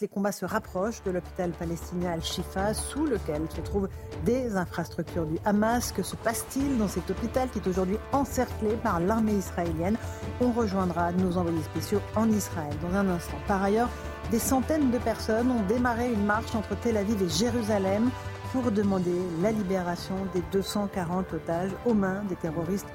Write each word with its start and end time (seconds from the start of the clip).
Les 0.00 0.06
combats 0.06 0.30
se 0.30 0.44
rapprochent 0.44 1.02
de 1.02 1.10
l'hôpital 1.10 1.50
palestinien 1.50 2.12
Al-Shifa, 2.12 2.74
sous 2.74 3.06
lequel 3.06 3.42
se 3.50 3.60
trouvent 3.60 3.88
des 4.24 4.56
infrastructures 4.56 5.26
du 5.26 5.36
Hamas. 5.44 5.90
Que 5.90 6.04
se 6.04 6.14
passe-t-il 6.14 6.78
dans 6.78 6.86
cet 6.86 7.10
hôpital 7.10 7.48
qui 7.50 7.58
est 7.58 7.66
aujourd'hui 7.66 7.98
encerclé 8.12 8.76
par 8.76 9.00
l'armée 9.00 9.32
israélienne? 9.32 9.96
On 10.40 10.52
rejoindra 10.52 11.10
nos 11.10 11.36
envoyés 11.38 11.62
spéciaux 11.62 12.00
en 12.14 12.30
Israël 12.30 12.72
dans 12.82 12.96
un 12.96 13.08
instant. 13.08 13.36
Par 13.48 13.64
ailleurs, 13.64 13.88
des 14.30 14.38
centaines 14.38 14.92
de 14.92 14.98
personnes 14.98 15.50
ont 15.50 15.66
démarré 15.66 16.12
une 16.12 16.24
marche 16.24 16.54
entre 16.54 16.78
Tel 16.80 16.96
Aviv 16.96 17.20
et 17.20 17.28
Jérusalem 17.28 18.10
pour 18.52 18.70
demander 18.70 19.18
la 19.42 19.50
libération 19.50 20.14
des 20.32 20.42
240 20.52 21.32
otages 21.32 21.72
aux 21.84 21.94
mains 21.94 22.22
des 22.28 22.36
terroristes 22.36 22.86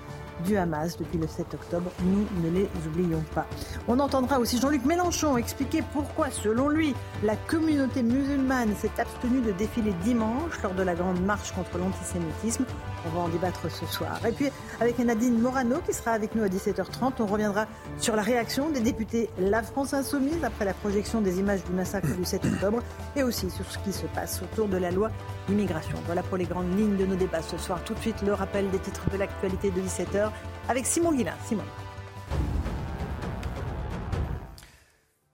du 0.46 0.58
Hamas 0.58 0.98
depuis 0.98 1.18
le 1.18 1.28
7 1.28 1.54
octobre. 1.54 1.92
Nous 2.04 2.28
ne 2.44 2.50
les 2.50 2.70
oublions 2.88 3.24
pas. 3.34 3.46
On 3.88 4.00
entendra 4.00 4.40
aussi 4.40 4.60
Jean-Luc 4.60 4.86
Mélenchon 4.86 5.38
expliquer 5.38 5.84
pourquoi, 5.94 6.30
selon 6.30 6.70
lui, 6.70 6.96
la 7.24 7.36
communauté 7.36 8.04
musulmane 8.04 8.76
s'est 8.76 8.92
abstenue 8.98 9.42
de 9.42 9.52
défiler 9.52 9.94
dimanche 10.04 10.62
lors 10.64 10.74
de 10.74 10.84
la 10.84 10.96
grande 10.96 11.22
marche 11.22 11.52
contre 11.52 11.78
l'antisémitisme. 11.78 12.66
On 13.06 13.10
va 13.18 13.22
en 13.22 13.30
débattre 13.30 13.72
ce 13.72 13.86
soir. 13.86 14.20
Et 14.26 14.32
puis, 14.32 14.50
avec 14.80 15.00
Nadine 15.00 15.40
Morano 15.40 15.78
qui 15.86 15.94
sera 15.94 16.12
avec 16.12 16.36
nous 16.36 16.44
à 16.44 16.48
17h30, 16.48 17.14
on 17.20 17.26
reviendra 17.26 17.66
sur 17.98 18.16
la 18.16 18.22
réaction 18.22 18.70
des 18.70 18.82
députés 18.82 19.30
La 19.40 19.64
France 19.64 19.94
Insoumise 19.94 20.44
après 20.44 20.66
la 20.66 20.74
projection 20.74 21.22
des 21.22 21.40
images 21.40 21.64
du 21.64 21.72
massacre 21.72 22.14
du 22.16 22.26
7 22.26 22.46
octobre 22.46 22.84
et 23.16 23.24
aussi 23.24 23.50
sur 23.50 23.66
ce 23.72 23.78
qui 23.80 23.94
se 23.94 24.06
passe 24.08 24.42
autour 24.42 24.68
de 24.68 24.78
la 24.78 24.92
loi 24.92 25.12
immigration. 25.50 25.98
Voilà 26.06 26.24
pour 26.24 26.38
les 26.38 26.46
grandes 26.46 26.78
lignes 26.78 26.98
de 26.98 27.06
nos 27.06 27.16
débats 27.16 27.42
ce 27.42 27.58
soir. 27.58 27.84
Tout 27.84 27.94
de 27.94 28.00
suite, 28.00 28.22
le 28.22 28.34
rappel 28.34 28.70
des 28.70 28.80
titres 28.80 29.10
de 29.10 29.18
l'actualité 29.18 29.72
de 29.72 29.82
17h 29.82 30.29
avec 30.68 30.86
Simon 30.86 31.14
Guillain. 31.14 31.36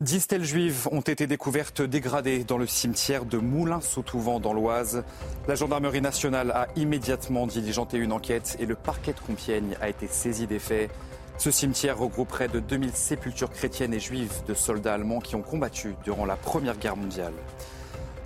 Dix 0.02 0.20
stèles 0.20 0.44
juives 0.44 0.88
ont 0.92 1.02
été 1.02 1.26
découvertes 1.26 1.82
dégradées 1.82 2.44
dans 2.44 2.58
le 2.58 2.68
cimetière 2.68 3.26
de 3.26 3.38
Moulins-sous-Touvent 3.38 4.40
dans 4.40 4.54
l'Oise. 4.54 5.04
La 5.48 5.56
gendarmerie 5.56 6.02
nationale 6.02 6.52
a 6.52 6.68
immédiatement 6.76 7.48
diligenté 7.48 7.98
une 7.98 8.12
enquête 8.12 8.58
et 8.60 8.66
le 8.66 8.76
parquet 8.76 9.14
de 9.14 9.20
Compiègne 9.20 9.76
a 9.82 9.90
été 9.90 10.08
saisi 10.08 10.48
des 10.48 10.60
faits. 10.60 10.92
Ce 11.38 11.50
cimetière 11.50 11.98
regroupe 11.98 12.28
près 12.28 12.48
de 12.48 12.60
2000 12.60 12.92
sépultures 12.92 13.50
chrétiennes 13.50 13.94
et 13.94 14.00
juives 14.00 14.44
de 14.48 14.54
soldats 14.54 14.94
allemands 14.94 15.22
qui 15.22 15.36
ont 15.36 15.42
combattu 15.42 15.96
durant 16.04 16.26
la 16.26 16.36
Première 16.36 16.78
Guerre 16.78 16.98
mondiale. 16.98 17.34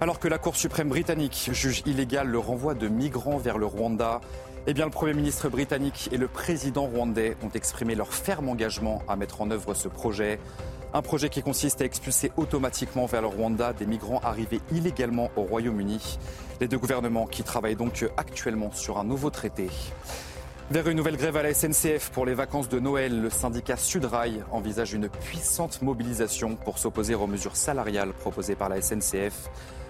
Alors 0.01 0.19
que 0.19 0.27
la 0.27 0.37
Cour 0.37 0.55
suprême 0.55 0.89
britannique 0.89 1.49
juge 1.51 1.83
illégal 1.85 2.27
le 2.27 2.39
renvoi 2.39 2.73
de 2.73 2.87
migrants 2.87 3.37
vers 3.37 3.57
le 3.57 3.65
Rwanda, 3.65 4.21
eh 4.69 4.73
bien, 4.75 4.85
le 4.85 4.91
Premier 4.91 5.15
ministre 5.15 5.49
britannique 5.49 6.09
et 6.11 6.17
le 6.17 6.27
président 6.27 6.83
rwandais 6.83 7.35
ont 7.41 7.49
exprimé 7.49 7.95
leur 7.95 8.13
ferme 8.13 8.49
engagement 8.49 9.01
à 9.07 9.15
mettre 9.15 9.41
en 9.41 9.49
œuvre 9.49 9.73
ce 9.73 9.87
projet. 9.87 10.39
Un 10.93 11.01
projet 11.01 11.29
qui 11.29 11.41
consiste 11.41 11.81
à 11.81 11.85
expulser 11.85 12.31
automatiquement 12.37 13.07
vers 13.07 13.23
le 13.23 13.27
Rwanda 13.29 13.73
des 13.73 13.87
migrants 13.87 14.19
arrivés 14.19 14.61
illégalement 14.71 15.31
au 15.35 15.41
Royaume-Uni. 15.41 16.19
Les 16.61 16.67
deux 16.67 16.77
gouvernements 16.77 17.25
qui 17.25 17.41
travaillent 17.41 17.77
donc 17.77 18.05
actuellement 18.15 18.71
sur 18.71 18.99
un 18.99 19.03
nouveau 19.03 19.31
traité. 19.31 19.69
Vers 20.69 20.87
une 20.87 20.97
nouvelle 20.97 21.17
grève 21.17 21.37
à 21.37 21.41
la 21.41 21.51
SNCF 21.51 22.11
pour 22.11 22.27
les 22.27 22.35
vacances 22.35 22.69
de 22.69 22.79
Noël, 22.79 23.21
le 23.23 23.31
syndicat 23.31 23.75
Sudrail 23.75 24.43
envisage 24.51 24.93
une 24.93 25.09
puissante 25.09 25.81
mobilisation 25.81 26.55
pour 26.55 26.77
s'opposer 26.77 27.15
aux 27.15 27.25
mesures 27.25 27.55
salariales 27.55 28.13
proposées 28.13 28.53
par 28.53 28.69
la 28.69 28.83
SNCF. 28.83 29.49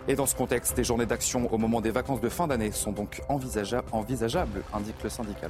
Et 0.09 0.15
dans 0.15 0.25
ce 0.25 0.33
contexte, 0.33 0.75
des 0.75 0.83
journées 0.83 1.05
d'action 1.05 1.53
au 1.53 1.59
moment 1.59 1.81
des 1.81 1.91
vacances 1.91 2.19
de 2.19 2.29
fin 2.29 2.47
d'année 2.47 2.71
sont 2.71 2.91
donc 2.91 3.21
envisagea- 3.29 3.83
envisageables, 3.91 4.63
indique 4.73 5.03
le 5.03 5.09
syndicat. 5.09 5.49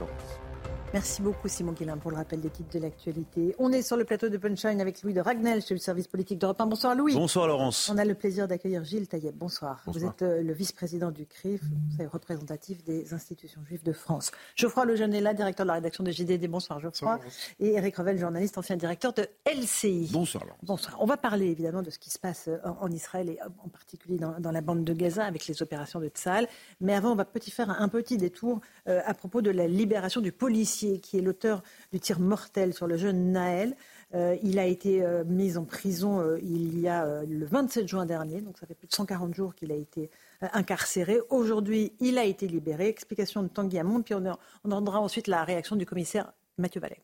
Merci 0.92 1.22
beaucoup 1.22 1.48
Simon 1.48 1.74
Guillain 1.74 1.98
pour 1.98 2.10
le 2.10 2.18
rappel 2.18 2.42
des 2.42 2.50
titres 2.50 2.74
de 2.74 2.80
l'actualité. 2.80 3.56
On 3.60 3.72
est 3.72 3.84
sur 3.84 3.96
le 3.96 4.06
plateau 4.06 4.28
de 4.28 4.38
Punchline 4.38 4.82
avec 4.82 5.04
Louis 5.04 5.14
de 5.14 5.22
Ragnel 5.22 5.62
chez 5.62 5.76
le 5.76 5.80
service 5.80 6.08
politique 6.08 6.40
d'Europe 6.40 6.60
1. 6.60 6.66
Bonsoir 6.66 6.96
Louis. 6.96 7.14
Bonsoir 7.14 7.48
Laurence. 7.48 7.92
On 7.94 7.98
a 8.00 8.06
le 8.06 8.16
plaisir 8.16 8.48
d'accueillir 8.48 8.84
Gilles 8.84 9.08
Taïeb. 9.08 9.36
Bonsoir. 9.38 9.84
Vous 9.86 9.94
Bonsoir. 9.94 10.14
êtes 10.14 10.24
euh, 10.24 10.42
le 10.42 10.52
vice-président 10.52 11.12
du 11.12 11.28
CRIF, 11.28 11.62
vous 11.62 12.02
êtes 12.02 12.10
représentatif 12.12 12.84
des 12.84 13.14
institutions 13.14 13.62
juives 13.64 13.84
de 13.84 13.94
France. 13.94 14.32
Geoffroy 14.56 14.86
Lejeune 14.86 15.14
est 15.14 15.22
là, 15.22 15.36
directeur 15.36 15.64
de 15.64 15.68
la 15.68 15.76
rédaction 15.76 16.04
de 16.04 16.10
JDD. 16.10 16.48
Bonsoir 16.48 16.80
Geoffroy. 16.80 17.20
Et 17.60 17.74
Eric 17.74 17.96
Revel, 17.98 18.18
journaliste, 18.18 18.58
ancien 18.58 18.76
directeur 18.76 19.14
de 19.14 19.28
LCI. 19.46 20.10
Bonsoir 20.12 20.44
Laurence. 20.44 20.60
Bonsoir. 20.64 20.98
On 21.00 21.06
va 21.06 21.18
parler 21.18 21.46
évidemment 21.52 21.84
de 21.84 21.92
ce 21.92 22.00
qui 22.00 22.10
se 22.10 22.18
passe 22.18 22.48
euh, 22.48 22.58
en 22.66 22.88
en 22.88 22.92
Israël 22.92 23.30
et 23.30 23.40
euh, 23.44 23.50
en 23.64 23.70
particulier 23.70 24.18
dans, 24.18 24.40
dans 24.40 24.52
la 24.52 24.62
bande 24.62 24.84
de 24.84 24.94
Gaza 24.94 25.24
avec 25.24 25.46
les 25.46 25.62
opérations 25.62 26.00
de 26.00 26.08
Tsahal. 26.08 26.48
Mais 26.82 26.96
avant, 26.96 27.12
on 27.12 27.16
va 27.16 27.26
petit 27.26 27.52
faire 27.52 27.70
un 27.70 27.90
petit 27.90 28.18
détour 28.18 28.60
euh, 28.88 29.02
à 29.06 29.14
propos 29.14 29.44
de 29.44 29.52
la 29.52 29.68
libération 29.68 30.20
du 30.22 30.32
policier 30.32 30.79
qui 31.02 31.18
est 31.18 31.22
l'auteur 31.22 31.64
du 31.92 32.00
tir 32.00 32.20
mortel 32.20 32.74
sur 32.74 32.88
le 32.88 32.98
jeune 32.98 33.32
Naël. 33.32 33.76
Euh, 34.16 34.36
il 34.42 34.58
a 34.58 34.66
été 34.66 35.04
euh, 35.04 35.24
mis 35.24 35.58
en 35.58 35.66
prison 35.66 36.20
euh, 36.20 36.40
il 36.42 36.80
y 36.80 36.88
a 36.88 37.24
le 37.28 37.46
27 37.46 37.88
juin 37.88 38.06
dernier, 38.06 38.42
donc 38.42 38.58
ça 38.58 38.66
fait 38.66 38.74
plus 38.74 38.88
de 38.88 38.94
140 38.94 39.36
jours 39.36 39.54
qu'il 39.54 39.72
a 39.72 39.76
été 39.76 40.10
incarcéré. 40.42 41.20
Aujourd'hui, 41.30 41.94
il 42.00 42.18
a 42.18 42.24
été 42.24 42.48
libéré. 42.48 42.88
Explication 42.88 43.44
de 43.44 43.50
Tanguy 43.50 43.78
Hamon, 43.78 44.02
puis 44.02 44.16
on, 44.16 44.24
on 44.64 44.72
entendra 44.72 45.00
ensuite 45.00 45.28
la 45.28 45.44
réaction 45.44 45.76
du 45.76 45.86
commissaire 45.86 46.32
Mathieu 46.58 46.82
Vallet. 46.82 47.02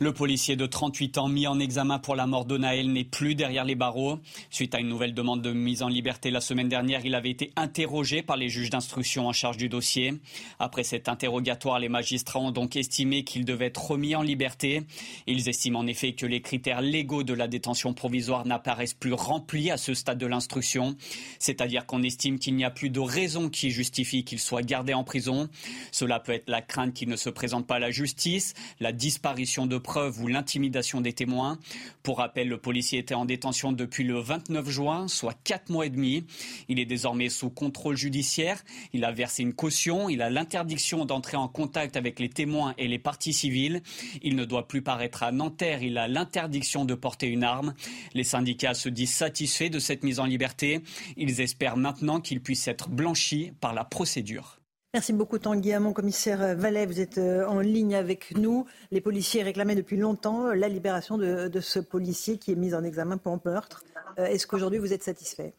Le 0.00 0.14
policier 0.14 0.56
de 0.56 0.64
38 0.64 1.18
ans 1.18 1.28
mis 1.28 1.46
en 1.46 1.60
examen 1.60 1.98
pour 1.98 2.16
la 2.16 2.26
mort 2.26 2.46
de 2.46 2.56
Naël 2.56 2.90
n'est 2.90 3.04
plus 3.04 3.34
derrière 3.34 3.66
les 3.66 3.74
barreaux. 3.74 4.18
Suite 4.48 4.74
à 4.74 4.80
une 4.80 4.88
nouvelle 4.88 5.12
demande 5.12 5.42
de 5.42 5.52
mise 5.52 5.82
en 5.82 5.88
liberté 5.88 6.30
la 6.30 6.40
semaine 6.40 6.70
dernière, 6.70 7.04
il 7.04 7.14
avait 7.14 7.30
été 7.30 7.52
interrogé 7.56 8.22
par 8.22 8.38
les 8.38 8.48
juges 8.48 8.70
d'instruction 8.70 9.28
en 9.28 9.32
charge 9.32 9.58
du 9.58 9.68
dossier. 9.68 10.14
Après 10.58 10.82
cet 10.82 11.10
interrogatoire, 11.10 11.78
les 11.78 11.90
magistrats 11.90 12.40
ont 12.40 12.52
donc 12.52 12.74
estimé 12.74 13.22
qu'il 13.22 13.44
devait 13.44 13.66
être 13.66 13.90
remis 13.90 14.16
en 14.16 14.22
liberté. 14.22 14.82
Ils 15.26 15.50
estiment 15.50 15.80
en 15.80 15.86
effet 15.86 16.14
que 16.14 16.24
les 16.24 16.40
critères 16.40 16.80
légaux 16.80 17.22
de 17.22 17.34
la 17.34 17.46
détention 17.46 17.92
provisoire 17.92 18.46
n'apparaissent 18.46 18.94
plus 18.94 19.12
remplis 19.12 19.70
à 19.70 19.76
ce 19.76 19.92
stade 19.92 20.18
de 20.18 20.26
l'instruction. 20.26 20.96
C'est-à-dire 21.38 21.84
qu'on 21.84 22.02
estime 22.02 22.38
qu'il 22.38 22.56
n'y 22.56 22.64
a 22.64 22.70
plus 22.70 22.88
de 22.88 23.00
raison 23.00 23.50
qui 23.50 23.70
justifie 23.70 24.24
qu'il 24.24 24.40
soit 24.40 24.62
gardé 24.62 24.94
en 24.94 25.04
prison. 25.04 25.50
Cela 25.92 26.18
peut 26.18 26.32
être 26.32 26.48
la 26.48 26.62
crainte 26.62 26.94
qu'il 26.94 27.10
ne 27.10 27.16
se 27.16 27.28
présente 27.28 27.66
pas 27.66 27.76
à 27.76 27.78
la 27.78 27.90
justice, 27.90 28.54
la 28.80 28.92
disparition 28.92 29.66
de 29.66 29.81
preuves 29.82 30.22
ou 30.22 30.28
l'intimidation 30.28 31.00
des 31.00 31.12
témoins. 31.12 31.58
Pour 32.02 32.18
rappel, 32.18 32.48
le 32.48 32.56
policier 32.56 32.98
était 32.98 33.14
en 33.14 33.24
détention 33.24 33.72
depuis 33.72 34.04
le 34.04 34.18
29 34.18 34.70
juin, 34.70 35.08
soit 35.08 35.34
quatre 35.44 35.68
mois 35.68 35.86
et 35.86 35.90
demi. 35.90 36.24
Il 36.68 36.78
est 36.78 36.86
désormais 36.86 37.28
sous 37.28 37.50
contrôle 37.50 37.96
judiciaire. 37.96 38.62
Il 38.92 39.04
a 39.04 39.12
versé 39.12 39.42
une 39.42 39.52
caution. 39.52 40.08
Il 40.08 40.22
a 40.22 40.30
l'interdiction 40.30 41.04
d'entrer 41.04 41.36
en 41.36 41.48
contact 41.48 41.96
avec 41.96 42.18
les 42.18 42.28
témoins 42.28 42.74
et 42.78 42.88
les 42.88 42.98
parties 42.98 43.32
civiles. 43.32 43.82
Il 44.22 44.36
ne 44.36 44.44
doit 44.44 44.68
plus 44.68 44.82
paraître 44.82 45.22
à 45.22 45.32
Nanterre. 45.32 45.82
Il 45.82 45.98
a 45.98 46.08
l'interdiction 46.08 46.84
de 46.84 46.94
porter 46.94 47.26
une 47.26 47.44
arme. 47.44 47.74
Les 48.14 48.24
syndicats 48.24 48.74
se 48.74 48.88
disent 48.88 49.12
satisfaits 49.14 49.70
de 49.70 49.78
cette 49.78 50.04
mise 50.04 50.20
en 50.20 50.24
liberté. 50.24 50.80
Ils 51.16 51.40
espèrent 51.40 51.76
maintenant 51.76 52.20
qu'il 52.20 52.40
puisse 52.40 52.68
être 52.68 52.88
blanchi 52.88 53.52
par 53.60 53.74
la 53.74 53.84
procédure. 53.84 54.61
Merci 54.94 55.14
beaucoup 55.14 55.38
Tanguy 55.38 55.72
Hamon, 55.72 55.94
commissaire 55.94 56.54
Vallet, 56.54 56.84
vous 56.84 57.00
êtes 57.00 57.16
euh, 57.16 57.46
en 57.46 57.60
ligne 57.60 57.94
avec 57.94 58.36
nous. 58.36 58.66
Les 58.90 59.00
policiers 59.00 59.42
réclamaient 59.42 59.74
depuis 59.74 59.96
longtemps 59.96 60.48
euh, 60.48 60.54
la 60.54 60.68
libération 60.68 61.16
de, 61.16 61.50
ce 61.60 61.78
policier 61.78 62.36
qui 62.36 62.52
est 62.52 62.56
mis 62.56 62.74
en 62.74 62.84
examen 62.84 63.16
pour 63.16 63.40
meurtre. 63.42 63.84
Euh, 64.18 64.26
Est-ce 64.26 64.46
qu'aujourd'hui 64.46 64.78
vous 64.78 64.92
êtes 64.92 65.02
satisfait? 65.02 65.54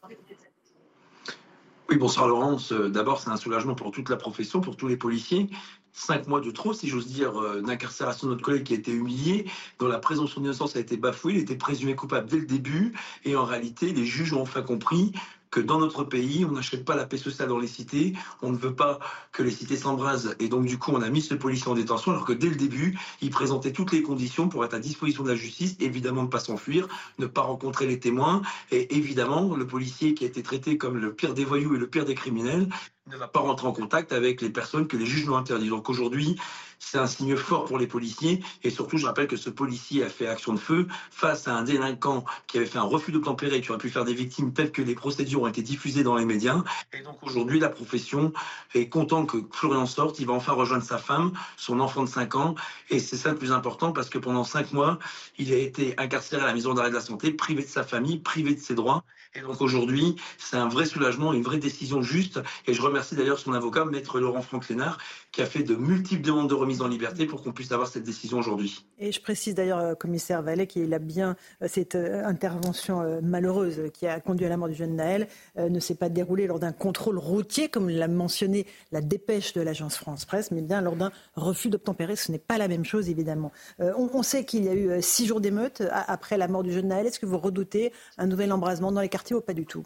Oui, 1.90 1.98
bonsoir 1.98 2.28
Laurence. 2.28 2.72
D'abord, 2.74 3.19
c'est 3.22 3.31
un 3.31 3.38
soulagement 3.38 3.74
pour 3.74 3.90
toute 3.90 4.10
la 4.10 4.18
profession, 4.18 4.62
pour 4.62 4.78
tous 4.78 4.88
les 4.88 4.98
policiers. 4.98 5.50
Cinq 5.94 6.28
mois 6.28 6.40
de 6.40 6.52
trop, 6.52 6.74
si 6.74 6.88
j'ose 6.88 7.07
dire, 7.07 7.34
d'incarcération 7.63 8.28
de 8.28 8.34
notre 8.34 8.44
collègue 8.44 8.63
qui 8.63 8.74
a 8.74 8.78
été 8.78 8.92
humilié, 8.92 9.50
dont 9.80 9.88
la 9.88 9.98
présomption 9.98 10.42
d'innocence 10.42 10.75
a 10.75 10.80
été 10.80 10.96
bafouée, 10.96 11.34
il 11.34 11.40
était 11.40 11.56
présumé 11.56 11.96
coupable 11.96 12.30
dès 12.30 12.38
le 12.38 12.46
début, 12.46 12.94
et 13.25 13.36
en 13.36 13.46
réalité, 13.46 13.94
les 13.94 14.06
juges 14.06 14.34
ont 14.34 14.42
enfin 14.42 14.62
compris 14.62 15.12
que 15.54 15.60
dans 15.60 15.80
notre 15.80 16.04
pays, 16.04 16.46
on 16.46 16.54
n'achète 16.54 16.84
pas 16.84 16.96
la 16.96 17.06
paix 17.06 17.18
sociale 17.18 17.50
dans 17.50 17.60
les 17.60 17.68
cités, 17.68 18.14
on 18.42 18.52
ne 18.52 18.58
veut 18.58 18.74
pas 18.74 18.98
que 19.32 19.44
les 19.44 19.52
cités 19.52 19.78
s'embrasent, 19.78 20.36
et 20.40 20.48
donc 20.50 20.66
du 20.66 20.80
coup, 20.80 20.90
on 20.92 21.02
a 21.04 21.10
mis 21.12 21.22
ce 21.22 21.36
policier 21.36 21.68
en 21.68 21.76
détention, 21.76 22.12
alors 22.12 22.26
que 22.26 22.34
dès 22.34 22.50
le 22.50 22.56
début, 22.56 22.98
il 23.22 23.30
présentait 23.30 23.72
toutes 23.72 23.92
les 23.92 24.02
conditions 24.02 24.50
pour 24.50 24.66
être 24.66 24.74
à 24.74 24.80
disposition 24.80 25.22
de 25.22 25.30
la 25.30 25.36
justice, 25.36 25.76
évidemment 25.80 26.24
ne 26.24 26.28
pas 26.28 26.40
s'enfuir, 26.40 26.88
ne 27.20 27.28
pas 27.28 27.42
rencontrer 27.42 27.86
les 27.86 28.00
témoins, 28.00 28.42
et 28.72 28.96
évidemment, 28.96 29.56
le 29.56 29.68
policier 29.68 30.16
qui 30.16 30.24
a 30.24 30.28
été 30.28 30.42
traité 30.42 30.80
comme 30.80 30.98
le 30.98 31.14
pire 31.14 31.36
des 31.36 31.46
voyous 31.46 31.76
et 31.76 31.78
le 31.78 31.88
pire 31.88 32.06
des 32.06 32.16
criminels 32.16 32.68
ne 33.06 33.18
va 33.18 33.28
pas 33.28 33.42
rentrer 33.42 33.68
en 33.68 33.74
contact 33.74 34.12
avec 34.12 34.42
les 34.42 34.50
personnes 34.50 34.88
que 34.88 34.98
les 34.98 35.06
juges 35.06 35.28
nous 35.28 35.36
interdit. 35.36 35.70
Donc 35.70 35.88
aujourd'hui, 35.90 36.38
c'est 36.83 36.97
un 36.97 37.07
signe 37.07 37.35
fort 37.35 37.65
pour 37.65 37.77
les 37.77 37.88
policiers. 37.88 38.44
Et 38.63 38.69
surtout, 38.69 38.97
je 38.97 39.06
rappelle 39.06 39.27
que 39.27 39.38
ce 39.38 39.50
policier 39.50 40.03
a 40.03 40.09
fait 40.09 40.27
action 40.27 40.53
de 40.53 40.59
feu 40.59 40.88
face 41.12 41.47
à 41.47 41.56
un 41.56 41.63
délinquant 41.63 42.25
qui 42.47 42.57
avait 42.57 42.65
fait 42.65 42.77
un 42.77 42.83
refus 42.83 43.12
d'obtempérer, 43.12 43.62
qui 43.62 43.69
aurait 43.71 43.80
pu 43.80 43.89
faire 43.89 44.06
des 44.06 44.13
victimes 44.13 44.53
telles 44.53 44.71
que 44.71 44.81
les 44.81 44.95
procédures 44.95 45.41
ont 45.41 45.47
été 45.47 45.62
diffusées 45.62 46.03
dans 46.03 46.15
les 46.15 46.25
médias. 46.25 46.63
Et 46.91 47.01
donc 47.01 47.18
aujourd'hui, 47.24 47.59
la 47.59 47.69
profession 47.69 48.33
est 48.75 48.89
contente 48.89 49.30
que 49.30 49.38
Florian 49.51 49.85
sorte. 49.85 50.19
Il 50.19 50.27
va 50.27 50.33
enfin 50.33 50.53
rejoindre 50.53 50.83
sa 50.83 50.97
femme, 50.97 51.31
son 51.57 51.80
enfant 51.80 52.03
de 52.03 52.09
5 52.09 52.35
ans. 52.35 52.56
Et 52.89 53.00
c'est 53.00 53.18
ça 53.18 53.31
le 53.31 53.38
plus 53.38 53.51
important 53.51 53.91
parce 53.91 54.09
que 54.09 54.18
pendant 54.18 54.44
5 54.44 54.74
mois, 54.74 55.00
il 55.38 55.53
a 55.53 55.57
été 55.57 55.95
incarcéré 55.97 56.44
à 56.44 56.47
la 56.47 56.53
maison 56.53 56.74
d'arrêt 56.74 56.89
de 56.89 56.95
la 56.95 57.01
santé, 57.01 57.31
privé 57.31 57.63
de 57.63 57.68
sa 57.68 57.83
famille, 57.83 58.19
privé 58.19 58.53
de 58.53 58.59
ses 58.59 58.75
droits. 58.75 59.03
Et 59.35 59.41
donc 59.41 59.62
aujourd'hui, 59.62 60.15
c'est 60.38 60.57
un 60.57 60.68
vrai 60.68 60.85
soulagement, 60.85 61.33
une 61.33 61.41
vraie 61.41 61.57
décision 61.57 62.03
juste. 62.03 62.39
Et 62.68 62.74
je 62.74 62.81
remercie 62.83 63.15
d'ailleurs 63.15 63.39
son 63.39 63.53
avocat, 63.53 63.83
maître 63.83 64.19
Laurent 64.19 64.44
Franclénard, 64.44 65.00
qui 65.31 65.41
a 65.41 65.47
fait 65.47 65.63
de 65.63 65.74
multiples 65.74 66.21
demandes 66.21 66.50
de 66.50 66.53
remise 66.53 66.83
en 66.83 66.88
liberté 66.88 67.25
pour 67.25 67.41
qu'on 67.41 67.51
puisse 67.51 67.71
avoir 67.71 67.88
cette 67.88 68.03
décision 68.03 68.38
aujourd'hui. 68.38 68.85
Et 69.00 69.12
je 69.12 69.19
précise 69.19 69.56
d'ailleurs, 69.56 69.80
euh, 69.80 69.95
commissaire 69.95 70.44
Vallet, 70.44 70.68
qu'il 70.68 70.94
a 70.94 71.00
bien 71.00 71.35
euh, 71.63 71.68
cette 71.68 71.95
euh, 71.95 72.24
intervention 72.25 73.19
malheureuse 73.24 73.89
qui 73.91 74.06
a 74.06 74.19
conduit 74.19 74.45
à 74.45 74.50
la 74.50 74.57
mort 74.57 74.69
du 74.69 74.75
jeune 74.75 74.95
Naël 74.95 75.27
ne 75.57 75.80
s'est 75.80 75.95
pas 75.95 76.09
déroulée 76.09 76.45
lors 76.45 76.59
d'un 76.59 76.71
contrôle 76.71 77.18
routier, 77.18 77.69
comme 77.69 77.89
l'a 77.89 78.07
mentionné 78.07 78.68
la 78.91 79.01
dépêche 79.01 79.53
de 79.53 79.62
l'agence 79.62 79.97
France 79.97 80.25
Presse, 80.25 80.51
mais 80.51 80.62
bien 80.62 80.81
lors 80.81 80.95
d'un 80.95 81.12
refus 81.35 81.69
d'obtempérer. 81.69 82.15
Ce 82.15 82.31
n'est 82.31 82.38
pas 82.38 82.57
la 82.57 82.68
même 82.68 82.85
chose, 82.85 83.09
évidemment. 83.09 83.51
On, 83.80 84.24
sait 84.24 84.45
qu'il 84.45 84.63
y 84.65 84.69
a 84.69 84.75
eu 84.75 85.01
six 85.01 85.25
jours 85.25 85.41
d'émeute 85.41 85.81
après 85.91 86.38
la 86.38 86.47
mort 86.47 86.63
du 86.63 86.71
jeune 86.71 86.88
Naël. 86.88 87.07
Est-ce 87.07 87.19
que 87.19 87.25
vous 87.25 87.38
redoutez 87.38 87.91
un 88.18 88.27
nouvel 88.27 88.51
embrasement 88.51 88.91
dans 88.91 89.01
les 89.01 89.09
quartiers 89.09 89.23
pas 89.46 89.54
du 89.54 89.66
tout 89.66 89.84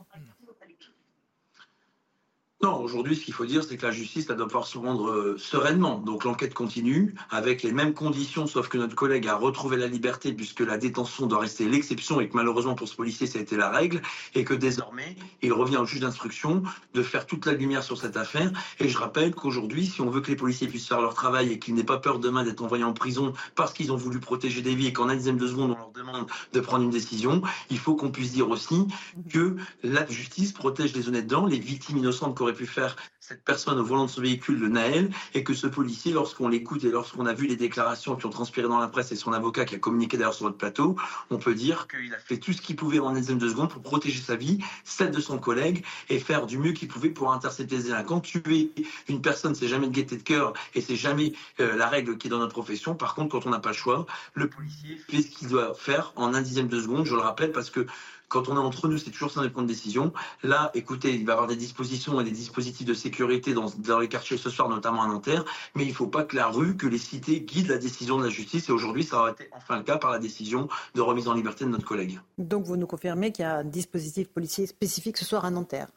non, 2.63 2.79
aujourd'hui, 2.81 3.15
ce 3.15 3.23
qu'il 3.23 3.35
faut 3.35 3.45
dire, 3.45 3.63
c'est 3.63 3.77
que 3.77 3.85
la 3.85 3.91
justice 3.91 4.25
doit 4.25 4.47
pouvoir 4.47 4.65
se 4.65 4.79
rendre 4.79 5.11
euh, 5.11 5.37
sereinement. 5.37 5.99
Donc 5.99 6.23
l'enquête 6.23 6.55
continue 6.55 7.13
avec 7.29 7.61
les 7.61 7.71
mêmes 7.71 7.93
conditions, 7.93 8.47
sauf 8.47 8.67
que 8.67 8.79
notre 8.79 8.95
collègue 8.95 9.27
a 9.27 9.35
retrouvé 9.35 9.77
la 9.77 9.85
liberté 9.85 10.33
puisque 10.33 10.61
la 10.61 10.79
détention 10.79 11.27
doit 11.27 11.41
rester 11.41 11.65
l'exception 11.65 12.19
et 12.19 12.27
que 12.27 12.35
malheureusement 12.35 12.73
pour 12.73 12.87
ce 12.87 12.95
policier, 12.95 13.27
ça 13.27 13.37
a 13.37 13.43
été 13.43 13.57
la 13.57 13.69
règle 13.69 14.01
et 14.33 14.43
que 14.43 14.55
désormais, 14.55 15.15
il 15.43 15.53
revient 15.53 15.77
au 15.77 15.85
juge 15.85 15.99
d'instruction 15.99 16.63
de 16.95 17.03
faire 17.03 17.27
toute 17.27 17.45
la 17.45 17.53
lumière 17.53 17.83
sur 17.83 17.95
cette 17.95 18.17
affaire. 18.17 18.51
Et 18.79 18.89
je 18.89 18.97
rappelle 18.97 19.35
qu'aujourd'hui, 19.35 19.85
si 19.85 20.01
on 20.01 20.09
veut 20.09 20.21
que 20.21 20.31
les 20.31 20.35
policiers 20.35 20.67
puissent 20.67 20.87
faire 20.87 21.01
leur 21.01 21.13
travail 21.13 21.51
et 21.51 21.59
qu'ils 21.59 21.75
n'aient 21.75 21.83
pas 21.83 21.99
peur 21.99 22.17
demain 22.17 22.43
d'être 22.43 22.63
envoyés 22.63 22.83
en 22.83 22.93
prison 22.93 23.33
parce 23.53 23.71
qu'ils 23.71 23.91
ont 23.91 23.97
voulu 23.97 24.19
protéger 24.19 24.63
des 24.63 24.73
vies 24.73 24.87
et 24.87 24.93
qu'en 24.93 25.09
un 25.09 25.15
dixième 25.15 25.37
de 25.37 25.47
seconde, 25.47 25.73
on 25.73 25.77
leur 25.77 25.91
demande 25.91 26.25
de 26.53 26.59
prendre 26.59 26.83
une 26.83 26.89
décision, 26.89 27.43
il 27.69 27.77
faut 27.77 27.93
qu'on 27.93 28.09
puisse 28.09 28.31
dire 28.31 28.49
aussi 28.49 28.87
que 29.29 29.57
la 29.83 30.07
justice 30.07 30.53
protège 30.53 30.95
les 30.95 31.07
honnêtes 31.07 31.27
dents, 31.27 31.45
les 31.45 31.59
victimes 31.59 31.97
innocentes 31.97 32.35
aurait 32.47 32.55
pu 32.55 32.65
faire 32.65 32.95
cette 33.19 33.43
personne 33.43 33.77
au 33.77 33.83
volant 33.83 34.05
de 34.05 34.09
son 34.09 34.21
véhicule, 34.21 34.57
le 34.57 34.69
Naël, 34.69 35.09
et 35.33 35.43
que 35.43 35.53
ce 35.53 35.67
policier, 35.67 36.13
lorsqu'on 36.13 36.47
l'écoute 36.47 36.85
et 36.85 36.89
lorsqu'on 36.89 37.25
a 37.25 37.33
vu 37.33 37.45
les 37.45 37.57
déclarations 37.57 38.15
qui 38.15 38.25
ont 38.25 38.29
transpiré 38.29 38.69
dans 38.69 38.79
la 38.79 38.87
presse 38.87 39.11
et 39.11 39.17
son 39.17 39.33
avocat 39.33 39.65
qui 39.65 39.75
a 39.75 39.79
communiqué 39.79 40.15
d'ailleurs 40.15 40.33
sur 40.33 40.45
votre 40.45 40.57
plateau, 40.57 40.95
on 41.29 41.37
peut 41.37 41.53
dire 41.53 41.87
qu'il 41.89 42.13
a 42.13 42.19
fait 42.19 42.37
tout 42.37 42.53
ce 42.53 42.61
qu'il 42.61 42.77
pouvait 42.77 42.99
en 42.99 43.09
une 43.09 43.19
dizaine 43.19 43.37
de 43.37 43.49
secondes 43.49 43.69
pour 43.69 43.81
protéger 43.81 44.21
sa 44.21 44.37
vie, 44.37 44.59
celle 44.85 45.11
de 45.11 45.19
son 45.19 45.39
collègue, 45.39 45.83
et 46.07 46.19
faire 46.19 46.45
du 46.45 46.57
mieux 46.57 46.71
qu'il 46.71 46.87
pouvait 46.87 47.09
pour 47.09 47.33
intercepter 47.33 47.75
les 47.75 47.83
délinquants. 47.83 48.21
Tuer 48.21 48.71
une 49.09 49.21
personne, 49.21 49.55
c'est 49.55 49.67
jamais 49.67 49.87
de 49.87 49.93
gaieté 49.93 50.15
de 50.15 50.23
cœur 50.23 50.53
et 50.73 50.79
c'est 50.79 50.95
jamais 50.95 51.33
euh, 51.59 51.75
la 51.75 51.87
règle 51.87 52.17
qui 52.17 52.27
est 52.27 52.29
dans 52.29 52.39
notre 52.39 52.53
profession. 52.53 52.95
Par 52.95 53.13
contre, 53.13 53.29
quand 53.29 53.45
on 53.45 53.49
n'a 53.49 53.59
pas 53.59 53.69
le 53.69 53.75
choix, 53.75 54.05
le 54.35 54.47
policier 54.47 54.97
fait 55.09 55.21
ce 55.21 55.27
qu'il 55.27 55.49
doit 55.49 55.73
faire 55.73 56.13
en 56.15 56.33
un 56.33 56.41
dixième 56.41 56.69
de 56.69 56.79
seconde, 56.79 57.05
je 57.05 57.13
le 57.13 57.21
rappelle, 57.21 57.51
parce 57.51 57.69
que 57.69 57.85
quand 58.27 58.49
on 58.49 58.55
est 58.55 58.59
entre 58.59 58.87
nous, 58.87 58.97
c'est 58.97 59.11
toujours 59.11 59.31
ça 59.31 59.41
de 59.41 59.47
prendre 59.47 59.67
décision. 59.67 60.13
Là, 60.43 60.71
écoutez, 60.73 61.13
il 61.13 61.25
va 61.25 61.31
y 61.31 61.33
avoir 61.33 61.47
des 61.47 61.55
dispositions 61.55 62.19
et 62.19 62.23
des 62.23 62.31
dispositifs 62.31 62.85
de 62.85 62.93
sécurité 62.93 63.53
dans, 63.53 63.99
les 63.99 64.07
quartiers 64.07 64.37
ce 64.37 64.49
soir, 64.49 64.69
notamment 64.69 65.03
à 65.03 65.07
Nanterre, 65.07 65.45
mais 65.75 65.83
il 65.83 65.89
ne 65.89 65.93
faut 65.93 66.07
pas 66.07 66.23
que 66.23 66.35
la 66.35 66.47
rue, 66.47 66.75
que 66.75 66.87
les 66.87 66.97
cités 66.97 67.41
guident 67.41 67.69
la 67.69 67.77
décision 67.77 68.17
de 68.17 68.23
la 68.23 68.29
justice. 68.29 68.69
Et 68.69 68.71
aujourd'hui, 68.71 69.03
ça 69.03 69.19
aura 69.19 69.31
été 69.31 69.49
enfin 69.53 69.77
le 69.77 69.83
cas 69.83 69.97
par 69.97 70.11
la 70.11 70.19
décision 70.19 70.67
de 70.95 71.01
remise 71.01 71.27
en 71.27 71.33
liberté 71.33 71.65
de 71.65 71.69
notre 71.69 71.85
collègue. 71.85 72.19
Donc 72.37 72.65
vous 72.65 72.77
nous 72.77 72.87
confirmez 72.87 73.31
qu'il 73.31 73.43
y 73.43 73.45
a 73.45 73.57
un 73.57 73.63
dispositif 73.63 74.27
policier 74.29 74.67
spécifique 74.67 75.17
ce 75.17 75.25
soir 75.25 75.45
à 75.45 75.51
Nanterre 75.51 75.87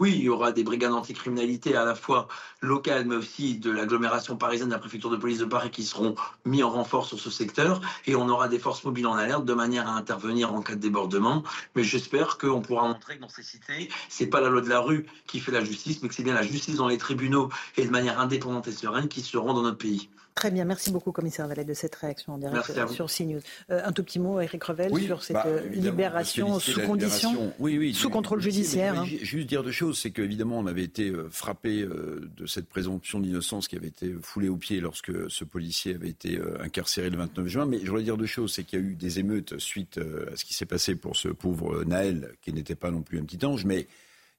oui, 0.00 0.14
il 0.16 0.22
y 0.22 0.28
aura 0.30 0.50
des 0.50 0.64
brigades 0.64 0.92
anticriminalité 0.92 1.76
à 1.76 1.84
la 1.84 1.94
fois 1.94 2.26
locales, 2.62 3.04
mais 3.04 3.16
aussi 3.16 3.58
de 3.58 3.70
l'agglomération 3.70 4.34
parisienne, 4.36 4.68
de 4.68 4.72
la 4.72 4.78
préfecture 4.78 5.10
de 5.10 5.18
police 5.18 5.38
de 5.38 5.44
Paris, 5.44 5.70
qui 5.70 5.84
seront 5.84 6.14
mis 6.46 6.62
en 6.62 6.70
renfort 6.70 7.04
sur 7.04 7.20
ce 7.20 7.28
secteur. 7.28 7.82
Et 8.06 8.16
on 8.16 8.26
aura 8.30 8.48
des 8.48 8.58
forces 8.58 8.82
mobiles 8.82 9.06
en 9.06 9.14
alerte 9.14 9.44
de 9.44 9.52
manière 9.52 9.86
à 9.88 9.92
intervenir 9.92 10.54
en 10.54 10.62
cas 10.62 10.74
de 10.74 10.80
débordement. 10.80 11.42
Mais 11.76 11.84
j'espère 11.84 12.38
qu'on 12.38 12.62
pourra 12.62 12.88
montrer 12.88 13.16
que 13.16 13.20
dans 13.20 13.28
ces 13.28 13.42
cités, 13.42 13.90
c'est 14.08 14.28
pas 14.28 14.40
la 14.40 14.48
loi 14.48 14.62
de 14.62 14.70
la 14.70 14.80
rue 14.80 15.04
qui 15.26 15.38
fait 15.38 15.52
la 15.52 15.62
justice, 15.62 16.02
mais 16.02 16.08
que 16.08 16.14
c'est 16.14 16.22
bien 16.22 16.34
la 16.34 16.42
justice 16.42 16.76
dans 16.76 16.88
les 16.88 16.98
tribunaux 16.98 17.50
et 17.76 17.84
de 17.84 17.90
manière 17.90 18.18
indépendante 18.18 18.68
et 18.68 18.72
sereine 18.72 19.08
qui 19.08 19.20
se 19.20 19.36
rend 19.36 19.52
dans 19.52 19.62
notre 19.62 19.78
pays. 19.78 20.08
Très 20.40 20.50
bien, 20.50 20.64
merci 20.64 20.90
beaucoup, 20.90 21.12
commissaire 21.12 21.46
Vallet, 21.46 21.66
de 21.66 21.74
cette 21.74 21.94
réaction 21.96 22.32
en 22.32 22.38
direct 22.38 22.72
sur 22.90 23.08
CNews. 23.14 23.42
Euh, 23.68 23.82
un 23.84 23.92
tout 23.92 24.02
petit 24.02 24.18
mot, 24.18 24.40
Eric 24.40 24.64
Revel, 24.64 24.90
sur 24.98 25.22
cette 25.22 25.34
bah, 25.34 25.44
euh, 25.46 25.68
libération 25.68 26.58
sous 26.58 26.80
condition, 26.80 27.52
oui, 27.58 27.76
oui, 27.76 27.92
sous 27.92 28.08
contrôle 28.08 28.40
judiciaire. 28.40 29.00
Hein. 29.00 29.04
Juste 29.04 29.46
dire 29.46 29.62
deux 29.62 29.70
choses, 29.70 29.98
c'est 29.98 30.12
qu'évidemment, 30.12 30.58
on 30.58 30.66
avait 30.66 30.82
été 30.82 31.10
euh, 31.10 31.28
frappé 31.30 31.84
de 31.84 32.46
cette 32.46 32.70
présomption 32.70 33.20
d'innocence 33.20 33.68
qui 33.68 33.76
avait 33.76 33.88
été 33.88 34.14
foulée 34.22 34.48
au 34.48 34.56
pied 34.56 34.80
lorsque 34.80 35.12
ce 35.30 35.44
policier 35.44 35.96
avait 35.96 36.08
été 36.08 36.40
incarcéré 36.60 37.10
le 37.10 37.18
29 37.18 37.46
juin. 37.46 37.66
Mais 37.66 37.80
je 37.80 37.90
voudrais 37.90 38.04
dire 38.04 38.16
deux 38.16 38.24
choses, 38.24 38.54
c'est 38.54 38.64
qu'il 38.64 38.78
y 38.78 38.82
a 38.82 38.84
eu 38.86 38.94
des 38.94 39.18
émeutes 39.18 39.58
suite 39.58 39.98
à 39.98 40.36
ce 40.36 40.46
qui 40.46 40.54
s'est 40.54 40.64
passé 40.64 40.94
pour 40.94 41.16
ce 41.16 41.28
pauvre 41.28 41.84
Naël, 41.84 42.30
qui 42.40 42.54
n'était 42.54 42.74
pas 42.74 42.90
non 42.90 43.02
plus 43.02 43.18
un 43.18 43.24
petit 43.24 43.44
ange, 43.44 43.66
mais 43.66 43.88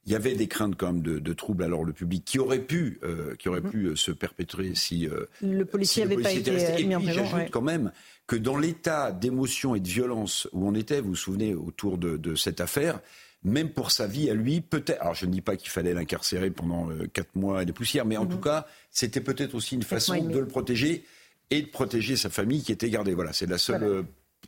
il 0.04 0.12
y 0.12 0.16
avait 0.16 0.34
des 0.34 0.48
craintes 0.48 0.74
quand 0.76 0.92
même 0.92 1.02
de, 1.02 1.32
troubles 1.32 1.62
alors 1.62 1.84
le 1.84 1.92
public 1.92 2.24
qui 2.24 2.38
aurait 2.38 2.60
pu, 2.60 2.98
euh, 3.04 3.34
qui 3.36 3.48
aurait 3.48 3.60
mhm. 3.60 3.70
pu 3.70 3.84
euh, 3.86 3.96
se 3.96 4.10
perpétrer 4.10 4.74
si 4.74 5.06
euh, 5.06 5.26
le 5.40 5.64
policier 5.64 6.04
n'avait 6.04 6.20
pas 6.20 6.32
été 6.32 6.50
mis 6.84 6.96
en 6.96 7.00
prison. 7.00 7.24
J'ajoute 7.24 7.50
quand 7.50 7.62
même 7.62 7.92
que 8.26 8.36
dans 8.36 8.56
l'état 8.56 9.12
d'émotion 9.12 9.74
et 9.74 9.80
de 9.80 9.88
violence 9.88 10.48
où 10.52 10.66
on 10.66 10.74
était, 10.74 11.00
vous 11.00 11.10
vous 11.10 11.16
souvenez 11.16 11.54
autour 11.54 11.98
de, 11.98 12.34
cette 12.34 12.60
affaire, 12.60 13.00
même 13.44 13.70
pour 13.70 13.90
sa 13.90 14.06
vie 14.06 14.30
à 14.30 14.34
lui, 14.34 14.60
peut-être. 14.60 15.00
Alors 15.00 15.14
je 15.14 15.26
ne 15.26 15.30
dis 15.30 15.40
pas 15.40 15.56
qu'il 15.56 15.70
fallait 15.70 15.94
l'incarcérer 15.94 16.50
pendant 16.50 16.88
quatre 17.12 17.34
mois 17.34 17.62
et 17.62 17.66
des 17.66 17.72
poussières, 17.72 18.04
mais 18.04 18.16
en 18.16 18.24
mhm. 18.24 18.30
tout 18.30 18.40
cas, 18.40 18.66
c'était 18.90 19.20
peut-être 19.20 19.54
aussi 19.54 19.74
une 19.76 19.82
façon 19.82 20.22
de 20.24 20.38
le 20.38 20.46
protéger 20.46 21.04
et 21.50 21.62
de 21.62 21.68
protéger 21.68 22.16
sa 22.16 22.30
famille 22.30 22.62
qui 22.62 22.72
était 22.72 22.90
gardée. 22.90 23.14
Voilà, 23.14 23.32
c'est 23.32 23.48
la 23.48 23.58
seule 23.58 24.04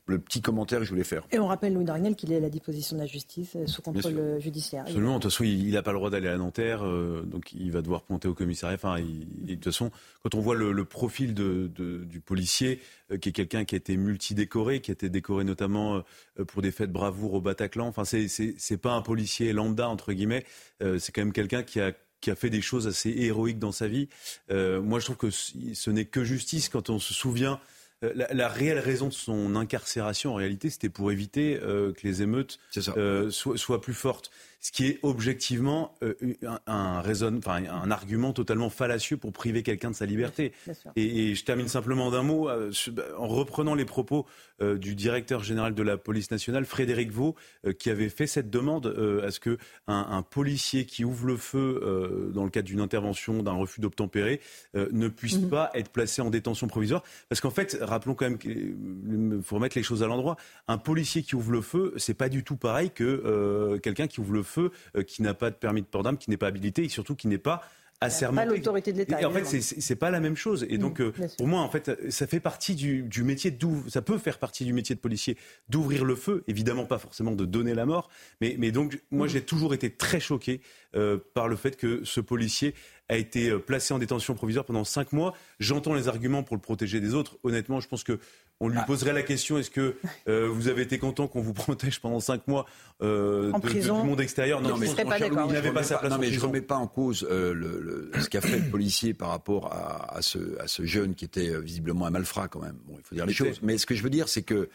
le 0.07 0.19
petit 0.19 0.43
commentaire 0.43 0.81
que 0.81 0.85
je 0.85 0.91
voulais 0.91 1.05
faire. 1.05 1.27
Et 1.33 1.39
on 1.39 1.47
rappelle, 1.47 1.73
Louis 1.73 1.85
Daniel, 1.85 2.15
qu'il 2.15 2.33
est 2.33 2.37
à 2.37 2.41
la 2.41 2.51
disposition 2.51 2.97
de 2.97 3.01
la 3.01 3.07
justice 3.07 3.57
euh, 3.57 3.67
sous 3.67 3.81
contrôle 3.81 4.19
euh, 4.19 4.41
judiciaire. 4.41 4.83
Absolument. 4.83 5.17
De 5.17 5.23
toute 5.23 5.33
façon, 5.33 5.45
il 5.45 5.71
n'a 5.73 5.83
pas 5.83 5.93
le 5.93 5.99
droit 5.99 6.11
d'aller 6.11 6.29
à 6.29 6.37
Nanterre, 6.37 6.85
euh, 6.85 7.23
donc 7.23 7.53
il 7.53 7.73
va 7.73 7.81
devoir 7.81 8.03
pointer 8.03 8.29
au 8.29 8.35
commissariat. 8.35 8.75
Enfin, 8.75 9.01
de 9.01 9.55
toute 9.55 9.65
façon, 9.65 9.91
quand 10.23 10.35
on 10.35 10.41
voit 10.41 10.55
le, 10.55 10.85
profil 10.85 11.33
de, 11.35 11.71
du 12.05 12.21
policier, 12.21 12.81
qui 13.21 13.31
est 13.31 13.33
quelqu'un 13.33 13.65
qui 13.65 13.75
a 13.75 13.79
été 13.79 13.97
multidécoré, 13.97 14.81
qui 14.81 14.91
a 14.91 14.95
été 14.95 15.09
décoré 15.09 15.45
notamment 15.45 16.03
pour 16.47 16.61
des 16.63 16.71
faits 16.71 16.89
de 16.89 16.93
bravoure 16.93 17.35
au 17.35 17.41
Bataclan. 17.41 17.87
Enfin, 17.87 18.05
c'est 18.05 18.77
pas 18.77 18.93
un 18.93 19.03
policier 19.03 19.53
lambda 19.53 19.89
entre 19.89 20.13
guillemets. 20.13 20.45
c'est 20.81 21.13
quand 21.13 21.23
même 21.23 21.33
quelqu'un 21.33 21.63
qui 21.63 21.81
a 21.81 21.93
qui 22.21 22.31
a 22.31 22.35
fait 22.35 22.49
des 22.49 22.63
choses 22.63 22.87
assez 22.87 23.11
héroïques 23.11 23.59
dans 23.59 23.73
sa 23.73 23.89
vie. 23.89 24.09
moi, 24.51 24.99
je 24.99 25.05
trouve 25.05 25.17
que 25.17 25.31
ce 25.31 25.91
n'est 25.91 26.05
que 26.05 26.25
justice 26.25 26.69
quand 26.69 26.91
on 26.91 26.99
se 26.99 27.15
souvient 27.15 27.61
euh, 28.05 28.27
la, 28.31 28.49
réelle 28.49 28.79
raison 28.79 29.09
de 29.09 29.13
son 29.13 29.57
incarcération, 29.57 30.33
en 30.33 30.35
réalité, 30.35 30.71
c'était 30.71 30.89
pour 30.89 31.11
éviter 31.11 31.59
euh, 31.63 31.93
que 31.93 32.07
les 32.07 32.23
émeutes 32.23 32.59
euh, 32.97 33.31
soient, 33.31 33.81
plus 33.81 33.95
fortes 33.95 34.31
ce 34.65 34.73
qui 34.73 34.87
est 34.87 34.99
objectivement 35.03 35.95
euh, 36.03 36.15
un, 36.67 37.03
raison, 37.03 37.37
enfin, 37.37 37.63
un 37.67 37.91
argument 37.91 38.33
totalement 38.33 38.71
fallacieux 38.71 39.19
pour 39.19 39.31
priver 39.31 39.63
quelqu'un 39.63 39.91
de 39.91 39.95
sa 39.95 40.07
liberté. 40.07 40.53
Et, 40.97 41.35
je 41.35 41.45
termine 41.45 41.69
simplement 41.69 42.11
d'un 42.11 42.23
mot, 42.23 42.49
euh, 42.49 42.73
en 43.19 43.29
reprenant 43.29 43.75
les 43.75 43.85
propos 43.85 44.25
euh, 44.63 44.79
du 44.79 44.95
directeur 44.95 45.45
général 45.45 45.75
de 45.75 45.83
la 45.83 45.99
police 45.99 46.31
nationale, 46.31 46.65
Frédéric 46.65 47.11
Vaux, 47.11 47.35
qui 47.79 47.91
avait 47.91 48.09
fait 48.09 48.27
cette 48.27 48.49
demande 48.49 48.87
à 49.23 49.31
ce 49.31 49.39
que 49.39 49.59
un, 49.87 50.23
policier 50.23 50.87
qui 50.87 51.05
ouvre 51.05 51.27
le 51.27 51.37
feu 51.37 52.31
dans 52.33 52.45
le 52.45 52.51
cadre 52.51 52.67
d'une 52.67 52.81
intervention, 52.81 53.43
d'un 53.43 53.53
refus 53.53 53.83
d'obtempérer, 53.83 54.41
ne 54.75 55.09
puisse 55.09 55.39
mhm. 55.39 55.51
pas 55.51 55.71
être 55.75 55.91
placé 55.91 56.23
en 56.23 56.31
détention 56.31 56.69
provisoire. 56.69 57.03
Parce 57.29 57.41
qu'en 57.41 57.51
fait, 57.51 57.77
rappelons 57.83 58.15
quand 58.15 58.25
même 58.25 58.39
qu'il 58.39 59.41
faut 59.43 59.57
remettre 59.57 59.77
les 59.77 59.83
choses 59.83 60.03
à 60.03 60.07
l'endroit. 60.07 60.37
Un 60.69 60.79
policier 60.79 61.23
qui 61.23 61.35
ouvre 61.35 61.53
le 61.53 61.61
feu, 61.61 61.93
c'est 61.97 62.15
pas 62.15 62.29
du 62.29 62.45
tout 62.45 62.57
pareil 62.57 62.91
que 62.91 63.79
quelqu'un 63.83 64.07
qui 64.07 64.21
ouvre 64.21 64.33
le 64.33 64.43
feu 64.43 64.54
euh, 64.61 65.03
qui 65.03 65.23
n'a 65.23 65.35
pas 65.35 65.51
de 65.51 65.57
permis 65.57 65.83
de 65.83 65.87
port 65.87 66.03
d'armes, 66.03 66.19
qui 66.19 66.31
n'est 66.31 66.37
pas 66.37 66.49
habilité 66.49 66.85
et 66.85 66.89
surtout 66.89 67.15
qui 67.15 67.29
n'est 67.29 67.39
pas 67.39 67.63
assermenté. 68.01 68.47
Pas 68.47 68.55
l'autorité 68.55 68.93
de 68.93 68.99
l'État. 68.99 69.21
Et 69.21 69.25
en 69.25 69.31
fait, 69.31 69.45
c'est 69.45 69.97
pas 69.97 70.11
la 70.11 70.21
même 70.21 70.37
chose. 70.37 70.67
Et 70.69 70.79
donc, 70.79 71.01
mm, 71.01 71.03
euh, 71.03 71.29
pour 71.39 71.47
moi, 71.47 71.61
en 71.61 71.69
fait, 71.69 72.11
ça 72.11 72.27
fait 72.27 72.41
partie 72.41 72.75
du, 72.75 73.23
métier 73.23 73.51
d'ouvrir, 73.51 73.91
ça 73.91 74.03
peut 74.03 74.19
faire 74.19 74.39
partie 74.39 74.65
du 74.65 74.73
métier 74.73 74.95
de 74.95 75.01
policier 75.01 75.37
d'ouvrir 75.69 76.05
le 76.05 76.17
feu. 76.17 76.45
Évidemment, 76.49 76.87
pas 76.87 76.99
forcément 76.99 77.33
de 77.33 77.45
donner 77.45 77.75
la 77.75 77.87
mort, 77.87 78.11
mais, 78.41 78.57
mais 78.59 78.73
donc, 78.73 79.01
moi, 79.11 79.27
mm. 79.27 79.31
j'ai 79.31 79.43
toujours 79.43 79.75
été 79.75 79.91
très 79.91 80.21
choqué 80.21 80.61
euh, 80.97 81.19
par 81.35 81.49
le 81.49 81.57
fait 81.57 81.77
que 81.77 82.05
ce 82.05 82.21
policier 82.21 82.75
a 83.09 83.17
été 83.17 83.57
placé 83.59 83.93
en 83.93 83.99
détention 83.99 84.35
provisoire 84.35 84.65
pendant 84.65 84.85
cinq 84.85 85.13
mois. 85.13 85.35
J'entends 85.61 85.95
les 85.95 86.09
arguments 86.09 86.43
pour 86.43 86.57
le 86.57 86.63
protéger 86.63 87.01
des 87.01 87.15
autres. 87.15 87.37
Honnêtement, 87.43 87.81
je 87.81 87.89
pense 87.89 88.03
que 88.03 88.19
on 88.61 88.69
lui 88.69 88.79
ah. 88.81 88.85
poserait 88.85 89.13
la 89.13 89.23
question 89.23 89.59
est-ce 89.59 89.71
que 89.71 89.97
euh, 90.29 90.49
vous 90.49 90.69
avez 90.69 90.83
été 90.83 90.99
content 90.99 91.27
qu'on 91.27 91.41
vous 91.41 91.53
protège 91.53 92.01
pendant 92.01 92.21
cinq 92.21 92.47
mois 92.47 92.67
euh, 93.03 93.53
du 93.61 93.91
monde 93.91 94.21
extérieur? 94.21 94.61
Non, 94.61 94.77
mais, 94.77 94.87
il 94.89 95.53
n'avait 95.53 95.73
pas 95.73 95.83
sa 95.83 95.99
place. 95.99 96.13
Non, 96.13 96.19
mais 96.19 96.31
je 96.31 96.41
ne 96.41 96.47
remets 96.47 96.61
pas 96.61 96.77
en 96.77 96.87
cause 96.87 97.27
le, 97.29 98.11
ce 98.19 98.29
qu'a 98.29 98.41
fait 98.41 98.59
le 98.59 98.71
policier 98.71 99.15
par 99.15 99.31
rapport 99.31 99.73
à, 99.73 100.23
ce, 100.23 100.59
à 100.61 100.67
ce 100.67 100.85
jeune 100.85 101.15
qui 101.15 101.25
était 101.25 101.61
visiblement 101.61 102.07
un 102.07 102.11
malfrat 102.11 102.49
quand 102.49 102.61
même. 102.61 102.79
Bon, 102.87 102.95
il 102.99 103.03
faut 103.05 103.15
dire 103.15 103.27
les 103.27 103.33
choses. 103.33 103.61
Mais 103.63 103.79
ce 103.79 103.87
que 103.87 103.95
je 103.95 104.03
veux 104.03 104.11
dire, 104.11 104.29
c'est 104.29 104.43
que 104.43 104.69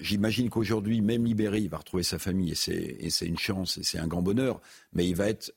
j'imagine 0.00 0.50
qu'aujourd'hui, 0.50 1.00
même 1.00 1.24
libéré, 1.24 1.58
il 1.58 1.68
va 1.68 1.78
retrouver 1.78 2.02
sa 2.02 2.18
famille 2.18 2.52
et 2.52 3.10
c'est 3.10 3.26
une 3.26 3.38
chance 3.38 3.78
et 3.78 3.82
c'est 3.82 3.98
un 3.98 4.06
grand 4.06 4.22
bonheur, 4.22 4.60
mais 4.92 5.06
il 5.06 5.14
va 5.14 5.28
être 5.28 5.52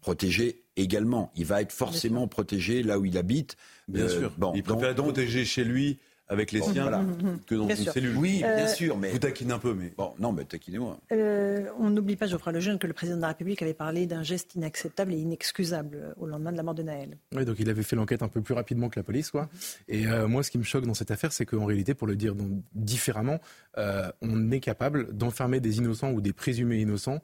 protégé 0.00 0.64
également. 0.76 1.32
Il 1.34 1.46
va 1.46 1.62
être 1.62 1.72
forcément 1.72 2.28
protégé 2.28 2.82
là 2.82 2.98
où 2.98 3.06
il 3.06 3.16
habite. 3.16 3.56
Bien 3.88 4.08
sûr. 4.08 4.32
Bon, 4.36 4.52
il 4.54 4.62
préfère 4.62 4.90
être 4.90 5.02
protégé 5.02 5.44
chez 5.44 5.64
lui 5.64 5.98
avec 6.34 6.52
les 6.52 6.60
siens 6.60 7.06
que 7.46 7.54
dans 7.54 7.68
une 7.68 7.76
cellule. 7.76 8.16
Oui, 8.16 8.38
bien 8.38 8.48
euh, 8.48 8.66
sûr, 8.66 8.96
mais 8.98 9.10
vous 9.10 9.18
taquinez 9.18 9.52
un 9.52 9.58
peu, 9.58 9.74
mais 9.74 9.92
bon, 9.96 10.12
non, 10.18 10.32
mais 10.32 10.44
taquinez-moi. 10.44 10.98
Euh, 11.12 11.66
on 11.78 11.90
n'oublie 11.90 12.16
pas, 12.16 12.26
Geoffroy 12.26 12.52
Lejeune, 12.52 12.78
que 12.78 12.86
le 12.86 12.92
président 12.92 13.16
de 13.16 13.22
la 13.22 13.28
République 13.28 13.62
avait 13.62 13.74
parlé 13.74 14.06
d'un 14.06 14.22
geste 14.22 14.54
inacceptable 14.54 15.12
et 15.14 15.16
inexcusable 15.16 15.96
euh, 15.96 16.12
au 16.18 16.26
lendemain 16.26 16.52
de 16.52 16.56
la 16.56 16.62
mort 16.62 16.74
de 16.74 16.82
Naël. 16.82 17.16
Oui, 17.34 17.44
donc 17.44 17.56
il 17.58 17.70
avait 17.70 17.82
fait 17.82 17.96
l'enquête 17.96 18.22
un 18.22 18.28
peu 18.28 18.42
plus 18.42 18.54
rapidement 18.54 18.88
que 18.88 18.98
la 18.98 19.04
police, 19.04 19.30
quoi. 19.30 19.48
Et 19.88 20.04
moi, 20.26 20.42
ce 20.42 20.50
qui 20.50 20.58
me 20.58 20.64
choque 20.64 20.86
dans 20.86 20.94
cette 20.94 21.10
affaire, 21.10 21.32
c'est 21.32 21.46
qu'en 21.46 21.64
réalité, 21.64 21.94
pour 21.94 22.06
le 22.06 22.16
dire 22.16 22.34
différemment, 22.74 23.38
on 23.76 24.50
est 24.50 24.60
capable 24.60 25.16
d'enfermer 25.16 25.60
des 25.60 25.78
innocents 25.78 26.10
ou 26.10 26.20
des 26.20 26.32
présumés 26.32 26.80
innocents 26.80 27.04
euh, 27.04 27.20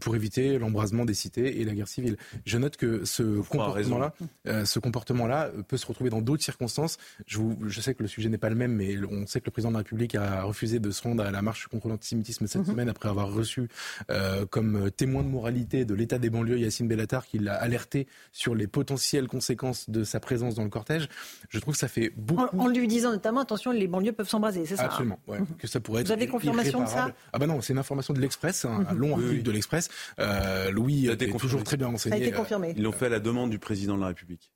pour 0.00 0.14
éviter 0.14 0.58
l'embrasement 0.58 1.04
des 1.04 1.14
cités 1.14 1.60
et 1.60 1.64
la 1.64 1.74
guerre 1.74 1.88
civile. 1.88 2.16
Je 2.44 2.58
note 2.58 2.76
que 2.76 3.04
ce 3.04 3.40
comportement-là, 3.40 4.12
euh, 4.46 4.64
ce 4.64 4.78
comportement-là 4.78 5.50
peut 5.68 5.76
se 5.76 5.86
retrouver 5.86 6.10
dans 6.10 6.20
d'autres 6.20 6.42
circonstances. 6.42 6.98
Je, 7.26 7.40
je, 7.66 7.80
sais 7.80 7.94
que 7.94 8.02
le 8.02 8.08
sujet 8.08 8.28
n'est 8.28 8.38
pas 8.38 8.50
le 8.50 8.56
même, 8.56 8.74
mais 8.74 8.96
on 9.10 9.26
sait 9.26 9.40
que 9.40 9.46
le 9.46 9.50
président 9.50 9.70
de 9.70 9.74
la 9.74 9.78
République 9.78 10.14
a 10.14 10.42
refusé 10.42 10.80
de 10.80 10.90
se 10.90 11.02
rendre 11.02 11.24
à 11.24 11.30
la 11.30 11.42
marche 11.42 11.68
contre 11.68 11.88
l'antisémitisme 11.88 12.46
cette 12.46 12.62
mhm. 12.62 12.68
semaine 12.68 12.88
après 12.88 13.08
avoir 13.08 13.32
reçu 13.32 13.68
euh, 14.10 14.44
comme 14.46 14.90
témoin 14.90 15.22
de 15.22 15.28
moralité 15.28 15.84
de 15.84 15.94
l'état 15.94 16.18
des 16.18 16.30
banlieues 16.30 16.58
Yacine 16.58 16.88
Bellatar, 16.88 17.26
qui 17.26 17.38
l'a 17.38 17.54
alerté 17.54 18.06
sur 18.32 18.54
les 18.54 18.66
potentielles 18.66 19.28
conséquences 19.28 19.88
de 19.88 20.04
sa 20.04 20.20
présence 20.20 20.54
dans 20.54 20.64
le 20.64 20.70
cortège. 20.70 21.08
Je 21.48 21.58
trouve 21.58 21.74
que 21.74 21.80
ça 21.80 21.88
fait 21.88 22.12
beaucoup. 22.16 22.58
En, 22.58 22.68
lui 22.68 22.86
disant 22.86 23.12
notamment 23.12 23.40
attention, 23.40 23.70
les 23.72 23.88
banlieues 23.88 24.12
peuvent 24.12 24.28
s'embraser, 24.28 24.66
c'est 24.66 24.76
ça 24.76 24.84
hein? 24.84 24.86
Absolument. 24.90 25.18
Ouais, 25.26 25.38
que 25.58 25.66
ça 25.66 25.80
pourrait 25.80 26.02
être. 26.02 26.08
Vous 26.08 26.12
avez 26.12 26.26
confirmation 26.26 26.82
de 26.82 26.88
ça? 26.88 27.12
Ah 27.32 27.38
ben 27.38 27.46
non, 27.46 27.60
c'est 27.60 27.72
une 27.72 27.78
information 27.78 28.14
de 28.14 28.20
l'Express, 28.20 28.64
un, 28.64 28.80
mhm. 28.80 28.98
long 28.98 29.16
article 29.16 29.42
de 29.42 29.50
l'Express 29.50 29.69
presse. 29.70 29.88
Euh, 30.18 30.70
Louis 30.70 31.08
a 31.08 31.12
été 31.12 31.30
toujours 31.30 31.64
très 31.64 31.76
bien 31.76 31.86
renseigné. 31.86 32.16
Ça 32.16 32.22
a 32.22 32.26
été 32.26 32.36
confirmé. 32.36 32.74
Ils 32.76 32.82
l'ont 32.82 32.92
fait 32.92 33.06
à 33.06 33.10
la 33.10 33.20
demande 33.20 33.50
du 33.50 33.58
président 33.58 33.96
de 33.96 34.00
la 34.00 34.08
République. 34.08 34.52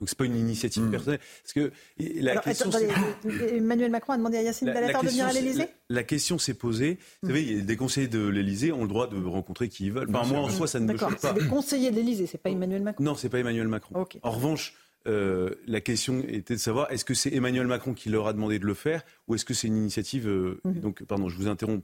Donc 0.00 0.08
c'est 0.08 0.18
pas 0.18 0.24
une 0.24 0.36
initiative 0.36 0.82
hmm. 0.82 0.90
personnelle. 0.90 1.20
Parce 1.42 1.52
que 1.52 1.72
la 1.96 2.36
question, 2.38 2.70
Emmanuel 3.52 3.90
Macron 3.90 4.12
a 4.12 4.16
demandé 4.16 4.36
à 4.38 4.42
Yacine 4.42 4.72
Bellatar 4.72 5.02
de 5.02 5.08
venir 5.08 5.26
à 5.26 5.32
l'Élysée. 5.32 5.68
La, 5.88 6.02
question 6.02 6.38
s'est 6.38 6.54
posée. 6.54 6.98
Vous 7.22 7.28
savez, 7.28 7.62
des 7.62 7.76
conseillers 7.76 8.08
de 8.08 8.26
l'Élysée 8.26 8.72
ont 8.72 8.82
le 8.82 8.88
droit 8.88 9.06
de 9.06 9.24
rencontrer 9.24 9.68
qui 9.68 9.86
ils 9.86 9.92
veulent. 9.92 10.08
Enfin, 10.14 10.28
moi 10.28 10.40
en 10.40 10.48
soi, 10.48 10.66
ça 10.66 10.80
ne 10.80 10.92
me 10.92 10.98
choque 10.98 11.20
pas. 11.20 11.32
C'est 11.34 11.42
des 11.42 11.48
conseillers 11.48 11.90
de 11.90 11.96
l'Élysée, 11.96 12.26
c'est 12.26 12.38
pas 12.38 12.50
Emmanuel 12.50 12.82
Macron. 12.82 13.04
Non, 13.04 13.14
c'est 13.14 13.28
pas 13.28 13.38
Emmanuel 13.38 13.68
Macron. 13.68 14.04
En 14.22 14.30
revanche, 14.30 14.74
euh, 15.06 15.50
la 15.66 15.80
question 15.80 16.22
était 16.26 16.54
de 16.54 16.60
savoir 16.60 16.90
est-ce 16.90 17.04
que 17.04 17.14
c'est 17.14 17.32
Emmanuel 17.34 17.66
Macron 17.66 17.92
qui 17.92 18.08
leur 18.08 18.26
a 18.26 18.32
demandé 18.32 18.58
de 18.58 18.64
le 18.64 18.74
faire 18.74 19.02
ou 19.28 19.34
est-ce 19.34 19.44
que 19.44 19.52
c'est 19.52 19.66
une 19.66 19.76
initiative 19.76 20.26
euh, 20.28 20.60
mhm. 20.64 20.80
Donc, 20.80 21.04
pardon, 21.04 21.28
je 21.28 21.36
vous 21.36 21.48
interromps. 21.48 21.82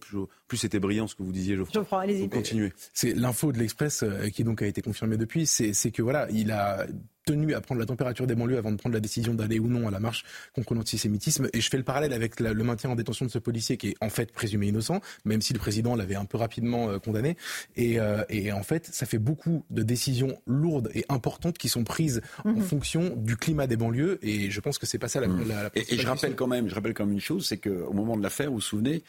Plus, 0.49 0.57
c'était 0.57 0.81
brillant 0.81 1.07
ce 1.07 1.15
que 1.15 1.23
vous 1.23 1.33
disiez, 1.33 1.57
Geoffroy. 1.57 1.81
Geoffroy, 1.81 2.01
allez-y. 2.03 2.29
Continuez. 2.29 2.73
C'est 2.95 3.15
l'info 3.15 3.53
de 3.53 3.59
l'Express 3.59 4.03
euh, 4.03 4.29
qui 4.29 4.45
donc 4.45 4.63
a 4.63 4.67
été 4.67 4.81
confirmée 4.81 5.17
depuis. 5.17 5.47
C'est 5.47 5.91
que 5.91 6.03
voilà, 6.03 6.29
il 6.31 6.51
a 6.51 6.87
tenu 7.25 7.55
à 7.55 7.61
prendre 7.61 7.81
la 7.81 7.87
température 7.87 8.27
des 8.27 8.35
banlieues 8.35 8.59
avant 8.59 8.73
de 8.73 8.77
prendre 8.77 8.95
la 8.95 9.01
décision 9.01 9.35
d'aller 9.35 9.59
ou 9.59 9.69
non 9.69 9.89
à 9.89 9.91
la 9.91 10.01
marche 10.01 10.25
contre 10.55 10.75
l'antisémitisme. 10.75 11.49
Et 11.53 11.61
je 11.61 11.69
fais 11.69 11.77
le 11.77 11.85
parallèle 11.85 12.13
avec 12.13 12.41
le 12.41 12.55
maintien 12.65 12.91
en 12.91 12.95
détention 12.95 13.27
de 13.27 13.31
ce 13.31 13.39
policier 13.39 13.77
qui 13.77 13.89
est 13.89 13.97
en 14.01 14.11
fait 14.11 14.33
présumé 14.33 14.69
innocent, 14.69 15.01
même 15.25 15.41
si 15.41 15.53
le 15.53 15.59
président 15.59 15.95
l'avait 15.95 16.15
un 16.15 16.25
peu 16.25 16.39
rapidement 16.39 16.91
euh, 16.91 16.99
condamné. 16.99 17.37
Et, 17.77 18.01
euh, 18.01 18.25
et, 18.29 18.53
en 18.53 18.63
fait, 18.63 18.87
ça 18.87 19.07
fait 19.07 19.19
beaucoup 19.19 19.65
de 19.71 19.83
décisions 19.83 20.41
lourdes 20.47 20.91
et 20.95 21.05
importantes 21.09 21.59
qui 21.59 21.69
sont 21.69 21.85
prises 21.85 22.23
en 22.45 22.53
mhm. 22.53 22.63
fonction 22.63 23.17
du 23.17 23.37
climat 23.37 23.67
des 23.67 23.77
banlieues. 23.77 24.19
Et 24.23 24.51
je 24.51 24.61
pense 24.61 24.79
que 24.79 24.87
c'est 24.87 24.99
pas 24.99 25.09
ça 25.09 25.21
la, 25.21 25.29
mhm. 25.29 25.49
la, 25.49 25.71
et, 25.75 25.97
je 25.97 26.07
rappelle 26.07 26.35
quand 26.35 26.47
même, 26.47 26.69
je 26.69 26.75
rappelle 26.75 26.95
quand 26.95 27.05
même 27.05 27.15
une 27.15 27.21
chose, 27.21 27.47
c'est 27.47 27.59
qu'au 27.59 27.93
moment 27.93 28.17
de 28.17 28.23
l'affaire, 28.23 28.49
vous 28.49 28.57
vous 28.57 28.61
souvenez, 28.61 29.03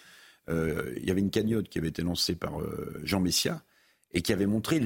euh, 0.49 0.93
il 0.97 1.07
y 1.07 1.11
avait 1.11 1.21
une 1.21 1.29
cagnotte 1.29 1.69
qui 1.69 1.77
avait 1.77 1.89
été 1.89 2.01
lancée 2.01 2.35
par 2.35 2.53
Jean 3.03 3.19
Messia 3.19 3.61
et 4.13 4.21
qui 4.21 4.33
avait 4.33 4.45
montré 4.45 4.81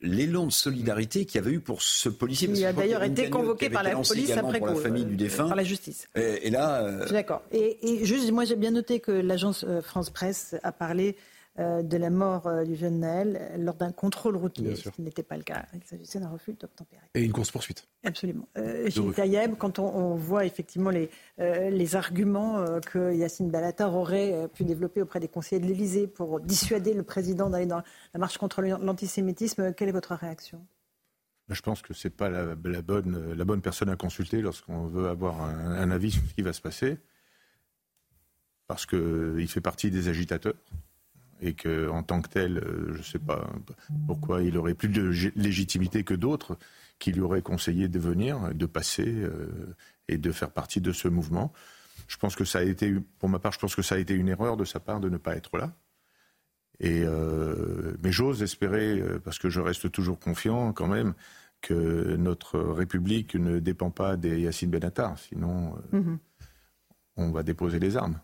l'élan 0.00 0.46
de 0.46 0.52
solidarité 0.52 1.24
qu'il 1.24 1.40
y 1.40 1.44
avait 1.44 1.54
eu 1.54 1.60
pour 1.60 1.82
ce 1.82 2.08
policier. 2.08 2.48
Il 2.54 2.64
a 2.64 2.72
d'ailleurs 2.72 3.02
été 3.02 3.28
convoqué 3.28 3.68
par 3.70 3.82
la 3.82 3.96
police 3.96 4.30
après 4.30 4.58
pour 4.58 4.68
la 4.68 4.74
famille 4.76 5.04
du 5.04 5.16
défunt. 5.16 5.48
Par 5.48 5.56
la 5.56 5.64
justice. 5.64 6.08
Et, 6.14 6.50
là. 6.50 6.84
Euh, 6.84 7.08
d'accord. 7.08 7.42
Et, 7.52 7.78
et, 7.82 8.04
juste, 8.04 8.30
moi 8.30 8.44
j'ai 8.44 8.56
bien 8.56 8.70
noté 8.70 9.00
que 9.00 9.12
l'agence 9.12 9.64
euh, 9.66 9.82
France 9.82 10.10
Presse 10.10 10.54
a 10.62 10.72
parlé 10.72 11.10
euh, 11.10 11.12
de 11.60 11.96
la 11.96 12.10
mort 12.10 12.46
euh, 12.46 12.64
du 12.64 12.76
jeune 12.76 13.00
Naël 13.00 13.52
lors 13.58 13.74
d'un 13.74 13.92
contrôle 13.92 14.36
routier, 14.36 14.76
ce 14.76 14.88
qui 14.88 15.02
n'était 15.02 15.22
pas 15.22 15.36
le 15.36 15.42
cas. 15.42 15.66
Il 15.74 15.84
s'agissait 15.84 16.20
d'un 16.20 16.28
refus 16.28 16.54
d'obtempérer. 16.54 17.02
Et 17.14 17.22
une 17.22 17.32
course-poursuite. 17.32 17.88
Absolument. 18.04 18.48
Euh, 18.56 18.88
Gilles 18.88 19.12
Taïeb, 19.12 19.56
quand 19.58 19.78
on, 19.78 20.14
voit 20.14 20.44
effectivement 20.44 20.90
les, 20.90 21.10
euh, 21.38 21.70
les 21.70 21.96
arguments 21.96 22.64
que 22.80 23.14
Yacine 23.14 23.50
Ballatar 23.50 23.94
aurait 23.94 24.48
pu 24.48 24.64
développer 24.64 25.02
auprès 25.02 25.20
des 25.20 25.28
conseillers 25.28 25.60
de 25.60 25.66
l'Élysée 25.66 26.06
pour 26.06 26.40
dissuader 26.40 26.94
le 26.94 27.02
président 27.02 27.50
d'aller 27.50 27.66
dans 27.66 27.82
la 28.14 28.20
marche 28.20 28.38
contre 28.38 28.62
l'antisémitisme, 28.62 29.74
quelle 29.74 29.88
est 29.88 29.92
votre 29.92 30.14
réaction? 30.14 30.64
Je 31.48 31.60
pense 31.62 31.82
que 31.82 31.94
ce 31.94 32.06
n'est 32.06 32.12
pas 32.12 32.30
la, 32.30 32.54
bonne, 32.54 33.34
la 33.34 33.44
bonne 33.44 33.60
personne 33.60 33.88
à 33.88 33.96
consulter 33.96 34.40
lorsqu'on 34.40 34.86
veut 34.86 35.08
avoir 35.08 35.42
un, 35.42 35.72
un, 35.72 35.90
avis 35.90 36.12
sur 36.12 36.22
ce 36.22 36.34
qui 36.34 36.42
va 36.42 36.52
se 36.52 36.60
passer, 36.60 36.98
parce 38.68 38.86
qu'il 38.86 39.48
fait 39.48 39.60
partie 39.60 39.90
des 39.90 40.08
agitateurs 40.08 40.54
et 41.40 41.54
qu'en 41.54 42.02
tant 42.02 42.20
que 42.20 42.28
tel, 42.28 42.58
euh, 42.58 42.92
je 42.92 42.98
ne 42.98 43.02
sais 43.02 43.18
pas 43.18 43.50
pourquoi 44.06 44.42
il 44.42 44.56
aurait 44.56 44.74
plus 44.74 44.88
de 44.88 45.10
légitimité 45.36 46.04
que 46.04 46.14
d'autres 46.14 46.58
qui 46.98 47.12
lui 47.12 47.20
auraient 47.20 47.42
conseillé 47.42 47.88
de 47.88 47.98
venir, 47.98 48.54
de 48.54 48.66
passer 48.66 49.08
euh, 49.08 49.74
et 50.08 50.18
de 50.18 50.32
faire 50.32 50.50
partie 50.50 50.80
de 50.80 50.92
ce 50.92 51.08
mouvement. 51.08 51.52
Je 52.08 52.16
pense 52.16 52.36
que 52.36 52.44
ça 52.44 52.58
a 52.58 52.62
été, 52.62 52.94
pour 53.18 53.28
ma 53.28 53.38
part, 53.38 53.52
je 53.52 53.58
pense 53.58 53.74
que 53.74 53.82
ça 53.82 53.94
a 53.94 53.98
été 53.98 54.14
une 54.14 54.28
erreur 54.28 54.56
de 54.56 54.64
sa 54.64 54.80
part 54.80 55.00
de 55.00 55.08
ne 55.08 55.16
pas 55.16 55.36
être 55.36 55.56
là. 55.56 55.72
Et 56.78 57.02
euh, 57.04 57.96
mais 58.02 58.12
j'ose 58.12 58.42
espérer, 58.42 59.02
parce 59.24 59.38
que 59.38 59.48
je 59.48 59.60
reste 59.60 59.90
toujours 59.92 60.18
confiant 60.18 60.72
quand 60.72 60.88
même, 60.88 61.14
que 61.60 62.16
notre 62.16 62.58
République 62.58 63.34
ne 63.34 63.58
dépend 63.58 63.90
pas 63.90 64.16
des 64.16 64.40
Yassine 64.40 64.70
Benatar, 64.70 65.18
sinon 65.18 65.74
mm-hmm. 65.92 66.18
on 67.16 67.30
va 67.30 67.42
déposer 67.42 67.78
les 67.78 67.96
armes. 67.98 68.18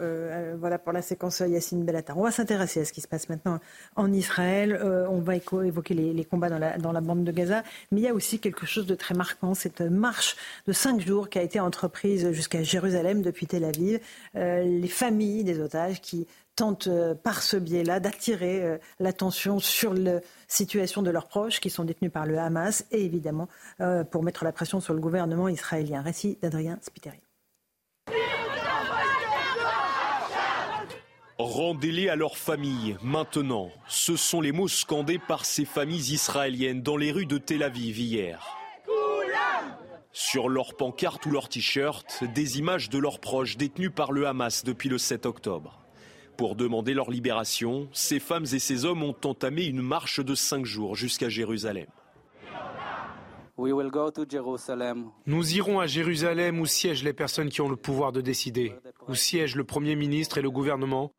Euh, 0.00 0.56
voilà 0.58 0.78
pour 0.78 0.92
la 0.92 1.02
séquence 1.02 1.40
Yacine 1.40 1.84
Bellatar. 1.84 2.18
On 2.18 2.22
va 2.22 2.30
s'intéresser 2.30 2.80
à 2.80 2.84
ce 2.84 2.92
qui 2.92 3.00
se 3.00 3.08
passe 3.08 3.28
maintenant 3.28 3.60
en 3.96 4.12
Israël. 4.12 4.72
Euh, 4.72 5.06
on 5.08 5.20
va 5.20 5.36
évoquer 5.36 5.94
les, 5.94 6.24
combats 6.24 6.50
dans 6.50 6.92
la, 6.92 7.00
bande 7.00 7.24
de 7.24 7.32
Gaza. 7.32 7.62
Mais 7.92 8.00
il 8.00 8.04
y 8.04 8.08
a 8.08 8.14
aussi 8.14 8.38
quelque 8.40 8.66
chose 8.66 8.86
de 8.86 8.94
très 8.94 9.14
marquant, 9.14 9.54
cette 9.54 9.80
marche 9.80 10.36
de 10.66 10.72
cinq 10.72 11.00
jours 11.00 11.28
qui 11.28 11.38
a 11.38 11.42
été 11.42 11.60
entreprise 11.60 12.30
jusqu'à 12.32 12.62
Jérusalem 12.62 13.22
depuis 13.22 13.46
Tel 13.46 13.64
Aviv. 13.64 14.00
Euh, 14.36 14.62
les 14.62 14.88
familles 14.88 15.44
des 15.44 15.60
otages 15.60 16.00
qui 16.00 16.26
tentent 16.56 16.88
par 17.22 17.42
ce 17.42 17.56
biais-là 17.56 18.00
d'attirer 18.00 18.80
l'attention 18.98 19.60
sur 19.60 19.94
la 19.94 20.18
situation 20.48 21.02
de 21.02 21.10
leurs 21.10 21.28
proches 21.28 21.60
qui 21.60 21.70
sont 21.70 21.84
détenus 21.84 22.10
par 22.10 22.26
le 22.26 22.36
Hamas 22.36 22.84
et 22.90 23.04
évidemment 23.04 23.46
pour 24.10 24.24
mettre 24.24 24.42
la 24.42 24.50
pression 24.50 24.80
sur 24.80 24.92
le 24.92 24.98
gouvernement 24.98 25.48
israélien. 25.48 26.02
Récit 26.02 26.36
d'Adrien 26.42 26.80
Spiteri. 26.82 27.27
Rendez-les 31.38 32.08
à 32.08 32.16
leur 32.16 32.36
famille, 32.36 32.96
maintenant. 33.00 33.70
Ce 33.86 34.16
sont 34.16 34.40
les 34.40 34.50
mots 34.50 34.66
scandés 34.66 35.20
par 35.20 35.44
ces 35.44 35.64
familles 35.64 36.12
israéliennes 36.12 36.82
dans 36.82 36.96
les 36.96 37.12
rues 37.12 37.26
de 37.26 37.38
Tel 37.38 37.62
Aviv 37.62 38.00
hier. 38.00 38.44
Sur 40.10 40.48
leurs 40.48 40.74
pancartes 40.74 41.26
ou 41.26 41.30
leurs 41.30 41.48
t-shirts, 41.48 42.24
des 42.34 42.58
images 42.58 42.90
de 42.90 42.98
leurs 42.98 43.20
proches 43.20 43.56
détenus 43.56 43.92
par 43.94 44.10
le 44.10 44.26
Hamas 44.26 44.64
depuis 44.64 44.88
le 44.88 44.98
7 44.98 45.26
octobre. 45.26 45.78
Pour 46.36 46.56
demander 46.56 46.92
leur 46.92 47.08
libération, 47.08 47.88
ces 47.92 48.18
femmes 48.18 48.46
et 48.52 48.58
ces 48.58 48.84
hommes 48.84 49.04
ont 49.04 49.16
entamé 49.24 49.64
une 49.64 49.80
marche 49.80 50.18
de 50.18 50.34
cinq 50.34 50.64
jours 50.64 50.96
jusqu'à 50.96 51.28
Jérusalem. 51.28 51.86
Nous 55.26 55.54
irons 55.54 55.80
à 55.80 55.86
Jérusalem 55.86 56.60
où 56.60 56.66
siègent 56.66 57.04
les 57.04 57.12
personnes 57.12 57.48
qui 57.48 57.60
ont 57.60 57.68
le 57.68 57.76
pouvoir 57.76 58.10
de 58.10 58.20
décider, 58.20 58.74
où 59.08 59.14
siègent 59.14 59.56
le 59.56 59.64
Premier 59.64 59.94
ministre 59.94 60.38
et 60.38 60.42
le 60.42 60.50
gouvernement, 60.50 61.12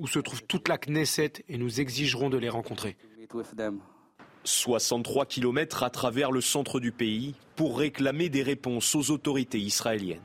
où 0.00 0.06
se 0.06 0.18
trouve 0.18 0.42
toute 0.44 0.68
la 0.68 0.78
Knesset 0.78 1.32
et 1.48 1.58
nous 1.58 1.80
exigerons 1.80 2.30
de 2.30 2.38
les 2.38 2.48
rencontrer. 2.48 2.96
63 4.44 5.26
km 5.26 5.82
à 5.82 5.90
travers 5.90 6.32
le 6.32 6.40
centre 6.40 6.80
du 6.80 6.92
pays 6.92 7.34
pour 7.56 7.78
réclamer 7.78 8.28
des 8.28 8.42
réponses 8.42 8.94
aux 8.94 9.10
autorités 9.10 9.58
israéliennes. 9.58 10.20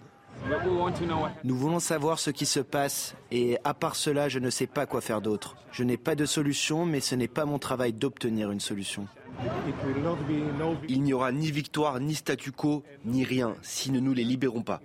Nous 1.43 1.55
voulons 1.55 1.79
savoir 1.79 2.19
ce 2.19 2.29
qui 2.29 2.45
se 2.45 2.59
passe 2.59 3.15
et 3.31 3.57
à 3.63 3.73
part 3.73 3.95
cela, 3.95 4.29
je 4.29 4.39
ne 4.39 4.49
sais 4.49 4.67
pas 4.67 4.85
quoi 4.85 5.01
faire 5.01 5.21
d'autre. 5.21 5.55
Je 5.71 5.83
n'ai 5.83 5.97
pas 5.97 6.15
de 6.15 6.25
solution, 6.25 6.85
mais 6.85 6.99
ce 6.99 7.15
n'est 7.15 7.27
pas 7.27 7.45
mon 7.45 7.59
travail 7.59 7.93
d'obtenir 7.93 8.51
une 8.51 8.59
solution. 8.59 9.07
Il 10.87 11.01
n'y 11.03 11.13
aura 11.13 11.31
ni 11.31 11.51
victoire, 11.51 11.99
ni 11.99 12.15
statu 12.15 12.51
quo, 12.51 12.83
ni 13.05 13.23
rien 13.23 13.55
si 13.61 13.91
nous 13.91 14.01
ne 14.01 14.13
les 14.13 14.23
libérons 14.23 14.63
pas. 14.63 14.81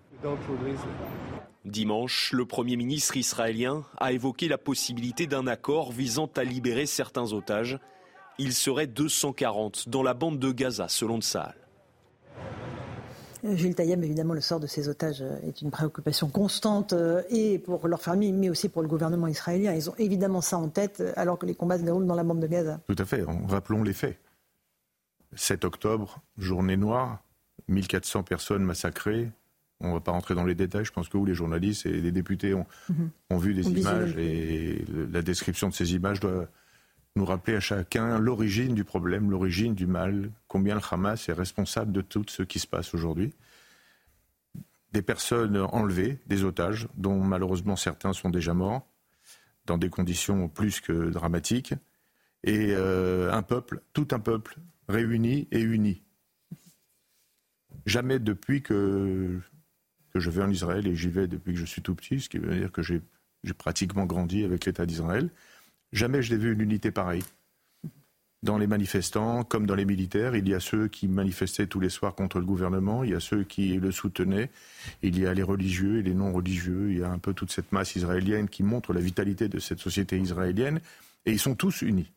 Dimanche, 1.64 2.33
le 2.33 2.45
Premier 2.45 2.76
ministre 2.76 3.17
israélien 3.17 3.85
a 3.99 4.12
évoqué 4.12 4.49
la 4.49 4.59
possibilité 4.59 5.26
d'un 5.26 5.47
accord 5.47 5.93
visant 5.93 6.31
à 6.37 6.45
libérer 6.45 6.87
certains 6.87 7.33
otages. 7.33 7.79
Il 8.38 8.52
serait 8.52 8.87
240 8.87 9.88
dans 9.88 10.02
la 10.02 10.14
bande 10.14 10.38
de 10.38 10.52
Gaza, 10.52 10.88
selon 10.88 11.21
Tsahal. 11.21 11.55
Jules 13.45 13.75
Taïeb, 13.75 14.02
évidemment, 14.05 14.35
le 14.35 14.41
sort 14.41 14.61
de 14.61 14.69
ces 14.69 14.88
otages 14.88 15.21
euh, 15.21 15.37
est 15.43 15.62
une 15.62 15.73
préoccupation 15.73 16.29
constante 16.29 16.93
euh, 16.93 17.23
et 17.29 17.59
pour 17.59 17.88
leur 17.88 18.00
famille, 18.00 18.33
mais 18.33 18.49
aussi 18.49 18.69
pour 18.69 18.83
le 18.83 18.88
gouvernement 18.88 19.26
israélien. 19.26 19.75
Ils 19.75 19.91
ont 19.91 19.95
évidemment 19.99 20.41
ça 20.41 20.59
en 20.59 20.69
tête 20.69 21.00
euh, 21.00 21.12
alors 21.17 21.38
que 21.38 21.47
les 21.47 21.55
combats 21.57 21.76
se 21.76 21.83
déroulent 21.83 22.07
dans 22.07 22.14
la 22.14 22.23
bande 22.23 22.38
de 22.38 22.47
Gaza. 22.47 22.81
Tout 22.87 22.95
à 22.97 23.05
fait. 23.05 23.25
Rappelons 23.49 23.83
les 23.83 23.95
faits. 23.95 24.17
7 25.35 25.64
octobre, 25.64 26.21
journée 26.38 26.76
noire, 26.76 27.25
1400 27.67 28.23
personnes 28.23 28.62
massacrées. 28.62 29.33
On 29.83 29.89
ne 29.89 29.93
va 29.95 30.01
pas 30.01 30.12
rentrer 30.12 30.35
dans 30.35 30.45
les 30.45 30.55
détails. 30.55 30.85
Je 30.85 30.93
pense 30.93 31.09
que 31.09 31.17
vous, 31.17 31.25
les 31.25 31.35
journalistes 31.35 31.87
et 31.87 32.01
les 32.01 32.12
députés, 32.12 32.55
ont, 32.55 32.67
mhm. 32.89 33.39
vu 33.39 33.55
des 33.55 33.69
images 33.69 34.17
et 34.17 34.85
la 35.12 35.23
description 35.23 35.69
de 35.69 35.75
ces 35.75 35.95
images 35.95 36.21
doit 36.21 36.49
nous 37.17 37.25
rappeler 37.25 37.57
à 37.57 37.61
chacun 37.61 38.19
l'origine 38.19 38.75
du 38.75 38.85
problème, 38.85 39.31
l'origine 39.31 39.75
du 39.75 39.87
mal, 39.87 40.31
combien 40.49 40.75
le 40.75 40.81
Hamas 40.91 41.29
est 41.29 41.33
responsable 41.33 41.93
de 41.93 42.01
tout 42.01 42.25
ce 42.29 42.43
qui 42.43 42.59
se 42.59 42.67
passe 42.67 42.95
aujourd'hui. 42.95 43.35
Des 44.93 45.03
personnes 45.03 45.57
enlevées, 45.59 46.19
des 46.27 46.45
otages, 46.45 46.89
dont 46.97 47.21
malheureusement 47.21 47.77
certains 47.77 48.12
sont 48.12 48.31
déjà 48.31 48.55
morts, 48.55 48.87
dans 49.67 49.79
des 49.79 49.91
conditions 49.91 50.49
plus 50.49 50.81
que 50.81 51.11
dramatiques, 51.11 51.75
et 52.45 52.73
euh, 52.73 53.33
un 53.33 53.43
peuple, 53.43 53.81
tout 53.93 54.09
un 54.11 54.19
peuple, 54.19 54.57
réuni 54.89 55.49
et 55.51 55.61
uni. 55.61 56.03
Jamais 57.87 58.19
depuis 58.19 58.62
que, 58.62 59.41
que 60.12 60.21
je 60.21 60.31
vais 60.31 60.42
en 60.42 60.50
Israël, 60.50 60.87
et 60.87 60.95
j'y 60.95 61.09
vais 61.09 61.26
depuis 61.26 61.52
que 61.52 61.59
je 61.59 61.64
suis 61.64 61.83
tout 61.83 61.95
petit, 61.95 62.21
ce 62.21 62.28
qui 62.28 62.38
veut 62.38 62.54
dire 62.54 62.73
que 62.73 62.83
j'ai 62.83 63.00
pratiquement 63.57 64.07
grandi 64.07 64.45
avec 64.45 64.66
l'État 64.66 64.87
d'Israël, 64.87 65.31
Jamais 65.92 66.23
je 66.23 66.33
n'ai 66.33 66.40
vu 66.40 66.52
une 66.52 66.61
unité 66.62 66.90
pareille. 66.90 67.23
Dans 68.42 68.59
les 68.59 68.66
manifestants, 68.66 69.45
comme 69.45 69.66
dans 69.66 69.75
les 69.75 69.85
militaires, 69.85 70.35
il 70.35 70.49
y 70.49 70.54
a 70.54 70.59
ceux 70.59 70.88
qui 70.88 71.07
manifestaient 71.07 71.66
tous 71.66 71.78
les 71.78 71.90
soirs 71.90 72.14
contre 72.14 72.40
le 72.40 72.45
gouvernement, 72.45 73.04
il 73.04 73.11
y 73.11 73.14
a 73.14 73.21
ceux 73.21 73.45
qui 73.45 73.75
le 73.75 73.92
soutenaient, 73.92 74.50
il 75.02 75.21
y 75.21 75.26
a 75.26 75.35
les 75.35 75.45
religieux 75.45 75.99
et 75.99 76.02
les 76.02 76.14
non-religieux, 76.14 76.90
il 76.90 76.99
y 76.99 77.02
a 77.04 77.11
un 77.11 77.19
peu 77.19 77.35
toute 77.35 77.52
cette 77.52 77.71
masse 77.71 77.95
israélienne 77.95 78.49
qui 78.49 78.64
montre 78.64 78.92
la 78.92 79.00
vitalité 79.00 79.49
de 79.49 79.61
cette 79.61 79.78
société 79.78 80.19
israélienne, 80.19 80.81
et 81.25 81.31
ils 81.31 81.38
sont 81.38 81.54
tous 81.54 81.83
unis. 81.83 82.11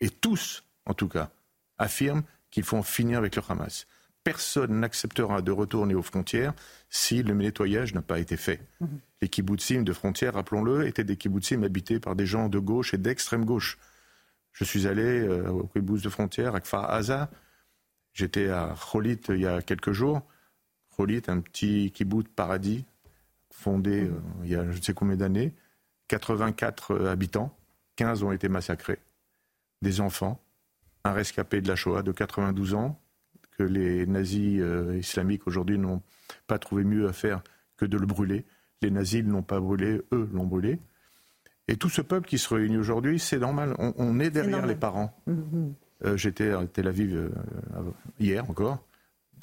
Et 0.00 0.10
tous, 0.10 0.62
en 0.84 0.92
tout 0.92 1.08
cas, 1.08 1.30
affirment 1.78 2.24
qu'il 2.50 2.64
faut 2.64 2.76
en 2.76 2.82
finir 2.82 3.16
avec 3.16 3.36
le 3.36 3.42
Hamas 3.48 3.86
personne 4.24 4.80
n'acceptera 4.80 5.42
de 5.42 5.50
retourner 5.50 5.94
aux 5.94 6.02
frontières 6.02 6.54
si 6.88 7.22
le 7.22 7.34
nettoyage 7.34 7.94
n'a 7.94 8.02
pas 8.02 8.18
été 8.18 8.36
fait. 8.36 8.60
Mhm. 8.80 9.00
Les 9.20 9.28
kibbutzim 9.28 9.82
de 9.82 9.92
frontières, 9.92 10.34
rappelons-le, 10.34 10.86
étaient 10.86 11.04
des 11.04 11.16
kibbutzim 11.16 11.62
habités 11.62 12.00
par 12.00 12.16
des 12.16 12.26
gens 12.26 12.48
de 12.48 12.58
gauche 12.58 12.94
et 12.94 12.98
d'extrême 12.98 13.44
gauche. 13.44 13.78
Je 14.52 14.64
suis 14.64 14.86
allé 14.86 15.20
euh, 15.20 15.48
au 15.48 15.66
kibbutz 15.66 16.02
de 16.02 16.08
frontières 16.08 16.54
à 16.54 16.60
Kfar 16.60 16.90
Aza. 16.90 17.30
J'étais 18.12 18.48
à 18.48 18.74
Cholit 18.74 19.20
il 19.28 19.40
y 19.40 19.46
a 19.46 19.62
quelques 19.62 19.92
jours. 19.92 20.22
Cholit, 20.96 21.22
un 21.28 21.40
petit 21.40 21.90
kibbutz 21.90 22.28
paradis 22.36 22.84
fondé 23.52 24.04
euh, 24.04 24.20
il 24.42 24.50
y 24.50 24.56
a 24.56 24.64
je 24.70 24.76
ne 24.76 24.82
sais 24.82 24.94
combien 24.94 25.16
d'années. 25.16 25.54
84 26.08 26.90
euh, 26.92 27.12
habitants, 27.12 27.56
15 27.96 28.22
ont 28.24 28.32
été 28.32 28.48
massacrés. 28.48 28.98
Des 29.82 30.00
enfants, 30.00 30.42
un 31.04 31.12
rescapé 31.12 31.60
de 31.60 31.68
la 31.68 31.76
Shoah 31.76 32.02
de 32.02 32.12
92 32.12 32.74
ans, 32.74 33.00
que 33.62 33.68
les 33.68 34.06
nazis 34.06 34.60
euh, 34.60 34.98
islamiques 34.98 35.46
aujourd'hui 35.46 35.78
n'ont 35.78 36.02
pas 36.46 36.58
trouvé 36.58 36.82
mieux 36.84 37.08
à 37.08 37.12
faire 37.12 37.42
que 37.76 37.84
de 37.84 37.96
le 37.96 38.06
brûler. 38.06 38.44
Les 38.82 38.90
nazis 38.90 39.22
ne 39.22 39.30
l'ont 39.30 39.42
pas 39.42 39.60
brûlé, 39.60 40.00
eux 40.12 40.28
l'ont 40.32 40.46
brûlé. 40.46 40.80
Et 41.68 41.76
tout 41.76 41.88
ce 41.88 42.02
peuple 42.02 42.26
qui 42.26 42.38
se 42.38 42.52
réunit 42.52 42.76
aujourd'hui, 42.76 43.20
c'est 43.20 43.38
normal. 43.38 43.76
On, 43.78 44.18
est 44.18 44.30
derrière 44.30 44.66
les 44.66 44.74
parents. 44.74 45.16
Mmh, 45.26 45.32
mmh. 45.32 45.74
Euh, 46.04 46.16
j'étais 46.16 46.50
à 46.50 46.66
Tel 46.66 46.88
Aviv 46.88 47.14
euh, 47.14 47.30
hier 48.18 48.50
encore, 48.50 48.84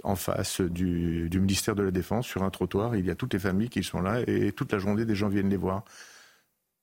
en 0.03 0.17
face 0.17 0.59
du, 0.59 1.29
ministère 1.33 1.75
de 1.75 1.83
la 1.83 1.91
Défense, 1.91 2.27
sur 2.27 2.43
un 2.43 2.49
trottoir. 2.49 2.97
Il 2.97 3.05
y 3.05 3.11
a 3.11 3.15
toutes 3.15 3.33
les 3.33 3.39
familles 3.39 3.69
qui 3.69 3.83
sont 3.83 4.01
là 4.01 4.21
et 4.27 4.51
toute 4.51 4.73
la 4.73 4.79
journée, 4.79 5.05
des 5.05 5.15
gens 5.15 5.29
viennent 5.29 5.49
les 5.49 5.57
voir. 5.57 5.85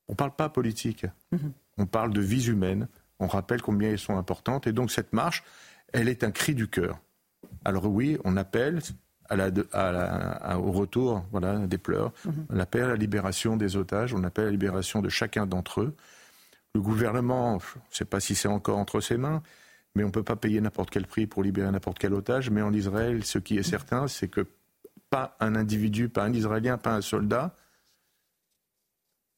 On 0.09 0.13
ne 0.13 0.17
parle 0.17 0.35
pas 0.35 0.49
politique. 0.49 1.05
Mmh. 1.33 1.37
On 1.77 1.87
parle 1.87 2.15
de 2.15 2.21
vies 2.23 2.49
humaines. 2.49 2.89
On 3.19 3.27
rappelle 3.27 3.61
combien 3.61 3.91
elles 3.91 3.99
sont 3.99 4.17
importantes. 4.17 4.67
Et 4.67 4.73
donc 4.73 4.91
cette 4.91 5.13
marche, 5.13 5.45
elle 5.93 6.09
est 6.09 6.25
un 6.25 6.31
cri 6.31 6.55
du 6.55 6.69
cœur. 6.69 6.99
Alors 7.65 7.87
oui, 7.87 8.19
on 8.25 8.37
appelle 8.37 8.81
au 9.31 10.73
retour 10.73 11.25
voilà, 11.33 11.59
des 11.67 11.79
pleurs, 11.79 12.13
mhm. 12.25 12.47
on 12.51 12.61
appelle 12.61 12.85
à 12.85 12.89
la 12.89 12.97
libération 12.97 13.57
des 13.57 13.77
otages, 13.77 14.15
on 14.15 14.23
appelle 14.25 14.45
à 14.45 14.47
la 14.47 14.53
libération 14.53 15.03
de 15.03 15.09
chacun 15.09 15.47
d'entre 15.47 15.81
eux. 15.81 15.95
Le 16.75 16.81
gouvernement, 16.81 17.59
je 17.59 17.79
ne 17.79 17.95
sais 17.95 18.05
pas 18.05 18.21
si 18.21 18.35
c'est 18.35 18.49
encore 18.49 18.79
entre 18.79 19.01
ses 19.01 19.17
mains, 19.17 19.43
mais 19.95 20.05
on 20.05 20.09
ne 20.09 20.13
peut 20.13 20.23
pas 20.23 20.37
payer 20.37 20.61
n'importe 20.61 20.91
quel 20.91 21.07
prix 21.07 21.27
pour 21.27 21.43
libérer 21.43 21.71
n'importe 21.71 21.99
quel 21.99 22.13
otage. 22.13 22.51
Mais 22.51 22.63
en 22.63 22.73
Israël, 22.73 23.25
ce 23.25 23.39
qui 23.39 23.57
est 23.57 23.63
certain, 23.63 24.09
c'est 24.09 24.29
que 24.29 24.47
pas 25.11 25.37
un 25.41 25.55
individu, 25.57 26.09
pas 26.09 26.25
un 26.25 26.33
Israélien, 26.33 26.77
pas 26.77 26.95
un 26.95 27.01
soldat 27.01 27.57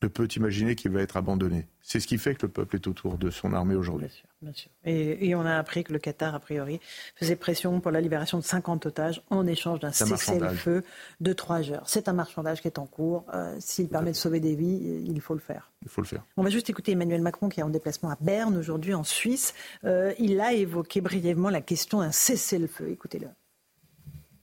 ne 0.03 0.09
peut 0.09 0.29
imaginer 0.37 0.75
qu'il 0.75 0.93
va 0.93 1.01
être 1.01 1.17
abandonné. 1.17 1.67
C'est 1.81 2.01
ce 2.01 2.07
qui 2.07 2.19
fait 2.19 2.35
que 2.35 2.47
le 2.47 2.53
peuple 2.53 2.77
est 2.77 2.87
autour 2.87 3.19
de 3.19 3.31
son 3.31 3.53
armée 3.53 3.75
aujourd'hui. 3.75 4.23
Bien 4.41 4.53
sûr, 4.53 4.71
Et, 4.85 5.35
on 5.35 5.45
a 5.45 5.57
appris 5.57 5.83
que 5.83 5.93
le 5.93 5.99
Qatar, 5.99 6.33
a 6.33 6.39
priori, 6.39 6.79
faisait 7.17 7.35
pression 7.35 7.81
pour 7.81 7.91
la 7.91 8.01
libération 8.01 8.39
de 8.39 8.45
50 8.45 8.87
otages 8.87 9.21
en 9.31 9.49
échange 9.49 9.81
d'un 9.81 9.91
cessez-le-feu 9.91 10.85
de 11.21 11.33
trois 11.33 11.69
heures. 11.73 11.83
C'est 11.87 12.09
un 12.09 12.13
marchandage 12.13 12.61
qui 12.61 12.69
est 12.69 12.79
en 12.79 12.87
cours. 12.87 13.25
Euh, 13.35 13.57
s'il 13.59 13.89
permet 13.89 14.13
de 14.13 14.17
sauver 14.17 14.39
des 14.39 14.55
vies, 14.55 15.03
il 15.05 15.21
faut 15.21 15.35
le 15.35 15.41
faire. 15.41 15.73
Il 15.83 15.89
faut 15.89 16.03
le 16.03 16.07
faire. 16.07 16.25
On 16.37 16.45
va 16.45 16.51
juste 16.51 16.71
écouter 16.71 16.93
Emmanuel 16.93 17.21
Macron 17.21 17.49
qui 17.49 17.59
est 17.59 17.65
en 17.65 17.69
déplacement 17.69 18.11
à 18.11 18.17
Berne 18.21 18.57
aujourd'hui 18.57 18.95
en 18.95 19.03
Suisse. 19.03 19.55
Euh, 19.85 20.15
il 20.21 20.41
a 20.41 20.53
évoqué 20.53 21.01
brièvement 21.01 21.51
la 21.51 21.61
question 21.61 21.99
d'un 21.99 22.13
cessez-le-feu. 22.13 22.91
Écoutez-le. 22.91 23.27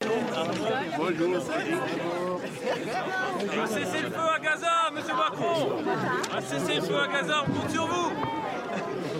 Un 0.02 0.06
cessez-le-feu 3.66 4.18
à 4.18 4.38
Gaza, 4.40 4.90
monsieur 4.92 5.14
Macron 5.14 5.78
Un 6.34 6.40
cessez-le-feu 6.42 6.98
à 6.98 7.08
Gaza, 7.08 7.44
on 7.48 7.52
compte 7.52 7.70
sur 7.70 7.86
vous 7.86 8.12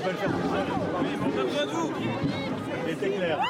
pas 0.07 0.12
le 0.12 0.19
faire 0.19 0.31
tout 0.31 0.49
seul. 0.49 0.66
on 1.23 1.40
a 1.40 1.45
besoin 1.45 1.66
de 1.66 1.71
vous. 1.71 1.92
C'était 2.88 3.11
clair. 3.11 3.40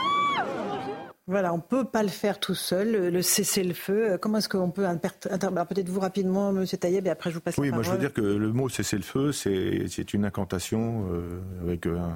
Voilà, 1.29 1.53
on 1.53 1.57
ne 1.57 1.63
peut 1.63 1.85
pas 1.85 2.05
le 2.05 2.09
faire 2.09 2.39
tout 2.39 2.55
seul, 2.55 3.13
le 3.13 3.23
cessez-le-feu. 3.23 4.17
Comment 4.21 4.39
est-ce 4.39 4.49
qu'on 4.49 4.71
peut 4.71 4.85
bah, 4.85 5.65
peut-être 5.65 5.89
vous 5.89 5.99
rapidement, 5.99 6.53
Monsieur 6.53 6.79
Taïeb, 6.79 7.05
et 7.07 7.11
après 7.11 7.31
je 7.31 7.35
vous 7.35 7.41
passe 7.41 7.59
oui, 7.59 7.67
la 7.67 7.73
parole. 7.73 7.85
Oui, 7.85 7.89
moi 7.89 7.99
je 7.99 8.01
veux 8.01 8.09
dire 8.09 8.15
que 8.15 8.21
le 8.21 8.53
mot 8.53 8.69
cessez-le-feu, 8.69 9.33
c'est 9.33 10.15
une 10.15 10.25
incantation 10.25 11.09
euh, 11.11 11.41
avec 11.63 11.87
un, 11.87 12.15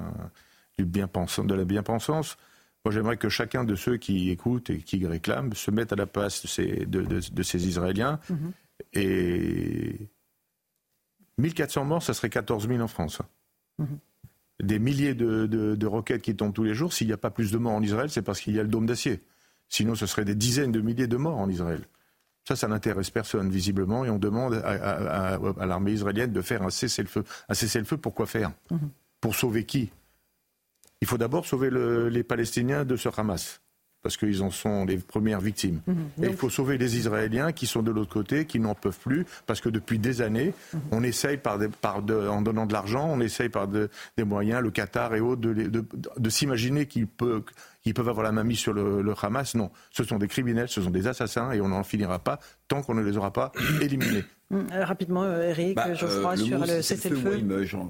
du 0.77 0.85
bien 0.85 1.07
de 1.07 1.53
la 1.53 1.65
bien-pensance. 1.65 2.37
Moi, 2.85 2.93
j'aimerais 2.93 3.17
que 3.17 3.29
chacun 3.29 3.63
de 3.65 3.75
ceux 3.75 3.97
qui 3.97 4.31
écoutent 4.31 4.69
et 4.69 4.79
qui 4.79 5.05
réclament 5.05 5.53
se 5.53 5.69
mette 5.69 5.91
à 5.91 5.95
la 5.97 6.07
place 6.07 6.41
de 6.43 6.47
ces, 6.47 6.85
de, 6.87 7.43
ces 7.43 7.67
Israéliens. 7.67 8.19
Mhm. 8.29 8.51
Et 8.93 10.09
1400 11.37 11.85
morts, 11.85 12.01
ça 12.01 12.13
serait 12.13 12.29
14 12.29 12.67
000 12.67 12.79
en 12.79 12.87
France. 12.87 13.21
Mhm. 13.77 13.99
Des 14.61 14.79
milliers 14.79 15.13
de, 15.13 15.85
roquettes 15.85 16.21
qui 16.21 16.35
tombent 16.35 16.53
tous 16.53 16.63
les 16.63 16.73
jours. 16.73 16.93
S'il 16.93 17.07
n'y 17.07 17.13
a 17.13 17.17
pas 17.17 17.31
plus 17.31 17.51
de 17.51 17.57
morts 17.57 17.73
en 17.73 17.81
Israël, 17.81 18.09
c'est 18.09 18.21
parce 18.21 18.41
qu'il 18.41 18.55
y 18.55 18.59
a 18.59 18.63
le 18.63 18.69
dôme 18.69 18.85
d'acier. 18.85 19.21
Sinon, 19.69 19.95
ce 19.95 20.05
serait 20.05 20.25
des 20.25 20.35
dizaines 20.35 20.71
de 20.71 20.81
milliers 20.81 21.07
de 21.07 21.17
morts 21.17 21.39
en 21.39 21.49
Israël. 21.49 21.81
Ça, 22.47 22.55
ça 22.55 22.67
n'intéresse 22.67 23.09
personne, 23.09 23.49
visiblement, 23.49 24.03
et 24.03 24.09
on 24.09 24.17
demande 24.17 24.55
à, 24.55 25.37
l'armée 25.65 25.93
israélienne 25.93 26.33
de 26.33 26.41
faire 26.41 26.63
un 26.63 26.69
cessez-le-feu. 26.69 27.23
Un 27.49 27.53
cessez-le-feu, 27.53 27.97
pourquoi 27.97 28.25
faire? 28.25 28.51
Mhm. 28.71 28.89
Pour 29.19 29.35
sauver 29.35 29.65
qui? 29.65 29.91
Il 31.01 31.07
faut 31.07 31.17
d'abord 31.17 31.45
sauver 31.45 31.69
les 32.09 32.23
Palestiniens 32.23 32.85
de 32.85 32.95
ce 32.95 33.09
Hamas 33.15 33.61
parce 34.01 34.17
qu'ils 34.17 34.41
en 34.41 34.51
sont 34.51 34.85
les 34.85 34.97
premières 34.97 35.41
victimes. 35.41 35.81
Mhm. 35.85 35.95
Et 36.23 36.27
il 36.27 36.35
faut 36.35 36.49
sauver 36.49 36.77
les 36.77 36.97
Israéliens 36.97 37.51
qui 37.51 37.67
sont 37.67 37.81
de 37.81 37.91
l'autre 37.91 38.13
côté, 38.13 38.45
qui 38.45 38.59
n'en 38.59 38.75
peuvent 38.75 38.99
plus, 38.99 39.25
parce 39.45 39.61
que 39.61 39.69
depuis 39.69 39.99
des 39.99 40.21
années, 40.21 40.53
mhm. 40.73 40.81
on 40.91 41.03
essaye, 41.03 41.37
par, 41.37 41.59
en 41.85 42.41
donnant 42.41 42.65
de 42.65 42.73
l'argent, 42.73 43.07
on 43.09 43.19
essaye 43.19 43.49
par 43.49 43.67
des 43.67 44.23
moyens, 44.23 44.61
le 44.61 44.71
Qatar 44.71 45.15
et 45.15 45.19
autres, 45.19 45.41
de, 45.41 46.29
s'imaginer 46.29 46.87
qu'ils 47.81 47.93
peuvent, 47.93 48.09
avoir 48.09 48.23
la 48.23 48.31
main 48.31 48.43
mise 48.43 48.59
sur 48.59 48.73
le, 48.73 49.01
le, 49.01 49.13
Hamas. 49.21 49.55
Non, 49.55 49.71
ce 49.91 50.03
sont 50.03 50.17
des 50.17 50.27
criminels, 50.27 50.69
ce 50.69 50.81
sont 50.81 50.91
des 50.91 51.07
assassins, 51.07 51.51
et 51.51 51.61
on 51.61 51.69
n'en 51.69 51.83
finira 51.83 52.19
pas 52.19 52.39
tant 52.67 52.81
qu'on 52.81 52.93
ne 52.93 53.01
les 53.01 53.17
aura 53.17 53.31
pas 53.31 53.51
éliminés. 53.81 54.23
Hum, 54.51 54.67
euh, 54.73 54.83
rapidement, 54.83 55.23
euh, 55.23 55.49
Eric, 55.49 55.75
bah, 55.75 55.93
Geoffroy, 55.93 56.33
euh, 56.33 56.35
sur 56.35 56.59
le 56.59 56.81
cessez-le-feu. 56.81 57.41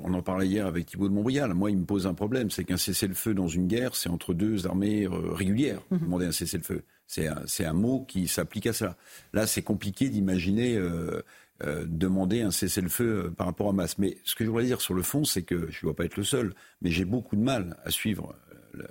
On 0.04 0.14
en 0.14 0.22
parlait 0.22 0.48
hier 0.48 0.68
avec 0.68 0.86
Thibault 0.86 1.10
de 1.10 1.14
Montbrial. 1.14 1.54
Moi, 1.54 1.72
il 1.72 1.78
me 1.78 1.86
pose 1.86 2.06
un 2.06 2.14
problème, 2.14 2.52
c'est 2.52 2.64
qu'un 2.64 2.78
cessez-le-feu 2.78 3.34
dans 3.34 3.48
une 3.48 3.68
guerre, 3.68 3.96
c'est 3.96 4.10
entre 4.10 4.34
deux 4.34 4.68
armées 4.68 5.08
régulières. 5.10 5.82
Mmh. 5.90 5.98
Demander 5.98 6.26
un 6.28 6.32
cessez-le-feu, 6.32 6.84
c'est 7.08 7.28
un, 7.28 7.44
un, 7.66 7.74
mot 7.74 8.06
qui 8.08 8.28
s'applique 8.28 8.68
à 8.68 8.74
ça. 8.74 8.96
Là, 9.34 9.48
c'est 9.48 9.64
compliqué 9.64 10.10
d'imaginer 10.10 10.80
demander 11.86 12.42
un 12.42 12.52
cessez-le-feu 12.52 13.34
par 13.36 13.48
rapport 13.48 13.70
à 13.70 13.74
masse. 13.74 13.98
Mais 13.98 14.18
ce 14.24 14.36
que 14.36 14.44
je 14.44 14.50
voudrais 14.50 14.66
dire 14.66 14.82
sur 14.82 14.94
le 14.94 15.02
fond, 15.02 15.24
c'est 15.24 15.44
que 15.44 15.68
je 15.72 15.78
ne 15.78 15.82
dois 15.84 15.96
pas 15.96 16.06
être 16.06 16.18
le 16.18 16.24
seul, 16.24 16.54
mais 16.82 16.92
j'ai 16.92 17.06
beaucoup 17.06 17.36
de 17.36 17.42
mal 17.42 17.78
à 17.84 17.92
suivre 17.92 18.36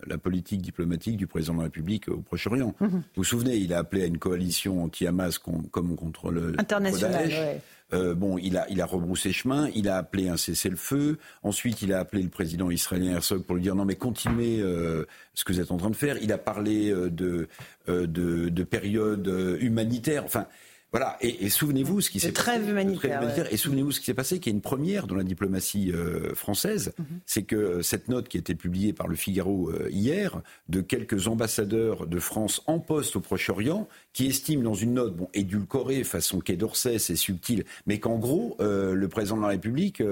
la, 0.07 0.19
politique 0.19 0.62
diplomatique 0.62 1.16
du 1.16 1.27
président 1.27 1.55
de 1.55 1.59
la 1.59 1.64
République 1.64 2.09
au 2.09 2.19
Proche-Orient. 2.19 2.75
Mhm. 2.81 2.88
Vous 2.90 3.03
vous 3.16 3.25
souvenez, 3.25 3.57
il 3.57 3.73
a 3.73 3.79
appelé 3.79 4.03
à 4.03 4.07
une 4.07 4.19
coalition 4.19 4.83
anti-Hamas 4.85 5.38
comme 5.38 5.97
contre 5.97 6.31
le 6.31 6.55
international. 6.59 7.61
Euh, 7.93 8.14
bon, 8.14 8.38
il 8.38 8.57
a, 8.57 8.66
il 8.71 8.81
a 8.81 8.87
rebroussé 8.87 9.33
chemin, 9.33 9.69
il 9.75 9.88
a 9.88 9.97
appelé 9.97 10.29
un 10.29 10.37
cessez-le-feu. 10.37 11.19
Ensuite, 11.43 11.83
il 11.83 11.93
a 11.93 11.99
appelé 11.99 12.23
le 12.23 12.29
président 12.29 12.71
israélien 12.71 13.14
Herzog 13.14 13.43
pour 13.43 13.57
lui 13.57 13.62
dire 13.62 13.75
non, 13.75 13.85
mais 13.85 13.97
continuez 13.97 14.61
euh, 14.61 15.07
ce 15.35 15.45
que 15.45 15.53
vous 15.53 15.61
êtes 15.61 15.73
en 15.73 15.77
train 15.77 15.90
de 15.90 15.97
faire. 15.97 16.16
Il 16.23 16.33
a 16.33 16.38
parlé 16.38 16.90
euh, 16.90 17.11
de, 17.11 17.49
de, 17.88 18.49
de 18.49 18.62
période 18.62 19.27
humanitaire. 19.61 20.25
Enfin, 20.25 20.47
voilà, 20.92 21.16
et, 21.20 21.48
souvenez-vous 21.48 22.00
ce 22.00 22.11
qui 22.11 22.18
s'est 22.18 22.33
passé. 22.33 22.59
humanitaire. 22.59 23.46
Et 23.53 23.57
souvenez-vous 23.57 23.92
ce 23.92 24.00
qui 24.00 24.07
s'est 24.07 24.14
passé, 24.14 24.40
qui 24.40 24.48
est 24.48 24.53
une 24.53 24.61
première 24.61 25.07
dans 25.07 25.14
la 25.14 25.22
diplomatie 25.22 25.92
euh, 25.92 26.35
française, 26.35 26.92
mhm. 26.98 27.05
c'est 27.26 27.44
que 27.44 27.81
cette 27.83 28.09
note 28.09 28.29
qui 28.29 28.38
a 28.38 28.40
été 28.40 28.57
publiée 28.57 28.92
par 28.92 29.07
le 29.07 29.14
Figaro 29.14 29.70
euh, 29.70 29.88
hier, 29.90 30.42
de 30.68 30.81
quelques 30.81 31.29
ambassadeurs 31.29 32.09
de 32.09 32.18
France 32.18 32.62
en 32.66 32.81
poste 32.81 33.14
au 33.14 33.20
Proche-Orient, 33.20 33.87
qui 34.12 34.26
estiment 34.26 34.64
dans 34.64 34.74
une 34.74 34.94
note, 34.94 35.14
bon, 35.14 35.29
édulcorée, 35.33 36.03
façon 36.03 36.40
Quai 36.40 36.57
d'Orsay, 36.57 36.98
c'est 36.98 37.14
subtil, 37.14 37.64
mais 37.87 38.00
qu'en 38.00 38.18
gros, 38.18 38.57
euh, 38.61 38.94
le 38.94 39.09
président 39.09 39.37
de 39.37 39.42
la 39.42 39.48
République... 39.48 40.03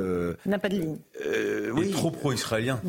N'a 0.46 0.58
pas 0.58 0.68
de 0.68 0.74
ligne. 0.74 0.96
oui. 1.74 1.88
Est 1.88 1.90
trop 1.90 2.12
pro-israélien. 2.12 2.80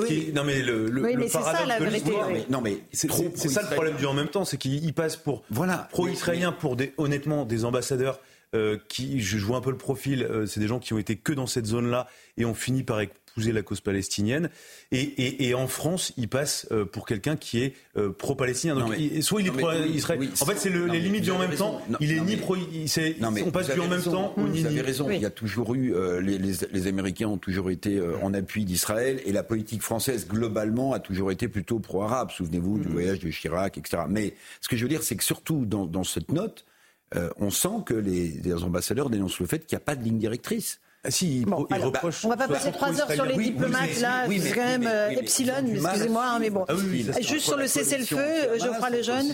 oui. 0.00 0.30
Non 0.34 0.44
mais 0.44 0.60
le, 0.60 0.90
le, 0.90 1.02
oui, 1.02 1.14
mais 1.16 1.28
c'est 1.28 1.40
ça 1.40 1.64
la 1.66 1.78
vérité. 1.78 2.12
Non 2.50 2.60
mais 2.60 2.78
c'est 2.92 3.08
ça 3.08 3.62
le 3.62 3.74
problème 3.74 3.96
du 3.96 4.04
en 4.04 4.14
même 4.14 4.28
temps, 4.28 4.44
c'est 4.44 4.58
qu'il 4.58 4.92
passe 4.92 5.16
pour 5.16 5.42
voilà. 5.50 5.88
pro-israélien 5.90 6.52
pour 6.52 6.76
des 6.76 6.92
honnêtement 7.14 7.44
des 7.44 7.64
ambassadeurs 7.64 8.20
euh, 8.54 8.78
qui, 8.88 9.20
je 9.20 9.38
vois 9.38 9.56
un 9.56 9.60
peu 9.60 9.70
le 9.70 9.76
profil, 9.76 10.22
euh, 10.22 10.46
c'est 10.46 10.60
des 10.60 10.68
gens 10.68 10.78
qui 10.78 10.92
ont 10.92 10.98
été 10.98 11.16
que 11.16 11.32
dans 11.32 11.48
cette 11.48 11.66
zone-là 11.66 12.06
et 12.36 12.44
ont 12.44 12.54
fini 12.54 12.84
par 12.84 13.00
épouser 13.00 13.50
la 13.50 13.62
cause 13.62 13.80
palestinienne. 13.80 14.48
Et, 14.92 15.48
et, 15.48 15.54
en 15.54 15.66
France, 15.66 16.12
il 16.16 16.28
passe 16.28 16.68
euh, 16.70 16.84
pour 16.84 17.04
quelqu'un 17.04 17.34
qui 17.34 17.64
est 17.64 17.74
pro-palestinien. 18.16 18.76
Donc, 18.76 18.94
soit 19.22 19.40
il 19.40 19.48
est 19.48 19.50
pro-israël. 19.50 20.28
en 20.40 20.44
fait, 20.46 20.56
c'est 20.56 20.70
les 20.70 21.00
limites 21.00 21.24
du 21.24 21.32
en 21.32 21.38
même 21.40 21.56
temps. 21.56 21.82
il 21.98 22.12
est 22.12 22.20
ni 22.20 22.36
pro. 22.36 22.54
on 22.56 23.50
passe 23.50 23.74
du 23.74 23.80
en 23.80 23.88
même 23.88 24.02
temps. 24.02 24.34
Vous 24.36 24.66
avez 24.66 24.82
raison. 24.82 25.10
Il 25.10 25.20
y 25.20 25.26
a 25.26 25.30
toujours 25.30 25.74
eu. 25.74 25.92
Les, 26.20 26.38
les, 26.38 26.86
Américains 26.86 27.26
ont 27.26 27.38
toujours 27.38 27.70
été 27.70 28.00
en 28.22 28.34
appui 28.34 28.64
d'Israël 28.64 29.20
et 29.26 29.32
la 29.32 29.42
politique 29.42 29.82
française 29.82 30.28
globalement 30.28 30.92
a 30.92 31.00
toujours 31.00 31.32
été 31.32 31.48
plutôt 31.48 31.80
pro-arabe. 31.80 32.30
Souvenez-vous 32.30 32.78
du 32.78 32.86
mm-hmm. 32.86 32.92
voyage 32.92 33.18
de 33.18 33.30
Chirac, 33.30 33.78
etc. 33.78 34.04
Mais 34.08 34.34
ce 34.60 34.68
que 34.68 34.76
je 34.76 34.82
veux 34.82 34.88
dire, 34.88 35.02
c'est 35.02 35.16
que 35.16 35.24
surtout 35.24 35.64
dans, 35.66 35.86
dans 35.86 36.04
cette 36.04 36.30
note 36.30 36.64
on 37.38 37.50
sent 37.50 37.82
que 37.86 37.94
les, 37.94 38.64
ambassadeurs 38.64 39.10
dénoncent 39.10 39.40
le 39.40 39.46
fait 39.46 39.60
qu'il 39.60 39.76
n'y 39.76 39.82
a 39.82 39.84
pas 39.84 39.96
de 39.96 40.02
ligne 40.02 40.18
directrice. 40.18 40.80
Ah 41.06 41.10
si, 41.10 41.40
il, 41.40 41.44
bon, 41.44 41.66
on 41.70 42.28
va 42.28 42.36
pas 42.36 42.48
passer 42.48 42.72
trois 42.72 42.98
heures 42.98 43.12
sur 43.12 43.26
les 43.26 43.36
diplomates 43.36 44.00
là, 44.00 44.26
c'est 44.26 44.52
quand 44.52 44.64
même 44.64 44.86
euh, 44.86 45.10
Epsilon, 45.10 45.66
excusez-moi, 45.66 46.24
hein, 46.26 46.38
mais 46.40 46.48
bon. 46.48 46.64
Ah 46.66 47.20
Juste 47.20 47.44
sur 47.44 47.58
le 47.58 47.66
cessez-le-feu, 47.66 48.58
Geoffroy 48.58 48.88
Lejeune, 48.88 49.26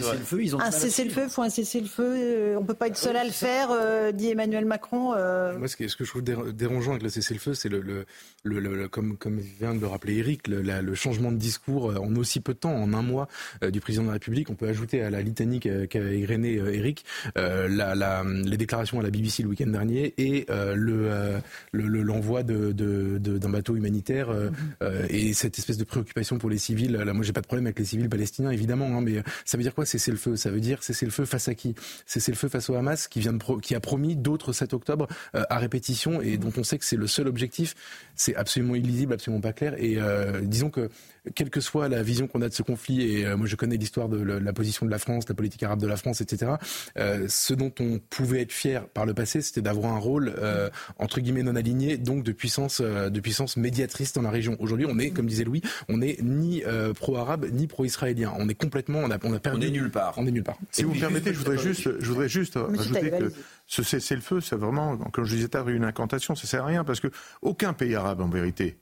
un 0.58 0.70
cessez-le-feu, 0.72 1.28
faut 1.28 1.42
un 1.42 1.48
cessez-le-feu, 1.48 2.14
euh, 2.16 2.56
on 2.58 2.64
peut 2.64 2.74
pas 2.74 2.88
être 2.88 2.96
seul 2.96 3.16
à 3.16 3.22
le 3.22 3.30
faire, 3.30 3.68
euh, 3.70 4.10
dit 4.10 4.30
Emmanuel 4.30 4.64
Macron. 4.64 5.10
Moi, 5.58 5.68
ce 5.68 5.76
que, 5.76 5.86
je 5.86 6.04
trouve 6.04 6.22
dérangeant 6.22 6.90
avec 6.90 7.04
le 7.04 7.08
cessez-le-feu, 7.08 7.54
c'est 7.54 7.68
le, 7.68 7.80
le, 7.80 8.04
le, 8.42 8.88
comme, 8.88 9.16
comme 9.16 9.38
vient 9.38 9.72
de 9.72 9.80
le 9.80 9.86
rappeler 9.86 10.16
Eric, 10.16 10.48
le, 10.48 10.94
changement 10.96 11.30
de 11.30 11.38
discours 11.38 11.94
en 12.02 12.16
aussi 12.16 12.40
peu 12.40 12.52
de 12.52 12.58
temps, 12.58 12.74
en 12.74 12.92
un 12.94 13.02
mois, 13.02 13.28
du 13.62 13.80
président 13.80 14.02
de 14.02 14.08
la 14.08 14.14
République. 14.14 14.50
On 14.50 14.56
peut 14.56 14.66
ajouter 14.66 15.02
à 15.02 15.10
la 15.10 15.22
litanie 15.22 15.60
qu'a 15.60 16.00
égrené 16.00 16.54
Eric 16.54 17.04
la, 17.36 17.94
la, 17.94 18.24
les 18.24 18.56
déclarations 18.56 18.98
à 18.98 19.04
la 19.04 19.10
BBC 19.10 19.44
le 19.44 19.50
week-end 19.50 19.68
dernier 19.68 20.14
et 20.18 20.46
le 20.48 21.40
l'envoi 21.72 22.42
le, 22.42 22.72
de, 22.72 23.18
d'un 23.18 23.48
bateau 23.48 23.76
humanitaire 23.76 24.30
euh, 24.30 24.50
mhm. 24.50 24.56
euh, 24.82 25.06
et 25.08 25.32
cette 25.32 25.58
espèce 25.58 25.76
de 25.76 25.84
préoccupation 25.84 26.38
pour 26.38 26.50
les 26.50 26.58
civils. 26.58 26.92
Là, 26.92 27.12
moi, 27.12 27.24
j'ai 27.24 27.32
pas 27.32 27.40
de 27.40 27.46
problème 27.46 27.66
avec 27.66 27.78
les 27.78 27.84
civils 27.84 28.08
palestiniens, 28.08 28.50
évidemment, 28.50 28.86
hein, 28.86 29.00
mais 29.00 29.22
ça 29.44 29.56
veut 29.56 29.62
dire 29.62 29.74
quoi? 29.74 29.86
Cesser 29.86 30.10
le 30.10 30.16
feu 30.16 30.36
Ça 30.36 30.50
veut 30.50 30.60
dire 30.60 30.82
cesser 30.82 31.04
le 31.04 31.12
feu 31.12 31.24
face 31.24 31.48
à 31.48 31.54
qui? 31.54 31.74
Cesser 32.06 32.32
le 32.32 32.36
feu 32.36 32.48
face 32.48 32.70
au 32.70 32.74
Hamas 32.74 33.08
qui 33.08 33.20
vient 33.20 33.32
de 33.32 33.60
qui 33.60 33.74
a 33.74 33.80
promis 33.80 34.16
d'autres 34.16 34.52
7 34.52 34.74
octobre 34.74 35.08
euh, 35.34 35.44
à 35.48 35.58
répétition 35.58 36.20
et 36.20 36.36
dont 36.36 36.52
on 36.56 36.62
sait 36.62 36.78
que 36.78 36.84
c'est 36.84 36.96
le 36.96 37.06
seul 37.06 37.28
objectif. 37.28 37.74
C'est 38.14 38.36
absolument 38.36 38.74
illisible, 38.74 39.12
absolument 39.12 39.40
pas 39.40 39.52
clair. 39.52 39.74
Et 39.78 39.98
disons 40.42 40.70
que 40.70 40.90
quelle 41.34 41.50
que 41.50 41.60
soit 41.60 41.88
la 41.88 42.02
vision 42.02 42.26
qu'on 42.26 42.42
a 42.42 42.48
de 42.48 42.54
ce 42.54 42.62
conflit, 42.62 43.02
et 43.02 43.26
euh, 43.26 43.36
moi 43.36 43.46
je 43.46 43.56
connais 43.56 43.76
l'histoire 43.76 44.08
de 44.08 44.22
la 44.22 44.52
position 44.52 44.86
de 44.86 44.90
la 44.90 44.98
France, 44.98 45.28
la 45.28 45.34
politique 45.34 45.62
arabe 45.62 45.80
de 45.80 45.86
la 45.86 45.96
France, 45.96 46.20
etc., 46.20 46.52
euh, 46.98 47.26
ce 47.28 47.54
dont 47.54 47.72
on 47.80 47.98
pouvait 47.98 48.42
être 48.42 48.52
fier 48.52 48.86
par 48.88 49.06
le 49.06 49.14
passé, 49.14 49.42
c'était 49.42 49.62
d'avoir 49.62 49.92
un 49.92 49.98
rôle, 49.98 50.34
euh, 50.38 50.70
entre 50.98 51.20
guillemets, 51.20 51.42
non 51.42 51.56
aligné, 51.56 51.98
donc 51.98 52.24
de 52.24 52.32
puissance, 52.32 52.80
de 52.80 53.20
puissance 53.20 53.56
médiatrice 53.56 54.12
dans 54.12 54.22
la 54.22 54.30
région. 54.30 54.56
Aujourd'hui, 54.60 54.86
on 54.88 54.98
est, 54.98 55.10
comme 55.10 55.26
disait 55.26 55.44
Louis, 55.44 55.62
on 55.88 55.98
n'est 55.98 56.16
ni 56.22 56.62
pro-arabe, 56.94 57.46
ni 57.52 57.66
pro-israélien. 57.66 58.32
On 58.38 58.48
est 58.48 58.54
complètement, 58.54 59.00
on 59.00 59.10
a, 59.10 59.18
on 59.24 59.32
a 59.32 59.40
perdu. 59.40 59.58
On 59.58 59.68
est 59.68 59.70
nulle 59.70 59.90
part. 59.90 60.14
On 60.16 60.26
est 60.26 60.30
nulle 60.30 60.44
part. 60.44 60.58
Si 60.70 60.82
vous 60.82 60.94
me 60.94 61.00
permettez, 61.00 61.32
je 61.32 61.38
voudrais 61.38 61.58
juste, 61.58 62.00
je 62.00 62.06
voudrais 62.06 62.28
juste 62.28 62.54
rajouter 62.56 63.10
que 63.10 63.32
ce 63.66 63.82
cessez-le-feu, 63.82 64.40
c'est 64.40 64.56
vraiment, 64.56 64.96
comme 64.96 65.24
je 65.24 65.36
disais 65.36 65.48
tout 65.48 65.68
une 65.68 65.84
incantation, 65.84 66.34
ça 66.34 66.46
sert 66.46 66.64
à 66.64 66.66
rien, 66.66 66.84
parce 66.84 67.00
que 67.00 67.08
aucun 67.42 67.72
pays 67.72 67.94
arabe, 67.94 68.20
en 68.20 68.28
vérité, 68.28 68.78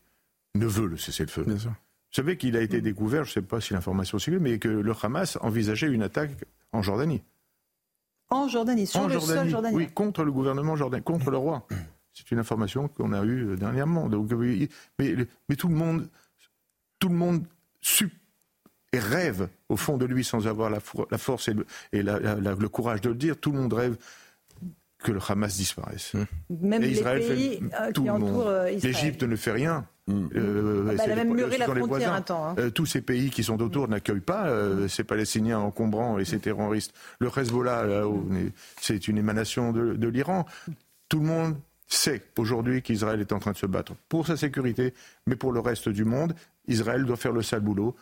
ne 0.55 0.67
veut 0.67 0.87
le 0.87 0.97
cessez-le-feu. 0.97 1.45
Bien 1.47 1.59
sûr. 1.59 1.75
Vous 2.11 2.17
savez 2.17 2.37
qu'il 2.37 2.57
a 2.57 2.63
été 2.63 2.81
découvert, 2.81 3.25
je 3.25 3.31
ne 3.31 3.35
sais 3.35 3.43
pas 3.43 3.61
si 3.61 3.75
l'information 3.75 4.19
est 4.19 4.31
mais 4.31 4.59
que 4.59 4.69
le 4.69 4.93
Hamas 5.03 5.37
envisageait 5.43 5.89
une 5.89 6.03
attaque 6.03 6.31
en 6.73 6.83
Jordanie. 6.83 7.23
En 8.31 8.49
Jordanie, 8.49 8.87
sur 8.87 9.09
le 9.09 9.21
sol 9.21 9.49
jordanien 9.49 9.77
Oui, 9.77 9.89
contre 9.89 10.25
le 10.25 10.33
gouvernement 10.33 10.77
jordanien, 10.77 11.03
contre 11.03 11.31
le 11.31 11.39
roi. 11.39 11.67
C'est 12.13 12.31
une 12.31 12.39
information 12.39 12.89
qu'on 12.89 13.13
a 13.13 13.25
eue 13.25 13.57
dernièrement. 13.57 14.09
Donc, 14.09 14.31
mais, 14.33 14.69
mais, 14.99 15.57
tout 15.57 15.69
le 15.69 15.75
monde, 15.75 16.09
tout 16.99 17.09
le 17.09 17.15
monde 17.15 17.45
et 18.93 18.99
rêve 18.99 19.49
au 19.69 19.77
fond 19.77 19.99
de 19.99 20.05
lui, 20.05 20.25
sans 20.25 20.47
avoir 20.47 20.71
la, 20.71 20.81
force 20.81 21.49
et, 21.49 22.03
le, 22.03 22.67
courage 22.69 23.01
de 23.03 23.11
le 23.11 23.15
dire, 23.15 23.37
tout 23.37 23.53
le 23.53 23.59
monde 23.59 23.73
rêve 23.73 23.97
que 25.03 25.13
le 25.13 25.21
Hamas 25.27 25.57
disparaisse. 25.57 26.15
Même 26.51 26.83
les 26.83 27.03
pays 27.03 27.61
euh, 27.81 27.93
qui 27.93 28.11
entourent 28.11 28.49
euh, 28.49 28.71
Israël. 28.71 28.95
L'Égypte 28.95 29.23
ne 29.23 29.37
fait 29.37 29.53
rien. 29.53 29.87
Mm. 30.09 30.29
Euh, 30.35 30.87
ah 30.91 30.95
bah, 30.95 31.03
elle 31.05 31.13
a 31.13 31.17
même 31.17 31.35
muré 31.35 31.59
la 31.59 31.67
frontière 31.67 32.13
un 32.13 32.23
temps. 32.23 32.49
Hein. 32.49 32.55
Euh, 32.59 32.71
tous 32.71 32.87
ces 32.87 33.01
pays 33.01 33.31
qui 33.31 33.45
sont 33.45 33.61
autour 33.63 33.89
n'accueillent 33.89 34.21
pas 34.21 34.49
euh, 34.49 34.89
ces 34.89 35.05
Palestiniens 35.05 35.59
encombrants 35.59 36.19
et 36.19 36.25
ces 36.25 36.39
terroristes. 36.39 36.93
Le 37.21 37.29
Hezbollah, 37.29 37.85
c'est 38.81 39.07
une 39.09 39.19
émanation 39.19 39.73
de, 39.73 39.95
de 39.95 40.09
l'Iran. 40.09 40.47
Tout 41.09 41.21
le 41.21 41.27
monde 41.27 41.57
sait 41.87 42.23
aujourd'hui 42.37 42.83
qu'Israël 42.83 43.21
est 43.21 43.33
en 43.33 43.39
train 43.39 43.53
de 43.53 43.57
se 43.57 43.67
battre 43.67 43.95
pour 44.09 44.27
sa 44.27 44.37
sécurité, 44.37 44.95
mais 45.27 45.37
pour 45.37 45.53
le 45.53 45.61
reste 45.61 45.89
du 45.89 46.05
monde. 46.05 46.35
Israël 46.67 47.05
doit 47.05 47.17
faire 47.17 47.33
le 47.33 47.43
sale 47.43 47.61
boulot 47.61 47.97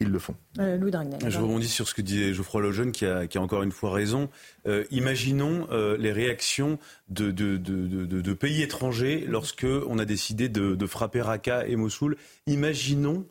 ils 0.00 0.08
le 0.08 0.18
font. 0.18 0.36
Euh, 0.60 0.78
je 1.26 1.38
rebondis 1.38 1.68
sur 1.68 1.88
ce 1.88 1.94
que 1.94 2.02
disait 2.02 2.32
Geoffroy 2.32 2.62
Lejeune, 2.62 2.92
qui 2.92 3.04
a, 3.04 3.26
qui 3.26 3.36
a 3.36 3.42
encore 3.42 3.64
une 3.64 3.72
fois 3.72 3.92
raison. 3.92 4.28
Euh, 4.66 4.84
imaginons 4.92 5.66
euh, 5.72 5.96
les 5.96 6.12
réactions 6.12 6.78
de, 7.08 7.32
de, 7.32 7.56
de, 7.56 8.06
de, 8.06 8.32
pays 8.32 8.62
étrangers 8.62 9.24
lorsque 9.26 9.66
on 9.88 9.98
a 9.98 10.04
décidé 10.04 10.48
de, 10.48 10.86
frapper 10.86 11.20
Raqqa 11.20 11.66
et 11.66 11.76
Mossoul. 11.76 12.16
Imaginons 12.46 13.26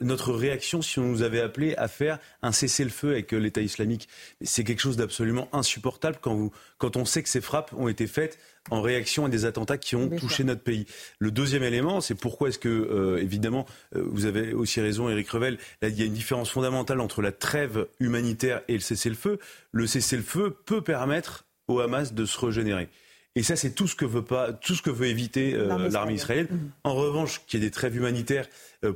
notre 0.00 0.32
réaction 0.32 0.82
si 0.82 0.98
on 0.98 1.04
nous 1.04 1.22
avait 1.22 1.40
appelé 1.40 1.76
à 1.76 1.86
faire 1.86 2.18
un 2.42 2.50
cessez-le-feu 2.50 3.10
avec 3.10 3.30
l'État 3.30 3.60
islamique. 3.60 4.08
C'est 4.42 4.64
quelque 4.64 4.80
chose 4.80 4.96
d'absolument 4.96 5.48
insupportable 5.52 6.16
quand, 6.20 6.34
vous, 6.34 6.50
quand 6.78 6.96
on 6.96 7.04
sait 7.04 7.22
que 7.22 7.28
ces 7.28 7.40
frappes 7.40 7.72
ont 7.74 7.86
été 7.86 8.08
faites 8.08 8.40
en 8.68 8.82
réaction 8.82 9.24
à 9.24 9.28
des 9.28 9.44
attentats 9.46 9.78
qui 9.78 9.96
ont 9.96 10.08
touché 10.08 10.44
notre 10.44 10.62
pays. 10.62 10.86
Le 11.18 11.30
deuxième 11.30 11.62
élément, 11.62 12.00
c'est 12.00 12.14
pourquoi 12.14 12.48
est-ce 12.48 12.58
que, 12.58 12.68
euh, 12.68 13.22
évidemment, 13.22 13.66
euh, 13.96 14.02
vous 14.06 14.26
avez 14.26 14.52
aussi 14.52 14.80
raison, 14.80 15.08
Éric 15.08 15.30
Revel, 15.30 15.58
là, 15.80 15.88
il 15.88 15.98
y 15.98 16.02
a 16.02 16.04
une 16.04 16.12
différence 16.12 16.50
fondamentale 16.50 17.00
entre 17.00 17.22
la 17.22 17.32
trêve 17.32 17.86
humanitaire 17.98 18.60
et 18.68 18.74
le 18.74 18.80
cessez-le-feu. 18.80 19.38
Le 19.72 19.86
cessez-le-feu 19.86 20.56
peut 20.66 20.82
permettre 20.82 21.46
au 21.68 21.80
Hamas 21.80 22.12
de 22.12 22.24
se 22.24 22.38
régénérer. 22.38 22.88
Et 23.36 23.42
ça, 23.44 23.54
c'est 23.54 23.70
tout 23.70 23.86
ce 23.86 23.94
que 23.94 24.04
veut 24.04 24.24
pas, 24.24 24.52
tout 24.52 24.74
ce 24.74 24.82
que 24.82 24.90
veut 24.90 25.06
éviter 25.06 25.54
euh, 25.54 25.88
l'armée 25.88 26.14
israélienne. 26.14 26.48
Mmh. 26.50 26.70
En 26.84 26.94
revanche, 26.94 27.42
qu'il 27.46 27.60
y 27.60 27.62
ait 27.62 27.66
des 27.66 27.70
trêves 27.70 27.96
humanitaires 27.96 28.46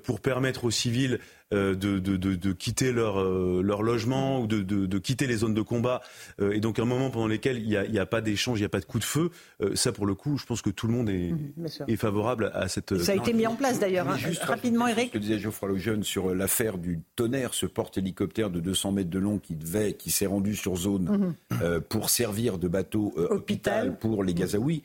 pour 0.02 0.20
permettre 0.20 0.64
aux 0.64 0.70
civils 0.70 1.20
euh, 1.54 1.74
de, 1.74 1.98
de, 1.98 2.16
de, 2.16 2.52
quitter 2.52 2.90
leur, 2.90 3.20
euh, 3.20 3.60
leur 3.62 3.82
logement 3.82 4.40
ou 4.40 4.46
de, 4.46 4.98
quitter 4.98 5.26
les 5.26 5.36
zones 5.36 5.54
de 5.54 5.60
combat. 5.60 6.00
Euh, 6.40 6.52
et 6.52 6.60
donc 6.60 6.78
un 6.78 6.86
moment 6.86 7.10
pendant 7.10 7.28
lequel 7.28 7.58
il 7.58 7.68
n'y 7.68 7.98
a, 7.98 8.02
a, 8.02 8.06
pas 8.06 8.22
d'échange, 8.22 8.58
il 8.58 8.62
n'y 8.62 8.66
a 8.66 8.70
pas 8.70 8.80
de 8.80 8.86
coup 8.86 8.98
de 8.98 9.04
feu, 9.04 9.30
ça 9.74 9.92
pour 9.92 10.06
le 10.06 10.14
coup, 10.14 10.36
je 10.38 10.46
pense 10.46 10.62
que 10.62 10.70
tout 10.70 10.86
le 10.86 10.94
monde 10.94 11.10
est, 11.10 11.32
mmh, 11.32 11.66
est 11.86 11.96
favorable 11.96 12.50
à 12.54 12.66
cette... 12.68 12.98
Ça 12.98 13.12
a 13.12 13.14
été 13.14 13.32
mis 13.32 13.46
en 13.46 13.54
place 13.54 13.78
d'ailleurs. 13.78 14.08
Hein. 14.08 14.16
Rapidement, 14.42 14.88
Eric. 14.88 15.08
Ce 15.08 15.12
que 15.12 15.18
disait 15.18 15.38
Geoffroy 15.38 15.68
Lejeune 15.68 16.02
sur 16.02 16.34
l'affaire 16.34 16.78
du 16.78 17.00
tonnerre, 17.14 17.54
ce 17.54 17.66
porte-hélicoptère 17.66 18.50
de 18.50 18.60
200 18.60 18.92
mètres 18.92 19.10
de 19.10 19.18
long 19.18 19.38
qui 19.38 19.54
devait, 19.54 19.92
qui 19.92 20.10
s'est 20.10 20.26
rendu 20.26 20.56
sur 20.56 20.76
zone 20.76 21.34
mmh. 21.50 21.80
pour 21.88 22.10
servir 22.10 22.58
de 22.58 22.68
bateau 22.68 23.14
hôpital. 23.16 23.98
pour 23.98 24.24
les 24.24 24.34
Gazaouis 24.34 24.82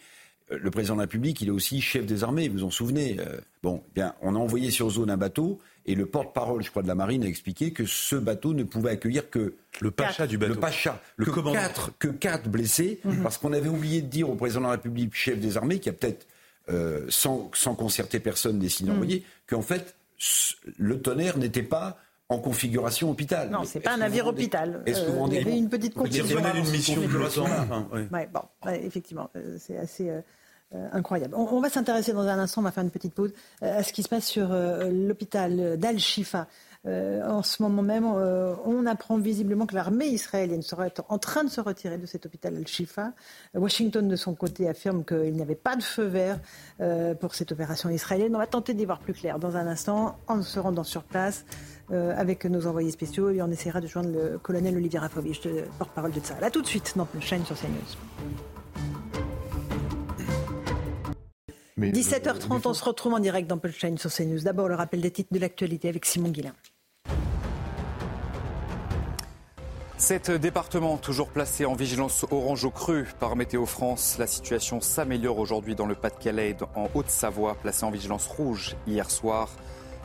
le 0.49 0.71
président 0.71 0.95
de 0.95 0.99
la 0.99 1.03
République, 1.03 1.41
il 1.41 1.49
est 1.49 1.51
aussi 1.51 1.81
chef 1.81 2.05
des 2.05 2.23
armées, 2.23 2.47
vous 2.47 2.59
vous 2.59 2.63
en 2.63 2.69
souvenez. 2.69 3.17
bon, 3.63 3.83
eh 3.87 3.91
bien, 3.95 4.15
on 4.21 4.35
a 4.35 4.39
envoyé 4.39 4.71
sur 4.71 4.89
zone 4.89 5.09
un 5.09 5.17
bateau 5.17 5.59
et 5.89 5.95
le 5.95 6.05
porte-parole, 6.05 6.61
je 6.63 6.69
crois, 6.69 6.83
de 6.83 6.87
la 6.87 6.93
marine 6.93 7.23
a 7.23 7.27
expliqué 7.27 7.73
que 7.73 7.85
ce 7.87 8.15
bateau 8.15 8.53
ne 8.53 8.61
pouvait 8.61 8.91
accueillir 8.91 9.27
que 9.31 9.55
le 9.81 9.89
pacha 9.89 10.27
du 10.27 10.37
bateau. 10.37 10.53
Le 10.53 10.59
pacha. 10.59 11.01
Le 11.17 11.25
que, 11.25 11.51
quatre, 11.51 11.91
que 11.97 12.07
quatre 12.07 12.47
blessés, 12.47 12.99
mhm. 13.03 13.23
parce 13.23 13.39
qu'on 13.39 13.53
avait 13.53 13.69
oublié 13.69 14.01
de 14.01 14.07
dire 14.07 14.29
au 14.29 14.35
président 14.35 14.61
de 14.61 14.65
la 14.65 14.71
République, 14.73 15.15
chef 15.15 15.39
des 15.39 15.57
armées, 15.57 15.79
qui 15.79 15.89
a 15.89 15.93
peut-être, 15.93 16.27
euh, 16.69 17.07
sans, 17.09 17.49
concerter 17.75 18.19
personne, 18.19 18.59
décidé 18.59 18.91
d'envoyer, 18.91 19.17
mhm. 19.17 19.23
qu'en 19.47 19.63
fait, 19.63 19.95
le 20.77 21.01
tonnerre 21.01 21.39
n'était 21.39 21.63
pas 21.63 21.97
en 22.29 22.37
configuration 22.37 23.09
hôpital. 23.09 23.49
Non, 23.49 23.63
c'est 23.63 23.79
pas 23.79 23.93
un 23.93 23.97
navire 23.97 24.27
hôpital. 24.27 24.83
Est-ce 24.85 25.01
que 25.01 25.09
vous 25.09 25.23
Euh, 25.23 25.27
il 25.31 25.33
y 25.33 25.37
avait 25.39 25.57
une 25.57 25.69
petite 25.69 25.95
confusion. 25.95 26.25
une 26.53 26.69
mission 26.69 27.01
de 27.01 28.13
Ouais, 28.13 28.29
bon, 28.31 28.41
ouais, 28.63 28.85
effectivement, 28.85 29.31
euh, 29.35 29.57
c'est 29.59 29.77
assez 29.77 30.09
euh, 30.09 30.21
euh, 30.75 30.87
incroyable. 30.91 31.33
On, 31.35 31.59
va 31.59 31.67
s'intéresser 31.67 32.13
dans 32.13 32.27
un 32.27 32.37
instant, 32.37 32.61
on 32.61 32.63
va 32.63 32.71
faire 32.71 32.83
une 32.83 32.91
petite 32.91 33.15
pause, 33.15 33.33
euh, 33.63 33.79
à 33.79 33.81
ce 33.81 33.91
qui 33.91 34.03
se 34.03 34.07
passe 34.07 34.25
sur 34.25 34.51
euh, 34.51 34.91
l'hôpital 34.91 35.77
d'Al-Shifa. 35.79 36.45
En 36.85 37.43
ce 37.43 37.61
moment 37.61 37.81
même, 37.81 38.05
on 38.05 38.85
apprend 38.85 39.17
visiblement 39.17 39.65
que 39.65 39.75
l'armée 39.75 40.07
israélienne 40.07 40.61
serait 40.61 40.93
en 41.09 41.17
train 41.17 41.43
de 41.43 41.49
se 41.49 41.59
retirer 41.59 41.97
de 41.97 42.05
cet 42.05 42.25
hôpital 42.25 42.55
Al-Shifa. 42.55 43.11
Washington, 43.53 44.07
de 44.07 44.15
son 44.15 44.33
côté, 44.33 44.69
affirme 44.69 45.03
qu'il 45.03 45.33
n'y 45.33 45.41
avait 45.41 45.55
pas 45.55 45.75
de 45.75 45.83
feu 45.83 46.05
vert 46.05 46.39
pour 47.19 47.35
cette 47.35 47.51
opération 47.51 47.89
israélienne. 47.89 48.33
On 48.33 48.39
va 48.39 48.47
tenter 48.47 48.73
d'y 48.73 48.85
voir 48.85 48.99
plus 48.99 49.13
clair 49.13 49.39
dans 49.39 49.57
un 49.57 49.67
instant, 49.67 50.17
en 50.27 50.41
se 50.41 50.57
rendant 50.57 50.85
sur 50.85 51.03
place 51.03 51.43
avec 51.91 52.45
nos 52.45 52.65
envoyés 52.65 52.91
spéciaux 52.91 53.29
et 53.29 53.41
on 53.41 53.51
essaiera 53.51 53.81
de 53.81 53.87
joindre 53.87 54.11
le 54.11 54.37
colonel 54.37 54.77
Olivier 54.77 54.99
Rafovich, 54.99 55.43
le 55.43 55.65
porte-parole 55.77 56.11
de 56.11 56.21
ça. 56.21 56.35
A 56.41 56.49
tout 56.49 56.61
de 56.61 56.67
suite 56.67 56.93
dans 56.95 57.07
chaîne 57.19 57.45
sur 57.45 57.59
CNews. 57.59 58.58
17h30, 61.87 62.61
on 62.65 62.73
se 62.73 62.83
retrouve 62.83 63.13
en 63.13 63.19
direct 63.19 63.47
dans 63.47 63.57
Punchline 63.57 63.97
sur 63.97 64.11
CNews. 64.11 64.41
D'abord, 64.41 64.67
le 64.67 64.75
rappel 64.75 65.01
des 65.01 65.11
titres 65.11 65.33
de 65.33 65.39
l'actualité 65.39 65.89
avec 65.89 66.05
Simon 66.05 66.29
Guillain. 66.29 66.53
Sept 69.97 70.31
départements 70.31 70.97
toujours 70.97 71.27
placés 71.27 71.65
en 71.65 71.73
vigilance 71.73 72.25
orange 72.31 72.63
au 72.63 72.71
cru 72.71 73.05
par 73.19 73.35
Météo 73.35 73.65
France. 73.65 74.15
La 74.17 74.27
situation 74.27 74.79
s'améliore 74.79 75.39
aujourd'hui 75.39 75.75
dans 75.75 75.85
le 75.85 75.93
Pas-de-Calais, 75.93 76.55
en 76.75 76.87
Haute-Savoie, 76.93 77.55
placé 77.55 77.83
en 77.83 77.91
vigilance 77.91 78.25
rouge 78.25 78.77
hier 78.87 79.11
soir. 79.11 79.49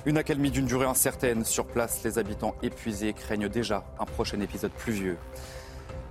Une 0.04 0.18
accalmie 0.18 0.50
d'une 0.50 0.66
durée 0.66 0.86
incertaine 0.86 1.44
sur 1.44 1.64
place. 1.64 2.02
Les 2.02 2.18
habitants 2.18 2.56
épuisés 2.62 3.12
craignent 3.12 3.48
déjà 3.48 3.84
un 4.00 4.04
prochain 4.04 4.40
épisode 4.40 4.72
pluvieux. 4.72 5.16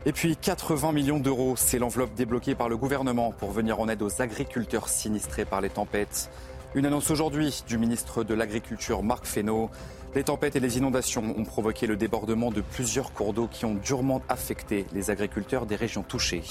Et 0.05 0.11
puis 0.11 0.35
80 0.35 0.91
millions 0.91 1.19
d'euros, 1.19 1.55
c'est 1.55 1.79
l'enveloppe 1.79 2.13
débloquée 2.13 2.55
par 2.55 2.67
le 2.67 2.75
gouvernement 2.75 3.31
pour 3.31 3.51
venir 3.51 3.79
en 3.79 3.87
aide 3.87 4.01
aux 4.01 4.21
agriculteurs 4.21 4.89
sinistrés 4.89 5.45
par 5.45 5.61
les 5.61 5.69
tempêtes. 5.69 6.29
Une 6.75 6.85
annonce 6.85 7.09
aujourd'hui 7.09 7.63
du 7.69 7.77
ministre 7.77 8.25
de 8.25 8.33
l'Agriculture 8.33 9.01
Marc 9.01 9.25
Fesneau. 9.25 9.69
Les 10.13 10.25
tempêtes 10.25 10.57
et 10.57 10.59
les 10.59 10.77
inondations 10.77 11.33
ont 11.37 11.45
provoqué 11.45 11.87
le 11.87 11.95
débordement 11.95 12.51
de 12.51 12.59
plusieurs 12.59 13.13
cours 13.13 13.31
d'eau 13.31 13.47
qui 13.49 13.63
ont 13.63 13.75
durement 13.75 14.21
affecté 14.27 14.85
les 14.91 15.09
agriculteurs 15.09 15.65
des 15.65 15.77
régions 15.77 16.03
touchées. 16.03 16.43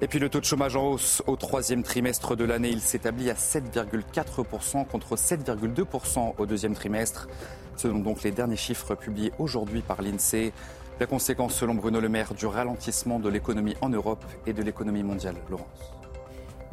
Et 0.00 0.08
puis 0.08 0.18
le 0.18 0.30
taux 0.30 0.40
de 0.40 0.46
chômage 0.46 0.74
en 0.74 0.86
hausse 0.86 1.22
au 1.26 1.36
troisième 1.36 1.82
trimestre 1.82 2.34
de 2.34 2.44
l'année, 2.44 2.70
il 2.70 2.80
s'établit 2.80 3.28
à 3.28 3.34
7,4% 3.34 4.86
contre 4.86 5.16
7,2% 5.16 6.34
au 6.38 6.46
deuxième 6.46 6.74
trimestre. 6.74 7.28
Selon 7.76 7.98
donc 7.98 8.22
les 8.22 8.30
derniers 8.30 8.56
chiffres 8.56 8.94
publiés 8.94 9.32
aujourd'hui 9.38 9.82
par 9.82 10.00
l'INSEE, 10.00 10.52
la 11.00 11.06
conséquence 11.06 11.54
selon 11.54 11.74
Bruno 11.74 12.00
Le 12.00 12.08
Maire 12.08 12.34
du 12.34 12.46
ralentissement 12.46 13.18
de 13.18 13.28
l'économie 13.28 13.74
en 13.80 13.88
Europe 13.88 14.24
et 14.46 14.52
de 14.52 14.62
l'économie 14.62 15.02
mondiale. 15.02 15.36
Laurence. 15.50 15.93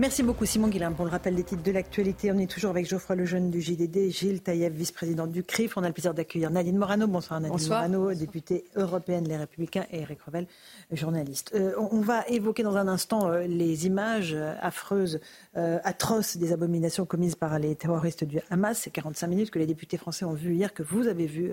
Merci 0.01 0.23
beaucoup 0.23 0.47
Simon 0.47 0.67
Guillain 0.67 0.93
pour 0.93 1.05
le 1.05 1.11
rappel 1.11 1.35
des 1.35 1.43
titres 1.43 1.61
de 1.61 1.71
l'actualité. 1.71 2.31
On 2.31 2.39
est 2.39 2.49
toujours 2.49 2.71
avec 2.71 2.89
Geoffroy 2.89 3.15
Lejeune 3.15 3.51
du 3.51 3.61
JDD, 3.61 4.09
Gilles 4.09 4.41
Taïev, 4.41 4.73
vice-président 4.73 5.27
du 5.27 5.43
CRIF. 5.43 5.77
On 5.77 5.83
a 5.83 5.87
le 5.87 5.93
plaisir 5.93 6.15
d'accueillir 6.15 6.49
Nadine 6.49 6.75
Morano. 6.75 7.05
Bonsoir 7.05 7.39
Nadine 7.39 7.55
Bonsoir. 7.55 7.87
Morano, 7.87 8.11
députée 8.15 8.63
européenne 8.75 9.27
Les 9.27 9.37
Républicains 9.37 9.85
et 9.91 9.99
Eric 9.99 10.23
Revel, 10.23 10.47
journaliste. 10.91 11.51
Euh, 11.53 11.73
on, 11.77 12.01
va 12.01 12.27
évoquer 12.29 12.63
dans 12.63 12.77
un 12.77 12.87
instant 12.87 13.29
euh, 13.29 13.43
les 13.43 13.85
images 13.85 14.33
euh, 14.33 14.55
affreuses, 14.59 15.19
atroces 15.53 16.37
des 16.37 16.51
abominations 16.51 17.05
commises 17.05 17.35
par 17.35 17.59
les 17.59 17.75
terroristes 17.75 18.23
du 18.23 18.39
Hamas. 18.49 18.79
C'est 18.79 18.89
45 18.89 19.27
minutes 19.27 19.51
que 19.51 19.59
les 19.59 19.67
députés 19.67 19.97
français 19.97 20.25
ont 20.25 20.33
vu 20.33 20.55
hier, 20.55 20.73
que 20.73 20.81
vous 20.81 21.07
avez 21.07 21.27
vu 21.27 21.51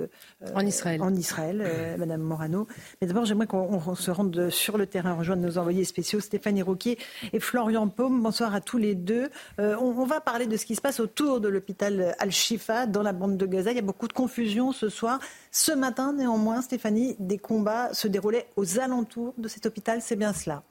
En 0.54 0.64
Israël. 0.64 1.02
en 1.02 1.14
Israël, 1.14 1.96
Madame 1.98 2.22
Morano. 2.22 2.66
Mais 3.02 3.08
d'abord, 3.08 3.26
j'aimerais 3.26 3.46
qu'on 3.46 3.82
on 3.86 3.94
se 3.94 4.10
rende 4.10 4.48
sur 4.48 4.78
le 4.78 4.86
terrain, 4.86 5.12
rejoindre 5.12 5.42
nos 5.42 5.58
envoyés 5.58 5.84
spéciaux, 5.84 6.20
Stéphanie 6.20 6.62
Rouquier 6.62 6.96
et 7.34 7.40
Florian 7.40 7.88
Paume. 7.88 8.22
Bonsoir 8.22 8.37
à 8.46 8.60
tous 8.60 8.78
les 8.78 8.94
deux. 8.94 9.30
Euh, 9.58 9.76
on, 9.80 9.98
on 9.98 10.04
va 10.04 10.20
parler 10.20 10.46
de 10.46 10.56
ce 10.56 10.64
qui 10.64 10.74
se 10.74 10.80
passe 10.80 11.00
autour 11.00 11.40
de 11.40 11.48
l'hôpital 11.48 12.14
Al-Shifa, 12.18 12.86
dans 12.86 13.02
la 13.02 13.12
bande 13.12 13.36
de 13.36 13.46
Gaza. 13.46 13.70
Il 13.72 13.76
y 13.76 13.80
a 13.80 13.82
beaucoup 13.82 14.08
de 14.08 14.12
confusion 14.12 14.72
ce 14.72 14.88
soir. 14.88 15.18
Ce 15.50 15.72
matin, 15.72 16.12
néanmoins, 16.12 16.62
Stéphanie, 16.62 17.16
des 17.18 17.38
combats 17.38 17.92
se 17.92 18.08
déroulaient 18.08 18.48
aux 18.56 18.78
alentours 18.78 19.34
de 19.38 19.48
cet 19.48 19.66
hôpital. 19.66 20.00
C'est 20.02 20.16
bien 20.16 20.32
cela. 20.32 20.62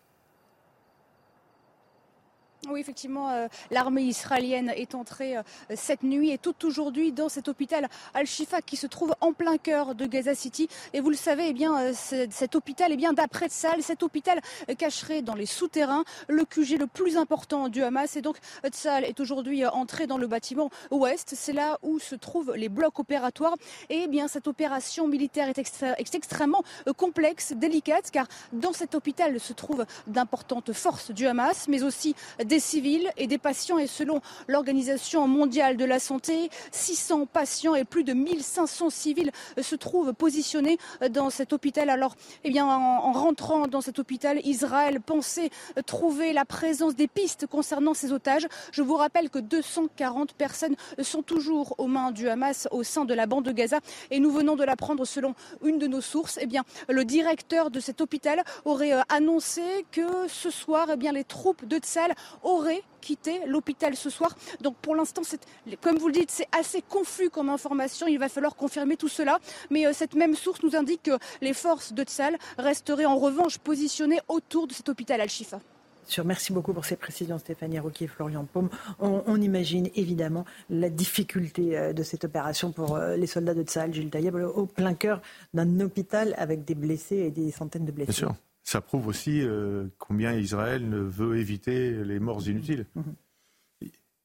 Oui, 2.69 2.81
effectivement, 2.81 3.29
euh, 3.29 3.47
l'armée 3.71 4.03
israélienne 4.03 4.73
est 4.75 4.93
entrée 4.93 5.37
euh, 5.37 5.41
cette 5.75 6.03
nuit 6.03 6.31
et 6.31 6.37
tout 6.37 6.65
aujourd'hui 6.65 7.13
dans 7.13 7.29
cet 7.29 7.47
hôpital 7.47 7.87
Al-Shifa 8.13 8.61
qui 8.61 8.75
se 8.75 8.87
trouve 8.87 9.15
en 9.21 9.31
plein 9.31 9.57
cœur 9.57 9.95
de 9.95 10.05
Gaza 10.05 10.35
City. 10.35 10.67
Et 10.93 10.99
vous 10.99 11.09
le 11.09 11.15
savez, 11.15 11.47
eh 11.47 11.53
bien, 11.53 11.79
euh, 11.79 11.93
cet 11.93 12.55
hôpital, 12.55 12.91
eh 12.91 12.97
bien, 12.97 13.13
d'après 13.13 13.47
Tzal, 13.47 13.81
cet 13.81 14.03
hôpital 14.03 14.41
euh, 14.69 14.75
cacherait 14.75 15.21
dans 15.21 15.35
les 15.35 15.45
souterrains 15.45 16.03
le 16.27 16.43
QG 16.43 16.77
le 16.77 16.87
plus 16.87 17.15
important 17.15 17.69
du 17.69 17.83
Hamas. 17.83 18.17
Et 18.17 18.21
donc, 18.21 18.37
euh, 18.65 18.69
Tzal 18.69 19.05
est 19.05 19.19
aujourd'hui 19.19 19.65
entré 19.65 20.05
dans 20.05 20.17
le 20.17 20.27
bâtiment 20.27 20.69
ouest. 20.91 21.33
C'est 21.37 21.53
là 21.53 21.77
où 21.83 21.99
se 21.99 22.15
trouvent 22.15 22.53
les 22.55 22.69
blocs 22.69 22.99
opératoires. 22.99 23.55
Et 23.89 24.01
eh 24.03 24.07
bien, 24.07 24.27
cette 24.27 24.47
opération 24.47 25.07
militaire 25.07 25.47
est, 25.47 25.57
est 25.57 26.15
extrêmement 26.15 26.63
complexe, 26.97 27.53
délicate, 27.53 28.11
car 28.11 28.27
dans 28.51 28.73
cet 28.73 28.93
hôpital 28.95 29.39
se 29.39 29.53
trouvent 29.53 29.85
d'importantes 30.07 30.73
forces 30.73 31.11
du 31.11 31.27
Hamas, 31.27 31.67
mais 31.67 31.83
aussi 31.83 32.15
des 32.43 32.56
civils 32.59 33.11
et 33.17 33.27
des 33.27 33.37
patients. 33.37 33.77
Et 33.77 33.87
selon 33.87 34.21
l'Organisation 34.47 35.27
mondiale 35.27 35.77
de 35.77 35.85
la 35.85 35.99
santé, 35.99 36.49
600 36.71 37.25
patients 37.25 37.75
et 37.75 37.85
plus 37.85 38.03
de 38.03 38.13
1500 38.13 38.89
civils 38.89 39.31
se 39.61 39.75
trouvent 39.75 40.13
positionnés 40.13 40.77
dans 41.09 41.29
cet 41.29 41.53
hôpital. 41.53 41.89
Alors, 41.89 42.15
eh 42.43 42.49
bien, 42.49 42.65
en, 42.65 42.69
en 42.69 43.11
rentrant 43.11 43.67
dans 43.67 43.81
cet 43.81 43.99
hôpital, 43.99 44.39
Israël 44.45 45.01
pensait 45.01 45.49
trouver 45.85 46.33
la 46.33 46.45
présence 46.45 46.95
des 46.95 47.07
pistes 47.07 47.47
concernant 47.47 47.93
ces 47.93 48.11
otages. 48.11 48.47
Je 48.71 48.81
vous 48.81 48.95
rappelle 48.95 49.29
que 49.29 49.39
240 49.39 50.33
personnes 50.33 50.75
sont 51.01 51.23
toujours 51.23 51.75
aux 51.77 51.87
mains 51.87 52.11
du 52.11 52.29
Hamas 52.29 52.67
au 52.71 52.83
sein 52.83 53.05
de 53.05 53.13
la 53.13 53.25
bande 53.25 53.45
de 53.45 53.51
Gaza. 53.51 53.79
Et 54.11 54.19
nous 54.19 54.31
venons 54.31 54.55
de 54.55 54.63
l'apprendre 54.63 55.05
selon 55.05 55.35
une 55.63 55.77
de 55.77 55.87
nos 55.87 56.01
sources. 56.01 56.37
Eh 56.41 56.45
bien, 56.45 56.63
le 56.89 57.05
directeur 57.05 57.71
de 57.71 57.79
cet 57.79 58.01
hôpital 58.01 58.43
aurait 58.65 58.93
euh, 58.93 59.01
annoncé 59.09 59.61
que 59.91 60.27
ce 60.27 60.49
soir, 60.49 60.87
eh 60.93 60.95
bien, 60.97 61.11
les 61.11 61.23
troupes 61.23 61.65
de 61.65 61.77
Tzal 61.77 62.13
auraient 62.47 62.81
quitté 63.01 63.33
l'hôpital 63.45 63.95
ce 63.95 64.09
soir. 64.09 64.35
Donc 64.61 64.75
pour 64.77 64.95
l'instant, 64.95 65.21
c'est- 65.23 65.39
comme 65.81 65.97
vous 65.97 66.07
le 66.07 66.13
dites, 66.13 66.31
c'est 66.31 66.47
assez 66.57 66.81
confus 66.81 67.29
comme 67.29 67.49
information. 67.49 68.07
Il 68.07 68.19
va 68.19 68.29
falloir 68.29 68.55
confirmer 68.55 68.97
tout 68.97 69.07
cela. 69.07 69.39
Mais 69.69 69.85
euh, 69.85 69.93
cette 69.93 70.15
même 70.15 70.35
source 70.35 70.61
nous 70.63 70.75
indique 70.75 71.03
que 71.03 71.17
les 71.41 71.53
forces 71.53 71.93
de 71.93 72.03
Tzal 72.03 72.37
resteraient 72.57 73.05
en 73.05 73.17
revanche 73.17 73.57
positionnées 73.59 74.19
autour 74.27 74.67
de 74.67 74.73
cet 74.73 74.89
hôpital 74.89 75.21
Al-Shifa. 75.21 75.59
Sûr. 76.05 76.23
Merci 76.23 76.53
beaucoup 76.53 76.71
pour 76.71 76.85
ces 76.85 76.95
précisions, 76.95 77.37
Stéphanie 77.37 77.79
Rouquier 77.79 78.05
et 78.05 78.07
Florian 78.07 78.45
Paume. 78.45 78.69
On, 78.99 79.23
on 79.27 79.41
imagine 79.41 79.89
évidemment 79.93 80.45
la 80.69 80.89
difficulté 80.89 81.77
euh, 81.77 81.91
de 81.91 82.01
cette 82.01 82.23
opération 82.23 82.71
pour 82.71 82.95
euh, 82.95 83.17
les 83.17 83.27
soldats 83.27 83.53
de 83.53 83.63
Tsahal, 83.63 83.93
Gilles 83.93 84.09
Taïeb, 84.09 84.33
au 84.35 84.65
plein 84.67 84.93
cœur 84.93 85.21
d'un 85.53 85.81
hôpital 85.81 86.33
avec 86.37 86.63
des 86.63 86.75
blessés 86.75 87.17
et 87.17 87.29
des 87.31 87.51
centaines 87.51 87.83
de 87.85 87.91
blessés. 87.91 88.11
Bien 88.11 88.17
sûr. 88.29 88.35
Ça 88.67 88.81
prouve 88.81 89.07
aussi 89.07 89.39
euh, 89.43 89.87
combien 89.97 90.33
Israël 90.33 90.83
veut 90.93 91.37
éviter 91.37 92.03
les 92.03 92.19
morts 92.19 92.45
inutiles. 92.49 92.85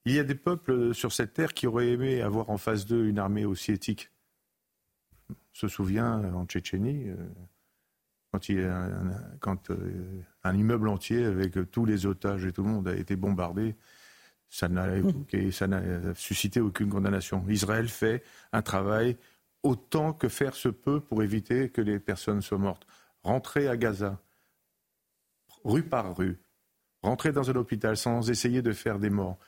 Il 0.05 0.12
y 0.12 0.18
a 0.18 0.24
des 0.24 0.35
peuples 0.35 0.92
sur 0.94 1.12
cette 1.12 1.33
terre 1.33 1.55
qui 1.55 1.68
auraient 1.68 1.90
aimé 1.90 2.22
avoir 2.22 2.50
en 2.50 2.59
face 2.59 2.85
d'eux 2.85 3.07
une 3.07 3.20
armée 3.20 3.44
aussi 3.44 3.70
éthique. 3.70 4.11
On 5.31 5.35
se 5.52 5.68
souvient 5.68 6.24
euh, 6.24 6.33
en 6.33 6.44
Tchétchénie, 6.44 7.09
euh, 7.11 7.16
quand, 8.33 8.48
il 8.48 8.59
un, 8.64 9.12
quand 9.38 9.70
euh, 9.70 10.24
un 10.42 10.57
immeuble 10.57 10.88
entier 10.88 11.24
avec 11.24 11.70
tous 11.70 11.85
les 11.85 12.07
otages 12.07 12.44
et 12.44 12.50
tout 12.50 12.64
le 12.64 12.70
monde 12.70 12.88
a 12.88 12.96
été 12.96 13.14
bombardé, 13.14 13.76
ça 14.50 14.68
n'a 14.68 14.88
évoqué- 14.96 15.52
ça 15.52 15.68
n'a 15.68 16.16
suscité 16.16 16.61
aucune 16.61 16.88
condamnation. 16.88 17.44
Israël 17.48 17.88
fait 17.88 18.24
un 18.52 18.62
travail 18.62 19.16
autant 19.62 20.12
que 20.12 20.28
faire 20.28 20.57
se 20.57 20.68
peut 20.68 20.98
pour 20.98 21.22
éviter 21.22 21.68
que 21.70 21.81
les 21.81 22.00
personnes 22.00 22.42
soient 22.42 22.59
mortes. 22.59 22.88
Rentrer 23.22 23.68
à 23.68 23.76
Gaza, 23.76 24.20
rue 25.64 25.83
par 25.83 26.16
rue, 26.16 26.38
rentrer 27.03 27.33
dans 27.33 27.51
un 27.51 27.57
hôpital 27.57 27.96
sans 27.96 28.31
essayer 28.31 28.62
de 28.62 28.72
faire 28.72 28.98
des 28.98 29.11
morts, 29.11 29.38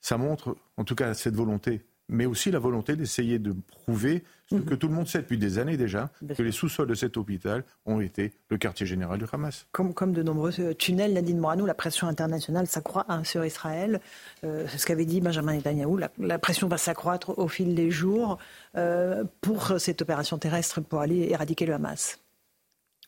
ça 0.00 0.18
montre 0.18 0.56
en 0.76 0.84
tout 0.84 0.94
cas 0.94 1.14
cette 1.14 1.34
volonté, 1.34 1.84
mais 2.08 2.26
aussi 2.26 2.50
la 2.52 2.60
volonté 2.60 2.94
d'essayer 2.94 3.38
de 3.40 3.52
prouver 3.66 4.22
ce 4.48 4.54
Mhm. 4.54 4.64
que 4.64 4.74
tout 4.76 4.86
le 4.86 4.94
monde 4.94 5.08
sait 5.08 5.18
depuis 5.18 5.38
des 5.38 5.58
années 5.58 5.76
déjà, 5.76 6.08
que 6.36 6.40
les 6.42 6.52
sous-sols 6.52 6.86
de 6.86 6.94
cet 6.94 7.16
hôpital 7.16 7.64
ont 7.84 8.00
été 8.00 8.32
le 8.48 8.58
quartier 8.58 8.86
général 8.86 9.18
du 9.18 9.24
Hamas. 9.32 9.66
Comme, 9.72 9.92
comme 9.92 10.12
de 10.12 10.22
nombreux 10.22 10.52
euh, 10.60 10.72
tunnels, 10.72 11.14
Nadine 11.14 11.38
Morano, 11.38 11.66
la 11.66 11.74
pression 11.74 12.06
internationale 12.06 12.68
s'accroît 12.68 13.06
hein, 13.08 13.24
sur 13.24 13.44
Israël. 13.44 14.00
Euh, 14.44 14.64
c'est 14.68 14.78
ce 14.78 14.86
qu'avait 14.86 15.04
dit 15.04 15.20
Benjamin 15.20 15.54
Netanyahu. 15.54 15.98
La, 15.98 16.12
la 16.18 16.38
pression 16.38 16.68
va 16.68 16.78
s'accroître 16.78 17.36
au 17.36 17.48
fil 17.48 17.74
des 17.74 17.90
jours 17.90 18.38
euh, 18.76 19.24
pour 19.40 19.74
cette 19.80 20.00
opération 20.00 20.38
terrestre 20.38 20.80
pour 20.80 21.00
aller 21.00 21.26
éradiquer 21.30 21.66
le 21.66 21.74
Hamas. 21.74 22.20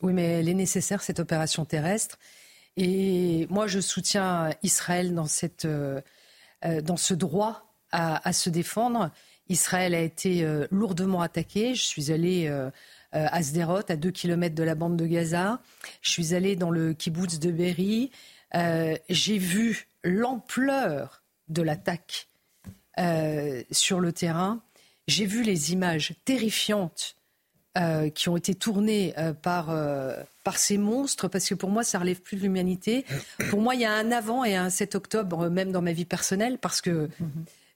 Oui, 0.02 0.12
mais 0.12 0.40
elle 0.40 0.48
est 0.48 0.54
nécessaire, 0.54 1.02
cette 1.02 1.20
opération 1.20 1.64
terrestre. 1.64 2.18
Et 2.80 3.48
moi, 3.50 3.66
je 3.66 3.80
soutiens 3.80 4.50
Israël 4.62 5.12
dans, 5.12 5.26
cette, 5.26 5.64
euh, 5.64 6.00
euh, 6.64 6.80
dans 6.80 6.96
ce 6.96 7.12
droit 7.12 7.66
à, 7.90 8.32
se 8.32 8.50
défendre. 8.50 9.10
Israël 9.48 9.94
a 9.94 10.00
été 10.00 10.46
lourdement 10.70 11.22
attaqué. 11.22 11.74
Je 11.74 11.82
suis 11.82 12.12
allée 12.12 12.54
à 13.12 13.42
Sderot, 13.42 13.80
à 13.88 13.96
2 13.96 14.10
km 14.10 14.54
de 14.54 14.62
la 14.62 14.74
bande 14.74 14.98
de 14.98 15.06
Gaza. 15.06 15.62
Je 16.02 16.10
suis 16.10 16.34
allée 16.34 16.54
dans 16.54 16.70
le 16.70 16.92
kibbutz 16.92 17.38
de 17.38 17.50
Berry. 17.50 18.10
J'ai 19.08 19.38
vu 19.38 19.88
l'ampleur 20.04 21.22
de 21.48 21.62
l'attaque 21.62 22.28
sur 23.70 24.00
le 24.00 24.12
terrain. 24.12 24.60
J'ai 25.06 25.24
vu 25.24 25.42
les 25.42 25.72
images 25.72 26.12
terrifiantes 26.26 27.16
euh, 27.78 28.10
qui 28.10 28.28
ont 28.28 28.36
été 28.36 28.56
tournés 28.56 29.14
euh, 29.18 29.32
par, 29.32 29.70
euh, 29.70 30.16
par 30.42 30.58
ces 30.58 30.78
monstres, 30.78 31.28
parce 31.28 31.48
que 31.48 31.54
pour 31.54 31.70
moi, 31.70 31.84
ça 31.84 32.00
relève 32.00 32.20
plus 32.20 32.36
de 32.36 32.42
l'humanité. 32.42 33.04
Pour 33.50 33.60
moi, 33.60 33.76
il 33.76 33.82
y 33.82 33.84
a 33.84 33.92
un 33.92 34.10
avant 34.10 34.42
et 34.42 34.56
un 34.56 34.68
7 34.68 34.96
octobre, 34.96 35.48
même 35.48 35.70
dans 35.70 35.82
ma 35.82 35.92
vie 35.92 36.04
personnelle, 36.04 36.58
parce 36.58 36.80
que 36.80 37.08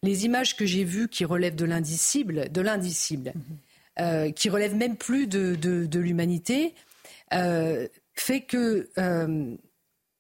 les 0.03 0.25
images 0.25 0.57
que 0.57 0.67
j'ai 0.67 0.83
vues 0.83 1.09
qui 1.09 1.25
relèvent 1.25 1.55
de 1.55 1.65
l'indicible, 1.65 2.51
de 2.51 2.61
l'indicible, 2.61 3.33
qui 4.35 4.49
relèvent 4.49 4.75
même 4.75 4.97
plus 4.97 5.29
de, 5.29 5.55
de, 5.55 5.87
de 5.87 6.01
l'humanité, 6.01 6.75
fait 7.31 8.41
que 8.41 8.88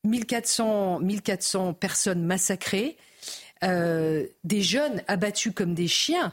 1400, 0.04 1.00
1400 1.00 1.74
personnes 1.74 2.24
massacrées, 2.24 2.96
des 3.62 4.62
jeunes 4.62 5.02
abattus 5.08 5.52
comme 5.52 5.74
des 5.74 5.88
chiens, 5.88 6.32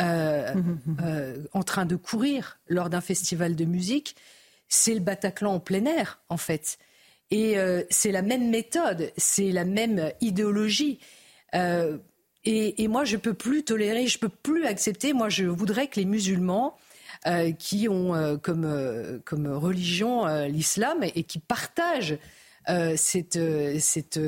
euh, 0.00 0.54
euh, 1.02 1.44
en 1.52 1.62
train 1.62 1.84
de 1.84 1.96
courir 1.96 2.58
lors 2.68 2.90
d'un 2.90 3.00
festival 3.00 3.56
de 3.56 3.64
musique, 3.64 4.16
c'est 4.68 4.94
le 4.94 5.00
Bataclan 5.00 5.54
en 5.54 5.60
plein 5.60 5.84
air, 5.84 6.20
en 6.28 6.36
fait. 6.36 6.78
Et 7.30 7.58
euh, 7.58 7.82
c'est 7.90 8.12
la 8.12 8.22
même 8.22 8.50
méthode, 8.50 9.12
c'est 9.16 9.52
la 9.52 9.64
même 9.64 10.12
idéologie. 10.20 10.98
Et, 12.44 12.88
moi, 12.88 13.04
je 13.04 13.16
peux 13.16 13.34
plus 13.34 13.64
tolérer, 13.64 14.06
je 14.06 14.18
peux 14.18 14.28
plus 14.28 14.64
accepter. 14.64 15.12
Moi, 15.12 15.28
je 15.28 15.44
voudrais 15.44 15.88
que 15.88 16.00
les 16.00 16.06
musulmans 16.06 16.76
qui 17.58 17.88
ont 17.88 18.38
comme, 18.42 19.20
comme 19.24 19.46
religion 19.48 20.26
l'islam 20.46 21.02
et, 21.02 21.24
qui 21.24 21.38
partagent 21.40 22.16
cette, 22.96 23.38
cette 23.80 24.20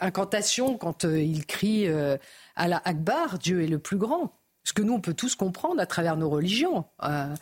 incantation 0.00 0.78
quand 0.78 1.04
ils 1.04 1.46
crient 1.46 1.88
à 2.56 2.68
la 2.68 2.78
Akbar, 2.84 3.38
Dieu 3.38 3.62
est 3.62 3.68
le 3.68 3.78
plus 3.78 3.98
grand 3.98 4.37
ce 4.68 4.74
que 4.74 4.82
nous, 4.82 4.92
on 4.92 5.00
peut 5.00 5.14
tous 5.14 5.34
comprendre 5.34 5.80
à 5.80 5.86
travers 5.86 6.18
nos 6.18 6.28
religions. 6.28 6.84
Euh, 7.02 7.34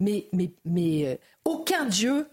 mais, 0.00 0.26
mais, 0.34 0.50
mais 0.66 1.06
euh, 1.06 1.16
aucun 1.46 1.86
Dieu 1.86 2.28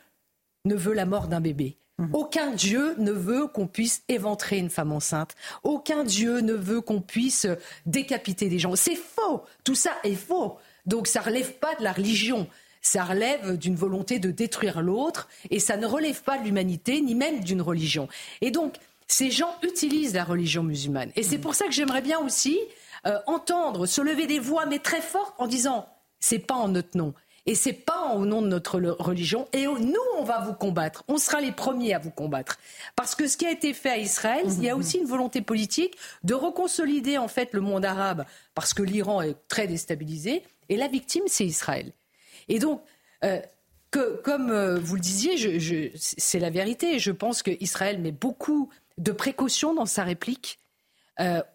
ne 0.65 0.75
veut 0.75 0.93
la 0.93 1.05
mort 1.05 1.29
d'un 1.29 1.39
bébé. 1.39 1.77
Mhm. 1.97 2.09
Aucun 2.11 2.51
Dieu 2.51 2.95
ne 2.97 3.13
veut 3.13 3.47
qu'on 3.47 3.67
puisse 3.67 4.03
éventrer 4.09 4.57
une 4.57 4.69
femme 4.69 4.91
enceinte. 4.91 5.35
Aucun 5.63 6.03
Dieu 6.03 6.41
ne 6.41 6.51
veut 6.51 6.81
qu'on 6.81 6.99
puisse 6.99 7.47
décapiter 7.85 8.49
des 8.49 8.59
gens. 8.59 8.75
C'est 8.75 8.97
faux. 8.97 9.43
Tout 9.63 9.75
ça 9.75 9.91
est 10.03 10.15
faux. 10.15 10.57
Donc 10.85 11.07
ça 11.07 11.21
ne 11.21 11.25
relève 11.27 11.53
pas 11.53 11.73
de 11.75 11.83
la 11.85 11.93
religion. 11.93 12.45
Ça 12.81 13.05
relève 13.05 13.57
d'une 13.57 13.75
volonté 13.75 14.19
de 14.19 14.31
détruire 14.31 14.81
l'autre 14.81 15.29
et 15.49 15.59
ça 15.59 15.77
ne 15.77 15.85
relève 15.85 16.23
pas 16.23 16.37
de 16.37 16.43
l'humanité 16.43 16.99
ni 16.99 17.15
même 17.15 17.39
d'une 17.39 17.61
religion. 17.61 18.09
Et 18.41 18.51
donc 18.51 18.75
ces 19.07 19.31
gens 19.31 19.55
utilisent 19.63 20.15
la 20.15 20.25
religion 20.25 20.63
musulmane. 20.63 21.11
Et 21.15 21.23
c'est 21.23 21.37
mhm. 21.37 21.43
pour 21.43 21.55
ça 21.55 21.67
que 21.67 21.71
j'aimerais 21.71 22.01
bien 22.01 22.19
aussi 22.19 22.59
euh, 23.07 23.19
entendre 23.25 23.85
se 23.85 24.01
lever 24.01 24.27
des 24.27 24.39
voix, 24.39 24.65
mais 24.65 24.79
très 24.79 25.01
fortes, 25.01 25.35
en 25.39 25.47
disant 25.47 25.87
c'est 26.19 26.39
pas 26.39 26.55
en 26.55 26.67
notre 26.67 26.97
nom. 26.97 27.13
Et 27.47 27.55
c'est 27.55 27.73
pas 27.73 28.13
au 28.13 28.25
nom 28.25 28.41
de 28.43 28.47
notre 28.47 28.79
religion. 28.79 29.47
Et 29.51 29.65
nous, 29.65 29.95
on 30.19 30.23
va 30.23 30.41
vous 30.41 30.53
combattre. 30.53 31.03
On 31.07 31.17
sera 31.17 31.41
les 31.41 31.51
premiers 31.51 31.95
à 31.95 31.99
vous 31.99 32.11
combattre. 32.11 32.59
Parce 32.95 33.15
que 33.15 33.27
ce 33.27 33.35
qui 33.35 33.47
a 33.47 33.51
été 33.51 33.73
fait 33.73 33.89
à 33.89 33.97
Israël, 33.97 34.45
il 34.45 34.63
y 34.63 34.69
a 34.69 34.75
aussi 34.75 34.99
une 34.99 35.07
volonté 35.07 35.41
politique 35.41 35.97
de 36.23 36.35
reconsolider 36.35 37.17
en 37.17 37.27
fait 37.27 37.49
le 37.53 37.61
monde 37.61 37.83
arabe, 37.83 38.25
parce 38.53 38.75
que 38.75 38.83
l'Iran 38.83 39.23
est 39.23 39.35
très 39.47 39.65
déstabilisé. 39.65 40.43
Et 40.69 40.77
la 40.77 40.87
victime, 40.87 41.23
c'est 41.25 41.45
Israël. 41.45 41.93
Et 42.47 42.59
donc, 42.59 42.83
euh, 43.23 43.41
que, 43.89 44.21
comme 44.21 44.51
euh, 44.51 44.79
vous 44.79 44.95
le 44.95 45.01
disiez, 45.01 45.35
je, 45.37 45.89
c'est 45.95 46.39
la 46.39 46.51
vérité. 46.51 46.99
Je 46.99 47.11
pense 47.11 47.41
qu'Israël 47.41 47.99
met 47.99 48.11
beaucoup 48.11 48.69
de 48.99 49.11
précautions 49.11 49.73
dans 49.73 49.87
sa 49.87 50.03
réplique, 50.03 50.59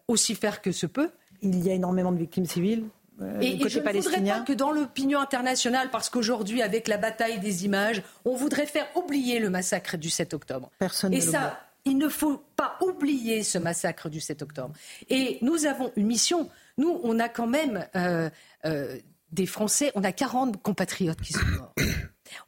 aussi 0.07 0.37
faire 0.37 0.63
que 0.63 0.71
se 0.71 0.87
peut. 0.87 1.11
Il 1.55 1.67
y 1.67 1.71
a 1.71 1.75
énormément 1.75 2.13
de 2.13 2.19
victimes 2.19 2.47
civiles. 2.47 2.85
Euh, 3.23 3.41
et, 3.41 3.59
je 3.69 3.79
ne 3.79 3.85
voudrais 3.85 4.21
pas 4.23 4.41
que 4.41 4.53
dans 4.53 4.71
l'opinion 4.71 5.21
internationale, 5.21 5.89
parce 5.91 6.11
qu'aujourd'hui, 6.11 6.63
avec 6.63 6.87
la 6.89 6.99
bataille 6.99 7.41
des 7.41 7.65
images, 7.65 8.03
on 8.25 8.35
voudrait 8.35 8.67
faire 8.67 8.87
oublier 8.95 9.39
le 9.39 9.49
massacre 9.49 9.97
du 9.97 10.11
7 10.11 10.35
octobre. 10.35 10.71
Personne 10.79 11.15
et 11.15 11.21
ça, 11.21 11.59
il 11.87 11.97
ne 11.97 12.09
faut 12.09 12.43
pas 12.57 12.77
oublier 12.83 13.43
ce 13.43 13.59
massacre 13.59 14.11
du 14.11 14.21
7 14.21 14.43
octobre. 14.43 14.75
Et 15.09 15.39
nous 15.41 15.67
avons 15.67 15.93
une 15.97 16.07
mission. 16.07 16.51
Nous, 16.77 17.01
on 17.05 17.19
a 17.19 17.29
quand 17.29 17.47
même 17.47 17.87
euh, 17.97 18.29
euh, 18.67 18.99
des 19.33 19.47
Français, 19.47 19.93
on 19.95 20.05
a 20.05 20.13
40 20.13 20.63
compatriotes 20.63 21.21
qui 21.21 21.33
sont 21.33 21.47
morts. 21.59 21.75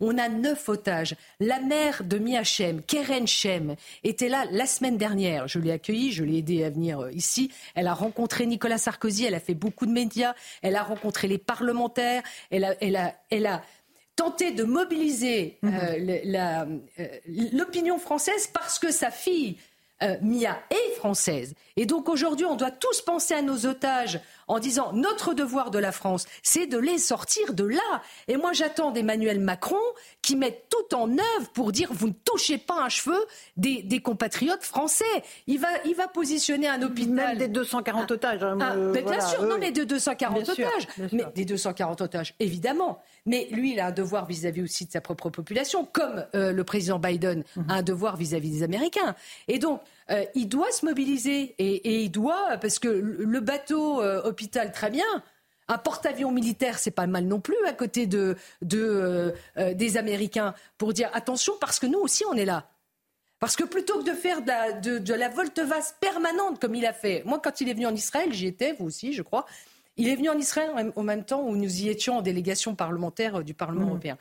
On 0.01 0.17
a 0.19 0.29
neuf 0.29 0.69
otages. 0.69 1.17
La 1.41 1.61
mère 1.61 2.05
de 2.05 2.19
Miachem, 2.19 2.83
Keren 2.83 3.27
Shem, 3.27 3.75
était 4.05 4.29
là 4.29 4.45
la 4.51 4.67
semaine 4.67 4.97
dernière. 4.97 5.49
Je 5.49 5.59
l'ai 5.59 5.73
accueillie, 5.73 6.13
je 6.13 6.25
l'ai 6.25 6.39
aidée 6.39 6.65
à 6.65 6.71
venir 6.71 7.01
euh, 7.01 7.13
ici. 7.13 7.51
Elle 7.75 7.87
a 7.89 7.95
rencontré 7.95 8.47
Nicolas 8.47 8.79
Sarkozy, 8.79 9.25
elle 9.25 9.35
a 9.35 9.41
fait 9.41 9.55
beaucoup 9.55 9.87
de 9.87 9.93
médias, 9.93 10.35
elle 10.63 10.77
a 10.77 10.83
rencontré 10.83 11.27
les 11.29 11.39
parlementaires, 11.39 12.23
elle 12.51 12.65
a, 12.65 13.63
tenté 14.17 14.51
de 14.51 14.65
mobiliser 14.65 15.59
euh, 15.63 15.69
mhm. 15.69 16.83
euh, 16.99 17.07
l'opinion 17.53 17.99
française 17.99 18.49
parce 18.53 18.81
que 18.81 18.91
sa 18.91 19.13
fille 19.13 19.57
Mia 20.23 20.61
est 20.71 20.95
française. 20.97 21.55
Et 21.77 21.87
donc 21.87 22.09
aujourd'hui, 22.09 22.47
on 22.47 22.55
doit 22.55 22.71
tous 22.71 23.03
penser 23.03 23.35
à 23.35 23.43
nos 23.43 23.67
otages 23.67 24.21
en 24.49 24.59
disant 24.59 24.93
notre 24.93 25.35
devoir 25.35 25.71
de 25.71 25.79
la 25.79 25.93
France, 25.93 26.27
c'est 26.43 26.67
de 26.67 26.79
les 26.79 26.99
sortir 26.99 27.55
de 27.55 27.65
là. 27.65 28.03
Et 28.27 28.37
moi, 28.37 28.53
j'attends 28.53 28.91
d'Emmanuel 28.91 29.41
Macron 29.41 29.77
qui 30.23 30.37
mette 30.37 30.67
tout 30.71 30.97
en 30.97 31.11
œuvre 31.11 31.49
pour 31.53 31.73
dire 31.73 31.91
vous 31.93 32.09
ne 32.09 32.13
touchez 32.25 32.59
pas 32.59 32.83
un 32.83 32.89
cheveu 32.89 33.19
des, 33.57 34.01
compatriotes 34.01 34.63
français. 34.63 35.05
Il 35.47 35.59
va, 35.59 35.69
il 35.85 35.95
va 35.95 36.09
positionner 36.09 36.69
un 36.69 36.83
hôpital. 36.83 37.15
Même 37.15 37.39
des 37.39 37.49
240 37.49 38.05
ah, 38.09 38.15
otages. 38.15 38.43
Hein, 38.43 38.59
ah, 38.61 38.75
mais 38.75 39.03
bien 39.03 39.21
sûr, 39.21 39.43
non, 39.43 39.57
mais 39.59 39.71
de 39.71 39.85
240 39.85 40.49
otages. 40.49 40.89
mais 41.13 41.25
des 41.35 41.45
240 41.45 42.01
otages, 42.01 42.35
évidemment. 42.41 43.01
Mais 43.27 43.49
lui, 43.51 43.73
il 43.73 43.81
a 43.81 43.87
un 43.87 43.93
devoir 43.93 44.27
vis-à-vis 44.27 44.63
aussi 44.63 44.87
de 44.87 44.93
sa 44.93 45.01
propre 45.01 45.31
population, 45.31 45.87
comme 45.93 46.25
euh, 46.35 46.53
le 46.53 46.65
président 46.65 46.99
Biden 46.99 47.45
a 47.69 47.75
un 47.75 47.83
devoir 47.83 48.17
vis-à-vis 48.17 48.51
des 48.51 48.63
Américains. 48.63 49.15
Et 49.49 49.59
donc, 49.59 49.81
euh, 50.11 50.25
il 50.35 50.49
doit 50.49 50.71
se 50.73 50.85
mobiliser 50.85 51.55
et, 51.59 52.03
il 52.03 52.11
doit, 52.11 52.57
parce 52.61 52.79
que 52.79 52.89
le 52.89 53.41
bateau 53.41 54.03
euh, 54.03 54.23
hôpital, 54.23 54.73
très 54.73 54.91
bien. 54.91 55.07
Un 55.69 55.77
porte-avions 55.77 56.31
militaire, 56.33 56.79
c'est 56.79 56.91
pas 56.91 57.07
mal 57.07 57.25
non 57.25 57.41
plus 57.41 57.57
à 57.67 57.75
côté 57.75 58.07
de, 58.07 58.37
de 58.63 59.35
des 59.75 59.99
Américains 59.99 60.55
pour 60.79 60.95
dire 60.95 61.11
attention 61.13 61.53
parce 61.61 61.79
que 61.79 61.87
nous 61.87 61.99
aussi 61.99 62.25
on 62.25 62.35
est 62.35 62.47
là. 62.47 62.71
Parce 63.39 63.55
que 63.55 63.65
plutôt 63.65 63.99
que 63.99 64.05
de 64.05 64.15
faire 64.15 64.41
de 64.41 64.49
la, 64.49 64.73
de, 64.73 65.15
la 65.15 65.29
volte-face 65.29 65.95
permanente 66.01 66.59
comme 66.59 66.75
il 66.75 66.87
a 66.87 66.95
fait, 66.95 67.23
moi 67.27 67.39
quand 67.39 67.61
il 67.61 67.69
est 67.69 67.75
venu 67.75 67.87
en 67.87 67.95
Israël, 67.95 68.33
j'y 68.33 68.47
étais, 68.47 68.77
vous 68.79 68.87
aussi 68.87 69.13
je 69.13 69.21
crois, 69.21 69.45
il 69.99 70.09
est 70.09 70.17
venu 70.17 70.31
en 70.31 70.39
Israël 70.39 70.71
en 70.97 71.03
même 71.03 71.25
temps 71.25 71.43
où 71.43 71.55
nous 71.55 71.83
y 71.83 71.91
étions 71.91 72.17
en 72.17 72.23
délégation 72.23 72.75
parlementaire 72.75 73.45
du 73.45 73.53
Parlement 73.53 73.85
mmh. 73.85 73.91
européen. 73.91 74.19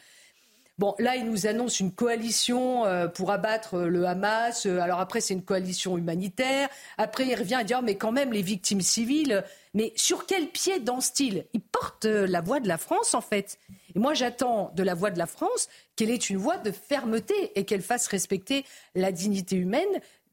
Bon, 0.79 0.93
là, 0.99 1.15
il 1.15 1.25
nous 1.25 1.47
annonce 1.47 1.79
une 1.79 1.91
coalition 1.91 2.85
euh, 2.85 3.07
pour 3.07 3.31
abattre 3.31 3.73
euh, 3.73 3.87
le 3.87 4.05
Hamas. 4.05 4.67
Euh, 4.67 4.79
alors 4.79 4.99
après, 4.99 5.21
c'est 5.21 5.33
une 5.33 5.41
coalition 5.43 5.97
humanitaire. 5.97 6.69
Après, 6.99 7.25
il 7.25 7.33
revient 7.33 7.55
à 7.55 7.63
dire, 7.63 7.81
mais 7.81 7.95
quand 7.95 8.11
même, 8.11 8.31
les 8.31 8.43
victimes 8.43 8.81
civiles. 8.81 9.43
Mais 9.73 9.91
sur 9.95 10.27
quel 10.27 10.49
pied 10.49 10.79
danse-t-il 10.79 11.45
Il 11.53 11.61
porte 11.61 12.05
la 12.05 12.41
voix 12.41 12.59
de 12.59 12.67
la 12.67 12.77
France, 12.77 13.15
en 13.15 13.21
fait. 13.21 13.57
Et 13.95 13.99
moi, 13.99 14.13
j'attends 14.13 14.71
de 14.75 14.83
la 14.83 14.93
voix 14.93 15.09
de 15.09 15.17
la 15.17 15.25
France 15.25 15.67
qu'elle 15.95 16.11
ait 16.11 16.15
une 16.15 16.37
voix 16.37 16.57
de 16.57 16.71
fermeté 16.71 17.33
et 17.55 17.65
qu'elle 17.65 17.81
fasse 17.81 18.07
respecter 18.07 18.63
la 18.93 19.11
dignité 19.11 19.55
humaine 19.55 19.89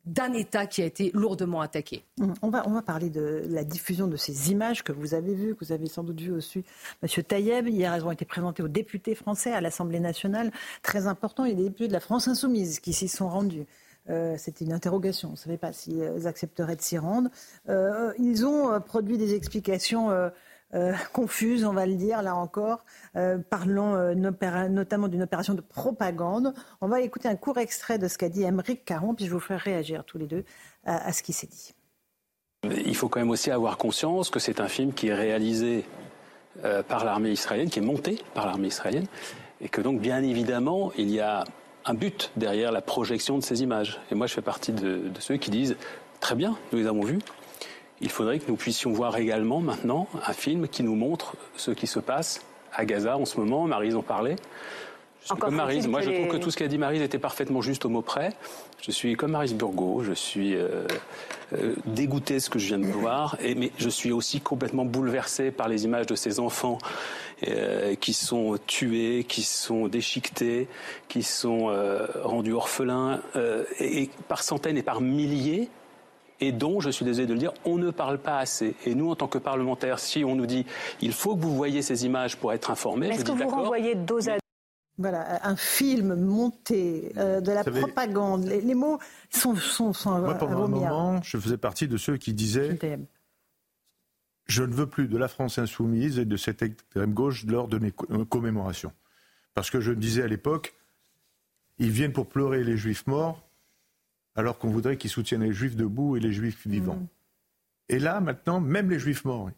d'un 0.07 0.33
État 0.33 0.67
qui 0.67 0.83
a 0.83 0.85
été 0.85 1.11
lourdement 1.14 1.61
attaqué. 1.61 2.05
On 2.43 2.51
va, 2.51 2.67
on 2.67 2.73
va 2.73 2.83
parler 2.83 3.11
de 3.11 3.43
la 3.49 3.64
diffusion 3.64 4.07
de 4.07 4.17
ces 4.17 4.51
images 4.51 4.85
que 4.85 4.93
vous 4.93 5.14
avez 5.14 5.35
vues, 5.35 5.55
que 5.55 5.64
vous 5.64 5.73
avez 5.73 5.87
sans 5.87 6.03
doute 6.03 6.21
vues 6.21 6.33
aussi, 6.33 6.64
Monsieur 7.03 7.23
Taïeb. 7.23 7.69
Hier, 7.69 7.93
elles 7.95 8.05
ont 8.05 8.11
été 8.11 8.25
présentées 8.25 8.62
aux 8.62 8.69
députés 8.69 9.14
français 9.14 9.53
à 9.53 9.61
l'Assemblée 9.61 10.01
nationale. 10.01 10.51
Très 10.83 11.07
important, 11.07 11.45
il 11.45 11.51
y 11.51 11.55
a 11.55 11.57
des 11.57 11.64
députés 11.64 11.88
de 11.88 11.93
la 11.93 12.01
France 12.01 12.29
insoumise 12.29 12.81
qui 12.81 12.93
s'y 12.93 13.09
sont 13.09 13.29
rendus. 13.29 13.67
Euh, 14.11 14.35
c'était 14.37 14.64
une 14.64 14.73
interrogation. 14.73 15.29
On 15.31 15.33
ne 15.33 15.37
savait 15.37 15.57
pas 15.57 15.73
s'ils 15.73 16.27
accepteraient 16.27 16.77
de 16.77 16.83
s'y 16.83 16.99
rendre. 16.99 17.31
Euh, 17.69 18.12
ils 18.19 18.45
ont 18.45 18.73
euh, 18.73 18.81
produit 18.81 19.17
des 19.17 19.35
explications 19.35 20.11
euh, 20.11 20.29
confuse, 21.13 21.65
on 21.65 21.73
va 21.73 21.87
le 21.87 21.95
dire, 21.95 22.23
là 22.23 22.35
encore, 22.35 22.85
euh, 23.17 23.39
parlant 23.39 23.95
euh, 23.95 24.14
notamment 24.14 25.09
d'une 25.09 25.22
opération 25.22 25.55
de 25.55 25.61
propagande. 25.61 26.55
On 26.81 26.89
va 26.89 27.01
écouter 27.01 27.29
un 27.29 27.37
court 27.37 27.59
extrait 27.59 27.99
de 27.99 28.09
ce 28.09 28.18
qu'a 28.18 28.29
dit 28.29 28.43
Émeric 28.43 28.85
Caron, 28.85 29.14
puis 29.14 29.27
je 29.27 29.31
vous 29.31 29.41
ferai 29.41 29.57
réagir 29.57 30.05
tous 30.05 30.18
les 30.18 30.27
deux 30.27 30.45
à, 30.85 31.12
ce 31.12 31.22
qui 31.22 31.33
s'est 31.33 31.47
dit. 31.47 31.75
Il 32.87 32.97
faut 32.97 33.09
quand 33.09 33.20
même 33.20 33.31
aussi 33.31 33.51
avoir 33.51 33.79
conscience 33.79 34.31
que 34.31 34.39
c'est 34.39 34.61
un 34.61 34.68
film 34.68 34.93
qui 34.93 35.09
est 35.09 35.14
réalisé 35.14 35.85
par 36.89 37.05
l'armée 37.05 37.31
israélienne, 37.31 37.68
qui 37.68 37.79
est 37.79 37.83
monté 37.83 38.22
par 38.35 38.47
l'armée 38.47 38.68
israélienne, 38.68 39.07
et 39.61 39.68
que 39.68 39.81
donc 39.81 40.01
bien 40.01 40.22
évidemment 40.22 40.93
il 40.97 41.11
y 41.11 41.20
a 41.20 41.45
un 41.85 41.95
but 41.95 42.33
derrière 42.37 42.70
la 42.70 42.83
projection 42.83 43.39
de 43.39 43.43
ces 43.43 43.62
images. 43.62 44.01
Et 44.11 44.14
moi 44.14 44.27
je 44.27 44.35
fais 44.35 44.43
partie 44.43 44.72
de, 44.72 45.09
de 45.09 45.20
ceux 45.20 45.37
qui 45.37 45.51
disent 45.51 45.77
très 46.20 46.35
bien, 46.35 46.57
nous 46.72 46.79
les 46.79 46.87
avons 46.87 47.03
vus, 47.03 47.20
il 48.01 48.11
faudrait 48.11 48.38
que 48.38 48.49
nous 48.49 48.57
puissions 48.57 48.92
voir 48.92 49.16
également 49.16 49.61
maintenant 49.61 50.09
un 50.26 50.32
film 50.32 50.68
qui 50.68 50.82
nous 50.82 50.95
montre 50.95 51.36
ce 51.57 51.70
qui 51.70 51.86
se 51.86 52.01
passe 52.01 52.42
à 52.72 52.84
Gaza 52.84 53.16
en 53.16 53.24
ce 53.24 53.38
moment. 53.38 53.66
Marise 53.66 53.97
en 53.97 54.03
parlait. 54.03 54.36
Je 55.22 55.28
suis 55.28 55.38
comme 55.38 55.55
Marise. 55.55 55.88
Moi, 55.88 56.03
je 56.03 56.11
trouve 56.11 56.28
que 56.28 56.36
tout 56.36 56.51
ce 56.51 56.57
qu'a 56.59 56.68
dit 56.68 56.76
Marise 56.76 57.01
était 57.01 57.18
parfaitement 57.18 57.62
juste 57.62 57.86
au 57.86 57.88
mot 57.88 58.03
près. 58.03 58.34
Je 58.82 58.90
suis 58.90 59.14
comme 59.14 59.30
Marise 59.30 59.55
Burgot. 59.55 60.03
Je 60.03 60.12
suis 60.12 60.55
euh, 60.55 60.86
euh, 61.55 61.74
dégoûté 61.86 62.34
de 62.34 62.38
ce 62.40 62.51
que 62.51 62.59
je 62.59 62.66
viens 62.66 62.78
de 62.78 62.86
voir. 62.86 63.38
Et, 63.40 63.55
mais 63.55 63.72
je 63.78 63.88
suis 63.88 64.12
aussi 64.12 64.42
complètement 64.42 64.84
bouleversé 64.84 65.51
par 65.51 65.68
les 65.68 65.84
images 65.84 66.05
de 66.05 66.14
ces 66.14 66.40
enfants 66.40 66.76
euh, 67.49 67.95
qui 67.95 68.12
sont 68.12 68.59
tués, 68.66 69.24
qui 69.26 69.42
sont 69.42 69.88
déchiquetés, 69.88 70.68
qui 71.09 71.22
sont 71.22 71.74
rendus 72.22 72.53
orphelins, 72.53 73.20
et 73.80 74.11
par 74.28 74.42
centaines 74.42 74.76
et 74.76 74.82
par 74.82 75.01
milliers 75.01 75.70
et 76.47 76.53
dont, 76.53 76.80
je 76.80 76.90
suis 76.90 77.05
désolé 77.05 77.26
de 77.26 77.32
le 77.32 77.38
dire, 77.38 77.53
on 77.64 77.76
ne 77.76 77.90
parle 77.90 78.18
pas 78.18 78.38
assez. 78.38 78.74
Et 78.84 78.95
nous, 78.95 79.11
en 79.11 79.16
tant 79.16 79.28
que 79.28 79.38
parlementaires, 79.38 79.99
si 79.99 80.24
on 80.24 80.34
nous 80.34 80.47
dit 80.47 80.66
il 81.01 81.12
faut 81.12 81.36
que 81.36 81.40
vous 81.40 81.55
voyez 81.55 81.82
ces 81.82 82.05
images 82.07 82.36
pour 82.36 82.53
être 82.53 82.70
informés, 82.70 83.09
est-ce 83.09 83.24
que 83.24 83.32
vous 83.32 83.49
renvoyez 83.49 83.95
dos 83.95 84.28
à 84.28 84.38
voilà, 84.97 85.45
un 85.45 85.57
film 85.57 86.14
monté, 86.14 87.12
euh, 87.16 87.40
de 87.40 87.51
la 87.51 87.64
propagande. 87.64 88.45
Les, 88.45 88.74
mots 88.74 89.01
sont, 89.28 89.57
sont, 89.57 89.92
sont 89.92 90.20
Moi, 90.20 90.34
pendant 90.34 90.64
un 90.64 90.68
moment, 90.68 91.22
je 91.22 91.36
faisais 91.36 91.57
partie 91.57 91.88
de 91.88 91.97
ceux 91.97 92.16
qui 92.16 92.32
disaient 92.32 92.78
Je 94.47 94.62
ne 94.62 94.72
veux 94.72 94.86
plus 94.86 95.09
de 95.09 95.18
la 95.18 95.26
France 95.26 95.59
insoumise 95.59 96.20
et 96.20 96.24
de 96.24 96.36
cette 96.36 96.62
extrême 96.62 97.12
gauche 97.12 97.45
lors 97.45 97.66
de 97.66 97.78
mes 97.78 97.92
euh, 98.11 98.24
commémorations. 98.24 98.92
Parce 99.55 99.68
que 99.68 99.80
je 99.80 99.90
me 99.90 99.97
disais 99.97 100.22
à 100.22 100.28
l'époque 100.28 100.74
Ils 101.78 101.90
viennent 101.90 102.12
pour 102.12 102.28
pleurer 102.28 102.62
les 102.62 102.76
juifs 102.76 103.09
morts, 103.09 103.43
alors 104.37 104.59
qu'on 104.59 104.70
voudrait 104.70 104.97
qu'ils 104.97 105.11
soutiennent 105.11 105.43
les 105.43 105.53
juifs 105.53 105.76
debout 105.76 106.16
et 106.16 106.20
les 106.20 106.32
juifs 106.32 106.66
vivants. 106.66 106.97
Mm. 106.97 107.07
Et 107.91 107.99
là, 107.99 108.20
maintenant, 108.20 108.61
même 108.61 108.91
les 108.91 108.99
juifs 108.99 109.24
morts, 109.24 109.51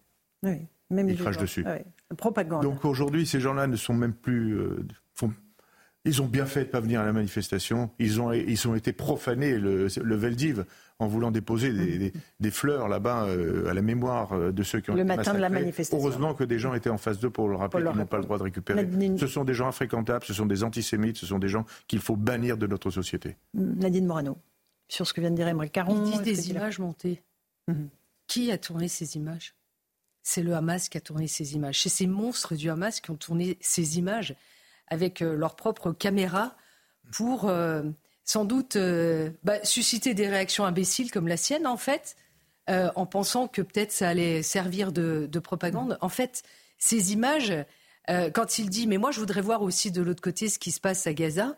oui. 0.43 0.59
même 0.91 1.09
ils 1.09 1.16
crachent 1.16 1.39
dessus. 1.39 1.64
Propagande. 2.16 2.62
Donc 2.62 2.85
aujourd'hui, 2.85 3.27
ces 3.27 3.41
gens-là 3.41 3.66
ne 3.66 3.77
sont 3.77 3.95
même 3.95 4.14
plus. 4.14 4.59
Euh, 4.59 4.87
ils 6.07 6.22
ont 6.22 6.27
bien 6.27 6.47
fait 6.47 6.61
de 6.61 6.66
ne 6.66 6.70
pas 6.70 6.81
venir 6.81 7.01
à 7.01 7.05
la 7.05 7.12
manifestation. 7.12 7.91
Ils 7.99 8.20
ont, 8.20 8.33
ils 8.33 8.68
ont 8.68 8.77
été 8.77 8.93
profanés, 8.93 9.59
le, 9.59 9.89
le 10.01 10.14
Veldiv, 10.14 10.64
en 10.99 11.09
voulant 11.09 11.31
déposer 11.33 11.72
des, 11.72 12.12
des, 12.39 12.51
fleurs 12.51 12.89
là-bas 12.89 13.24
euh, 13.24 13.68
à 13.68 13.74
la 13.74 13.83
mémoire 13.83 14.33
euh, 14.33 14.53
de 14.53 14.62
ceux 14.62 14.81
qui 14.81 14.91
ont 14.91 14.95
le 14.95 15.01
été 15.01 15.16
matin 15.16 15.35
de 15.35 15.39
la 15.39 15.49
manifestation. 15.49 15.99
Heureusement 15.99 16.35
que 16.35 16.45
des 16.45 16.59
gens 16.59 16.74
étaient 16.74 16.91
en 16.91 16.97
face 16.97 17.18
d'eux 17.18 17.31
pour 17.31 17.49
le 17.49 17.57
rappeler 17.57 17.85
qu'ils 17.85 17.99
n'ont 17.99 18.07
pas 18.07 18.18
le 18.18 18.22
droit 18.22 18.39
de 18.39 18.45
récupérer. 18.45 18.89
Ce 19.18 19.27
sont 19.27 19.45
des 19.45 19.55
gens 19.55 19.66
infréquentables, 19.66 20.24
ce 20.24 20.33
sont 20.33 20.47
des 20.47 20.62
antisémites, 20.62 21.16
ce 21.16 21.27
sont 21.27 21.41
des 21.41 21.49
gens 21.49 21.66
qu'il 21.89 21.99
faut 21.99 22.16
bannir 22.16 22.57
de 22.57 22.66
notre 22.66 22.91
société. 22.91 23.37
Nadine 23.55 24.07
Morano 24.07 24.39
sur 24.89 25.07
ce 25.07 25.12
que 25.12 25.20
vient 25.20 25.30
de 25.30 25.37
dire 25.37 25.49
Emery 25.49 25.70
Caron. 25.70 26.05
Ils 26.05 26.12
disent 26.12 26.22
des 26.22 26.51
images 26.51 26.78
montées. 26.78 27.22
Mhm. 27.68 27.89
Qui 28.26 28.51
a 28.51 28.59
tourné 28.59 28.89
ces 28.89 29.16
images? 29.16 29.55
C'est 30.22 30.43
le 30.43 30.55
Hamas 30.55 30.89
qui 30.89 30.99
a 30.99 31.01
tourné 31.01 31.28
ces 31.28 31.55
images. 31.55 31.80
C'est 31.82 31.89
ces 31.89 32.07
monstres 32.07 32.57
du 32.57 32.68
Hamas 32.68 33.01
qui 33.01 33.11
ont 33.11 33.16
tourné 33.16 33.59
ces 33.61 33.99
images 33.99 34.34
avec 34.89 35.22
euh, 35.22 35.37
leurs 35.37 35.57
propres 35.57 35.93
caméras 35.93 36.57
pour 37.12 37.49
euh, 37.49 37.82
sans 38.24 38.45
doute 38.45 38.76
euh, 38.76 39.30
bah, 39.45 39.64
susciter 39.64 40.14
des 40.14 40.28
réactions 40.28 40.64
imbéciles 40.64 41.11
comme 41.11 41.28
la 41.28 41.37
sienne, 41.37 41.66
en 41.66 41.76
fait, 41.76 42.16
en 42.68 43.07
pensant 43.07 43.47
que 43.47 43.62
peut-être 43.62 43.93
ça 43.93 44.09
allait 44.09 44.43
servir 44.43 44.91
de, 44.91 45.39
propagande. 45.39 45.97
En 46.01 46.09
fait, 46.09 46.43
ces 46.78 47.12
images, 47.12 47.55
quand 48.09 48.59
il 48.59 48.70
dit, 48.70 48.89
mais 48.89 48.99
moi 48.99 49.12
je 49.12 49.20
voudrais 49.20 49.41
voir 49.41 49.62
aussi 49.62 49.93
de 49.93 50.03
l'autre 50.03 50.20
côté 50.20 50.49
ce 50.49 50.59
qui 50.59 50.72
se 50.72 50.80
passe 50.80 51.07
à 51.07 51.12
Gaza, 51.12 51.57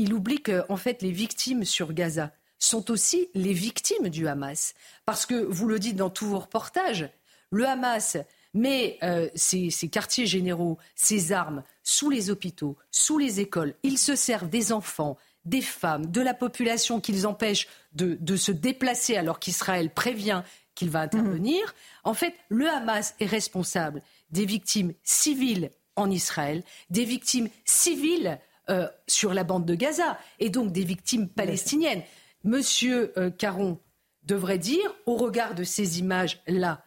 il 0.00 0.14
oublie 0.14 0.40
que 0.40 0.64
en 0.70 0.76
fait 0.76 1.02
les 1.02 1.12
victimes 1.12 1.64
sur 1.64 1.92
Gaza 1.92 2.32
sont 2.58 2.90
aussi 2.90 3.28
les 3.34 3.52
victimes 3.52 4.08
du 4.08 4.28
Hamas. 4.28 4.74
Parce 5.04 5.26
que 5.26 5.34
vous 5.34 5.68
le 5.68 5.78
dites 5.78 5.96
dans 5.96 6.10
tous 6.10 6.26
vos 6.26 6.38
reportages, 6.38 7.08
le 7.50 7.66
Hamas 7.66 8.16
met 8.54 8.98
euh, 9.02 9.28
ses, 9.34 9.70
quartiers 9.90 10.26
généraux, 10.26 10.78
ses 10.94 11.32
armes 11.32 11.62
sous 11.82 12.10
les 12.10 12.30
hôpitaux, 12.30 12.76
sous 12.90 13.18
les 13.18 13.40
écoles. 13.40 13.74
Ils 13.82 13.98
se 13.98 14.16
servent 14.16 14.48
des 14.48 14.72
enfants, 14.72 15.16
des 15.44 15.60
femmes, 15.60 16.06
de 16.06 16.20
la 16.20 16.34
population 16.34 17.00
qu'ils 17.00 17.26
empêchent 17.26 17.68
de, 17.92 18.36
se 18.36 18.52
déplacer 18.52 19.16
alors 19.16 19.38
qu'Israël 19.38 19.90
prévient 19.90 20.42
qu'il 20.74 20.90
va 20.90 21.00
intervenir. 21.00 21.60
Mmh. 21.60 22.08
En 22.08 22.14
fait, 22.14 22.34
le 22.48 22.68
Hamas 22.68 23.14
est 23.20 23.26
responsable 23.26 24.02
des 24.30 24.46
victimes 24.46 24.94
civiles 25.02 25.70
en 25.96 26.10
Israël, 26.10 26.62
des 26.88 27.04
victimes 27.04 27.48
civiles 27.64 28.38
euh, 28.70 28.86
sur 29.06 29.34
la 29.34 29.44
bande 29.44 29.66
de 29.66 29.74
Gaza 29.74 30.18
et 30.38 30.48
donc 30.48 30.72
des 30.72 30.84
victimes 30.84 31.28
palestiniennes. 31.28 32.02
Monsieur 32.44 33.12
euh, 33.18 33.30
Caron 33.30 33.78
devrait 34.22 34.58
dire, 34.58 34.94
au 35.06 35.16
regard 35.16 35.54
de 35.54 35.64
ces 35.64 35.98
images-là, 35.98 36.84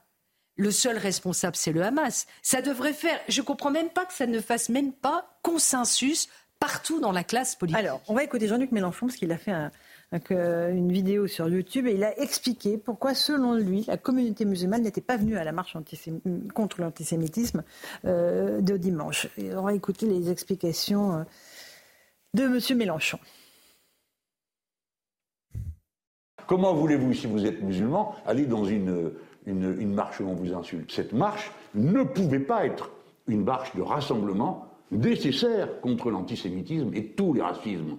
le 0.56 0.72
seul 0.72 0.98
responsable, 0.98 1.56
c'est 1.56 1.72
le 1.72 1.84
Hamas. 1.84 2.28
Ça 2.42 2.62
devrait 2.62 2.94
faire. 2.94 3.20
Je 3.28 3.42
ne 3.42 3.46
comprends 3.46 3.72
même 3.72 3.90
pas 3.90 4.06
que 4.06 4.14
ça 4.14 4.28
ne 4.28 4.40
fasse 4.40 4.70
même 4.70 4.94
pas 4.94 5.38
consensus 5.42 6.30
partout 6.60 7.02
dans 7.02 7.12
la 7.12 7.26
classe 7.26 7.56
politique. 7.56 7.80
Alors, 7.80 8.02
on 8.08 8.14
va 8.14 8.24
écouter 8.24 8.48
Jean-Luc 8.48 8.72
Mélenchon 8.72 9.08
parce 9.08 9.18
qu'il 9.18 9.32
a 9.34 9.38
fait 9.38 9.52
une 10.30 10.92
vidéo 10.92 11.28
sur 11.28 11.50
YouTube 11.50 11.88
et 11.88 11.94
il 11.94 12.04
a 12.04 12.18
expliqué 12.20 12.78
pourquoi, 12.78 13.16
selon 13.16 13.56
lui, 13.56 13.84
la 13.88 13.98
communauté 13.98 14.46
musulmane 14.46 14.84
n'était 14.84 15.02
pas 15.02 15.18
venue 15.18 15.38
à 15.38 15.44
la 15.44 15.52
marche 15.52 15.76
contre 16.54 16.80
l'antisémitisme 16.82 17.64
euh, 18.06 18.62
de 18.62 18.78
dimanche. 18.78 19.28
on 19.38 19.64
va 19.64 19.74
écouter 19.74 20.06
les 20.06 20.30
explications 20.30 21.26
de 22.34 22.44
M. 22.44 22.78
Mélenchon. 22.78 23.20
Comment 26.48 26.74
voulez-vous, 26.74 27.14
si 27.14 27.28
vous 27.28 27.46
êtes 27.46 27.62
musulman, 27.62 28.16
aller 28.26 28.46
dans 28.46 28.66
une, 28.66 29.12
marche 29.46 30.20
où 30.20 30.26
on 30.26 30.34
vous 30.34 30.54
insulte? 30.54 30.92
Cette 30.92 31.14
marche 31.14 31.52
ne 31.74 32.04
pouvait 32.04 32.40
pas 32.40 32.66
être 32.66 32.92
une 33.28 33.44
marche 33.44 33.76
de 33.76 33.82
rassemblement 33.82 34.68
nécessaire 34.92 35.80
contre 35.82 36.12
l'antisémitisme 36.12 36.92
et 36.94 37.08
tous 37.08 37.34
les 37.34 37.42
racismes. 37.42 37.98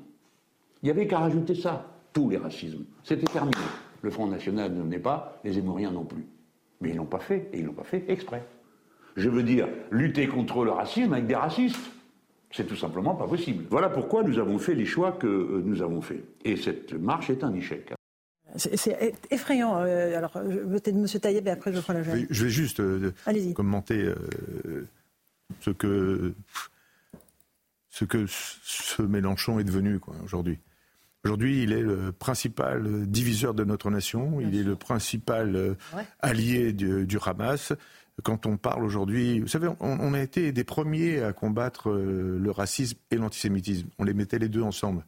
Il 0.83 0.87
n'y 0.87 0.91
avait 0.91 1.07
qu'à 1.07 1.19
rajouter 1.19 1.55
ça, 1.55 1.87
tous 2.13 2.29
les 2.29 2.37
racismes. 2.37 2.85
C'était 3.03 3.33
terminé. 3.33 3.57
Le 4.03 4.11
Front 4.11 4.27
National 4.27 4.73
ne 4.73 4.83
venait 4.83 4.99
pas, 4.99 5.41
les 5.45 5.59
Émoriens 5.59 5.91
non 5.91 6.05
plus. 6.05 6.27
Mais 6.81 6.91
ils 6.91 6.97
l'ont 6.97 7.07
pas 7.07 7.21
fait, 7.21 7.49
et 7.53 7.61
ils 7.61 7.65
l'ont 7.65 7.73
pas 7.73 7.85
fait 7.85 8.05
exprès. 8.09 8.47
Je 9.17 9.31
veux 9.31 9.43
dire, 9.43 9.69
lutter 9.91 10.29
contre 10.29 10.65
le 10.65 10.73
racisme 10.73 11.13
avec 11.15 11.27
des 11.27 11.35
racistes. 11.35 11.79
C'est 12.55 12.67
tout 12.67 12.77
simplement 12.77 13.17
pas 13.17 13.27
possible. 13.27 13.65
Voilà 13.69 13.89
pourquoi 13.89 14.23
nous 14.23 14.39
avons 14.39 14.59
fait 14.61 14.75
les 14.75 14.87
choix 14.87 15.11
que 15.11 15.27
euh, 15.27 15.63
nous 15.65 15.83
avons 15.83 16.01
faits. 16.01 16.23
Et 16.45 16.57
cette 16.57 16.93
marche 16.93 17.29
est 17.29 17.43
un 17.43 17.53
échec. 17.53 17.93
C'est 18.55 19.13
effrayant. 19.33 19.81
Euh, 19.81 20.17
alors, 20.17 20.33
peut-être 20.33 20.95
M. 20.95 21.07
Taïeb 21.21 21.49
et 21.49 21.51
après 21.51 21.73
je 21.73 21.81
prends 21.81 21.93
la 21.93 22.03
Je 22.03 22.45
vais 22.45 22.51
juste 22.51 22.79
euh, 22.79 23.13
commenter 23.55 24.09
ce 25.61 25.71
que 25.71 26.33
ce 27.91 28.05
que 28.05 28.27
ce 28.29 29.03
Mélenchon 29.03 29.59
est 29.59 29.65
devenu 29.65 29.99
aujourd'hui. 30.23 30.61
Aujourd'hui, 31.25 31.63
il 31.63 31.73
est 31.73 31.81
le 31.81 32.13
principal 32.13 33.07
diviseur 33.07 33.55
de 33.55 33.65
notre 33.65 33.91
nation, 33.91 34.41
il 34.41 34.55
est 34.55 34.63
le 34.63 34.77
principal 34.77 35.75
allié 36.21 36.73
du, 36.73 37.07
du 37.07 37.19
Hamas 37.25 37.73
quand 38.23 38.47
on 38.47 38.57
parle 38.57 38.85
aujourd'hui, 38.85 39.41
vous 39.41 39.49
savez, 39.49 39.69
on, 39.81 40.15
a 40.15 40.21
été 40.21 40.53
des 40.53 40.65
premiers 40.65 41.23
à 41.23 41.33
combattre 41.33 41.91
euh, 41.91 42.39
le 42.39 42.51
racisme 42.51 42.97
et 43.11 43.17
l'antisémitisme. 43.17 43.89
On 43.99 44.05
les 44.05 44.15
mettait 44.15 44.39
les 44.39 44.49
deux 44.49 44.63
ensemble. 44.63 45.05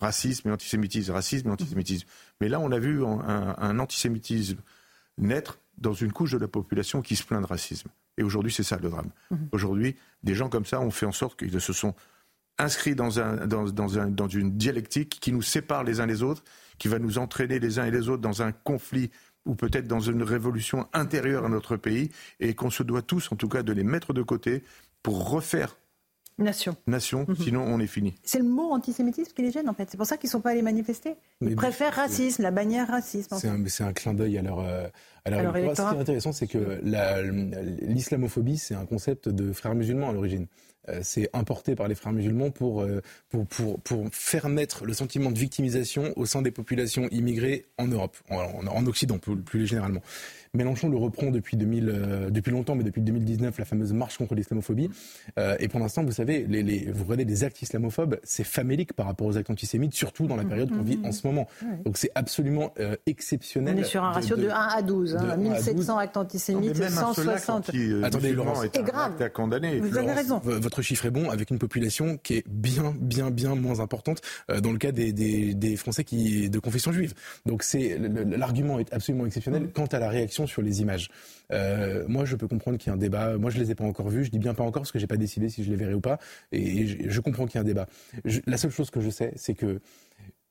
Racisme 0.00 0.48
et 0.48 0.52
antisémitisme, 0.52 1.12
racisme 1.12 1.48
et 1.48 1.52
antisémitisme. 1.52 2.06
Mais 2.40 2.48
là, 2.48 2.60
on 2.60 2.72
a 2.72 2.78
vu 2.78 3.04
un, 3.04 3.78
antisémitisme 3.78 4.58
naître 5.18 5.58
dans 5.78 5.92
une 5.92 6.12
couche 6.12 6.32
de 6.32 6.38
la 6.38 6.48
population 6.48 7.02
qui 7.02 7.16
se 7.16 7.24
plaint 7.24 7.42
de 7.42 7.46
racisme. 7.46 7.88
Et 8.18 8.22
aujourd'hui, 8.22 8.52
c'est 8.52 8.62
ça 8.62 8.78
le 8.78 8.88
drame. 8.88 9.10
Mhm. 9.30 9.48
Aujourd'hui, 9.52 9.96
des 10.22 10.34
gens 10.34 10.48
comme 10.48 10.66
ça 10.66 10.80
ont 10.80 10.90
fait 10.90 11.06
en 11.06 11.12
sorte 11.12 11.38
qu'ils 11.38 11.60
se 11.60 11.72
sont 11.72 11.94
inscrits 12.58 12.94
dans, 12.94 13.20
un, 13.20 13.46
dans, 13.46 13.64
dans 13.64 14.28
une 14.28 14.56
dialectique 14.56 15.18
qui 15.20 15.32
nous 15.32 15.42
sépare 15.42 15.84
les 15.84 16.00
uns 16.00 16.06
les 16.06 16.22
autres, 16.22 16.42
qui 16.78 16.88
va 16.88 16.98
nous 16.98 17.18
entraîner 17.18 17.58
les 17.58 17.78
uns 17.78 17.84
et 17.84 17.90
les 17.90 18.08
autres 18.08 18.22
dans 18.22 18.42
un 18.42 18.52
conflit 18.52 19.10
ou 19.46 19.54
peut-être 19.54 19.86
dans 19.86 20.00
une 20.00 20.22
révolution 20.22 20.86
intérieure 20.92 21.44
à 21.44 21.48
notre 21.48 21.76
pays, 21.76 22.10
et 22.40 22.54
qu'on 22.54 22.70
se 22.70 22.82
doit 22.82 23.02
tous, 23.02 23.32
en 23.32 23.36
tout 23.36 23.48
cas, 23.48 23.62
de 23.62 23.72
les 23.72 23.84
mettre 23.84 24.12
de 24.12 24.22
côté 24.22 24.62
pour 25.02 25.30
refaire 25.30 25.76
Nation. 26.38 26.76
Nation, 26.86 27.24
mhm. 27.26 27.36
sinon 27.36 27.62
on 27.62 27.80
est 27.80 27.86
fini. 27.86 28.14
C'est 28.22 28.38
le 28.38 28.44
mot 28.44 28.70
antisémitisme 28.72 29.32
qui 29.32 29.40
les 29.40 29.50
gêne 29.50 29.70
en 29.70 29.74
fait. 29.74 29.88
C'est 29.90 29.96
pour 29.96 30.04
ça 30.04 30.18
qu'ils 30.18 30.28
ne 30.28 30.32
sont 30.32 30.42
pas 30.42 30.50
allés 30.50 30.60
manifester. 30.60 31.14
Ils 31.40 31.56
préfèrent 31.56 31.94
racisme, 31.94 32.42
la 32.42 32.50
bannière 32.50 32.88
racisme. 32.88 33.38
C'est 33.38 33.82
un, 33.82 33.92
clin 33.94 34.12
d'œil 34.12 34.36
à 34.36 34.42
leur, 34.42 34.60
euh, 34.60 34.86
leur, 35.30 35.54
Ce 35.76 35.82
qui 35.82 35.96
est 35.96 36.00
intéressant, 36.00 36.32
c'est 36.32 36.46
que 36.46 36.80
l'islamophobie, 37.82 38.58
c'est 38.58 38.74
un 38.74 38.86
concept 38.86 39.28
de 39.28 39.52
frères 39.52 39.74
musulmans 39.74 40.10
à 40.10 40.12
l'origine. 40.12 40.46
c'est 41.02 41.28
importé 41.32 41.74
par 41.74 41.88
les 41.88 41.94
frères 41.94 42.12
musulmans 42.12 42.50
pour, 42.50 42.86
pour, 43.28 43.46
pour, 43.46 43.80
pour, 43.80 44.04
faire 44.12 44.48
naître 44.48 44.84
le 44.84 44.92
sentiment 44.92 45.30
de 45.30 45.38
victimisation 45.38 46.12
au 46.16 46.26
sein 46.26 46.42
des 46.42 46.52
populations 46.52 47.08
immigrées 47.10 47.66
en 47.78 47.88
Europe, 47.88 48.16
en, 48.30 48.66
en 48.66 48.86
Occident 48.86 49.18
plus, 49.18 49.36
plus 49.36 49.66
généralement. 49.66 50.00
Mélenchon 50.56 50.88
le 50.88 50.96
reprend 50.96 51.30
depuis, 51.30 51.56
2000, 51.56 51.88
euh, 51.88 52.30
depuis 52.30 52.50
longtemps, 52.50 52.74
mais 52.74 52.84
depuis 52.84 53.02
2019, 53.02 53.58
la 53.58 53.64
fameuse 53.64 53.92
marche 53.92 54.18
contre 54.18 54.34
l'islamophobie. 54.34 54.90
Euh, 55.38 55.56
et 55.60 55.68
pour 55.68 55.80
l'instant, 55.80 56.02
vous 56.02 56.12
savez, 56.12 56.46
les, 56.48 56.62
les, 56.62 56.90
vous 56.90 57.04
regardez 57.04 57.24
des 57.24 57.44
actes 57.44 57.60
islamophobes, 57.62 58.18
c'est 58.24 58.44
famélique 58.44 58.92
par 58.94 59.06
rapport 59.06 59.26
aux 59.26 59.36
actes 59.36 59.50
antisémites, 59.50 59.94
surtout 59.94 60.26
dans 60.26 60.36
la 60.36 60.44
période 60.44 60.70
qu'on 60.70 60.82
vit 60.82 60.98
en 61.04 61.12
ce 61.12 61.26
moment. 61.26 61.46
Donc 61.84 61.98
c'est 61.98 62.10
absolument 62.14 62.72
euh, 62.80 62.96
exceptionnel. 63.06 63.74
On 63.76 63.80
est 63.80 63.84
sur 63.84 64.02
un 64.02 64.12
ratio 64.12 64.36
de, 64.36 64.48
1 64.48 64.52
à 64.52 64.82
12, 64.82 65.15
hein, 65.16 65.36
1700 65.36 65.98
actes 65.98 66.16
antisémites, 66.16 66.76
160. 66.76 67.70
Attendez, 68.02 68.32
Laurence, 68.32 68.66
c'est 68.72 68.82
grave. 68.82 69.20
À 69.20 69.28
condamner. 69.28 69.80
Vous 69.80 69.96
avez 69.96 70.12
raison. 70.12 70.40
Votre 70.42 70.82
chiffre 70.82 71.06
est 71.06 71.10
bon, 71.10 71.30
avec 71.30 71.50
une 71.50 71.58
population 71.58 72.18
qui 72.22 72.34
est 72.34 72.44
bien, 72.48 72.94
bien, 72.98 73.30
bien 73.30 73.54
moins 73.54 73.80
importante 73.80 74.20
dans 74.62 74.72
le 74.72 74.78
cas 74.78 74.92
des, 74.92 75.12
des, 75.12 75.54
des 75.54 75.76
Français 75.76 76.04
qui, 76.04 76.48
de 76.50 76.58
confession 76.58 76.92
juive. 76.92 77.14
Donc 77.44 77.62
c'est 77.62 77.98
l'argument 77.98 78.78
est 78.78 78.92
absolument 78.92 79.26
exceptionnel 79.26 79.70
quant 79.72 79.86
à 79.86 79.98
la 79.98 80.08
réaction 80.08 80.46
sur 80.46 80.62
les 80.62 80.80
images. 80.80 81.10
Euh, 81.52 82.04
moi, 82.08 82.24
je 82.24 82.36
peux 82.36 82.48
comprendre 82.48 82.78
qu'il 82.78 82.88
y 82.88 82.90
a 82.90 82.94
un 82.94 82.98
débat. 82.98 83.36
Moi, 83.38 83.50
je 83.50 83.58
les 83.58 83.70
ai 83.70 83.74
pas 83.74 83.84
encore 83.84 84.08
vus. 84.08 84.24
Je 84.24 84.30
dis 84.30 84.38
bien 84.38 84.54
pas 84.54 84.64
encore 84.64 84.82
parce 84.82 84.92
que 84.92 84.98
j'ai 84.98 85.06
pas 85.06 85.16
décidé 85.16 85.48
si 85.48 85.64
je 85.64 85.70
les 85.70 85.76
verrai 85.76 85.94
ou 85.94 86.00
pas. 86.00 86.18
Et 86.52 87.08
je, 87.08 87.20
comprends 87.20 87.46
qu'il 87.46 87.56
y 87.56 87.58
a 87.58 87.62
un 87.62 87.64
débat. 87.64 87.86
la 88.46 88.56
seule 88.56 88.70
chose 88.70 88.90
que 88.90 89.00
je 89.00 89.10
sais, 89.10 89.32
c'est 89.36 89.54
que 89.54 89.80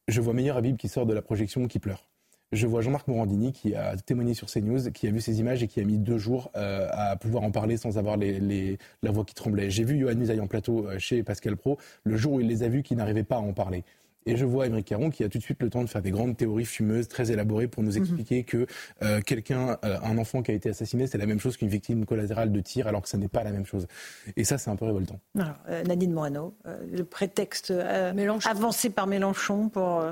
je 0.07 0.21
vois 0.21 0.33
Meilleur 0.33 0.57
Habib 0.57 0.77
qui 0.77 0.87
sort 0.87 1.05
de 1.05 1.13
la 1.13 1.21
projection 1.21 1.67
qui 1.67 1.79
pleure. 1.79 2.07
Je 2.51 2.67
vois 2.67 2.81
Jean-Marc 2.81 3.07
Morandini 3.07 3.51
qui 3.51 3.75
a 3.75 3.97
témoigné 3.97 4.33
sur 4.33 4.47
CNews, 4.47 4.91
qui 4.91 5.07
a 5.07 5.11
vu 5.11 5.19
ces 5.19 5.39
images 5.39 5.63
et 5.63 5.67
qui 5.67 5.79
a 5.79 5.83
mis 5.83 5.97
deux 5.97 6.17
jours 6.17 6.51
euh, 6.55 6.87
à 6.91 7.15
pouvoir 7.15 7.43
en 7.43 7.51
parler 7.51 7.77
sans 7.77 7.97
avoir 7.97 8.17
les, 8.17 8.77
la 9.03 9.11
voix 9.11 9.25
qui 9.25 9.33
tremblait. 9.33 9.69
J'ai 9.69 9.83
vu 9.83 9.99
Johan 9.99 10.15
Musaï 10.15 10.39
en 10.39 10.47
plateau 10.47 10.87
euh, 10.87 10.99
chez 10.99 11.23
Pascal 11.23 11.57
Pro 11.57 11.77
le 12.03 12.15
jour 12.17 12.33
où 12.33 12.39
il 12.39 12.47
les 12.47 12.63
a 12.63 12.67
vus 12.67 12.83
qui 12.83 12.95
n'arrivait 12.95 13.23
pas 13.23 13.37
à 13.37 13.39
en 13.39 13.53
parler. 13.53 13.83
Et 14.27 14.37
je 14.37 14.45
vois 14.45 14.65
Émeric 14.65 14.87
Caron 14.87 15.11
qui 15.11 15.23
a 15.23 15.29
tout 15.29 15.37
de 15.37 15.43
suite 15.43 15.61
le 15.61 15.69
temps 15.69 15.83
de 15.83 15.89
faire 15.89 16.01
des 16.01 16.09
grandes 16.09 16.35
théories 16.35 16.65
fumeuses, 16.65 17.07
très 17.07 17.31
élaborées, 17.31 17.67
pour 17.67 17.83
nous 17.83 17.91
mhm. 17.91 17.97
expliquer 17.97 18.43
que 18.43 18.65
euh, 19.03 19.21
quelqu'un, 19.21 19.77
euh, 19.85 19.99
un 20.01 20.17
enfant 20.17 20.41
qui 20.41 20.51
a 20.51 20.53
été 20.55 20.69
assassiné, 20.69 21.05
c'est 21.05 21.19
la 21.19 21.27
même 21.27 21.39
chose 21.39 21.57
qu'une 21.57 21.67
victime 21.67 22.05
collatérale 22.05 22.51
de 22.51 22.59
tir, 22.59 22.87
alors 22.87 23.03
que 23.03 23.09
ce 23.09 23.17
n'est 23.17 23.27
pas 23.27 23.43
la 23.43 23.51
même 23.51 23.65
chose. 23.65 23.87
Et 24.35 24.43
ça, 24.43 24.57
c'est 24.57 24.71
un 24.71 24.75
peu 24.75 24.85
révoltant. 24.85 25.19
Alors, 25.37 25.55
euh, 25.69 25.83
Nadine 25.83 26.11
Morano, 26.11 26.55
le 26.65 27.03
prétexte 27.03 27.71
avancé 27.71 28.89
par 28.89 29.05
Mélenchon 29.05 29.69
pour 29.69 30.03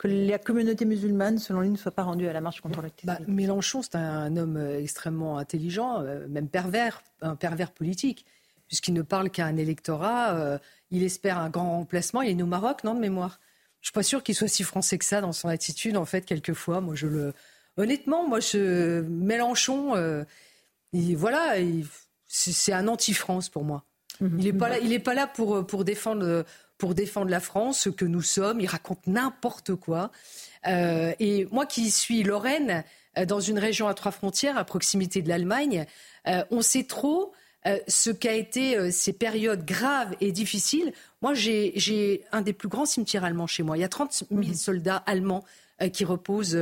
que 0.00 0.08
la 0.08 0.38
communauté 0.38 0.86
musulmane, 0.86 1.36
selon 1.36 1.60
lui, 1.60 1.68
ne 1.68 1.76
soit 1.76 1.92
pas 1.92 2.04
rendue 2.04 2.26
à 2.26 2.32
la 2.32 2.40
marche 2.40 2.62
contre 2.62 2.80
le 2.80 2.88
bah, 3.04 3.18
Mélenchon, 3.28 3.82
c'est 3.82 3.96
un 3.96 4.34
homme 4.38 4.56
extrêmement 4.56 5.36
intelligent, 5.36 6.02
même 6.26 6.48
pervers, 6.48 7.02
un 7.20 7.36
pervers 7.36 7.70
politique, 7.70 8.24
puisqu'il 8.66 8.94
ne 8.94 9.02
parle 9.02 9.28
qu'à 9.28 9.44
un 9.44 9.58
électorat. 9.58 10.58
il 10.90 11.02
espère 11.02 11.36
un 11.36 11.50
grand 11.50 11.72
remplacement. 11.72 12.22
Il 12.22 12.30
est 12.30 12.34
né 12.34 12.42
au 12.42 12.46
Maroc, 12.46 12.82
non, 12.82 12.94
de 12.94 13.00
mémoire? 13.00 13.40
Je 13.82 13.88
suis 13.88 13.92
pas 13.92 14.02
sûr 14.02 14.22
qu'il 14.22 14.34
soit 14.34 14.48
si 14.48 14.62
français 14.62 14.96
que 14.96 15.04
ça 15.04 15.20
dans 15.20 15.32
son 15.32 15.48
attitude, 15.48 15.98
en 15.98 16.06
fait, 16.06 16.24
quelquefois. 16.24 16.80
Moi, 16.80 16.94
je 16.94 17.06
le. 17.06 17.34
Honnêtement, 17.76 18.26
moi, 18.26 18.40
je... 18.40 19.02
Mélenchon, 19.02 19.96
euh, 19.96 20.24
voilà, 21.14 21.56
c'est 22.26 22.72
un 22.72 22.88
anti-France 22.88 23.50
pour 23.50 23.64
moi. 23.64 23.84
Mhm. 24.20 24.38
Il 24.38 24.44
n'est 24.46 24.52
pas 24.54 24.70
là, 24.70 24.78
il 24.78 24.94
est 24.94 24.98
pas 24.98 25.14
là 25.14 25.26
pour, 25.26 25.66
pour, 25.66 25.84
défendre, 25.84 26.44
pour 26.80 26.96
défendre 26.96 27.30
la 27.30 27.38
France, 27.38 27.80
ce 27.80 27.88
que 27.90 28.04
nous 28.04 28.22
sommes. 28.22 28.60
Il 28.60 28.66
raconte 28.66 29.06
n'importe 29.06 29.76
quoi. 29.76 30.10
Euh, 30.66 31.12
et 31.20 31.46
moi 31.52 31.66
qui 31.66 31.92
suis 31.92 32.24
Lorraine, 32.24 32.82
euh, 33.16 33.24
dans 33.24 33.40
une 33.40 33.58
région 33.58 33.86
à 33.86 33.94
trois 33.94 34.10
frontières, 34.10 34.58
à 34.58 34.64
proximité 34.64 35.22
de 35.22 35.28
l'Allemagne, 35.28 35.86
on 36.50 36.60
sait 36.60 36.84
trop 36.84 37.32
euh, 37.66 37.78
ce 37.88 38.08
qu'a 38.08 38.32
été 38.32 38.76
euh, 38.78 38.90
ces 38.90 39.12
périodes 39.12 39.66
graves 39.66 40.16
et 40.22 40.32
difficiles. 40.32 40.94
Moi, 41.20 41.34
j'ai 41.34 42.24
un 42.32 42.40
des 42.40 42.54
plus 42.54 42.68
grands 42.68 42.86
cimetières 42.86 43.22
allemands 43.24 43.46
chez 43.46 43.62
moi. 43.62 43.76
Il 43.76 43.80
y 43.80 43.84
a 43.84 43.88
30 43.88 44.24
000 44.30 44.40
mhm. 44.40 44.54
soldats 44.54 45.02
allemands 45.04 45.44
euh, 45.82 45.88
qui 45.88 46.06
reposent 46.06 46.58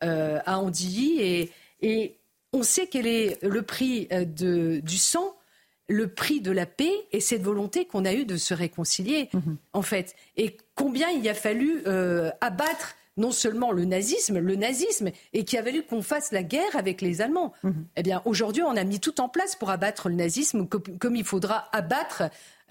à 0.00 0.58
Andilly 0.58 1.20
et, 1.20 1.52
et, 1.80 2.16
on 2.54 2.62
sait 2.62 2.86
quel 2.86 3.06
est 3.06 3.42
le 3.42 3.62
prix 3.62 4.08
de, 4.10 4.80
du 4.80 4.98
sang 4.98 5.34
le 5.92 6.08
prix 6.08 6.40
de 6.40 6.50
la 6.50 6.66
paix 6.66 6.92
et 7.12 7.20
cette 7.20 7.42
volonté 7.42 7.84
qu'on 7.84 8.04
a 8.04 8.12
eue 8.12 8.24
de 8.24 8.36
se 8.36 8.54
réconcilier, 8.54 9.28
mhm. 9.32 9.56
en 9.72 9.82
fait. 9.82 10.14
Et 10.36 10.56
combien 10.74 11.08
il 11.10 11.28
a 11.28 11.34
fallu 11.34 11.84
abattre 12.40 12.96
non 13.16 13.30
seulement 13.30 13.72
le 13.72 13.84
nazisme, 13.84 14.38
le 14.38 14.56
nazisme, 14.56 15.10
et 15.32 15.44
qui 15.44 15.58
a 15.58 15.62
valu 15.62 15.82
qu'on 15.82 16.02
fasse 16.02 16.32
la 16.32 16.42
guerre 16.42 16.74
avec 16.74 17.00
les 17.00 17.20
Allemands. 17.20 17.52
Mhm. 17.62 17.84
Eh 17.96 18.02
bien, 18.02 18.22
aujourd'hui, 18.24 18.62
on 18.62 18.76
a 18.76 18.84
mis 18.84 19.00
tout 19.00 19.20
en 19.20 19.28
place 19.28 19.54
pour 19.54 19.70
abattre 19.70 20.08
le 20.08 20.14
nazisme, 20.14 20.66
comme, 20.66 21.16
il 21.16 21.24
faudra 21.24 21.68
abattre 21.72 22.22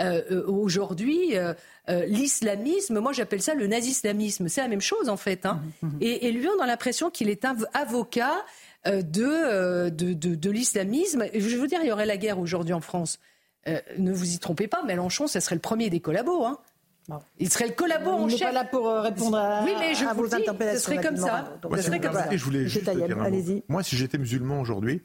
euh, 0.02 0.22
euh, 0.32 0.48
aujourd'hui 0.48 1.38
euh, 1.38 1.54
l'islamisme. 1.88 3.00
Moi, 3.00 3.14
j'appelle 3.14 3.42
ça 3.42 3.54
le 3.54 3.68
nazislamisme. 3.68 4.48
C'est 4.50 4.62
la 4.62 4.68
même 4.68 4.82
chose, 4.82 5.10
en 5.10 5.18
fait. 5.18 5.46
Hein. 5.46 5.62
Mhm. 5.84 5.98
Et, 6.02 6.28
et, 6.28 6.32
lui, 6.32 6.48
on 6.58 6.62
a 6.62 6.66
l'impression 6.66 7.12
qu'il 7.12 7.30
est 7.30 7.46
un 7.46 7.56
avocat 7.74 8.44
de, 8.86 9.90
de, 9.90 10.14
de, 10.14 10.50
l'islamisme. 10.50 11.26
Je 11.34 11.58
veux 11.58 11.68
dire, 11.68 11.80
il 11.84 11.88
y 11.88 11.92
aurait 11.92 12.06
la 12.06 12.18
guerre 12.18 12.40
aujourd'hui 12.40 12.74
en 12.74 12.82
France. 12.82 13.20
ne 13.66 14.12
vous 14.12 14.34
y 14.34 14.40
trompez 14.40 14.68
pas, 14.68 14.84
Mélenchon, 14.84 15.28
ça 15.28 15.42
serait 15.42 15.56
le 15.56 15.62
premier 15.62 15.90
des 15.90 16.00
collabos. 16.00 16.46
Hein. 16.46 16.58
Il 17.40 17.52
serait 17.52 17.68
le 17.68 17.74
collabo 17.74 18.12
en 18.12 18.30
chef. 18.30 18.40
n'est 18.40 18.46
pas 18.46 18.52
là 18.52 18.66
pour 18.66 18.88
euh, 18.88 19.02
répondre 19.02 19.38
à, 19.38 19.64
oui, 19.64 19.72
mais 19.80 19.94
je 19.96 20.06
à 20.06 20.14
vos 20.14 20.28
dis, 20.28 20.44
Ce 20.74 20.78
serait 20.78 21.02
comme 21.02 21.18
ça. 21.18 21.60
ce 21.76 21.82
serait 21.82 22.00
comme 22.00 22.14
ça. 22.14 22.36
Je 22.36 22.44
voulais 22.44 22.68
juste 22.68 22.90
dire 22.90 23.64
Moi, 23.68 23.84
si 23.84 23.96
j'étais 23.96 24.18
musulman 24.18 24.62
aujourd'hui, 24.62 25.02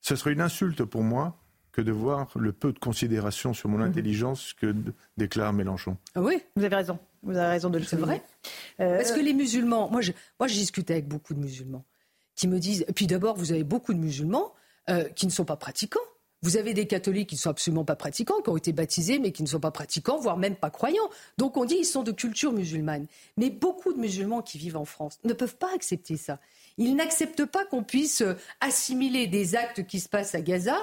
ce 0.00 0.16
serait 0.16 0.32
une 0.32 0.40
insulte 0.40 0.84
pour 0.84 1.02
moi 1.02 1.36
que 1.72 1.80
de 1.80 1.92
voir 1.92 2.28
le 2.36 2.52
peu 2.52 2.72
de 2.72 2.78
considération 2.78 3.52
sur 3.54 3.68
mon 3.68 3.78
mhm. 3.78 3.84
intelligence 3.84 4.54
que 4.54 4.74
déclare 5.16 5.52
Mélenchon. 5.52 5.96
Ah 6.14 6.22
oui, 6.22 6.42
vous 6.56 6.64
avez 6.64 6.74
raison. 6.74 6.98
Vous 7.22 7.36
avez 7.36 7.48
raison 7.48 7.70
de 7.70 7.78
le 7.78 7.84
C'est 7.84 7.96
vrai. 7.96 8.22
Euh, 8.80 8.96
Parce 8.96 9.12
que 9.12 9.20
les 9.20 9.34
musulmans, 9.34 9.88
moi 9.90 10.00
je, 10.00 10.12
moi 10.38 10.48
je 10.48 10.54
discute 10.54 10.90
avec 10.90 11.06
beaucoup 11.06 11.34
de 11.34 11.38
musulmans 11.38 11.84
qui 12.40 12.48
me 12.48 12.58
disent, 12.58 12.86
et 12.88 12.92
puis 12.92 13.06
d'abord 13.06 13.36
vous 13.36 13.52
avez 13.52 13.64
beaucoup 13.64 13.92
de 13.92 13.98
musulmans 13.98 14.54
euh, 14.88 15.04
qui 15.10 15.26
ne 15.26 15.30
sont 15.30 15.44
pas 15.44 15.56
pratiquants. 15.56 16.00
Vous 16.42 16.56
avez 16.56 16.72
des 16.72 16.86
catholiques 16.86 17.28
qui 17.28 17.34
ne 17.34 17.40
sont 17.40 17.50
absolument 17.50 17.84
pas 17.84 17.96
pratiquants, 17.96 18.40
qui 18.40 18.48
ont 18.48 18.56
été 18.56 18.72
baptisés, 18.72 19.18
mais 19.18 19.30
qui 19.30 19.42
ne 19.42 19.48
sont 19.48 19.60
pas 19.60 19.70
pratiquants, 19.70 20.18
voire 20.18 20.38
même 20.38 20.56
pas 20.56 20.70
croyants. 20.70 21.10
Donc 21.36 21.58
on 21.58 21.66
dit 21.66 21.76
qu'ils 21.76 21.84
sont 21.84 22.02
de 22.02 22.12
culture 22.12 22.52
musulmane. 22.52 23.06
Mais 23.36 23.50
beaucoup 23.50 23.92
de 23.92 23.98
musulmans 23.98 24.40
qui 24.40 24.56
vivent 24.56 24.78
en 24.78 24.86
France 24.86 25.18
ne 25.22 25.34
peuvent 25.34 25.56
pas 25.56 25.68
accepter 25.74 26.16
ça. 26.16 26.38
Ils 26.78 26.96
n'acceptent 26.96 27.44
pas 27.44 27.66
qu'on 27.66 27.82
puisse 27.82 28.22
euh, 28.22 28.38
assimiler 28.62 29.26
des 29.26 29.54
actes 29.54 29.86
qui 29.86 30.00
se 30.00 30.08
passent 30.08 30.34
à 30.34 30.40
Gaza 30.40 30.78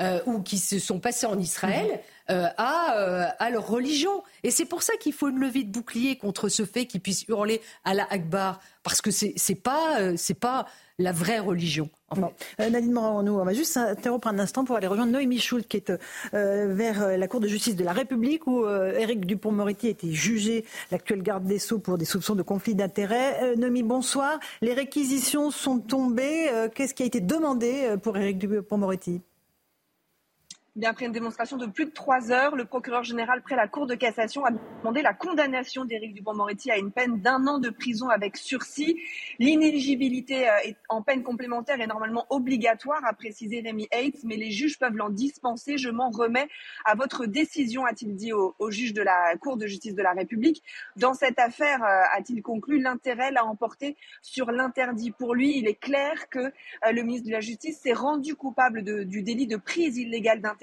euh, 0.00 0.20
ou 0.24 0.40
qui 0.40 0.56
se 0.56 0.78
sont 0.78 0.98
passés 0.98 1.26
en 1.26 1.38
Israël 1.38 2.00
euh, 2.30 2.46
à, 2.56 3.34
à, 3.38 3.50
leur 3.50 3.68
religion. 3.68 4.22
Et 4.44 4.50
c'est 4.50 4.64
pour 4.64 4.82
ça 4.82 4.94
qu'il 4.96 5.12
faut 5.12 5.28
une 5.28 5.38
levée 5.38 5.64
de 5.64 5.70
bouclier 5.70 6.16
contre 6.16 6.48
ce 6.48 6.64
fait 6.64 6.86
qu'ils 6.86 7.02
puissent 7.02 7.26
hurler 7.28 7.60
à 7.84 7.92
la 7.92 8.10
Akbar, 8.10 8.60
parce 8.82 9.02
que 9.02 9.10
c'est 9.10 9.54
pas 9.62 10.16
c'est 10.16 10.38
pas 10.38 10.66
la 11.02 11.12
vraie 11.12 11.38
religion. 11.38 11.90
Euh, 12.60 12.70
Nadine 12.70 12.92
Morin, 12.92 13.22
nous, 13.22 13.32
on 13.32 13.44
va 13.44 13.52
juste 13.52 13.72
s'interrompre 13.72 14.28
un 14.28 14.38
instant 14.38 14.64
pour 14.64 14.76
aller 14.76 14.86
rejoindre 14.86 15.12
Noémie 15.12 15.38
Schultz, 15.38 15.66
qui 15.66 15.78
est 15.78 15.90
euh, 15.90 16.74
vers 16.74 17.02
euh, 17.02 17.16
la 17.16 17.28
Cour 17.28 17.40
de 17.40 17.48
justice 17.48 17.76
de 17.76 17.84
la 17.84 17.92
République, 17.92 18.46
où 18.46 18.66
Éric 18.66 19.26
Dupont-Moretti 19.26 19.86
a 19.86 19.90
été 19.90 20.12
jugé, 20.12 20.64
l'actuel 20.90 21.22
garde 21.22 21.44
des 21.44 21.58
Sceaux, 21.58 21.78
pour 21.78 21.98
des 21.98 22.04
soupçons 22.04 22.34
de 22.34 22.42
conflit 22.42 22.74
d'intérêts. 22.74 23.56
Noémie, 23.56 23.82
bonsoir. 23.82 24.38
Les 24.60 24.74
réquisitions 24.74 25.50
sont 25.50 25.78
tombées. 25.78 26.50
Qu'est-ce 26.74 26.94
qui 26.94 27.02
a 27.02 27.06
été 27.06 27.20
demandé 27.20 27.96
pour 28.02 28.16
Éric 28.16 28.38
Dupont-Moretti 28.38 29.22
Après 30.82 31.04
une 31.04 31.12
démonstration 31.12 31.58
de 31.58 31.66
plus 31.66 31.84
de 31.84 31.90
trois 31.90 32.32
heures, 32.32 32.56
le 32.56 32.64
procureur 32.64 33.04
général 33.04 33.42
près 33.42 33.56
la 33.56 33.68
Cour 33.68 33.86
de 33.86 33.94
cassation 33.94 34.46
a 34.46 34.52
demandé 34.52 35.02
la 35.02 35.12
condamnation 35.12 35.84
d'Éric 35.84 36.14
Dupond-Moretti 36.14 36.70
à 36.70 36.78
une 36.78 36.90
peine 36.90 37.20
d'un 37.20 37.46
an 37.46 37.58
de 37.58 37.68
prison 37.68 38.08
avec 38.08 38.38
sursis. 38.38 38.96
L'inéligibilité 39.38 40.48
euh, 40.48 40.72
en 40.88 41.02
peine 41.02 41.22
complémentaire 41.22 41.78
est 41.82 41.86
normalement 41.86 42.24
obligatoire, 42.30 43.04
a 43.04 43.12
précisé 43.12 43.60
Rémi 43.60 43.86
Hates, 43.92 44.24
mais 44.24 44.36
les 44.36 44.50
juges 44.50 44.78
peuvent 44.78 44.96
l'en 44.96 45.10
dispenser. 45.10 45.76
Je 45.76 45.90
m'en 45.90 46.08
remets 46.08 46.48
à 46.86 46.94
votre 46.94 47.26
décision, 47.26 47.84
a-t-il 47.84 48.16
dit 48.16 48.32
au, 48.32 48.54
juge 48.70 48.94
de 48.94 49.02
la 49.02 49.36
Cour 49.36 49.58
de 49.58 49.66
justice 49.66 49.94
de 49.94 50.02
la 50.02 50.12
République. 50.12 50.62
Dans 50.96 51.12
cette 51.12 51.38
affaire, 51.38 51.84
euh, 51.84 52.16
a-t-il 52.16 52.40
conclu, 52.40 52.80
l'intérêt 52.80 53.30
l'a 53.30 53.44
emporté 53.44 53.94
sur 54.22 54.50
l'interdit. 54.50 55.10
Pour 55.10 55.34
lui, 55.34 55.58
il 55.58 55.68
est 55.68 55.78
clair 55.78 56.30
que 56.30 56.38
euh, 56.38 56.92
le 56.92 57.02
ministre 57.02 57.26
de 57.26 57.32
la 57.32 57.40
Justice 57.40 57.78
s'est 57.78 57.92
rendu 57.92 58.36
coupable 58.36 59.04
du 59.04 59.22
délit 59.22 59.46
de 59.46 59.58
prise 59.58 59.98
illégale 59.98 60.40
d'intérêt 60.40 60.61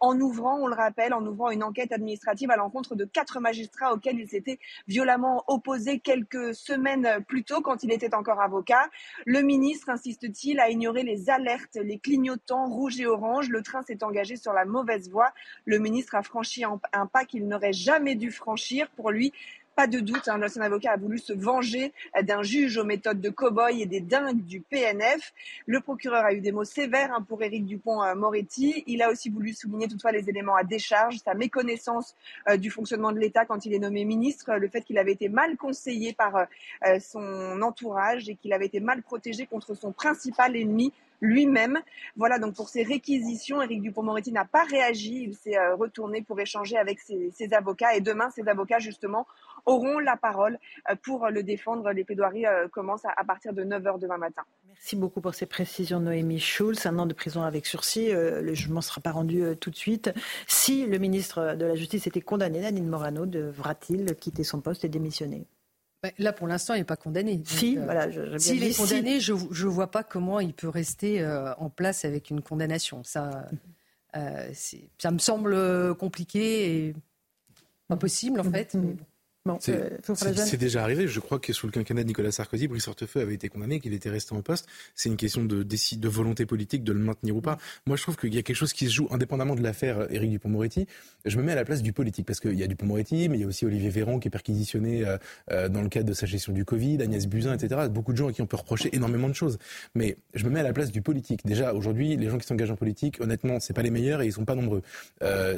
en 0.00 0.20
ouvrant, 0.20 0.58
on 0.60 0.66
le 0.66 0.74
rappelle, 0.74 1.12
en 1.12 1.24
ouvrant 1.26 1.50
une 1.50 1.62
enquête 1.62 1.92
administrative 1.92 2.50
à 2.50 2.56
l'encontre 2.56 2.94
de 2.94 3.04
quatre 3.04 3.40
magistrats 3.40 3.92
auxquels 3.92 4.18
il 4.18 4.28
s'était 4.28 4.58
violemment 4.86 5.44
opposé 5.48 5.98
quelques 5.98 6.54
semaines 6.54 7.24
plus 7.26 7.44
tôt 7.44 7.60
quand 7.60 7.82
il 7.82 7.92
était 7.92 8.14
encore 8.14 8.40
avocat. 8.40 8.88
Le 9.26 9.42
ministre, 9.42 9.88
insiste-t-il, 9.90 10.60
a 10.60 10.70
ignoré 10.70 11.02
les 11.02 11.30
alertes, 11.30 11.76
les 11.76 11.98
clignotants 11.98 12.68
rouges 12.68 13.00
et 13.00 13.06
oranges. 13.06 13.48
Le 13.48 13.62
train 13.62 13.82
s'est 13.82 14.04
engagé 14.04 14.36
sur 14.36 14.52
la 14.52 14.64
mauvaise 14.64 15.10
voie. 15.10 15.32
Le 15.64 15.78
ministre 15.78 16.14
a 16.14 16.22
franchi 16.22 16.64
un 16.64 17.06
pas 17.06 17.24
qu'il 17.24 17.48
n'aurait 17.48 17.72
jamais 17.72 18.14
dû 18.14 18.30
franchir. 18.30 18.88
Pour 18.90 19.10
lui, 19.10 19.32
Pas 19.78 19.86
de 19.86 20.00
doute, 20.00 20.26
hein, 20.26 20.38
l'ancien 20.38 20.62
avocat 20.62 20.94
a 20.94 20.96
voulu 20.96 21.18
se 21.18 21.32
venger 21.32 21.92
d'un 22.24 22.42
juge 22.42 22.78
aux 22.78 22.84
méthodes 22.84 23.20
de 23.20 23.30
cow-boy 23.30 23.80
et 23.80 23.86
des 23.86 24.00
dingues 24.00 24.44
du 24.44 24.60
PNF. 24.60 25.32
Le 25.66 25.78
procureur 25.78 26.24
a 26.24 26.34
eu 26.34 26.40
des 26.40 26.50
mots 26.50 26.64
sévères 26.64 27.12
hein, 27.12 27.22
pour 27.22 27.40
Éric 27.44 27.64
Dupont-Moretti. 27.64 28.82
Il 28.88 29.02
a 29.02 29.08
aussi 29.08 29.30
voulu 29.30 29.52
souligner 29.52 29.86
toutefois 29.86 30.10
les 30.10 30.28
éléments 30.28 30.56
à 30.56 30.64
décharge, 30.64 31.18
sa 31.18 31.34
méconnaissance 31.34 32.16
euh, 32.48 32.56
du 32.56 32.72
fonctionnement 32.72 33.12
de 33.12 33.20
l'État 33.20 33.44
quand 33.44 33.66
il 33.66 33.72
est 33.72 33.78
nommé 33.78 34.04
ministre, 34.04 34.52
le 34.56 34.68
fait 34.68 34.82
qu'il 34.82 34.98
avait 34.98 35.12
été 35.12 35.28
mal 35.28 35.56
conseillé 35.56 36.12
par 36.12 36.34
euh, 36.34 36.98
son 36.98 37.62
entourage 37.62 38.28
et 38.28 38.34
qu'il 38.34 38.52
avait 38.52 38.66
été 38.66 38.80
mal 38.80 39.00
protégé 39.02 39.46
contre 39.46 39.74
son 39.74 39.92
principal 39.92 40.56
ennemi, 40.56 40.92
lui-même. 41.20 41.78
Voilà, 42.16 42.38
donc 42.38 42.54
pour 42.54 42.68
ces 42.68 42.82
réquisitions, 42.82 43.62
Éric 43.62 43.82
Dupont-Moretti 43.82 44.32
n'a 44.32 44.44
pas 44.44 44.64
réagi. 44.64 45.24
Il 45.28 45.34
s'est 45.34 45.58
euh, 45.58 45.74
retourné 45.74 46.22
pour 46.22 46.38
échanger 46.40 46.76
avec 46.76 47.00
ses, 47.00 47.32
avocats. 47.52 47.94
Et 47.94 48.00
demain, 48.00 48.30
ces 48.30 48.46
avocats, 48.48 48.78
justement, 48.78 49.26
auront 49.66 49.98
la 49.98 50.16
parole 50.16 50.58
euh, 50.90 50.94
pour 51.02 51.28
le 51.28 51.42
défendre. 51.42 51.90
Les 51.90 52.04
plaidoiries 52.04 52.46
euh, 52.46 52.68
commencent 52.68 53.04
à 53.04 53.24
partir 53.24 53.52
de 53.52 53.64
9h 53.64 53.98
demain 53.98 54.18
matin. 54.18 54.42
Merci 54.66 54.96
beaucoup 54.96 55.20
pour 55.20 55.34
ces 55.34 55.46
précisions, 55.46 56.00
Noémie 56.00 56.40
Schulz. 56.40 56.86
Un 56.86 56.98
an 56.98 57.06
de 57.06 57.14
prison 57.14 57.42
avec 57.42 57.66
sursis. 57.66 58.10
Le 58.12 58.54
jugement 58.54 58.76
ne 58.76 58.82
sera 58.82 59.00
pas 59.00 59.10
rendu 59.10 59.42
tout 59.60 59.70
de 59.70 59.76
suite. 59.76 60.10
Si 60.46 60.86
le 60.86 60.98
ministre 60.98 61.56
de 61.56 61.66
la 61.66 61.74
Justice 61.74 62.06
était 62.06 62.20
condamné, 62.20 62.60
Nadine 62.60 62.88
Morano 62.88 63.26
devra-t-il 63.26 64.14
quitter 64.14 64.44
son 64.44 64.60
poste 64.60 64.84
et 64.84 64.88
démissionner? 64.88 65.46
Là, 66.18 66.32
pour 66.32 66.46
l'instant, 66.46 66.74
il 66.74 66.78
n'est 66.78 66.84
pas 66.84 66.96
condamné. 66.96 67.40
Si, 67.44 67.76
voilà. 67.76 68.08
S'il 68.38 68.62
est 68.62 68.76
condamné, 68.76 69.20
je 69.20 69.32
ne 69.32 69.68
vois 69.68 69.90
pas 69.90 70.04
comment 70.04 70.38
il 70.38 70.54
peut 70.54 70.68
rester 70.68 71.26
en 71.58 71.70
place 71.70 72.04
avec 72.04 72.30
une 72.30 72.40
condamnation. 72.40 73.02
Ça, 73.02 73.46
euh, 74.16 74.52
ça 74.98 75.10
me 75.10 75.18
semble 75.18 75.94
compliqué 75.96 76.86
et 76.88 76.94
pas 77.88 77.96
possible, 77.96 78.40
en 78.40 78.44
fait. 78.44 78.74
Mais 78.74 78.92
bon. 78.92 79.04
Euh, 79.46 79.98
c'est 80.14 80.56
déjà 80.56 80.82
arrivé. 80.82 81.08
Je 81.08 81.20
crois 81.20 81.38
que 81.38 81.52
sous 81.52 81.66
le 81.66 81.72
quinquennat 81.72 82.02
de 82.02 82.08
Nicolas 82.08 82.32
Sarkozy, 82.32 82.68
Brice 82.68 82.88
Hortefeux 82.88 83.20
avait 83.20 83.34
été 83.34 83.48
condamné, 83.48 83.80
qu'il 83.80 83.94
était 83.94 84.10
resté 84.10 84.34
en 84.34 84.42
poste. 84.42 84.66
C'est 84.94 85.08
une 85.08 85.16
question 85.16 85.44
de, 85.44 85.62
de, 85.62 86.08
volonté 86.08 86.46
politique 86.46 86.84
de 86.84 86.92
le 86.92 86.98
maintenir 86.98 87.36
ou 87.36 87.40
pas. 87.40 87.58
Moi, 87.86 87.96
je 87.96 88.02
trouve 88.02 88.16
qu'il 88.16 88.34
y 88.34 88.38
a 88.38 88.42
quelque 88.42 88.56
chose 88.56 88.72
qui 88.72 88.86
se 88.86 88.92
joue 88.92 89.08
indépendamment 89.10 89.54
de 89.54 89.62
l'affaire 89.62 90.00
euh, 90.00 90.06
Éric 90.10 90.30
Dupont-Moretti. 90.30 90.86
Je 91.24 91.36
me 91.38 91.42
mets 91.42 91.52
à 91.52 91.56
la 91.56 91.64
place 91.64 91.82
du 91.82 91.92
politique 91.92 92.26
parce 92.26 92.40
qu'il 92.40 92.54
y 92.54 92.62
a 92.62 92.66
Dupont-Moretti, 92.66 93.28
mais 93.28 93.38
il 93.38 93.40
y 93.40 93.44
a 93.44 93.46
aussi 93.46 93.64
Olivier 93.64 93.90
Véran 93.90 94.18
qui 94.18 94.28
est 94.28 94.30
perquisitionné 94.30 95.04
euh, 95.50 95.68
dans 95.68 95.82
le 95.82 95.88
cadre 95.88 96.06
de 96.06 96.12
sa 96.12 96.26
gestion 96.26 96.52
du 96.52 96.64
Covid, 96.64 97.02
Agnès 97.02 97.26
Buzyn, 97.26 97.54
etc. 97.54 97.88
Beaucoup 97.90 98.12
de 98.12 98.18
gens 98.18 98.28
à 98.28 98.32
qui 98.32 98.42
on 98.42 98.46
peut 98.46 98.56
reprocher 98.56 98.94
énormément 98.94 99.28
de 99.28 99.34
choses. 99.34 99.58
Mais 99.94 100.16
je 100.34 100.44
me 100.44 100.50
mets 100.50 100.60
à 100.60 100.64
la 100.64 100.72
place 100.72 100.90
du 100.90 101.02
politique. 101.02 101.40
Déjà, 101.44 101.74
aujourd'hui, 101.74 102.16
les 102.16 102.28
gens 102.28 102.38
qui 102.38 102.46
s'engagent 102.46 102.70
en 102.70 102.76
politique, 102.76 103.20
honnêtement, 103.20 103.60
c'est 103.60 103.72
pas 103.72 103.82
les 103.82 103.90
meilleurs 103.90 104.22
et 104.22 104.26
ils 104.26 104.32
sont 104.32 104.44
pas 104.44 104.54
nombreux. 104.54 104.82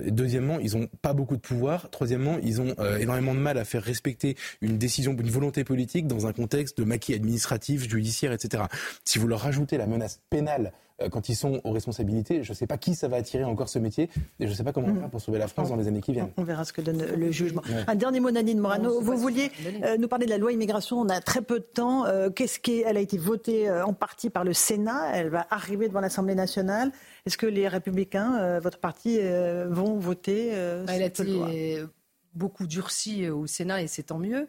deuxièmement, 0.07 0.59
ils 0.61 0.77
ont 0.77 0.89
pas 1.03 1.13
beaucoup 1.13 1.37
de 1.37 1.41
pouvoir. 1.41 1.91
Troisièmement, 1.91 2.39
ils 2.43 2.61
ont 2.61 2.75
énormément 2.99 3.35
de 3.35 3.41
mal 3.41 3.59
à 3.59 3.65
faire 3.65 3.80
respecter 3.81 4.37
une 4.61 4.79
décision, 4.79 5.13
une 5.13 5.31
volonté 5.31 5.65
politique 5.65 6.07
dans 6.07 6.27
un 6.27 6.33
contexte 6.33 6.79
de 6.79 6.85
maquis 6.85 7.15
administratif, 7.15 7.89
judiciaire, 7.89 8.33
etc. 8.33 8.65
Si 9.05 9.19
vous 9.19 9.27
leur 9.27 9.41
rajoutez 9.41 9.77
la 9.79 9.87
menace 9.87 10.21
pénale 10.31 10.73
euh, 11.03 11.09
quand 11.09 11.29
ils 11.29 11.37
sont 11.37 11.61
aux 11.65 11.73
responsabilités, 11.73 12.43
je 12.43 12.51
ne 12.51 12.55
sais 12.55 12.67
pas 12.67 12.79
qui 12.79 12.95
ça 12.95 13.09
va 13.09 13.17
attirer 13.17 13.45
encore 13.45 13.69
ce 13.69 13.79
métier 13.79 14.11
et 14.39 14.47
je 14.47 14.51
ne 14.51 14.55
sais 14.55 14.65
pas 14.65 14.73
comment 14.73 14.89
on 14.89 14.95
va 14.95 15.01
faire 15.01 15.11
pour 15.11 15.21
sauver 15.21 15.39
la 15.39 15.49
France 15.49 15.69
dans 15.69 15.77
les 15.77 15.89
années 15.89 16.01
qui 16.01 16.13
viennent. 16.13 16.31
On 16.37 16.45
verra 16.45 16.65
ce 16.65 16.73
que 16.73 16.81
donne 16.81 17.03
le 17.03 17.31
jugement. 17.31 17.63
Un 17.87 17.95
dernier 17.95 18.21
mot, 18.21 18.31
Nadine 18.31 18.59
Morano. 18.59 19.01
Vous 19.01 19.17
vouliez 19.17 19.51
euh, 19.85 19.97
nous 19.97 20.09
parler 20.09 20.27
de 20.27 20.31
la 20.31 20.39
loi 20.39 20.53
immigration. 20.53 21.01
On 21.01 21.09
a 21.09 21.21
très 21.21 21.43
peu 21.43 21.61
de 21.61 21.65
temps. 21.65 22.07
Euh, 22.07 22.31
qu'est-ce 22.31 22.61
qu'elle 22.61 22.97
a 22.97 23.01
été 23.01 23.19
votée 23.19 23.71
en 23.71 23.93
partie 23.93 24.31
par 24.31 24.45
le 24.45 24.53
Sénat. 24.53 25.13
Elle 25.15 25.29
va 25.29 25.47
arriver 25.51 25.89
devant 25.89 26.01
l'Assemblée 26.01 26.35
nationale. 26.35 26.93
Est-ce 27.27 27.37
que 27.37 27.47
les 27.47 27.69
Républicains, 27.69 28.59
votre 28.61 28.79
parti, 28.79 29.19
vont 29.69 29.99
voter 29.99 30.53
cette 30.87 31.21
loi? 31.21 31.49
Beaucoup 32.35 32.67
durcie 32.67 33.25
euh, 33.25 33.35
au 33.35 33.47
Sénat 33.47 33.83
et 33.83 33.87
c'est 33.87 34.05
tant 34.05 34.19
mieux. 34.19 34.49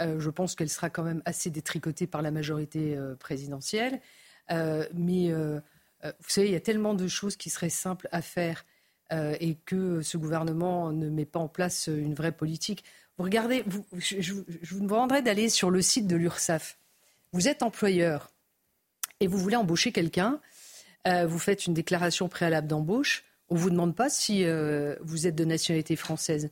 Euh, 0.00 0.18
je 0.18 0.30
pense 0.30 0.54
qu'elle 0.54 0.68
sera 0.68 0.90
quand 0.90 1.02
même 1.02 1.22
assez 1.24 1.50
détricotée 1.50 2.06
par 2.06 2.22
la 2.22 2.30
majorité 2.30 2.96
euh, 2.96 3.14
présidentielle. 3.14 4.00
mais 4.94 5.32
vous 6.02 6.28
savez, 6.28 6.48
il 6.48 6.52
y 6.52 6.56
a 6.56 6.60
tellement 6.60 6.94
de 6.94 7.06
choses 7.06 7.36
qui 7.36 7.50
seraient 7.50 7.68
simples 7.68 8.08
à 8.10 8.22
faire 8.22 8.64
et 9.12 9.56
que 9.66 10.02
ce 10.02 10.16
gouvernement 10.16 10.92
ne 10.92 11.08
met 11.08 11.26
pas 11.26 11.38
en 11.38 11.48
place 11.48 11.88
une 11.88 12.14
vraie 12.14 12.32
politique. 12.32 12.84
Vous 13.18 13.24
regardez, 13.24 13.64
je, 13.98 14.32
vous 14.32 14.80
demanderai 14.80 15.20
d'aller 15.22 15.48
sur 15.50 15.70
le 15.70 15.82
site 15.82 16.06
de 16.06 16.16
l'URSSAF. 16.16 16.78
Vous 17.32 17.48
êtes 17.48 17.62
employeur 17.62 18.32
et 19.20 19.26
vous 19.26 19.38
voulez 19.38 19.56
embaucher 19.56 19.92
quelqu'un. 19.92 20.40
vous 21.06 21.38
faites 21.38 21.66
une 21.66 21.74
déclaration 21.74 22.28
préalable 22.28 22.66
d'embauche. 22.66 23.24
On 23.50 23.54
ne 23.54 23.60
vous 23.60 23.70
demande 23.70 23.94
pas 23.94 24.08
si 24.08 24.44
vous 25.00 25.26
êtes 25.26 25.36
de 25.36 25.44
nationalité 25.44 25.94
française. 25.96 26.50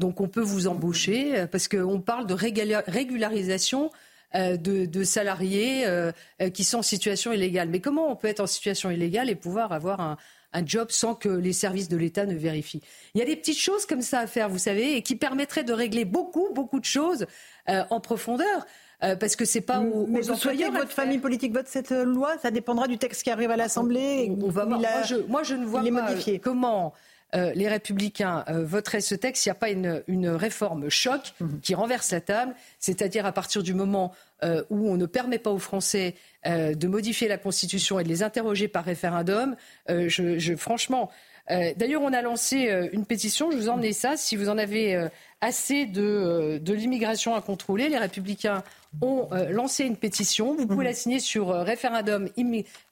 Donc 0.00 0.20
on 0.20 0.28
peut 0.28 0.40
vous 0.40 0.66
embaucher 0.66 1.38
euh, 1.38 1.46
parce 1.46 1.68
qu'on 1.68 2.00
parle 2.00 2.26
de 2.26 2.34
régularisation 2.34 3.90
euh, 4.34 4.56
de, 4.56 5.04
salariés 5.04 5.86
euh, 5.86 6.10
qui 6.52 6.64
sont 6.64 6.78
en 6.78 6.82
situation 6.82 7.32
illégale. 7.32 7.68
Mais 7.68 7.80
comment 7.80 8.10
on 8.10 8.16
peut 8.16 8.28
être 8.28 8.40
en 8.40 8.46
situation 8.46 8.90
illégale 8.90 9.28
et 9.30 9.34
pouvoir 9.36 9.72
avoir 9.72 10.00
un, 10.00 10.16
job 10.66 10.88
sans 10.90 11.14
que 11.14 11.28
les 11.28 11.52
services 11.52 11.88
de 11.88 11.96
l'État 11.96 12.26
ne 12.26 12.34
vérifient? 12.34 12.82
Il 13.14 13.18
y 13.18 13.22
a 13.22 13.26
des 13.26 13.36
petites 13.36 13.58
choses 13.58 13.86
comme 13.86 14.02
ça 14.02 14.20
à 14.20 14.26
faire, 14.26 14.48
vous 14.48 14.58
savez, 14.58 14.96
et 14.96 15.02
qui 15.02 15.14
permettraient 15.14 15.64
de 15.64 15.72
régler 15.72 16.04
beaucoup, 16.04 16.48
beaucoup 16.54 16.80
de 16.80 16.84
choses 16.84 17.26
en 17.68 18.00
profondeur. 18.00 18.66
parce 19.00 19.36
que 19.36 19.44
c'est 19.44 19.60
pas 19.60 19.78
aux, 19.78 20.08
Mais 20.08 20.22
vous 20.22 20.34
souhaitez 20.34 20.64
que 20.64 20.72
votre 20.72 20.90
famille 20.90 21.18
politique 21.18 21.52
vote 21.52 21.68
cette 21.68 21.92
loi? 21.92 22.36
Ça 22.42 22.50
dépendra 22.50 22.88
du 22.88 22.98
texte 22.98 23.22
qui 23.22 23.30
arrive 23.30 23.52
à 23.52 23.56
l'Assemblée. 23.56 24.32
On, 24.42 24.48
va 24.48 24.64
Moi, 24.66 24.80
je, 25.06 25.16
moi, 25.28 25.44
je 25.44 25.54
ne 25.54 25.64
vois 25.64 25.84
pas 25.84 26.14
comment 26.42 26.94
euh, 27.34 27.52
les 27.54 27.68
Républicains 27.68 28.44
euh, 28.48 28.64
voteraient 28.64 29.00
ce 29.00 29.14
texte, 29.14 29.46
il 29.46 29.48
n'y 29.48 29.52
a 29.52 29.54
pas 29.54 29.70
une, 29.70 30.28
réforme 30.28 30.88
choc 30.88 31.32
mhm. 31.40 31.60
qui 31.60 31.74
renverse 31.74 32.10
la 32.10 32.20
table, 32.20 32.54
c'est-à-dire 32.78 33.24
à 33.26 33.32
partir 33.32 33.62
du 33.62 33.74
moment 33.74 34.12
euh, 34.42 34.64
où 34.70 34.90
on 34.90 34.96
ne 34.96 35.06
permet 35.06 35.38
pas 35.38 35.50
aux 35.50 35.58
Français 35.58 36.14
de 36.46 36.86
modifier 36.88 37.28
la 37.28 37.36
Constitution 37.36 38.00
et 38.00 38.04
de 38.04 38.08
les 38.08 38.22
interroger 38.22 38.66
par 38.66 38.82
référendum. 38.82 39.56
Je, 39.88 40.54
franchement, 40.56 41.10
d'ailleurs, 41.50 42.00
on 42.00 42.14
a 42.14 42.22
lancé 42.22 42.88
une 42.92 43.04
pétition, 43.04 43.50
je 43.50 43.58
vous 43.58 43.68
en 43.68 43.82
ai 43.82 43.92
ça, 43.92 44.16
si 44.16 44.36
vous 44.36 44.48
en 44.48 44.56
avez 44.56 45.08
assez 45.42 45.84
de, 45.84 46.58
l'immigration 46.66 47.34
à 47.34 47.42
contrôler, 47.42 47.90
les 47.90 47.98
Républicains 47.98 48.64
ont 49.02 49.28
lancé 49.50 49.84
une 49.84 49.98
pétition. 49.98 50.54
Vous 50.54 50.66
pouvez 50.66 50.78
mhm. 50.78 50.84
la 50.84 50.94
signer 50.94 51.20
sur 51.20 51.50
référendum, 51.50 52.30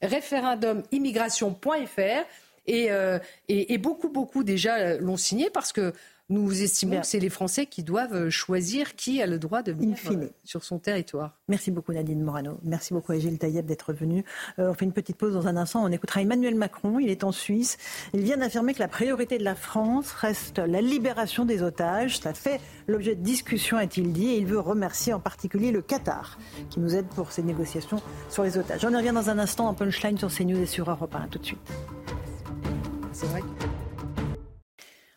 référendum'immigration.fr. 0.03 1.99
Euh, 1.99 2.23
et, 2.69 3.77
beaucoup, 3.77 4.09
beaucoup 4.09 4.43
déjà 4.43 4.77
euh, 4.77 4.97
l'ont 4.99 5.17
signé 5.17 5.49
parce 5.49 5.73
que 5.73 5.93
nous 6.31 6.61
estimons 6.61 7.01
que 7.01 7.07
c'est 7.07 7.19
les 7.19 7.31
Français 7.31 7.65
qui 7.65 7.81
doivent 7.81 8.13
euh, 8.13 8.29
choisir 8.29 8.95
qui 8.95 9.19
a 9.19 9.25
le 9.25 9.39
droit 9.39 9.63
de 9.63 9.71
venir 9.71 9.97
sur 10.43 10.63
son 10.63 10.77
territoire. 10.77 11.39
Merci 11.47 11.71
beaucoup 11.71 11.91
Nadine 11.91 12.21
Morano. 12.21 12.59
Merci 12.61 12.93
beaucoup 12.93 13.13
à 13.13 13.17
Gilles 13.17 13.39
Taïeb 13.39 13.65
d'être 13.65 13.93
venu. 13.93 14.23
on 14.59 14.75
fait 14.75 14.85
une 14.85 14.93
petite 14.93 15.17
pause 15.17 15.33
dans 15.33 15.47
un 15.47 15.57
instant. 15.57 15.83
On 15.83 15.91
écoutera 15.91 16.21
Emmanuel 16.21 16.53
Macron. 16.53 16.99
Il 16.99 17.09
est 17.09 17.23
en 17.23 17.31
Suisse. 17.31 17.77
Il 18.13 18.21
vient 18.21 18.37
d'affirmer 18.37 18.75
que 18.75 18.79
la 18.79 18.87
priorité 18.87 19.39
de 19.39 19.43
la 19.43 19.55
France 19.55 20.11
reste 20.11 20.59
la 20.59 20.81
libération 20.81 21.45
des 21.45 21.63
otages. 21.63 22.19
Ça 22.19 22.35
fait 22.35 22.61
l'objet 22.87 23.15
de 23.15 23.23
discussion, 23.23 23.77
a-t-il 23.77 24.13
dit. 24.13 24.27
Et 24.27 24.37
il 24.37 24.45
veut 24.45 24.59
remercier 24.59 25.13
en 25.13 25.19
particulier 25.19 25.71
le 25.71 25.81
Qatar 25.81 26.37
qui 26.69 26.79
nous 26.79 26.95
aide 26.95 27.07
pour 27.07 27.31
ces 27.31 27.41
négociations 27.41 28.03
sur 28.29 28.43
les 28.43 28.55
otages. 28.55 28.85
On 28.85 28.91
y 28.91 28.95
revient 28.95 29.13
dans 29.15 29.31
un 29.31 29.39
instant 29.39 29.67
en 29.67 29.73
punchline 29.73 30.19
sur 30.19 30.31
CNews 30.31 30.61
et 30.61 30.67
sur 30.67 30.91
Europe 30.91 31.15
1. 31.15 31.27
tout 31.29 31.39
de 31.39 31.45
suite. 31.45 31.71
C'est 33.19 33.27
vrai. 33.27 33.43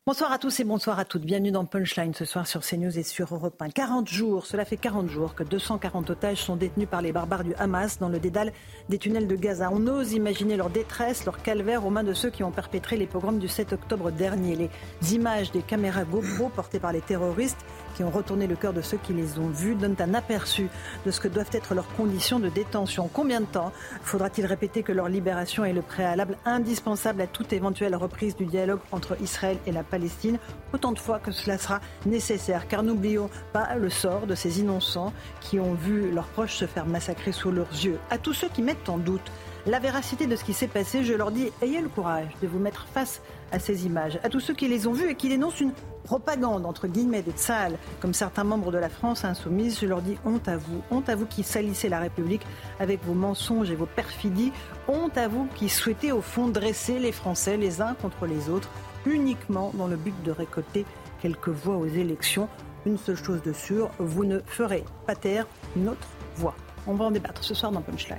Bonsoir 0.04 0.32
à 0.32 0.38
tous 0.38 0.58
et 0.58 0.64
bonsoir 0.64 0.98
à 0.98 1.04
toutes. 1.04 1.22
Bienvenue 1.22 1.52
dans 1.52 1.64
Punchline 1.64 2.12
ce 2.12 2.24
soir 2.24 2.44
sur 2.48 2.62
CNews 2.62 2.98
et 2.98 3.04
sur 3.04 3.32
Europe 3.32 3.62
1. 3.62 3.70
40 3.70 4.08
jours, 4.08 4.46
cela 4.46 4.64
fait 4.64 4.76
40 4.76 5.08
jours 5.08 5.36
que 5.36 5.44
240 5.44 6.10
otages 6.10 6.38
sont 6.38 6.56
détenus 6.56 6.88
par 6.88 7.02
les 7.02 7.12
barbares 7.12 7.44
du 7.44 7.54
Hamas 7.54 8.00
dans 8.00 8.08
le 8.08 8.18
dédale 8.18 8.52
des 8.88 8.98
tunnels 8.98 9.28
de 9.28 9.36
Gaza. 9.36 9.70
On 9.72 9.86
ose 9.86 10.12
imaginer 10.12 10.56
leur 10.56 10.70
détresse, 10.70 11.24
leur 11.24 11.40
calvaire 11.40 11.86
aux 11.86 11.90
mains 11.90 12.02
de 12.02 12.14
ceux 12.14 12.30
qui 12.30 12.42
ont 12.42 12.50
perpétré 12.50 12.96
les 12.96 13.06
pogroms 13.06 13.38
du 13.38 13.46
7 13.46 13.74
octobre 13.74 14.10
dernier. 14.10 14.56
Les 14.56 15.14
images 15.14 15.52
des 15.52 15.62
caméras 15.62 16.02
GoPro 16.02 16.48
portées 16.48 16.80
par 16.80 16.90
les 16.90 17.00
terroristes 17.00 17.64
qui 17.94 18.02
ont 18.02 18.10
retourné 18.10 18.48
le 18.48 18.56
cœur 18.56 18.72
de 18.72 18.82
ceux 18.82 18.96
qui 18.96 19.12
les 19.12 19.38
ont 19.38 19.50
vus 19.50 19.76
donnent 19.76 19.94
un 20.00 20.14
aperçu 20.14 20.68
de 21.06 21.12
ce 21.12 21.20
que 21.20 21.28
doivent 21.28 21.50
être 21.52 21.76
leurs 21.76 21.88
conditions 21.94 22.40
de 22.40 22.48
détention. 22.48 23.08
Combien 23.12 23.40
de 23.40 23.46
temps 23.46 23.70
faudra-t-il 24.02 24.46
répéter 24.46 24.82
que 24.82 24.90
leur 24.90 25.08
libération 25.08 25.64
est 25.64 25.72
le 25.72 25.82
préalable 25.82 26.38
indispensable 26.44 27.20
à 27.20 27.28
toute 27.28 27.52
éventuelle 27.52 27.94
reprise 27.94 28.34
du 28.34 28.46
dialogue 28.46 28.80
entre 28.90 29.16
Israël 29.20 29.58
et 29.66 29.70
la 29.70 29.84
Palestine 29.92 30.38
Autant 30.72 30.92
de 30.92 30.98
fois 30.98 31.18
que 31.18 31.30
cela 31.30 31.58
sera 31.58 31.80
nécessaire, 32.06 32.66
car 32.66 32.82
n'oublions 32.82 33.28
pas 33.52 33.74
le 33.76 33.90
sort 33.90 34.26
de 34.26 34.34
ces 34.34 34.58
innocents 34.58 35.12
qui 35.42 35.60
ont 35.60 35.74
vu 35.74 36.10
leurs 36.10 36.28
proches 36.28 36.56
se 36.56 36.64
faire 36.64 36.86
massacrer 36.86 37.30
sous 37.30 37.52
leurs 37.52 37.70
yeux. 37.70 37.98
À 38.10 38.16
tous 38.16 38.32
ceux 38.32 38.48
qui 38.48 38.62
mettent 38.62 38.88
en 38.88 38.96
doute 38.96 39.30
la 39.66 39.78
véracité 39.78 40.26
de 40.26 40.34
ce 40.34 40.44
qui 40.44 40.54
s'est 40.54 40.66
passé, 40.66 41.04
je 41.04 41.12
leur 41.12 41.30
dis 41.30 41.52
ayez 41.60 41.80
le 41.80 41.88
courage 41.88 42.28
de 42.42 42.48
vous 42.48 42.58
mettre 42.58 42.86
face 42.92 43.20
à 43.52 43.58
ces 43.58 43.86
images. 43.86 44.18
À 44.24 44.28
tous 44.28 44.40
ceux 44.40 44.54
qui 44.54 44.66
les 44.66 44.86
ont 44.86 44.92
vues 44.92 45.10
et 45.10 45.14
qui 45.14 45.28
dénoncent 45.28 45.60
une 45.60 45.72
propagande, 46.02 46.66
entre 46.66 46.88
guillemets, 46.88 47.22
de 47.22 47.30
Tsahal, 47.30 47.78
comme 48.00 48.14
certains 48.14 48.44
membres 48.44 48.72
de 48.72 48.78
la 48.78 48.88
France 48.88 49.24
insoumise, 49.24 49.78
je 49.78 49.86
leur 49.86 50.02
dis 50.02 50.16
honte 50.24 50.48
à 50.48 50.56
vous. 50.56 50.82
Honte 50.90 51.08
à 51.08 51.14
vous 51.14 51.26
qui 51.26 51.42
salissez 51.42 51.88
la 51.88 52.00
République 52.00 52.42
avec 52.80 53.04
vos 53.04 53.14
mensonges 53.14 53.70
et 53.70 53.76
vos 53.76 53.86
perfidies. 53.86 54.52
Honte 54.88 55.16
à 55.16 55.28
vous 55.28 55.46
qui 55.54 55.68
souhaitez 55.68 56.10
au 56.12 56.22
fond 56.22 56.48
dresser 56.48 56.98
les 56.98 57.12
Français 57.12 57.56
les 57.56 57.80
uns 57.80 57.94
contre 57.94 58.26
les 58.26 58.48
autres 58.48 58.70
uniquement 59.06 59.70
dans 59.74 59.86
le 59.86 59.96
but 59.96 60.14
de 60.22 60.30
récolter 60.30 60.84
quelques 61.20 61.48
voix 61.48 61.76
aux 61.76 61.86
élections. 61.86 62.48
une 62.84 62.98
seule 62.98 63.16
chose 63.16 63.42
de 63.42 63.52
sûre, 63.52 63.90
vous 63.98 64.24
ne 64.24 64.40
ferez 64.44 64.84
pas 65.06 65.14
taire 65.14 65.46
notre 65.76 66.08
voix. 66.36 66.54
On 66.86 66.94
va 66.94 67.04
en 67.04 67.10
débattre 67.10 67.44
ce 67.44 67.54
soir 67.54 67.70
dans 67.70 67.80
Punchline. 67.80 68.18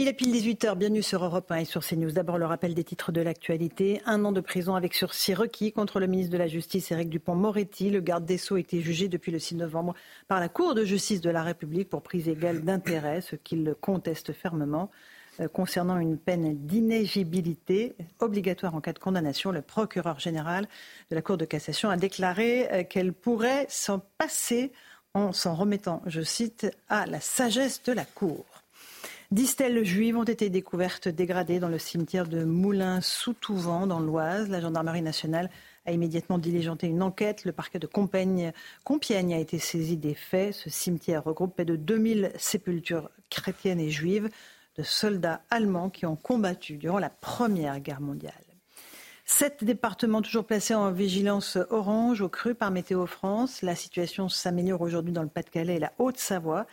Il 0.00 0.08
est 0.08 0.14
pile 0.14 0.32
18h, 0.32 0.76
bienvenue 0.76 1.02
sur 1.02 1.22
Europe 1.22 1.52
1 1.52 1.56
et 1.56 1.64
sur 1.66 1.84
CNews. 1.84 2.10
D'abord 2.10 2.38
le 2.38 2.46
rappel 2.46 2.72
des 2.72 2.84
titres 2.84 3.12
de 3.12 3.20
l'actualité. 3.20 4.00
Un 4.06 4.24
an 4.24 4.32
de 4.32 4.40
prison 4.40 4.74
avec 4.74 4.94
sursis 4.94 5.34
requis 5.34 5.72
contre 5.72 6.00
le 6.00 6.06
ministre 6.06 6.32
de 6.32 6.38
la 6.38 6.46
Justice 6.46 6.90
Éric 6.90 7.10
Dupont-Moretti. 7.10 7.90
Le 7.90 8.00
garde 8.00 8.24
des 8.24 8.38
Sceaux 8.38 8.54
a 8.54 8.60
été 8.60 8.80
jugé 8.80 9.08
depuis 9.08 9.30
le 9.30 9.38
6 9.38 9.56
novembre 9.56 9.94
par 10.26 10.40
la 10.40 10.48
Cour 10.48 10.74
de 10.74 10.86
justice 10.86 11.20
de 11.20 11.28
la 11.28 11.42
République 11.42 11.90
pour 11.90 12.00
prise 12.00 12.30
égale 12.30 12.62
d'intérêt, 12.62 13.20
ce 13.20 13.36
qu'il 13.36 13.74
conteste 13.78 14.32
fermement. 14.32 14.90
Euh, 15.38 15.48
concernant 15.48 15.98
une 15.98 16.16
peine 16.16 16.56
d'inégibilité 16.56 17.94
obligatoire 18.20 18.74
en 18.74 18.80
cas 18.80 18.94
de 18.94 18.98
condamnation, 18.98 19.52
le 19.52 19.60
procureur 19.60 20.18
général 20.18 20.66
de 21.10 21.14
la 21.14 21.20
Cour 21.20 21.36
de 21.36 21.44
cassation 21.44 21.90
a 21.90 21.98
déclaré 21.98 22.72
euh, 22.72 22.84
qu'elle 22.84 23.12
pourrait 23.12 23.66
s'en 23.68 24.00
passer 24.16 24.72
en 25.12 25.32
s'en 25.32 25.54
remettant, 25.54 26.00
je 26.06 26.22
cite, 26.22 26.74
à 26.88 27.04
la 27.04 27.20
sagesse 27.20 27.82
de 27.82 27.92
la 27.92 28.06
Cour. 28.06 28.46
Dix 29.32 29.46
stèles 29.46 29.84
juives 29.84 30.16
ont 30.16 30.24
été 30.24 30.50
découvertes 30.50 31.06
dégradées 31.06 31.60
dans 31.60 31.68
le 31.68 31.78
cimetière 31.78 32.26
de 32.26 32.42
Moulins-sous-Touvent, 32.42 33.86
dans 33.86 34.00
l'Oise. 34.00 34.48
La 34.48 34.60
gendarmerie 34.60 35.02
nationale 35.02 35.50
a 35.86 35.92
immédiatement 35.92 36.36
diligenté 36.36 36.88
une 36.88 37.00
enquête. 37.00 37.44
Le 37.44 37.52
parquet 37.52 37.78
de 37.78 37.86
Compiègne, 37.86 38.50
Compiègne 38.82 39.34
a 39.34 39.38
été 39.38 39.60
saisi 39.60 39.96
des 39.96 40.14
faits. 40.14 40.54
Ce 40.54 40.68
cimetière 40.68 41.22
regroupe 41.22 41.54
près 41.54 41.64
de 41.64 41.76
2000 41.76 42.32
sépultures 42.38 43.08
chrétiennes 43.30 43.78
et 43.78 43.90
juives 43.90 44.28
de 44.76 44.82
soldats 44.82 45.42
allemands 45.48 45.90
qui 45.90 46.06
ont 46.06 46.16
combattu 46.16 46.76
durant 46.76 46.98
la 46.98 47.10
Première 47.10 47.78
Guerre 47.78 48.00
mondiale. 48.00 48.34
Sept 49.26 49.62
départements 49.62 50.22
toujours 50.22 50.44
placés 50.44 50.74
en 50.74 50.90
vigilance 50.90 51.56
orange 51.70 52.20
au 52.20 52.28
cru 52.28 52.56
par 52.56 52.72
Météo 52.72 53.06
France. 53.06 53.62
La 53.62 53.76
situation 53.76 54.28
s'améliore 54.28 54.80
aujourd'hui 54.80 55.12
dans 55.12 55.22
le 55.22 55.28
Pas-de-Calais 55.28 55.76
et 55.76 55.78
la 55.78 55.92
Haute-Savoie. 55.98 56.66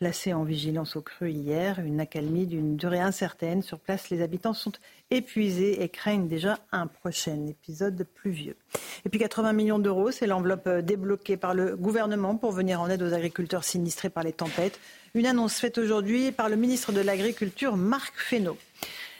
Placés 0.00 0.32
en 0.32 0.44
vigilance 0.44 0.96
au 0.96 1.02
cru 1.02 1.30
hier, 1.30 1.78
une 1.78 2.00
accalmie 2.00 2.46
d'une 2.46 2.74
durée 2.74 3.00
incertaine. 3.00 3.60
Sur 3.60 3.78
place, 3.78 4.08
les 4.08 4.22
habitants 4.22 4.54
sont 4.54 4.72
épuisés 5.10 5.82
et 5.82 5.90
craignent 5.90 6.26
déjà 6.26 6.58
un 6.72 6.86
prochain 6.86 7.46
épisode 7.46 8.06
pluvieux. 8.14 8.56
Et 9.04 9.10
puis 9.10 9.18
80 9.18 9.52
millions 9.52 9.78
d'euros, 9.78 10.10
c'est 10.10 10.26
l'enveloppe 10.26 10.70
débloquée 10.70 11.36
par 11.36 11.52
le 11.52 11.76
gouvernement 11.76 12.34
pour 12.36 12.50
venir 12.50 12.80
en 12.80 12.88
aide 12.88 13.02
aux 13.02 13.12
agriculteurs 13.12 13.62
sinistrés 13.62 14.08
par 14.08 14.24
les 14.24 14.32
tempêtes. 14.32 14.80
Une 15.12 15.26
annonce 15.26 15.58
faite 15.58 15.76
aujourd'hui 15.76 16.32
par 16.32 16.48
le 16.48 16.56
ministre 16.56 16.92
de 16.92 17.02
l'Agriculture, 17.02 17.76
Marc 17.76 18.14
Fesneau. 18.16 18.56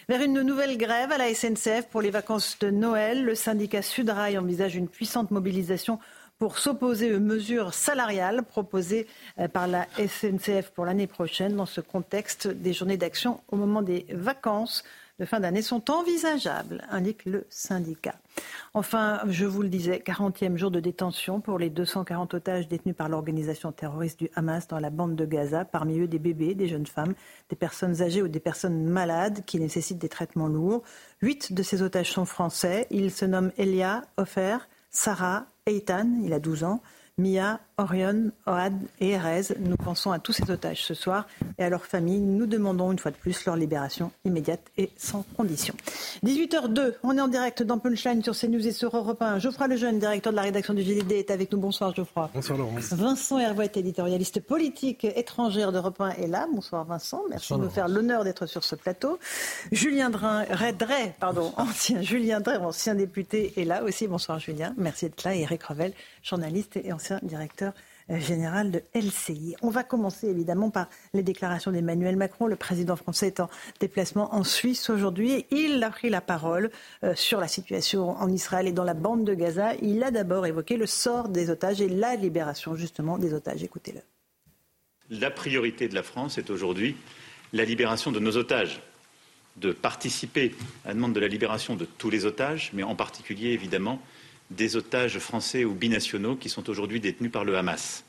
Vers 0.08 0.22
une 0.22 0.40
nouvelle 0.40 0.78
grève 0.78 1.12
à 1.12 1.18
la 1.18 1.34
SNCF 1.34 1.88
pour 1.90 2.00
les 2.00 2.10
vacances 2.10 2.58
de 2.58 2.70
Noël, 2.70 3.22
le 3.22 3.34
syndicat 3.34 3.82
Sudrail 3.82 4.38
envisage 4.38 4.76
une 4.76 4.88
puissante 4.88 5.30
mobilisation 5.30 5.98
pour 6.40 6.58
s'opposer 6.58 7.14
aux 7.14 7.20
mesures 7.20 7.74
salariales 7.74 8.42
proposées 8.42 9.06
euh, 9.38 9.46
par 9.46 9.68
la 9.68 9.86
SNCF 9.98 10.70
pour 10.70 10.86
l'année 10.86 11.06
prochaine. 11.06 11.54
Dans 11.54 11.66
ce 11.66 11.82
contexte, 11.82 12.48
des 12.48 12.72
journées 12.72 12.96
d'action 12.96 13.42
au 13.48 13.56
moment 13.56 13.82
des 13.82 14.06
vacances 14.08 14.82
de 15.18 15.26
fin 15.26 15.38
d'année 15.38 15.60
sont 15.60 15.90
envisageables, 15.90 16.82
indique 16.90 17.26
le 17.26 17.44
syndicat. 17.50 18.14
Enfin, 18.72 19.20
je 19.28 19.44
vous 19.44 19.60
le 19.60 19.68
disais, 19.68 20.02
40e 20.02 20.56
jour 20.56 20.70
de 20.70 20.80
détention 20.80 21.42
pour 21.42 21.58
les 21.58 21.68
240 21.68 22.32
otages 22.32 22.68
détenus 22.68 22.96
par 22.96 23.10
l'organisation 23.10 23.70
terroriste 23.70 24.18
du 24.18 24.30
Hamas 24.34 24.66
dans 24.66 24.78
la 24.78 24.88
bande 24.88 25.16
de 25.16 25.26
Gaza, 25.26 25.66
parmi 25.66 25.98
eux 25.98 26.08
des 26.08 26.18
bébés, 26.18 26.54
des 26.54 26.68
jeunes 26.68 26.86
femmes, 26.86 27.12
des 27.50 27.56
personnes 27.56 28.00
âgées 28.00 28.22
ou 28.22 28.28
des 28.28 28.40
personnes 28.40 28.84
malades 28.84 29.44
qui 29.44 29.60
nécessitent 29.60 29.98
des 29.98 30.08
traitements 30.08 30.48
lourds. 30.48 30.84
Huit 31.20 31.52
de 31.52 31.62
ces 31.62 31.82
otages 31.82 32.10
sont 32.10 32.24
français. 32.24 32.86
Ils 32.90 33.10
se 33.10 33.26
nomment 33.26 33.52
Elia, 33.58 34.00
Ofer, 34.16 34.56
Sarah, 34.90 35.46
Eitan, 35.66 36.20
il 36.24 36.32
a 36.32 36.40
12 36.40 36.64
ans, 36.64 36.82
Mia, 37.16 37.60
Orion, 37.80 38.30
Oad 38.46 38.74
et 39.00 39.10
Erez. 39.10 39.54
Nous 39.58 39.76
pensons 39.76 40.12
à 40.12 40.18
tous 40.18 40.32
ces 40.32 40.50
otages 40.50 40.84
ce 40.84 40.92
soir 40.92 41.26
et 41.56 41.64
à 41.64 41.70
leurs 41.70 41.86
familles. 41.86 42.20
Nous 42.20 42.44
demandons 42.44 42.92
une 42.92 42.98
fois 42.98 43.10
de 43.10 43.16
plus 43.16 43.46
leur 43.46 43.56
libération 43.56 44.12
immédiate 44.26 44.60
et 44.76 44.90
sans 44.98 45.24
condition. 45.34 45.74
18h02, 46.22 46.96
on 47.02 47.16
est 47.16 47.20
en 47.22 47.28
direct 47.28 47.62
dans 47.62 47.78
Punchline 47.78 48.22
sur 48.22 48.36
CNews 48.36 48.66
et 48.66 48.72
sur 48.72 48.94
Europe 48.94 49.22
1. 49.22 49.38
Geoffroy 49.38 49.68
Lejeune, 49.68 49.98
directeur 49.98 50.30
de 50.30 50.36
la 50.36 50.42
rédaction 50.42 50.74
du 50.74 50.82
JDD, 50.82 51.12
est 51.12 51.30
avec 51.30 51.50
nous. 51.52 51.58
Bonsoir 51.58 51.94
Geoffroy. 51.94 52.30
Bonsoir 52.34 52.58
Laurence. 52.58 52.92
Vincent 52.92 53.38
Hervouet, 53.38 53.72
éditorialiste 53.74 54.40
politique 54.40 55.04
étrangère 55.04 55.72
d'Europe 55.72 56.00
1 56.02 56.10
est 56.10 56.26
là. 56.26 56.46
Bonsoir 56.52 56.84
Vincent. 56.84 57.22
Merci 57.30 57.54
de 57.54 57.58
nous 57.60 57.70
faire 57.70 57.88
l'honneur 57.88 58.24
d'être 58.24 58.44
sur 58.44 58.62
ce 58.62 58.74
plateau. 58.74 59.18
Julien 59.72 60.10
Dray, 60.10 61.12
pardon, 61.18 61.54
ancien 61.56 62.02
Julien 62.02 62.40
Drey, 62.40 62.58
ancien 62.58 62.94
député, 62.94 63.54
est 63.56 63.64
là 63.64 63.82
aussi. 63.84 64.06
Bonsoir 64.06 64.38
Julien. 64.38 64.74
Merci 64.76 65.06
d'être 65.06 65.24
là. 65.24 65.34
Eric 65.34 65.62
Revel, 65.62 65.94
journaliste 66.22 66.76
et 66.76 66.92
ancien 66.92 67.18
directeur 67.22 67.69
général 68.18 68.70
de 68.70 68.82
LCI. 68.94 69.56
On 69.62 69.70
va 69.70 69.84
commencer 69.84 70.28
évidemment 70.28 70.70
par 70.70 70.88
les 71.14 71.22
déclarations 71.22 71.70
d'Emmanuel 71.70 72.16
Macron. 72.16 72.46
Le 72.46 72.56
président 72.56 72.96
français 72.96 73.28
est 73.28 73.40
en 73.40 73.48
déplacement 73.78 74.34
en 74.34 74.44
Suisse 74.44 74.90
aujourd'hui. 74.90 75.46
Il 75.50 75.82
a 75.82 75.90
pris 75.90 76.10
la 76.10 76.20
parole 76.20 76.70
euh, 77.04 77.14
sur 77.14 77.40
la 77.40 77.48
situation 77.48 78.10
en 78.10 78.28
Israël 78.30 78.66
et 78.66 78.72
dans 78.72 78.84
la 78.84 78.94
bande 78.94 79.24
de 79.24 79.34
Gaza. 79.34 79.74
Il 79.82 80.02
a 80.02 80.10
d'abord 80.10 80.46
évoqué 80.46 80.76
le 80.76 80.86
sort 80.86 81.28
des 81.28 81.50
otages 81.50 81.80
et 81.80 81.88
la 81.88 82.16
libération 82.16 82.74
justement 82.74 83.18
des 83.18 83.34
otages. 83.34 83.62
Écoutez-le. 83.62 84.00
La 85.10 85.30
priorité 85.30 85.88
de 85.88 85.94
la 85.94 86.02
France 86.02 86.38
est 86.38 86.50
aujourd'hui 86.50 86.96
la 87.52 87.64
libération 87.64 88.12
de 88.12 88.20
nos 88.20 88.36
otages 88.36 88.80
de 89.56 89.72
participer 89.72 90.54
à 90.84 90.88
la 90.88 90.94
demande 90.94 91.12
de 91.12 91.20
la 91.20 91.28
libération 91.28 91.76
de 91.76 91.84
tous 91.84 92.10
les 92.10 92.24
otages, 92.24 92.70
mais 92.72 92.82
en 92.82 92.94
particulier 92.94 93.50
évidemment 93.50 94.00
des 94.50 94.76
otages 94.76 95.18
français 95.18 95.64
ou 95.64 95.74
binationaux 95.74 96.36
qui 96.36 96.48
sont 96.48 96.68
aujourd'hui 96.68 97.00
détenus 97.00 97.30
par 97.30 97.44
le 97.44 97.56
Hamas. 97.56 98.04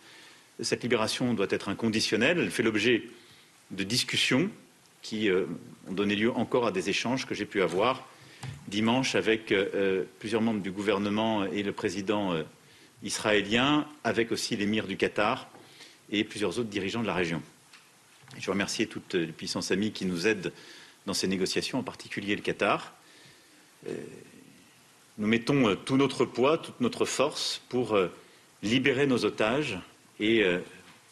Cette 0.59 0.83
libération 0.83 1.33
doit 1.33 1.47
être 1.49 1.69
inconditionnelle. 1.69 2.39
Elle 2.39 2.51
fait 2.51 2.63
l'objet 2.63 3.03
de 3.71 3.83
discussions 3.83 4.49
qui 5.01 5.29
euh, 5.29 5.45
ont 5.87 5.93
donné 5.93 6.15
lieu 6.15 6.31
encore 6.31 6.67
à 6.67 6.71
des 6.71 6.89
échanges 6.89 7.25
que 7.25 7.33
j'ai 7.33 7.45
pu 7.45 7.61
avoir 7.61 8.07
dimanche 8.67 9.15
avec 9.15 9.51
euh, 9.51 10.03
plusieurs 10.19 10.41
membres 10.41 10.61
du 10.61 10.71
gouvernement 10.71 11.45
et 11.45 11.63
le 11.63 11.71
président 11.71 12.33
euh, 12.33 12.43
israélien, 13.03 13.87
avec 14.03 14.31
aussi 14.31 14.55
l'émir 14.55 14.87
du 14.87 14.97
Qatar 14.97 15.49
et 16.09 16.23
plusieurs 16.23 16.57
autres 16.59 16.69
dirigeants 16.69 17.01
de 17.01 17.07
la 17.07 17.13
région. 17.13 17.41
Je 18.39 18.49
remercie 18.49 18.87
toutes 18.87 19.13
les 19.13 19.27
puissances 19.27 19.71
amies 19.71 19.91
qui 19.91 20.05
nous 20.05 20.27
aident 20.27 20.51
dans 21.05 21.13
ces 21.13 21.27
négociations, 21.27 21.79
en 21.79 21.83
particulier 21.83 22.35
le 22.35 22.41
Qatar. 22.41 22.93
Nous 25.21 25.27
mettons 25.27 25.69
euh, 25.69 25.75
tout 25.75 25.97
notre 25.97 26.25
poids, 26.25 26.57
toute 26.57 26.81
notre 26.81 27.05
force 27.05 27.61
pour 27.69 27.95
euh, 27.95 28.11
libérer 28.63 29.05
nos 29.05 29.23
otages 29.23 29.77
et 30.19 30.43
euh, 30.43 30.57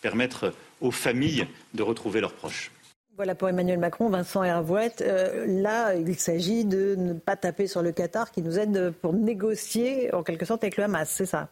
permettre 0.01 0.51
aux 0.81 0.89
familles 0.89 1.45
de 1.75 1.83
retrouver 1.83 2.19
leurs 2.19 2.33
proches. 2.33 2.71
Voilà 3.17 3.35
pour 3.35 3.49
Emmanuel 3.49 3.77
Macron, 3.77 4.09
Vincent 4.09 4.43
Hervouette. 4.43 5.03
là, 5.45 5.93
il 5.93 6.17
s'agit 6.17 6.65
de 6.65 6.95
ne 6.97 7.13
pas 7.13 7.35
taper 7.35 7.67
sur 7.67 7.83
le 7.83 7.91
Qatar 7.91 8.31
qui 8.31 8.41
nous 8.41 8.57
aide 8.57 8.91
pour 8.99 9.13
négocier 9.13 10.11
en 10.15 10.23
quelque 10.23 10.45
sorte 10.45 10.63
avec 10.63 10.77
le 10.77 10.85
Hamas, 10.85 11.09
c'est 11.09 11.25
ça? 11.27 11.49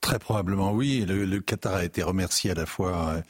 Très 0.00 0.18
probablement 0.18 0.72
oui. 0.72 1.04
Le, 1.06 1.38
Qatar 1.38 1.74
a 1.74 1.84
été 1.84 2.02
remercié 2.02 2.50
à 2.50 2.54
la 2.54 2.66
fois 2.66 3.22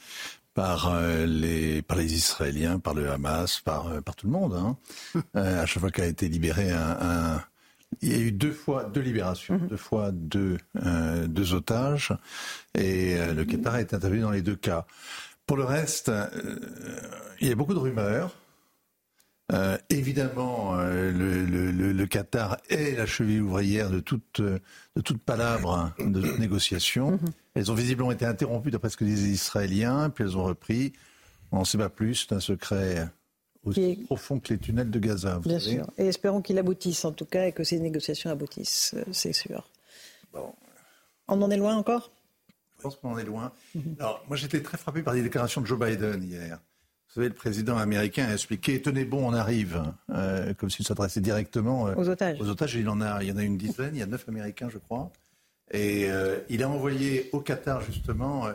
par 0.53 0.97
les 1.25 1.81
par 1.81 1.97
les 1.97 2.13
Israéliens, 2.13 2.79
par 2.79 2.93
le 2.93 3.11
Hamas, 3.11 3.59
par 3.59 4.01
par 4.01 4.15
tout 4.15 4.27
le 4.27 4.31
monde. 4.31 4.53
Hein. 4.53 5.21
à 5.33 5.65
chaque 5.65 5.81
fois 5.81 5.91
qu'a 5.91 6.05
été 6.05 6.29
libéré 6.29 6.71
un 6.71 7.41
il 8.01 8.11
y 8.11 8.15
a 8.15 8.19
eu 8.19 8.31
deux 8.31 8.51
fois 8.51 8.85
deux 8.85 9.01
libérations, 9.01 9.57
mhm. 9.57 9.67
deux 9.67 9.77
fois 9.77 10.11
deux, 10.11 10.57
euh, 10.85 11.27
deux 11.27 11.53
otages, 11.53 12.13
et 12.75 13.17
euh, 13.17 13.33
le 13.33 13.45
Qatar 13.45 13.77
est 13.77 13.93
intervenu 13.93 14.21
dans 14.21 14.31
les 14.31 14.41
deux 14.41 14.55
cas. 14.55 14.85
Pour 15.45 15.57
le 15.57 15.63
reste, 15.63 16.09
euh, 16.09 16.27
il 17.39 17.47
y 17.47 17.51
a 17.51 17.55
beaucoup 17.55 17.73
de 17.73 17.79
rumeurs. 17.79 18.35
évidemment, 19.89 20.75
le, 20.75 22.05
Qatar 22.05 22.57
est 22.69 22.97
la 22.97 23.05
cheville 23.05 23.41
ouvrière 23.41 23.89
de 23.89 24.01
toute, 24.01 24.41
de 24.41 25.01
toute 25.01 25.21
palabre, 25.21 25.93
de 25.99 26.21
toute 26.21 26.39
négociation. 26.39 27.11
Mhm. 27.11 27.31
Elles 27.55 27.71
ont 27.71 27.75
visiblement 27.75 28.11
été 28.11 28.25
interrompues 28.25 28.71
d'après 28.71 28.89
ce 28.89 28.97
que 28.97 29.05
disaient 29.05 29.27
les 29.27 29.33
Israéliens, 29.33 30.09
puis 30.09 30.25
elles 30.25 30.37
ont 30.37 30.43
repris. 30.43 30.93
On 31.51 31.59
n'en 31.59 31.65
sait 31.65 31.77
pas 31.77 31.89
plus, 31.89 32.27
c'est 32.27 32.35
un 32.35 32.41
secret 32.41 33.07
aussi 33.69 33.95
profond 34.05 34.39
que 34.39 34.53
les 34.53 34.59
tunnels 34.59 34.89
de 34.89 34.99
Gaza. 34.99 35.39
Bien 35.43 35.59
sûr. 35.59 35.85
Et 35.97 36.07
espérons 36.07 36.41
qu'il 36.41 36.57
aboutisse 36.57 37.05
en 37.05 37.11
tout 37.11 37.25
cas 37.25 37.45
et 37.45 37.51
que 37.51 37.63
ces 37.63 37.79
négociations 37.79 38.29
aboutissent, 38.29 38.93
euh, 38.95 39.03
c'est 39.11 39.33
sûr. 39.33 39.69
Bon. 40.33 40.53
On 41.27 41.41
en 41.41 41.49
est 41.51 41.57
loin 41.57 41.75
encore? 41.75 42.11
Je 42.77 42.83
pense 42.83 42.95
qu'on 42.95 43.13
en 43.13 43.17
est 43.17 43.25
loin. 43.25 43.51
Mhm. 43.75 43.95
Alors, 43.99 44.23
moi 44.27 44.37
j'étais 44.37 44.61
très 44.61 44.77
frappé 44.77 45.01
par 45.01 45.13
les 45.13 45.21
déclarations 45.21 45.61
de 45.61 45.65
Joe 45.65 45.79
Biden 45.79 46.23
hier. 46.23 46.59
Vous 47.07 47.13
savez, 47.13 47.29
le 47.29 47.35
président 47.35 47.77
américain 47.77 48.25
a 48.25 48.33
expliqué 48.33 48.81
tenez 48.81 49.05
bon, 49.05 49.27
on 49.27 49.33
arrive, 49.33 49.81
euh, 50.11 50.53
comme 50.53 50.69
s'il 50.69 50.85
s'adressait 50.85 51.21
directement 51.21 51.87
euh, 51.87 51.95
aux 51.95 52.09
otages. 52.09 52.39
Aux 52.39 52.49
otages, 52.49 52.75
il 52.75 52.87
en 52.89 53.01
a, 53.01 53.23
il 53.23 53.29
y 53.29 53.31
en 53.31 53.37
a 53.37 53.43
une 53.43 53.57
dizaine, 53.57 53.91
il 53.93 53.99
y 53.99 54.03
a 54.03 54.05
neuf 54.05 54.27
Américains, 54.27 54.69
je 54.69 54.77
crois. 54.77 55.11
Et 55.71 56.07
il 56.47 56.63
a 56.63 56.69
envoyé 56.69 57.29
au 57.33 57.41
Qatar 57.41 57.81
justement 57.81 58.47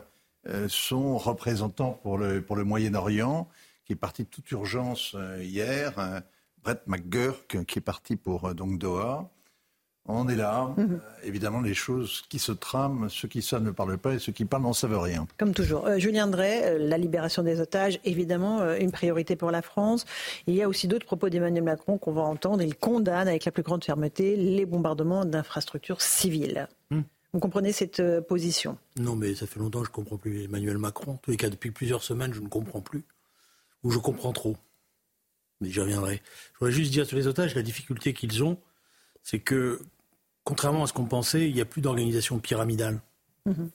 son 0.68 1.18
représentant 1.18 2.00
pour 2.02 2.16
le, 2.16 2.40
pour 2.40 2.56
le 2.56 2.64
Moyen-Orient, 2.64 3.48
qui 3.92 3.94
est 3.94 4.00
parti 4.00 4.24
de 4.24 4.28
toute 4.28 4.50
urgence 4.52 5.14
hier, 5.40 6.22
Brett 6.64 6.80
McGurk, 6.86 7.64
qui 7.66 7.78
est 7.78 7.82
parti 7.82 8.16
pour 8.16 8.54
donc 8.54 8.78
Doha. 8.78 9.30
On 10.06 10.28
est 10.28 10.34
là. 10.34 10.74
Mhm. 10.76 10.94
Euh, 10.94 10.98
évidemment, 11.22 11.60
les 11.60 11.74
choses 11.74 12.22
qui 12.28 12.40
se 12.40 12.50
trament, 12.50 13.08
ceux 13.08 13.28
qui 13.28 13.40
savent 13.40 13.62
ne 13.62 13.70
parlent 13.70 13.98
pas 13.98 14.14
et 14.14 14.18
ceux 14.18 14.32
qui 14.32 14.44
parlent 14.44 14.64
n'en 14.64 14.72
savent 14.72 14.98
rien. 14.98 15.28
Comme 15.38 15.54
toujours. 15.54 15.86
Euh, 15.86 15.98
Julien 15.98 16.26
Drey, 16.26 16.62
euh, 16.64 16.78
la 16.78 16.98
libération 16.98 17.44
des 17.44 17.60
otages, 17.60 18.00
évidemment, 18.04 18.74
une 18.74 18.90
priorité 18.90 19.36
pour 19.36 19.52
la 19.52 19.62
France. 19.62 20.04
Il 20.48 20.54
y 20.54 20.62
a 20.62 20.68
aussi 20.68 20.88
d'autres 20.88 21.06
propos 21.06 21.28
d'Emmanuel 21.28 21.62
Macron 21.62 21.98
qu'on 21.98 22.12
va 22.12 22.22
entendre. 22.22 22.62
Il 22.62 22.74
condamne 22.74 23.28
avec 23.28 23.44
la 23.44 23.52
plus 23.52 23.62
grande 23.62 23.84
fermeté 23.84 24.34
les 24.36 24.66
bombardements 24.66 25.24
d'infrastructures 25.24 26.02
civiles. 26.02 26.66
Hmm. 26.90 27.02
Vous 27.32 27.40
comprenez 27.40 27.72
cette 27.72 28.02
position? 28.22 28.76
Non, 28.98 29.16
mais 29.16 29.34
ça 29.34 29.46
fait 29.46 29.60
longtemps 29.60 29.80
que 29.80 29.86
je 29.86 29.90
ne 29.90 29.94
comprends 29.94 30.18
plus 30.18 30.44
Emmanuel 30.44 30.78
Macron. 30.78 31.12
En 31.12 31.16
tous 31.16 31.30
les 31.30 31.36
cas, 31.36 31.48
depuis 31.48 31.70
plusieurs 31.70 32.02
semaines, 32.02 32.34
je 32.34 32.40
ne 32.40 32.48
comprends 32.48 32.80
plus. 32.80 33.04
Ou 33.82 33.90
je 33.90 33.98
comprends 33.98 34.32
trop. 34.32 34.56
Mais 35.60 35.70
j'y 35.70 35.80
reviendrai. 35.80 36.22
Je 36.54 36.58
voudrais 36.58 36.72
juste 36.72 36.92
dire 36.92 37.06
sur 37.06 37.16
les 37.16 37.26
otages, 37.26 37.54
la 37.54 37.62
difficulté 37.62 38.12
qu'ils 38.12 38.42
ont, 38.42 38.58
c'est 39.22 39.40
que, 39.40 39.80
contrairement 40.44 40.84
à 40.84 40.86
ce 40.86 40.92
qu'on 40.92 41.06
pensait, 41.06 41.48
il 41.48 41.54
n'y 41.54 41.60
a 41.60 41.64
plus 41.64 41.80
d'organisation 41.80 42.38
pyramidale. 42.38 43.00
Mhm. 43.46 43.70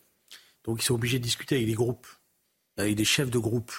Donc 0.64 0.82
ils 0.82 0.86
sont 0.86 0.96
obligés 0.96 1.20
de 1.20 1.24
discuter 1.24 1.56
avec 1.56 1.68
des 1.68 1.74
groupes, 1.74 2.08
avec 2.76 2.96
des 2.96 3.06
chefs 3.06 3.32
de 3.32 3.40
groupe. 3.40 3.72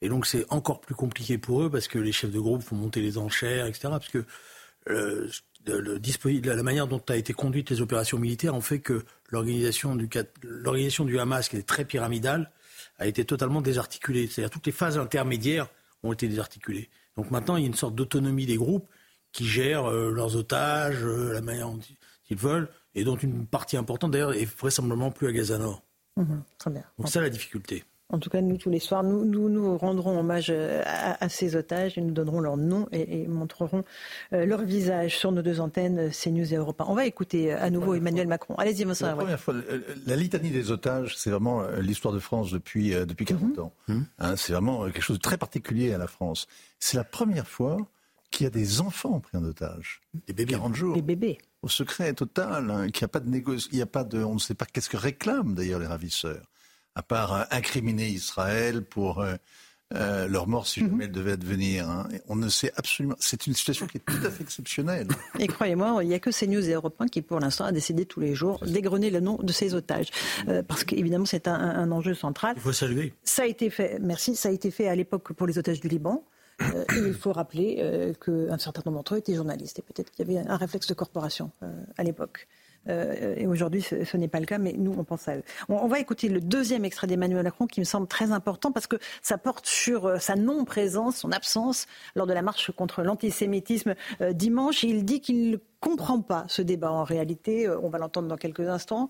Et 0.00 0.08
donc 0.08 0.26
c'est 0.26 0.44
encore 0.50 0.80
plus 0.80 0.94
compliqué 0.94 1.38
pour 1.38 1.62
eux 1.62 1.70
parce 1.70 1.88
que 1.88 1.98
les 1.98 2.12
chefs 2.12 2.30
de 2.30 2.38
groupe 2.38 2.62
font 2.62 2.76
monter 2.76 3.00
les 3.00 3.18
enchères, 3.18 3.66
etc. 3.66 3.88
Parce 3.90 4.08
que 4.08 4.24
euh, 4.90 5.28
la 5.66 6.62
manière 6.62 6.86
dont 6.86 7.02
a 7.08 7.16
été 7.16 7.32
conduite 7.32 7.70
les 7.70 7.80
opérations 7.80 8.18
militaires 8.18 8.54
ont 8.54 8.60
fait 8.60 8.80
que 8.80 9.04
l'organisation 9.30 9.96
du, 9.96 10.08
du 10.08 11.18
Hamas, 11.18 11.48
qui 11.48 11.56
est 11.56 11.66
très 11.66 11.84
pyramidale, 11.84 12.50
a 12.98 13.06
été 13.06 13.24
totalement 13.24 13.60
désarticulée. 13.60 14.26
C'est-à-dire 14.26 14.50
toutes 14.50 14.66
les 14.66 14.72
phases 14.72 14.98
intermédiaires 14.98 15.68
ont 16.02 16.12
été 16.12 16.28
désarticulées. 16.28 16.90
Donc 17.16 17.30
maintenant, 17.30 17.56
il 17.56 17.62
y 17.62 17.64
a 17.64 17.68
une 17.68 17.74
sorte 17.74 17.94
d'autonomie 17.94 18.46
des 18.46 18.56
groupes 18.56 18.88
qui 19.32 19.44
gèrent 19.46 19.86
euh, 19.86 20.10
leurs 20.10 20.36
otages, 20.36 21.04
euh, 21.04 21.32
la 21.32 21.40
manière 21.40 21.68
dont 21.68 21.80
ils 22.30 22.36
veulent, 22.36 22.68
et 22.94 23.04
dont 23.04 23.16
une 23.16 23.46
partie 23.46 23.76
importante 23.76 24.12
d'ailleurs 24.12 24.34
est 24.34 24.44
vraisemblablement 24.44 25.10
plus 25.10 25.28
à 25.28 25.32
Gaza 25.32 25.58
Nord. 25.58 25.82
Mhm, 26.16 26.42
très 26.58 26.70
bien. 26.70 26.84
Donc 26.98 27.08
c'est 27.08 27.20
la 27.20 27.30
difficulté. 27.30 27.84
En 28.10 28.18
tout 28.18 28.30
cas, 28.30 28.40
nous, 28.40 28.56
tous 28.56 28.70
les 28.70 28.78
soirs, 28.78 29.02
nous 29.02 29.24
nous, 29.24 29.76
rendrons 29.76 30.18
hommage 30.18 30.48
euh, 30.50 30.82
à, 30.84 31.28
ces 31.28 31.56
otages 31.56 31.98
et 31.98 32.00
nous 32.00 32.12
donnerons 32.12 32.40
leur 32.40 32.56
nom 32.56 32.88
et, 32.90 33.26
montrerons 33.26 33.84
leur 34.32 34.62
visage 34.62 35.18
sur 35.18 35.32
nos 35.32 35.42
deux 35.42 35.60
antennes, 35.60 36.10
CNews 36.10 36.52
et 36.52 36.56
Europa. 36.56 36.84
On 36.88 36.94
va 36.94 37.06
écouter 37.06 37.52
à 37.52 37.70
nouveau 37.70 37.94
Emmanuel 37.94 38.26
Macron. 38.26 38.54
Allez-y, 38.54 38.84
monsieur. 38.84 39.06
La 39.06 39.14
première 39.14 39.40
fois, 39.40 39.54
la 40.06 40.16
litanie 40.16 40.50
des 40.50 40.70
otages, 40.70 41.16
c'est 41.16 41.30
vraiment 41.30 41.66
l'histoire 41.80 42.14
de 42.14 42.18
France 42.18 42.50
depuis, 42.50 42.90
depuis 42.90 43.24
40 43.24 43.42
mhm. 43.42 43.62
ans. 43.62 43.72
Mhm. 43.88 44.06
Hein, 44.18 44.36
c'est 44.36 44.52
vraiment 44.52 44.84
quelque 44.84 45.02
chose 45.02 45.18
de 45.18 45.22
très 45.22 45.36
particulier 45.36 45.92
à 45.92 45.98
la 45.98 46.06
France. 46.06 46.46
C'est 46.78 46.96
la 46.96 47.04
première 47.04 47.46
fois 47.46 47.78
qu'il 48.30 48.44
y 48.44 48.46
a 48.46 48.50
des 48.50 48.80
enfants 48.80 49.20
pris 49.20 49.36
en 49.36 49.44
otage. 49.44 50.00
Des 50.26 50.32
bébés. 50.32 50.52
40 50.52 50.74
jours. 50.74 50.94
Des 50.94 51.02
bébés. 51.02 51.38
Au 51.62 51.68
secret 51.68 52.12
total, 52.14 52.70
hein, 52.70 52.88
qu'il 52.90 53.02
n'y 53.02 53.06
a 53.06 53.08
pas 53.08 53.20
de 53.20 53.28
négociation, 53.28 53.70
il 53.72 53.78
y 53.78 53.82
a 53.82 53.86
pas 53.86 54.04
de, 54.04 54.22
on 54.22 54.34
ne 54.34 54.38
sait 54.38 54.54
pas 54.54 54.66
qu'est-ce 54.66 54.88
que 54.88 54.96
réclament 54.96 55.54
d'ailleurs 55.54 55.80
les 55.80 55.86
ravisseurs, 55.86 56.46
à 56.98 57.02
part 57.02 57.32
euh, 57.32 57.44
incriminer 57.52 58.08
Israël 58.08 58.82
pour 58.82 59.20
euh, 59.20 59.36
euh, 59.94 60.26
leur 60.26 60.48
mort 60.48 60.66
si 60.66 60.82
mhm. 60.82 60.90
jamais 60.90 61.04
elle 61.04 61.12
devait 61.12 61.32
advenir. 61.32 61.88
Hein. 61.88 62.08
On 62.26 62.34
ne 62.34 62.48
sait 62.48 62.72
absolument. 62.76 63.14
C'est 63.20 63.46
une 63.46 63.54
situation 63.54 63.86
qui 63.86 63.98
est 63.98 64.04
tout 64.04 64.26
à 64.26 64.30
fait 64.30 64.42
exceptionnelle. 64.42 65.06
Et 65.38 65.46
croyez-moi, 65.46 66.02
il 66.02 66.08
n'y 66.08 66.14
a 66.14 66.18
que 66.18 66.30
CNews 66.30 66.68
et 66.68 66.72
Europe 66.72 66.96
1 66.98 67.06
qui, 67.06 67.22
pour 67.22 67.38
l'instant, 67.38 67.64
a 67.64 67.72
décidé 67.72 68.04
tous 68.04 68.20
les 68.20 68.34
jours 68.34 68.58
d'égrener 68.66 69.10
le 69.10 69.20
nom 69.20 69.36
de 69.36 69.52
ces 69.52 69.74
otages, 69.74 70.08
parce 70.66 70.84
qu'évidemment, 70.84 71.24
c'est 71.24 71.48
un, 71.48 71.54
un, 71.54 71.90
enjeu 71.92 72.14
central. 72.14 72.54
Il 72.56 72.62
faut 72.62 72.72
saluer. 72.72 73.14
Ça 73.22 73.42
a 73.42 73.46
été 73.46 73.70
fait. 73.70 73.98
Merci. 74.00 74.36
Ça 74.36 74.48
a 74.48 74.52
été 74.52 74.70
fait 74.70 74.88
à 74.88 74.94
l'époque 74.94 75.32
pour 75.32 75.46
les 75.46 75.56
otages 75.56 75.80
du 75.80 75.88
Liban. 75.88 76.24
Euh, 76.60 76.84
il 77.06 77.14
faut 77.14 77.32
rappeler 77.32 77.76
euh, 77.80 78.12
qu'un 78.14 78.58
certain 78.58 78.82
nombre 78.86 78.98
d'entre 78.98 79.14
eux 79.14 79.18
étaient 79.18 79.34
journalistes 79.34 79.78
et 79.78 79.82
peut-être 79.82 80.10
qu'il 80.10 80.28
y 80.28 80.38
avait 80.38 80.48
un 80.48 80.56
réflexe 80.56 80.86
de 80.86 80.94
corporation 80.94 81.50
euh, 81.62 81.72
à 81.96 82.02
l'époque. 82.02 82.48
Et 82.88 83.46
aujourd'hui, 83.46 83.82
ce, 83.82 84.16
n'est 84.16 84.28
pas 84.28 84.40
le 84.40 84.46
cas, 84.46 84.58
mais 84.58 84.72
nous, 84.72 84.94
on 84.96 85.04
pense 85.04 85.28
à 85.28 85.36
eux. 85.36 85.42
On, 85.68 85.86
va 85.88 86.00
écouter 86.00 86.28
le 86.28 86.40
deuxième 86.40 86.84
extrait 86.84 87.06
d'Emmanuel 87.06 87.42
Macron 87.42 87.66
qui 87.66 87.80
me 87.80 87.84
semble 87.84 88.06
très 88.06 88.32
important 88.32 88.72
parce 88.72 88.86
que 88.86 88.96
ça 89.22 89.38
porte 89.38 89.66
sur 89.66 90.20
sa 90.20 90.36
non-présence, 90.36 91.18
son 91.18 91.32
absence 91.32 91.86
lors 92.14 92.26
de 92.26 92.32
la 92.32 92.42
marche 92.42 92.70
contre 92.72 93.02
l'antisémitisme 93.02 93.94
dimanche. 94.32 94.82
il 94.82 95.04
dit 95.04 95.20
qu'il 95.20 95.50
ne 95.50 95.56
comprend 95.80 96.20
pas 96.20 96.44
ce 96.48 96.62
débat 96.62 96.90
en 96.90 97.04
réalité, 97.04 97.68
on 97.68 97.88
va 97.88 97.98
l'entendre 97.98 98.28
dans 98.28 98.36
quelques 98.36 98.68
instants, 98.68 99.08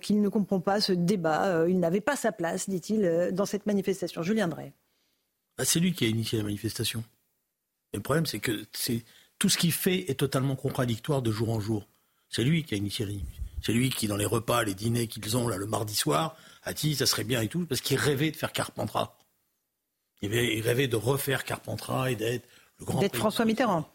qu'il 0.00 0.20
ne 0.20 0.28
comprend 0.28 0.60
pas 0.60 0.80
ce 0.80 0.92
débat, 0.92 1.66
il 1.68 1.78
n'avait 1.78 2.00
pas 2.00 2.16
sa 2.16 2.32
place, 2.32 2.68
dit-il, 2.68 3.30
dans 3.32 3.46
cette 3.46 3.66
manifestation. 3.66 4.22
Julien 4.22 4.48
Drey. 4.48 4.72
Bah, 5.60 5.66
c'est 5.66 5.78
lui 5.78 5.92
qui 5.92 6.06
a 6.06 6.08
initié 6.08 6.38
la 6.38 6.44
manifestation. 6.44 7.04
Et 7.92 7.98
le 7.98 8.02
problème, 8.02 8.24
c'est 8.24 8.38
que 8.38 8.64
tout 9.38 9.48
ce 9.50 9.58
qu'il 9.58 9.72
fait 9.72 10.10
est 10.10 10.18
totalement 10.18 10.56
contradictoire 10.56 11.20
de 11.20 11.30
jour 11.30 11.50
en 11.50 11.60
jour. 11.60 11.86
C'est 12.30 12.44
lui 12.44 12.62
qui 12.62 12.74
a 12.74 12.76
initié 12.76 13.04
la 13.04 13.12
C'est 13.60 13.72
lui 13.72 13.90
qui, 13.90 14.06
dans 14.06 14.16
les 14.16 14.24
repas, 14.24 14.62
les 14.62 14.74
dîners 14.74 15.08
qu'ils 15.08 15.36
ont 15.36 15.48
là 15.48 15.56
le 15.56 15.66
mardi 15.66 15.94
soir, 15.94 16.36
a 16.62 16.72
dit 16.72 16.94
ça 16.94 17.06
serait 17.06 17.24
bien 17.24 17.42
et 17.42 17.48
tout, 17.48 17.66
parce 17.66 17.80
qu'il 17.80 17.98
rêvait 17.98 18.30
de 18.30 18.36
faire 18.36 18.52
Carpentras. 18.52 19.18
Il 20.22 20.62
rêvait 20.62 20.88
de 20.88 20.96
refaire 20.96 21.44
Carpentras 21.44 22.10
et 22.10 22.16
d'être 22.16 22.46
le 22.78 22.86
grand. 22.86 23.00
D'être 23.00 23.16
François 23.16 23.44
Mitterrand. 23.44 23.90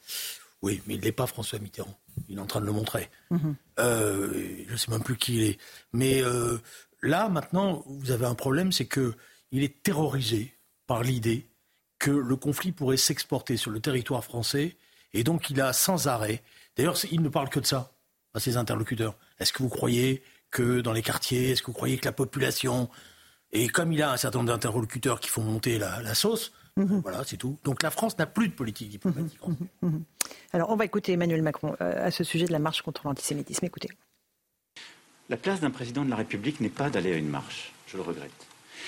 Oui, 0.62 0.82
mais 0.86 0.96
il 0.96 1.02
n'est 1.02 1.12
pas 1.12 1.28
François 1.28 1.60
Mitterrand. 1.60 1.98
Il 2.28 2.38
est 2.38 2.42
en 2.42 2.48
train 2.48 2.62
de 2.62 2.66
le 2.66 2.72
montrer. 2.72 3.10
Mhm. 3.30 3.56
Euh, 3.80 4.64
je 4.68 4.72
ne 4.72 4.78
sais 4.78 4.92
même 4.92 5.04
plus 5.04 5.18
qui 5.18 5.36
il 5.36 5.44
est. 5.44 5.60
Mais 5.94 6.22
euh, 6.24 6.58
là, 7.02 7.30
maintenant, 7.30 7.84
vous 7.88 8.12
avez 8.12 8.26
un 8.26 8.36
problème, 8.36 8.72
c'est 8.72 8.86
que 8.86 9.14
il 9.52 9.64
est 9.64 9.84
terrorisé 9.84 10.58
par 10.88 11.04
l'idée 11.04 11.48
que 12.00 12.12
le 12.12 12.36
conflit 12.36 12.72
pourrait 12.72 12.98
s'exporter 12.98 13.58
sur 13.58 13.72
le 13.72 13.80
territoire 13.80 14.24
français. 14.24 14.76
Et 15.14 15.24
donc, 15.24 15.50
il 15.50 15.62
a 15.62 15.72
sans 15.72 16.08
arrêt. 16.08 16.44
D'ailleurs, 16.76 16.98
il 17.10 17.22
ne 17.22 17.30
parle 17.30 17.50
que 17.50 17.60
de 17.60 17.66
ça 17.66 17.95
à 18.36 18.40
ses 18.40 18.58
interlocuteurs. 18.58 19.16
Est-ce 19.40 19.54
que 19.54 19.64
vous 19.64 19.70
croyez 19.70 20.22
que 20.52 20.82
dans 20.82 20.94
les 20.94 21.02
quartiers, 21.02 21.52
est-ce 21.52 21.62
que 21.62 21.68
vous 21.68 21.74
croyez 21.74 21.98
que 21.98 22.06
la 22.06 22.12
population. 22.12 22.90
Et 23.52 23.68
comme 23.68 23.92
il 23.92 24.02
a 24.02 24.12
un 24.12 24.18
certain 24.18 24.40
nombre 24.40 24.52
d'interlocuteurs 24.52 25.20
qui 25.20 25.30
font 25.30 25.42
monter 25.42 25.78
la, 25.78 26.14
sauce, 26.14 26.54
mhm. 26.78 27.02
Voilà, 27.02 27.24
c'est 27.26 27.38
tout. 27.38 27.58
Donc 27.64 27.84
la 27.84 27.92
France 27.92 28.18
n'a 28.18 28.26
plus 28.26 28.50
de 28.50 28.54
politique 28.54 28.90
diplomatique. 28.90 29.40
Mhm. 29.46 29.68
Mhm. 29.82 30.04
Alors 30.54 30.70
on 30.70 30.76
va 30.76 30.86
écouter 30.86 31.14
Emmanuel 31.14 31.42
Macron 31.42 31.76
euh, 31.82 32.08
à 32.08 32.12
ce 32.12 32.24
sujet 32.24 32.46
de 32.46 32.52
la 32.52 32.60
marche 32.60 32.82
contre 32.82 33.06
l'antisémitisme. 33.06 33.66
Écoutez. 33.66 33.90
La 35.30 35.38
place 35.38 35.60
d'un 35.60 35.72
président 35.72 36.06
de 36.06 36.10
la 36.10 36.16
République 36.18 36.60
n'est 36.60 36.70
pas 36.70 36.90
d'aller 36.90 37.14
à 37.14 37.18
une 37.18 37.30
marche. 37.30 37.74
Je 37.88 37.98
le 37.98 38.04
regrette. 38.04 38.32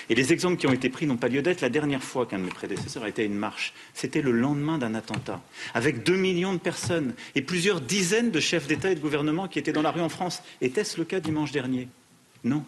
Et 0.10 0.16
les 0.16 0.34
exemples 0.34 0.58
qui 0.58 0.68
ont 0.68 0.74
été 0.74 0.90
pris 0.90 1.06
n'ont 1.06 1.18
pas 1.18 1.28
lieu 1.28 1.42
d'être. 1.42 1.62
La 1.62 1.70
dernière 1.70 2.04
fois 2.04 2.26
qu'un 2.26 2.40
de 2.40 2.44
mes 2.44 2.50
prédécesseurs 2.50 3.04
a 3.04 3.10
été 3.10 3.24
à 3.24 3.26
une 3.26 3.36
marche, 3.36 3.74
c'était 3.94 4.22
le 4.22 4.32
lendemain 4.32 4.78
d'un 4.78 4.96
attentat, 4.96 5.42
avec 5.74 6.04
deux 6.04 6.18
millions 6.18 6.54
de 6.54 6.60
personnes 6.60 7.14
et 7.36 7.42
plusieurs 7.42 7.82
dizaines 7.82 8.32
de 8.32 8.40
chefs 8.40 8.68
d'État 8.68 8.92
et 8.92 8.96
de 8.96 9.00
gouvernement 9.00 9.48
qui 9.48 9.60
étaient 9.60 9.74
dans 9.74 9.82
la 9.82 9.92
rue 9.92 10.02
en 10.02 10.10
France. 10.10 10.42
Était-ce 10.62 10.98
le 10.98 11.06
cas 11.06 11.20
dimanche 11.20 11.52
dernier? 11.52 11.88
Non. 12.44 12.64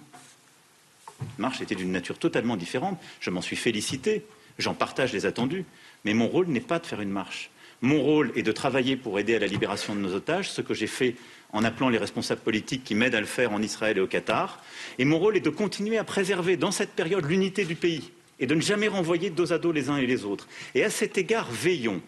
La 1.20 1.26
marche 1.38 1.62
était 1.62 1.76
d'une 1.76 1.92
nature 1.92 2.18
totalement 2.18 2.58
différente. 2.58 3.00
Je 3.20 3.30
m'en 3.30 3.42
suis 3.42 3.56
félicité. 3.56 4.24
J'en 4.58 4.74
partage 4.74 5.14
les 5.14 5.26
attendus. 5.26 5.66
Mais 6.06 6.14
mon 6.14 6.28
rôle 6.28 6.48
n'est 6.48 6.60
pas 6.60 6.80
de 6.80 6.86
faire 6.86 7.02
une 7.02 7.10
marche. 7.10 7.50
Mon 7.82 8.02
rôle 8.02 8.32
est 8.36 8.44
de 8.44 8.52
travailler 8.52 8.98
pour 8.98 9.20
aider 9.20 9.36
à 9.36 9.40
la 9.40 9.48
libération 9.48 9.96
de 9.96 10.00
nos 10.00 10.14
otages, 10.14 10.52
ce 10.52 10.62
que 10.62 10.74
j'ai 10.74 10.88
fait 10.88 11.16
en 11.54 11.64
appelant 11.64 11.90
les 11.90 11.98
responsables 11.98 12.42
politiques 12.42 12.84
qui 12.84 12.94
m'aident 12.94 13.16
à 13.16 13.22
le 13.22 13.26
faire 13.26 13.54
en 13.54 13.62
Israël 13.62 13.98
et 13.98 14.02
au 14.02 14.08
Qatar. 14.08 14.62
Et 14.98 15.06
mon 15.06 15.18
rôle 15.18 15.38
est 15.38 15.42
de 15.42 15.50
continuer 15.50 15.98
à 15.98 16.04
préserver 16.04 16.58
dans 16.58 16.72
cette 16.72 16.92
période 16.92 17.26
l'unité 17.26 17.64
du 17.66 17.76
pays 17.76 18.12
et 18.40 18.48
de 18.48 18.56
ne 18.56 18.62
jamais 18.62 18.88
renvoyer 18.88 19.30
dos 19.30 19.54
à 19.54 19.58
dos 19.58 19.72
les 19.72 19.90
uns 19.90 19.98
et 19.98 20.06
les 20.06 20.26
autres. 20.26 20.48
Et 20.76 20.84
à 20.84 20.90
cet 20.90 21.18
égard, 21.18 21.50
veillons. 21.52 22.02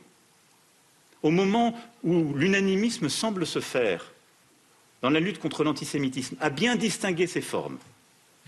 Au 1.24 1.32
moment 1.32 1.80
où 2.04 2.34
l'unanimisme 2.34 3.10
semble 3.10 3.46
se 3.46 3.60
faire 3.60 4.12
dans 5.02 5.10
la 5.10 5.20
lutte 5.20 5.40
contre 5.40 5.64
l'antisémitisme, 5.64 6.36
à 6.40 6.50
bien 6.50 6.76
distinguer 6.76 7.28
ses 7.28 7.42
formes. 7.42 7.78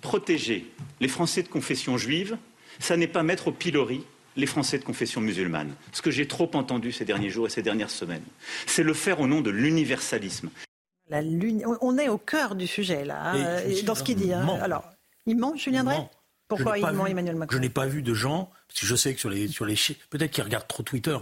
Protéger 0.02 0.68
les 1.00 1.08
Français 1.08 1.44
de 1.44 1.48
confession 1.48 1.98
juive, 1.98 2.38
ça 2.80 2.98
n'est 2.98 3.08
pas 3.08 3.24
mettre 3.24 3.48
au 3.48 3.52
pilori 3.52 4.04
les 4.36 4.46
Français 4.46 4.80
de 4.80 4.84
confession 4.84 5.22
musulmane. 5.22 5.74
Ce 5.92 6.02
que 6.02 6.12
j'ai 6.12 6.28
trop 6.28 6.50
entendu 6.54 6.92
ces 6.92 7.06
derniers 7.06 7.30
jours 7.30 7.48
et 7.48 7.50
ces 7.50 7.62
dernières 7.62 7.90
semaines, 7.90 8.24
c'est 8.66 8.84
le 8.84 8.94
faire 8.94 9.20
au 9.20 9.28
nom 9.28 9.42
de 9.42 9.50
l'universalisme. 9.50 10.50
On 11.12 11.98
est 11.98 12.10
au 12.10 12.18
cœur 12.18 12.56
du 12.56 12.68
sujet, 12.68 13.06
là, 13.06 13.34
hein, 13.34 13.62
dans 13.84 13.96
ce 13.96 14.04
qu'il 14.04 14.16
dit. 14.16 14.34
Hein. 14.34 14.48
Alors, 14.62 14.90
il 15.26 15.38
ment, 15.38 15.56
Julien 15.56 15.84
Drey 15.84 15.98
Pourquoi 16.48 16.80
il 16.80 16.86
ment, 16.86 17.06
Emmanuel 17.06 17.36
Macron 17.36 17.56
Je 17.56 17.62
n'ai 17.62 17.70
pas 17.70 17.86
vu 17.86 18.02
de 18.02 18.14
gens, 18.14 18.50
parce 18.68 18.80
que 18.80 18.86
je 18.86 18.96
sais 18.96 19.14
que 19.14 19.20
sur 19.20 19.30
les, 19.30 19.48
sur 19.48 19.66
les 19.66 19.76
peut-être 20.10 20.32
qu'ils 20.32 20.44
regardent 20.44 20.68
trop 20.68 20.84
Twitter. 20.84 21.18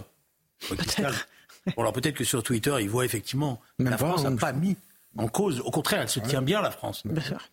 Peut-être. 0.68 1.28
Bon, 1.76 1.82
alors 1.82 1.92
peut-être 1.92 2.16
que 2.16 2.24
sur 2.24 2.42
Twitter, 2.42 2.74
ils 2.80 2.88
voient 2.88 3.04
effectivement. 3.04 3.60
la 3.78 3.98
France 3.98 4.24
n'a 4.24 4.30
pas 4.32 4.52
mis 4.52 4.76
en 5.16 5.28
cause. 5.28 5.60
Au 5.60 5.70
contraire, 5.70 6.02
elle 6.02 6.08
se 6.08 6.20
tient 6.20 6.42
bien, 6.42 6.62
la 6.62 6.70
France. 6.70 7.04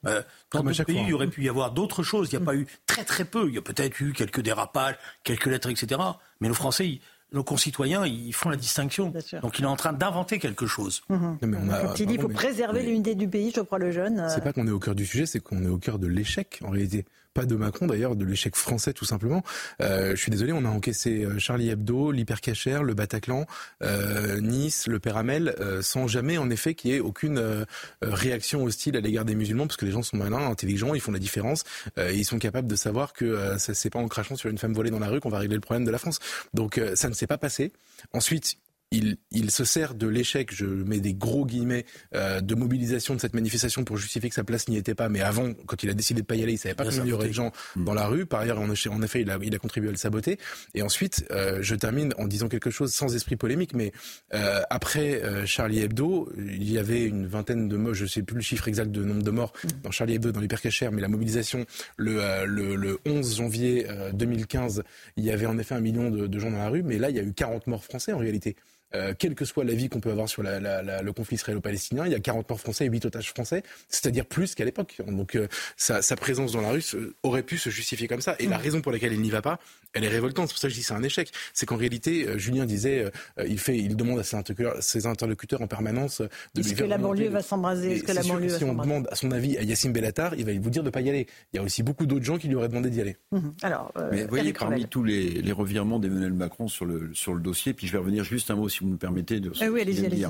Euh, 0.05 0.21
dans 0.51 0.63
d'autres 0.63 0.83
pays, 0.83 1.01
il 1.01 1.09
y 1.09 1.13
aurait 1.13 1.27
pu 1.27 1.43
y 1.43 1.49
avoir 1.49 1.71
d'autres 1.71 2.03
choses. 2.03 2.29
Il 2.31 2.37
n'y 2.37 2.43
a 2.43 2.45
pas 2.45 2.55
eu 2.55 2.67
très 2.85 3.03
très 3.03 3.25
peu. 3.25 3.47
Il 3.47 3.55
y 3.55 3.57
a 3.57 3.61
peut-être 3.61 3.99
eu 4.01 4.13
quelques 4.13 4.41
dérapages, 4.41 4.95
quelques 5.23 5.47
lettres, 5.47 5.69
etc. 5.69 6.01
Mais 6.39 6.47
nos 6.47 6.53
Français, 6.53 6.99
nos 7.31 7.43
concitoyens, 7.43 8.05
ils 8.05 8.33
font 8.33 8.49
la 8.49 8.55
distinction. 8.55 9.13
Donc 9.41 9.59
il 9.59 9.65
est 9.65 9.67
en 9.67 9.75
train 9.75 9.93
d'inventer 9.93 10.39
quelque 10.39 10.65
chose. 10.65 11.01
Mhm. 11.09 11.37
il 11.41 12.05
dit 12.05 12.13
qu'il 12.13 12.21
faut 12.21 12.29
préserver 12.29 12.83
l'unité 12.83 13.15
du 13.15 13.27
pays, 13.27 13.51
je 13.55 13.61
crois, 13.61 13.79
le 13.79 13.91
jeune. 13.91 14.25
C'est 14.29 14.43
pas 14.43 14.53
qu'on 14.53 14.67
est 14.67 14.71
au 14.71 14.79
cœur 14.79 14.95
du 14.95 15.05
sujet, 15.05 15.25
c'est 15.25 15.39
qu'on 15.39 15.63
est 15.63 15.69
au 15.69 15.77
cœur 15.77 15.99
de 15.99 16.07
l'échec, 16.07 16.59
en 16.63 16.69
réalité. 16.69 17.05
Pas 17.33 17.45
de 17.45 17.55
Macron 17.55 17.87
d'ailleurs, 17.87 18.15
de 18.15 18.25
l'échec 18.25 18.55
français 18.55 18.93
tout 18.93 19.05
simplement. 19.05 19.43
Euh, 19.81 20.11
je 20.11 20.15
suis 20.15 20.31
désolé, 20.31 20.51
on 20.51 20.65
a 20.65 20.69
encaissé 20.69 21.23
euh, 21.23 21.39
Charlie 21.39 21.69
Hebdo, 21.69 22.11
l'Hypercacher, 22.11 22.79
le 22.83 22.93
Bataclan, 22.93 23.45
euh, 23.83 24.41
Nice, 24.41 24.87
le 24.87 24.99
Péramel, 24.99 25.55
euh, 25.59 25.81
sans 25.81 26.07
jamais 26.07 26.37
en 26.37 26.49
effet 26.49 26.73
qu'il 26.73 26.91
y 26.91 26.95
ait 26.95 26.99
aucune 26.99 27.37
euh, 27.37 27.65
réaction 28.01 28.63
hostile 28.63 28.97
à 28.97 28.99
l'égard 29.01 29.25
des 29.25 29.35
musulmans, 29.35 29.67
parce 29.67 29.77
que 29.77 29.85
les 29.85 29.91
gens 29.91 30.03
sont 30.03 30.17
malins, 30.17 30.49
intelligents, 30.49 30.93
ils 30.93 31.01
font 31.01 31.11
la 31.11 31.19
différence, 31.19 31.63
et 31.97 32.15
ils 32.15 32.25
sont 32.25 32.39
capables 32.39 32.67
de 32.67 32.75
savoir 32.75 33.13
que 33.13 33.57
ça 33.57 33.73
c'est 33.73 33.89
pas 33.89 33.99
en 33.99 34.07
crachant 34.07 34.35
sur 34.35 34.49
une 34.49 34.57
femme 34.57 34.73
volée 34.73 34.89
dans 34.89 34.99
la 34.99 35.07
rue 35.07 35.19
qu'on 35.19 35.29
va 35.29 35.39
régler 35.39 35.55
le 35.55 35.61
problème 35.61 35.85
de 35.85 35.91
la 35.91 35.97
France. 35.97 36.19
Donc 36.53 36.81
ça 36.95 37.09
ne 37.09 37.13
s'est 37.13 37.27
pas 37.27 37.37
passé. 37.37 37.71
Ensuite, 38.13 38.57
il, 38.91 39.17
il, 39.31 39.51
se 39.51 39.63
sert 39.63 39.93
de 39.93 40.07
l'échec, 40.07 40.53
je 40.53 40.65
mets 40.65 40.99
des 40.99 41.13
gros 41.13 41.45
guillemets, 41.45 41.85
euh, 42.15 42.41
de 42.41 42.55
mobilisation 42.55 43.15
de 43.15 43.19
cette 43.19 43.35
manifestation 43.35 43.83
pour 43.83 43.97
justifier 43.97 44.29
que 44.29 44.35
sa 44.35 44.43
place 44.43 44.67
n'y 44.67 44.77
était 44.77 44.95
pas. 44.95 45.09
Mais 45.09 45.21
avant, 45.21 45.53
quand 45.67 45.83
il 45.83 45.89
a 45.89 45.93
décidé 45.93 46.21
de 46.21 46.25
pas 46.25 46.35
y 46.35 46.43
aller, 46.43 46.53
il 46.53 46.57
savait 46.57 46.75
pas 46.75 46.85
qu'il 46.85 47.05
y 47.05 47.11
aurait 47.11 47.27
de 47.27 47.33
gens 47.33 47.51
mm. 47.75 47.83
dans 47.83 47.93
la 47.93 48.07
rue. 48.07 48.25
Par 48.25 48.39
ailleurs, 48.39 48.59
en, 48.59 48.69
en 48.69 49.01
effet, 49.01 49.21
il 49.21 49.29
a, 49.29 49.37
il 49.41 49.53
a, 49.53 49.59
contribué 49.59 49.89
à 49.89 49.91
le 49.91 49.97
saboter. 49.97 50.39
Et 50.73 50.81
ensuite, 50.81 51.25
euh, 51.31 51.59
je 51.61 51.75
termine 51.75 52.13
en 52.17 52.27
disant 52.27 52.47
quelque 52.47 52.71
chose 52.71 52.91
sans 52.93 53.15
esprit 53.15 53.35
polémique, 53.35 53.73
mais 53.73 53.91
euh, 54.33 54.61
après 54.69 55.23
euh, 55.23 55.45
Charlie 55.45 55.79
Hebdo, 55.79 56.31
il 56.37 56.71
y 56.71 56.77
avait 56.77 57.03
une 57.03 57.27
vingtaine 57.27 57.67
de 57.67 57.77
morts, 57.77 57.93
je 57.93 58.05
sais 58.05 58.23
plus 58.23 58.35
le 58.35 58.41
chiffre 58.41 58.67
exact 58.67 58.91
de 58.91 59.03
nombre 59.03 59.23
de 59.23 59.31
morts 59.31 59.53
mm. 59.63 59.67
dans 59.83 59.91
Charlie 59.91 60.15
Hebdo, 60.15 60.31
dans 60.31 60.41
l'hypercachère, 60.41 60.91
mais 60.91 61.01
la 61.01 61.09
mobilisation 61.09 61.65
le, 61.97 62.23
euh, 62.23 62.45
le, 62.45 62.75
le 62.75 62.99
11 63.05 63.35
janvier 63.35 63.87
2015, 64.13 64.83
il 65.17 65.23
y 65.23 65.31
avait 65.31 65.45
en 65.45 65.57
effet 65.57 65.75
un 65.75 65.79
million 65.79 66.09
de, 66.09 66.27
de 66.27 66.39
gens 66.39 66.51
dans 66.51 66.57
la 66.57 66.69
rue, 66.69 66.83
mais 66.83 66.97
là, 66.97 67.09
il 67.09 67.15
y 67.15 67.19
a 67.19 67.23
eu 67.23 67.33
40 67.33 67.67
morts 67.67 67.83
français 67.83 68.13
en 68.13 68.17
réalité. 68.17 68.55
Euh, 68.95 69.13
quel 69.17 69.35
que 69.35 69.45
soit 69.45 69.63
l'avis 69.63 69.87
qu'on 69.89 69.99
peut 69.99 70.11
avoir 70.11 70.27
sur 70.27 70.41
la, 70.41 70.59
la, 70.59 70.81
la, 70.81 71.01
le 71.01 71.13
conflit 71.13 71.35
israélo-palestinien, 71.35 72.05
il 72.05 72.11
y 72.11 72.15
a 72.15 72.19
40 72.19 72.49
morts 72.49 72.59
français 72.59 72.85
et 72.85 72.89
8 72.89 73.05
otages 73.05 73.29
français, 73.29 73.63
c'est-à-dire 73.87 74.25
plus 74.25 74.55
qu'à 74.55 74.65
l'époque. 74.65 74.97
Donc 75.07 75.35
euh, 75.35 75.47
sa, 75.77 76.01
sa, 76.01 76.15
présence 76.15 76.53
dans 76.53 76.61
la 76.61 76.71
rue 76.71 76.83
aurait 77.23 77.43
pu 77.43 77.57
se 77.57 77.69
justifier 77.69 78.07
comme 78.07 78.21
ça. 78.21 78.35
Et 78.39 78.47
la 78.47 78.57
mm. 78.57 78.61
raison 78.61 78.81
pour 78.81 78.91
laquelle 78.91 79.13
il 79.13 79.21
n'y 79.21 79.29
va 79.29 79.41
pas, 79.41 79.59
elle 79.93 80.03
est 80.03 80.09
révoltante. 80.09 80.47
C'est 80.47 80.53
pour 80.53 80.61
ça 80.61 80.67
que 80.67 80.73
je 80.73 80.79
dis 80.79 80.83
c'est 80.83 80.93
un 80.93 81.03
échec. 81.03 81.31
C'est 81.53 81.65
qu'en 81.65 81.77
réalité, 81.77 82.27
euh, 82.27 82.37
Julien 82.37 82.65
disait, 82.65 83.05
euh, 83.37 83.47
il 83.47 83.59
fait, 83.59 83.77
il 83.77 83.95
demande 83.95 84.19
à 84.19 84.23
ses 84.23 84.35
interlocuteurs, 84.35 84.81
ses 84.81 85.05
interlocuteurs 85.05 85.61
en 85.61 85.67
permanence 85.67 86.21
de 86.21 86.61
Est-ce 86.61 86.73
que 86.73 86.83
la 86.83 86.97
banlieue 86.97 87.29
va 87.29 87.41
s'embraser 87.41 87.93
Est-ce 87.93 88.03
que 88.03 88.11
la 88.11 88.23
banlieue 88.23 88.49
Si 88.49 88.63
on 88.63 88.73
demande 88.73 89.07
à 89.11 89.15
son 89.15 89.31
avis 89.31 89.57
à 89.57 89.63
Yacine 89.63 89.93
Bellatar, 89.93 90.33
il 90.35 90.45
va 90.45 90.53
vous 90.53 90.69
dire 90.69 90.83
de 90.83 90.89
pas 90.89 91.01
y 91.01 91.09
aller. 91.09 91.27
Il 91.53 91.57
y 91.57 91.59
a 91.59 91.63
aussi 91.63 91.83
beaucoup 91.83 92.05
d'autres 92.05 92.25
gens 92.25 92.37
qui 92.37 92.47
lui 92.47 92.55
auraient 92.55 92.69
demandé 92.69 92.89
d'y 92.89 93.01
aller. 93.01 93.17
Mm 93.31 93.37
-hmm. 93.37 93.51
Alors, 93.61 93.93
mais 94.11 94.23
vous 94.23 94.29
voyez, 94.29 94.53
parmi 94.53 94.87
tous 94.87 95.03
les, 95.03 95.41
les 95.41 95.51
revirements 95.51 95.99
d'Emmanuel 95.99 96.33
Macron 96.33 96.67
sur 96.67 96.85
le, 96.85 97.11
sur 97.13 97.33
le 97.33 97.41
dossier, 97.41 97.73
puis 97.73 97.87
je 97.87 97.91
vais 97.91 97.99
revenir 97.99 98.23
juste 98.23 98.49
un 98.51 98.55
mot, 98.55 98.69
si 98.79 98.85
vous 98.85 98.91
me 98.91 98.97
permettez, 98.97 99.39
de 99.39 99.49
oui, 99.49 99.81
allez-y, 99.81 100.05
allez-y. 100.05 100.25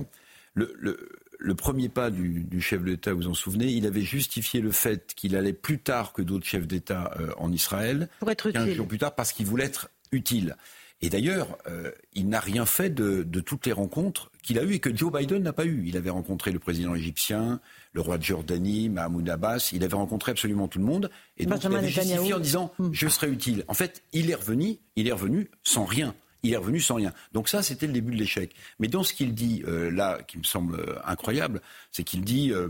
Le, 0.56 0.74
le, 0.80 1.10
le, 1.38 1.56
premier 1.56 1.88
pas 1.88 2.10
du, 2.10 2.44
du 2.44 2.60
chef 2.60 2.82
de 2.82 2.88
l'État, 2.88 3.14
vous 3.14 3.22
vous 3.22 3.28
en 3.28 3.34
souvenez, 3.34 3.68
il 3.68 3.86
avait 3.86 4.02
justifié 4.02 4.62
le 4.62 4.72
fait 4.72 5.14
qu'il 5.16 5.36
allait 5.36 5.54
plus 5.54 5.80
tard 5.80 6.12
que 6.12 6.22
d'autres 6.22 6.46
chefs 6.46 6.68
d'État 6.68 7.14
euh, 7.20 7.32
en 7.38 7.52
Israël, 7.52 8.10
pour 8.20 8.32
être 8.32 8.52
15 8.52 8.64
utile. 8.64 8.76
jours 8.76 8.88
plus 8.88 8.98
tard, 8.98 9.16
parce 9.16 9.32
qu'il 9.32 9.46
voulait 9.46 9.66
être 9.66 9.90
utile. 10.12 10.56
Et 11.02 11.10
d'ailleurs, 11.10 11.58
euh, 11.70 11.92
il 12.14 12.28
n'a 12.28 12.42
rien 12.42 12.66
fait 12.66 12.90
de, 12.90 13.24
de, 13.24 13.40
toutes 13.40 13.66
les 13.66 13.72
rencontres 13.72 14.32
qu'il 14.44 14.60
a 14.60 14.64
eues 14.64 14.74
et 14.74 14.80
que 14.80 14.94
Joe 14.94 15.14
Biden 15.14 15.42
n'a 15.42 15.54
pas 15.54 15.66
eues. 15.66 15.86
Il 15.86 15.96
avait 15.96 16.10
rencontré 16.10 16.52
le 16.52 16.60
président 16.60 16.94
égyptien, 16.94 17.62
le 17.94 18.02
roi 18.02 18.18
de 18.18 18.24
Jordanie, 18.24 18.90
Mahmoud 18.90 19.30
Abbas. 19.30 19.70
Il 19.72 19.86
avait 19.86 19.96
rencontré 19.96 20.32
absolument 20.32 20.68
tout 20.68 20.80
le 20.80 20.84
monde. 20.84 21.10
Et 21.38 21.46
donc, 21.46 21.54
Benjamin 21.54 21.76
il 21.76 21.84
avait 21.86 21.92
justifié 21.92 22.34
en 22.34 22.40
disant 22.40 22.74
Mm. 22.80 22.90
Je 22.92 23.08
serai 23.08 23.30
utile. 23.30 23.64
En 23.70 23.74
fait, 23.74 24.04
il 24.12 24.30
est 24.30 24.36
revenu, 24.36 24.80
il 24.98 25.08
est 25.08 25.14
revenu 25.14 25.50
sans 25.64 25.86
rien. 25.86 26.16
Il 26.44 26.54
est 26.54 26.58
revenu 26.58 26.80
sans 26.80 26.96
rien. 26.96 27.14
Donc 27.34 27.50
ça, 27.50 27.62
c'était 27.62 27.88
le 27.88 27.94
début 27.94 28.14
de 28.14 28.18
l'échec. 28.18 28.54
Mais 28.80 28.88
dans 28.88 29.04
ce 29.04 29.14
qu'il 29.14 29.34
dit 29.34 29.62
euh, 29.68 29.92
là, 29.92 30.20
qui 30.28 30.38
me 30.38 30.44
semble 30.44 30.80
euh, 30.80 30.96
incroyable, 31.06 31.62
c'est 31.92 32.04
qu'il 32.04 32.22
dit 32.24 32.52
euh, 32.54 32.70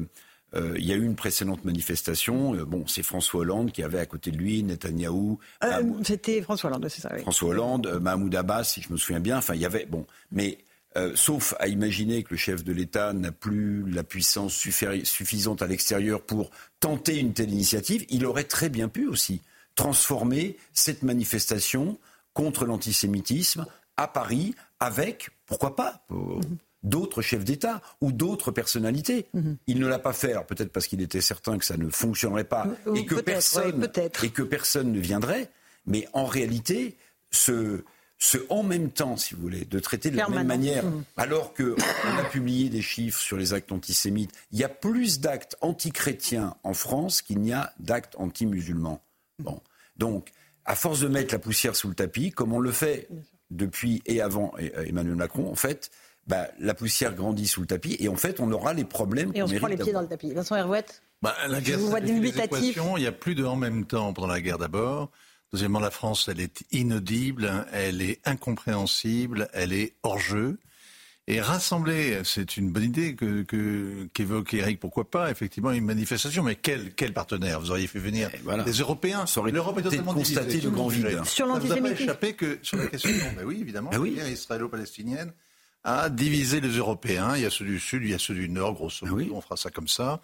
euh, 0.56 0.74
il 0.80 0.86
y 0.86 0.92
a 0.92 0.96
eu 0.96 1.04
une 1.06 1.16
précédente 1.16 1.64
manifestation. 1.66 2.56
Euh, 2.56 2.66
bon, 2.66 2.88
c'est 2.88 3.04
François 3.04 3.42
Hollande 3.42 3.72
qui 3.72 3.84
avait 3.84 4.00
à 4.00 4.06
côté 4.08 4.32
de 4.32 4.38
lui 4.38 4.64
Netanyahou, 4.64 5.38
Euh, 5.64 5.84
C'était 6.04 6.42
François 6.42 6.70
Hollande, 6.72 6.88
c'est 6.90 7.02
ça, 7.02 7.12
oui. 7.14 7.22
François 7.22 7.50
Hollande, 7.50 8.00
Mahmoud 8.02 8.34
Abbas, 8.36 8.64
si 8.64 8.82
je 8.82 8.92
me 8.92 8.98
souviens 8.98 9.20
bien. 9.20 9.38
Enfin, 9.38 9.54
il 9.54 9.62
y 9.62 9.66
avait 9.66 9.86
bon, 9.86 10.06
mais 10.32 10.58
sauf 11.14 11.54
à 11.60 11.68
imaginer 11.68 12.24
que 12.24 12.30
le 12.32 12.38
chef 12.38 12.64
de 12.64 12.74
l'État 12.74 13.14
n'a 13.14 13.32
plus 13.32 13.90
la 13.90 14.04
puissance 14.04 14.54
suffi- 14.58 15.06
suffisante 15.06 15.62
à 15.62 15.68
l'extérieur 15.68 16.20
pour 16.24 16.50
tenter 16.80 17.20
une 17.20 17.32
telle 17.34 17.52
initiative, 17.52 18.06
il 18.10 18.26
aurait 18.26 18.44
très 18.44 18.68
bien 18.70 18.90
pu 18.90 19.08
aussi 19.08 19.42
transformer 19.76 20.58
cette 20.74 21.04
manifestation 21.04 21.98
contre 22.40 22.66
l'antisémitisme 22.66 23.66
à 23.98 24.08
Paris 24.08 24.56
avec, 24.80 25.30
pourquoi 25.46 25.76
pas, 25.76 26.06
d'autres 26.84 27.22
chefs 27.22 27.44
d'État 27.44 27.82
ou 28.00 28.12
d'autres 28.14 28.52
personnalités. 28.52 29.28
Il 29.68 29.80
ne 29.80 29.88
l'a 29.88 30.00
pas 30.00 30.14
fait, 30.14 30.32
alors 30.32 30.46
peut-être 30.46 30.72
parce 30.72 30.88
qu'il 30.88 31.02
était 31.02 31.20
certain 31.22 31.58
que 31.58 31.66
ça 31.66 31.76
ne 31.76 31.90
fonctionnerait 31.90 32.46
pas 32.46 32.68
Ou- 32.86 32.96
et 32.96 33.06
que 33.06 33.16
peut-être, 33.16 33.26
personne 33.26 33.80
peut-être. 33.82 34.24
et 34.24 34.30
que 34.30 34.42
personne 34.42 34.94
ne 34.94 35.00
viendrait. 35.00 35.50
Mais 35.86 36.08
en 36.14 36.26
réalité, 36.26 36.96
ce, 37.32 37.84
ce 38.18 38.38
en 38.50 38.64
même 38.64 38.90
temps, 38.92 39.18
si 39.18 39.36
vous 39.36 39.42
voulez, 39.42 39.66
de 39.66 39.80
traiter 39.80 40.10
de 40.12 40.16
la 40.18 40.30
même 40.30 40.48
manière, 40.48 40.86
Mhm. 40.86 41.04
alors 41.18 41.54
qu'on 41.54 41.76
a 42.18 42.24
publié 42.32 42.70
des 42.70 42.82
chiffres 42.82 43.20
sur 43.20 43.36
les 43.36 43.54
actes 43.54 43.72
antisémites, 43.74 44.32
il 44.54 44.60
y 44.60 44.64
a 44.64 44.70
plus 44.70 45.20
d'actes 45.20 45.58
antichrétiens 45.60 46.56
en 46.64 46.74
France 46.74 47.22
qu'il 47.22 47.40
n'y 47.40 47.52
a 47.52 47.74
d'actes 47.80 48.16
anti-musulmans. 48.18 49.02
Bon. 49.40 49.60
Donc, 49.98 50.32
à 50.70 50.76
force 50.76 51.00
de 51.00 51.08
mettre 51.08 51.34
la 51.34 51.40
poussière 51.40 51.76
sous 51.76 51.90
le 51.90 51.96
tapis, 51.96 52.30
comme 52.30 52.54
on 52.54 52.60
le 52.60 52.72
fait 52.72 53.10
depuis 53.50 54.04
et 54.06 54.22
avant 54.22 54.54
eh, 54.60 54.72
Emmanuel 54.88 55.16
Macron, 55.16 55.50
en 55.52 55.56
fait, 55.56 55.90
bah, 56.28 56.48
la 56.60 56.76
poussière 56.76 57.16
grandit 57.16 57.48
sous 57.48 57.62
le 57.62 57.66
tapis 57.66 57.98
et 58.00 58.08
en 58.08 58.16
fait, 58.16 58.40
on 58.40 58.52
aura 58.52 58.74
les 58.74 58.84
problèmes 58.86 59.32
Et 59.34 59.42
on 59.42 59.48
se 59.48 59.56
prend 59.56 59.66
les 59.66 59.78
pieds 59.78 59.94
dans 59.94 60.02
le 60.02 60.08
tapis. 60.08 60.32
Vincent 60.32 60.56
Herouette 60.56 61.02
Bah, 61.24 61.36
la 61.48 61.60
Je 61.60 61.66
guerre, 61.66 61.80
vous 61.80 61.88
vois. 61.88 62.00
Il 62.98 63.04
y 63.04 63.08
a 63.08 63.12
plus 63.12 63.34
de 63.34 63.44
en 63.44 63.56
même 63.56 63.88
temps 63.88 64.14
pendant 64.14 64.28
la 64.28 64.42
guerre 64.42 64.60
d'abord. 64.60 65.10
Deuxièmement, 65.52 65.80
la 65.80 65.90
France, 65.90 66.30
elle 66.32 66.40
est 66.40 66.64
inaudible, 66.72 67.66
elle 67.74 68.04
est 68.04 68.20
incompréhensible, 68.26 69.50
elle 69.54 69.74
est 69.74 69.96
hors 70.04 70.20
jeu. 70.20 70.60
Et 71.32 71.42
rassembler, 71.42 72.22
c'est 72.24 72.58
une 72.58 72.72
bonne 72.72 72.86
idée 72.86 73.14
que, 73.14 73.44
que, 73.44 74.08
qu'évoque 74.16 74.52
Eric, 74.56 74.80
pourquoi 74.80 75.12
pas, 75.12 75.30
effectivement, 75.30 75.70
une 75.70 75.86
manifestation. 75.86 76.42
Mais 76.42 76.56
quel, 76.56 76.92
quel 76.96 77.14
partenaire 77.14 77.60
Vous 77.60 77.70
auriez 77.70 77.86
fait 77.86 78.00
venir 78.00 78.32
voilà. 78.44 78.64
les 78.64 78.72
Européens. 78.72 79.28
Ça 79.28 79.40
aurait 79.40 79.52
L'Europe 79.52 79.78
est 79.78 79.82
été 79.82 79.90
totalement 79.92 80.16
constaté 80.16 80.60
le 80.60 80.72
grand 80.72 80.88
vide. 80.88 81.24
Sur 81.26 81.46
Ça 81.46 81.60
vous 81.60 81.72
a 81.72 81.78
pas 81.78 81.92
échappé 81.92 82.34
que 82.34 82.58
sur 82.64 82.78
la 82.78 82.88
question, 82.88 83.12
ben 83.38 83.46
oui, 83.46 83.60
évidemment, 83.62 83.92
Ben 83.92 84.00
oui. 84.00 84.16
la 84.16 84.24
guerre 84.24 84.32
israélo-palestinienne 84.32 85.32
a 85.84 86.10
divisé 86.10 86.62
les 86.62 86.78
Européens. 86.78 87.36
Il 87.36 87.44
y 87.44 87.46
a 87.46 87.52
ceux 87.52 87.66
du 87.66 87.80
Sud, 87.80 88.02
il 88.04 88.10
y 88.10 88.16
a 88.16 88.20
ceux 88.20 88.34
du 88.34 88.50
Nord, 88.50 88.74
grosso 88.74 89.06
Ben 89.06 89.12
modo, 89.12 89.36
on 89.36 89.42
fera 89.42 89.56
ça 89.56 89.70
comme 89.70 89.88
ça, 89.88 90.22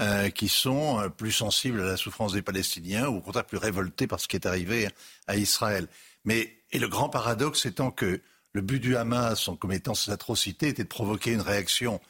euh, 0.00 0.28
qui 0.30 0.48
sont 0.48 0.98
euh, 0.98 1.08
plus 1.08 1.30
sensibles 1.30 1.80
à 1.82 1.84
la 1.84 1.96
souffrance 1.96 2.32
des 2.32 2.42
Palestiniens 2.42 3.06
ou 3.06 3.18
au 3.18 3.20
contraire 3.20 3.44
plus 3.44 3.58
révoltés 3.58 4.08
par 4.08 4.18
ce 4.18 4.26
qui 4.26 4.34
est 4.34 4.44
arrivé 4.44 4.88
à 5.28 5.36
Israël. 5.36 5.86
Mais 6.24 6.52
et 6.72 6.80
le 6.80 6.88
grand 6.88 7.08
paradoxe 7.08 7.64
étant 7.64 7.92
que 7.92 8.20
le 8.58 8.62
but 8.62 8.80
du 8.80 8.96
Hamas 8.96 9.46
en 9.46 9.54
commettant 9.54 9.94
ces 9.94 10.10
atrocités 10.10 10.66
était 10.66 10.82
de 10.82 10.88
provoquer 10.88 11.30
une 11.30 11.40
réaction, 11.40 12.00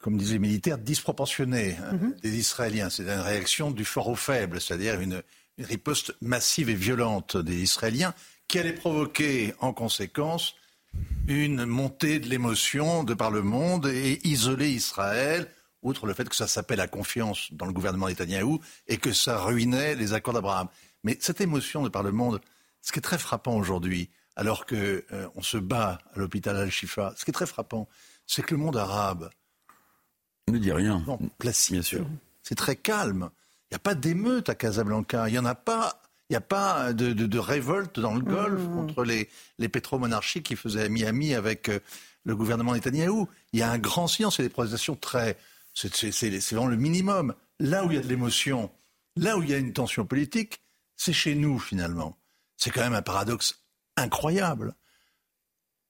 comme 0.00 0.16
disaient 0.16 0.34
les 0.34 0.38
militaires, 0.38 0.78
disproportionnée 0.78 1.76
hein, 1.76 2.12
des 2.22 2.38
Israéliens. 2.38 2.88
C'est 2.88 3.02
une 3.02 3.20
réaction 3.20 3.70
du 3.70 3.84
fort 3.84 4.08
au 4.08 4.14
faible, 4.14 4.62
c'est-à-dire 4.62 4.98
une, 4.98 5.22
une 5.58 5.66
riposte 5.66 6.14
massive 6.22 6.70
et 6.70 6.74
violente 6.74 7.36
des 7.36 7.60
Israéliens 7.60 8.14
qui 8.48 8.58
allait 8.58 8.72
provoquer 8.72 9.52
en 9.60 9.74
conséquence 9.74 10.54
une 11.28 11.66
montée 11.66 12.18
de 12.18 12.30
l'émotion 12.30 13.04
de 13.04 13.12
par 13.12 13.30
le 13.30 13.42
monde 13.42 13.88
et 13.88 14.26
isoler 14.26 14.70
Israël, 14.70 15.48
outre 15.82 16.06
le 16.06 16.14
fait 16.14 16.30
que 16.30 16.34
ça 16.34 16.48
s'appelle 16.48 16.78
la 16.78 16.88
confiance 16.88 17.52
dans 17.52 17.66
le 17.66 17.74
gouvernement 17.74 18.08
Netanyahou 18.08 18.58
et 18.88 18.96
que 18.96 19.12
ça 19.12 19.38
ruinait 19.38 19.96
les 19.96 20.14
accords 20.14 20.32
d'Abraham. 20.32 20.68
Mais 21.04 21.18
cette 21.20 21.42
émotion 21.42 21.82
de 21.82 21.90
par 21.90 22.02
le 22.02 22.10
monde, 22.10 22.40
ce 22.80 22.90
qui 22.90 23.00
est 23.00 23.02
très 23.02 23.18
frappant 23.18 23.54
aujourd'hui, 23.54 24.08
alors 24.36 24.66
que 24.66 25.04
euh, 25.12 25.28
on 25.34 25.42
se 25.42 25.56
bat 25.58 25.98
à 26.14 26.18
l'hôpital 26.18 26.56
Al-Shifa, 26.56 27.14
ce 27.16 27.24
qui 27.24 27.30
est 27.30 27.34
très 27.34 27.46
frappant, 27.46 27.88
c'est 28.26 28.42
que 28.42 28.54
le 28.54 28.60
monde 28.60 28.76
arabe 28.76 29.30
Ne 30.48 30.58
dit 30.58 30.72
rien. 30.72 31.02
non, 31.06 31.18
placide. 31.38 31.74
Bien 31.74 31.82
sûr. 31.82 32.06
C'est 32.42 32.54
très 32.54 32.76
calme. 32.76 33.30
Il 33.70 33.74
n'y 33.74 33.76
a 33.76 33.80
pas 33.80 33.94
d'émeute 33.94 34.48
à 34.48 34.54
Casablanca. 34.54 35.28
Il 35.28 35.32
n'y 35.32 35.38
en 35.38 35.44
a 35.44 35.54
pas. 35.54 36.02
Il 36.28 36.34
n'y 36.34 36.36
a 36.36 36.40
pas 36.40 36.92
de, 36.92 37.12
de- 37.12 37.26
de 37.26 37.38
révolte 37.40 37.98
dans 37.98 38.14
le 38.14 38.20
Golfe 38.20 38.64
contre 38.72 39.02
les, 39.02 39.28
les 39.58 39.68
pétromonarchies 39.68 40.44
qui 40.44 40.54
faisaient 40.54 40.88
Miami 40.88 41.34
avec 41.34 41.68
euh, 41.68 41.80
le 42.24 42.36
gouvernement 42.36 42.72
Netanyahou. 42.72 43.28
Il 43.52 43.58
y 43.58 43.62
a 43.64 43.70
un 43.72 43.78
grand 43.78 44.06
silence 44.06 44.38
et 44.38 44.44
des 44.44 44.48
protestations 44.48 44.94
très. 44.94 45.36
C'est 45.74 45.92
c'est- 45.94 46.12
c'est- 46.12 46.40
c'est 46.40 46.54
vraiment 46.54 46.70
le 46.70 46.76
minimum. 46.76 47.34
Là 47.58 47.84
où 47.84 47.90
il 47.90 47.96
y 47.96 47.98
a 47.98 48.02
de 48.02 48.06
l'émotion, 48.08 48.70
là 49.16 49.36
où 49.36 49.42
il 49.42 49.50
y 49.50 49.54
a 49.54 49.58
une 49.58 49.72
tension 49.72 50.06
politique, 50.06 50.60
c'est 50.96 51.12
chez 51.12 51.34
nous 51.34 51.58
finalement. 51.58 52.16
C'est 52.56 52.70
quand 52.70 52.80
même 52.82 52.94
un 52.94 53.02
paradoxe 53.02 53.60
incroyable. 53.96 54.74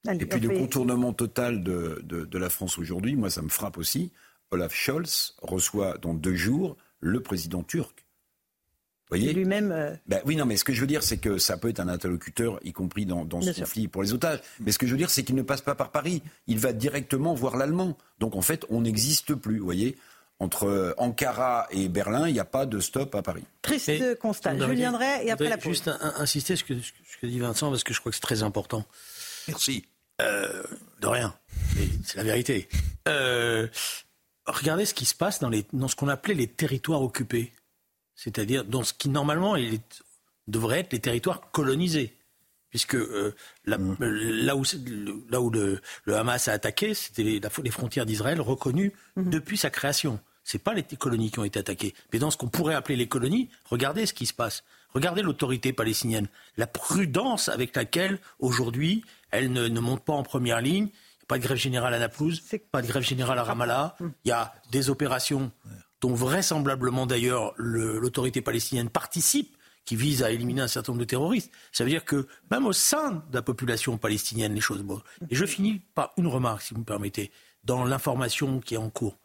Allez, 0.07 0.23
Et 0.23 0.27
puis 0.27 0.41
le 0.41 0.49
fait- 0.49 0.59
contournement 0.59 1.13
total 1.13 1.63
de, 1.63 2.01
de, 2.05 2.25
de 2.25 2.39
la 2.39 2.49
France 2.49 2.79
aujourd'hui, 2.79 3.17
moi 3.17 3.31
ça 3.31 3.43
me 3.43 3.49
frappe 3.49 3.77
aussi. 3.79 4.13
Olaf 4.51 4.75
Scholz 4.75 5.37
reçoit 5.43 5.99
dans 5.99 6.15
deux 6.15 6.35
jours 6.35 6.77
le 7.01 7.21
président 7.23 7.63
turc. 7.63 8.05
Vous 9.11 9.17
voyez 9.17 9.33
Lui-même. 9.33 9.73
euh, 9.73 9.95
ben 10.07 10.21
oui, 10.25 10.37
non, 10.37 10.47
mais 10.47 10.57
ce 10.57 10.63
que 10.65 10.73
je 10.73 10.81
veux 10.81 10.87
dire, 10.87 11.03
c'est 11.03 11.19
que 11.19 11.37
ça 11.39 11.57
peut 11.59 11.69
être 11.69 11.81
un 11.81 11.89
interlocuteur, 11.89 12.61
y 12.63 12.73
compris 12.73 13.07
dans, 13.07 13.25
dans 13.25 13.41
ce 13.43 13.53
sûr. 13.53 13.65
conflit 13.65 13.89
pour 13.89 14.03
les 14.05 14.13
otages. 14.13 14.41
Mais 14.61 14.71
ce 14.71 14.79
que 14.79 14.87
je 14.87 14.93
veux 14.93 14.99
dire, 14.99 15.11
c'est 15.11 15.25
qu'il 15.25 15.35
ne 15.35 15.43
passe 15.43 15.63
pas 15.63 15.75
par 15.75 15.91
Paris. 15.91 16.23
Il 16.47 16.59
va 16.61 16.73
directement 16.73 17.35
voir 17.35 17.57
l'Allemand. 17.57 17.99
Donc 18.21 18.37
en 18.37 18.43
fait, 18.43 18.65
on 18.71 18.83
n'existe 18.83 19.35
plus. 19.35 19.59
Vous 19.59 19.65
voyez 19.65 19.99
entre 20.41 20.95
Ankara 20.97 21.69
et 21.71 21.89
Berlin, 21.89 22.27
il 22.27 22.33
n'y 22.33 22.41
a 22.41 22.47
pas 22.47 22.65
de 22.67 22.81
stop 22.81 23.15
à 23.15 23.23
Paris. 23.23 23.45
Triste 23.63 24.19
constat. 24.19 24.59
Je 24.59 24.65
viendrai 24.65 25.27
et 25.27 25.31
après 25.31 25.51
la 25.51 25.59
pause. 25.59 25.75
Juste 25.75 25.91
insister 26.17 26.57
sur 26.57 26.67
ce 26.67 26.73
que, 26.73 26.81
ce 26.81 27.19
que 27.21 27.27
dit 27.27 27.39
Vincent, 27.39 27.71
parce 27.71 27.85
que 27.85 27.93
je 27.93 28.01
crois 28.01 28.11
que 28.11 28.17
c'est 28.17 28.23
très 28.23 28.43
important. 28.43 28.85
Merci. 29.47 29.85
Euh, 30.21 30.63
de 31.01 31.07
rien. 31.07 31.35
C'est 32.05 32.17
la 32.17 32.25
vérité. 32.25 32.69
Euh, 33.09 33.69
regardez 34.47 34.85
ce 34.85 34.95
qui 34.95 35.05
se 35.05 35.15
passe 35.15 35.41
dans, 35.41 35.49
les, 35.49 35.65
dans 35.73 35.89
ce 35.89 35.97
qu'on 35.97 36.09
appelait 36.09 36.35
les 36.35 36.47
territoires 36.47 37.03
occupés. 37.03 37.53
C'est-à-dire 38.15 38.65
dans 38.65 38.83
ce 38.83 38.93
qui 38.93 39.09
normalement 39.09 39.57
devrait 40.47 40.81
être 40.81 40.93
les 40.93 41.01
territoires 41.01 41.51
colonisés. 41.51 42.17
Puisque 42.71 42.95
euh, 42.95 43.35
mm. 43.67 43.95
là, 44.01 44.57
où, 44.57 44.63
là 45.31 45.41
où 45.41 45.51
le, 45.51 45.81
Hamas 46.09 46.49
a 46.49 46.53
attaqué, 46.53 46.95
c'était 46.95 47.23
les, 47.23 47.41
les, 47.41 47.71
frontières 47.71 48.07
d'Israël 48.07 48.41
reconnues 48.41 48.93
mm-hmm. 49.17 49.29
depuis 49.29 49.59
sa 49.59 49.71
création. 49.71 50.21
Ce 50.51 50.59
pas 50.59 50.75
les 50.75 50.83
colonies 50.83 51.31
qui 51.31 51.39
ont 51.39 51.45
été 51.45 51.61
attaquées. 51.61 51.95
Mais 52.13 52.19
dans 52.19 52.33
ce 52.33 52.37
qu'on 52.37 52.49
pourrait 52.49 52.75
appeler 52.75 52.97
les 52.97 53.07
colonies, 53.07 53.51
regardez 53.67 54.05
ce 54.05 54.13
qui 54.13 54.27
se 54.27 54.35
passe. 54.35 54.65
Regardez 54.95 55.23
l'autorité 55.23 55.73
palestinienne. 55.73 56.27
La 56.57 56.67
prudence 56.67 57.49
avec 57.49 57.77
laquelle, 57.77 58.19
aujourd'hui, 58.41 59.05
elle 59.31 59.53
ne, 59.53 59.69
monte 59.79 60.05
pas 60.05 60.13
en 60.13 60.25
première 60.25 60.61
ligne. 60.61 60.89
Pas 61.29 61.39
de 61.39 61.45
grève 61.45 61.57
générale 61.57 61.95
à 61.95 62.01
Naplouse, 62.01 62.43
pas 62.73 62.83
de 62.83 62.89
grève 62.89 63.05
générale 63.05 63.39
à 63.39 63.45
Ramallah. 63.45 63.95
Il 64.25 64.31
y 64.31 64.33
a 64.33 64.53
des 64.73 64.91
opérations 64.91 65.53
dont 66.01 66.15
vraisemblablement 66.15 67.07
d'ailleurs 67.07 67.55
l'autorité 67.57 68.43
palestinienne 68.43 68.91
participe, 68.91 69.57
qui 69.85 69.95
visent 69.95 70.25
à 70.25 70.33
éliminer 70.33 70.63
un 70.63 70.69
certain 70.69 70.91
nombre 70.91 71.03
de 71.03 71.09
terroristes. 71.09 71.53
Ça 71.71 71.85
veut 71.85 71.91
dire 71.91 72.05
que 72.05 72.27
même 72.51 72.67
au 72.67 72.73
sein 72.73 73.23
de 73.31 73.37
la 73.37 73.43
population 73.43 73.99
palestinienne, 73.99 74.55
les 74.55 74.61
choses 74.61 74.83
vont. 74.83 75.01
Et 75.31 75.37
je 75.37 75.45
finis 75.47 75.81
par 75.95 76.13
une 76.17 76.27
remarque, 76.27 76.63
si 76.63 76.75
vous 76.75 76.81
me 76.81 76.85
permettez, 76.85 77.31
dans 77.63 77.85
l'information 77.85 78.59
qui 78.59 78.75
est 78.75 78.79
en 78.79 78.91
cours. 78.91 79.17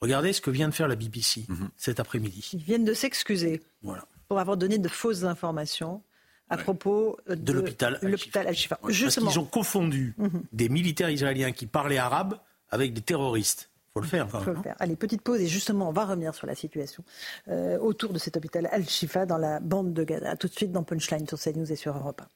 Regardez 0.00 0.32
ce 0.32 0.40
que 0.40 0.50
vient 0.50 0.68
de 0.68 0.74
faire 0.74 0.88
la 0.88 0.96
BBC 0.96 1.44
mhm. 1.48 1.70
cet 1.76 2.00
après-midi. 2.00 2.50
Ils 2.52 2.62
viennent 2.62 2.84
de 2.84 2.94
s'excuser 2.94 3.62
voilà. 3.82 4.06
pour 4.28 4.38
avoir 4.38 4.56
donné 4.56 4.78
de 4.78 4.88
fausses 4.88 5.24
informations 5.24 6.02
à 6.50 6.56
propos 6.56 7.18
de, 7.28 7.52
l'hôpital 7.52 7.98
Al-Shifa. 8.46 8.78
Justement. 8.88 9.26
Parce 9.26 9.36
qu'ils 9.36 9.42
ont 9.42 9.46
confondu 9.46 10.14
mhm. 10.16 10.42
des 10.52 10.68
militaires 10.68 11.10
israéliens 11.10 11.52
qui 11.52 11.66
parlaient 11.66 11.98
arabe 11.98 12.38
avec 12.70 12.94
des 12.94 13.02
terroristes. 13.02 13.70
Il 13.70 13.92
faut 13.92 14.00
le 14.00 14.06
faire. 14.06 14.28
Quand 14.30 14.46
même, 14.46 14.56
le 14.56 14.62
faire. 14.62 14.76
Allez, 14.78 14.96
petite 14.96 15.22
pause 15.22 15.40
et 15.40 15.46
justement, 15.46 15.88
on 15.88 15.92
va 15.92 16.04
revenir 16.04 16.34
sur 16.34 16.46
la 16.46 16.54
situation 16.54 17.02
euh, 17.48 17.78
autour 17.78 18.12
de 18.12 18.18
cet 18.18 18.36
hôpital 18.36 18.68
Al-Shifa 18.70 19.26
dans 19.26 19.38
la 19.38 19.60
bande 19.60 19.92
de 19.92 20.04
Gaza. 20.04 20.36
tout 20.36 20.48
de 20.48 20.54
suite 20.54 20.72
dans 20.72 20.84
Punchline 20.84 21.26
sur 21.26 21.38
CNews 21.38 21.70
et 21.70 21.76
sur 21.76 21.96
Europe 21.96 22.22
1. 22.22 22.28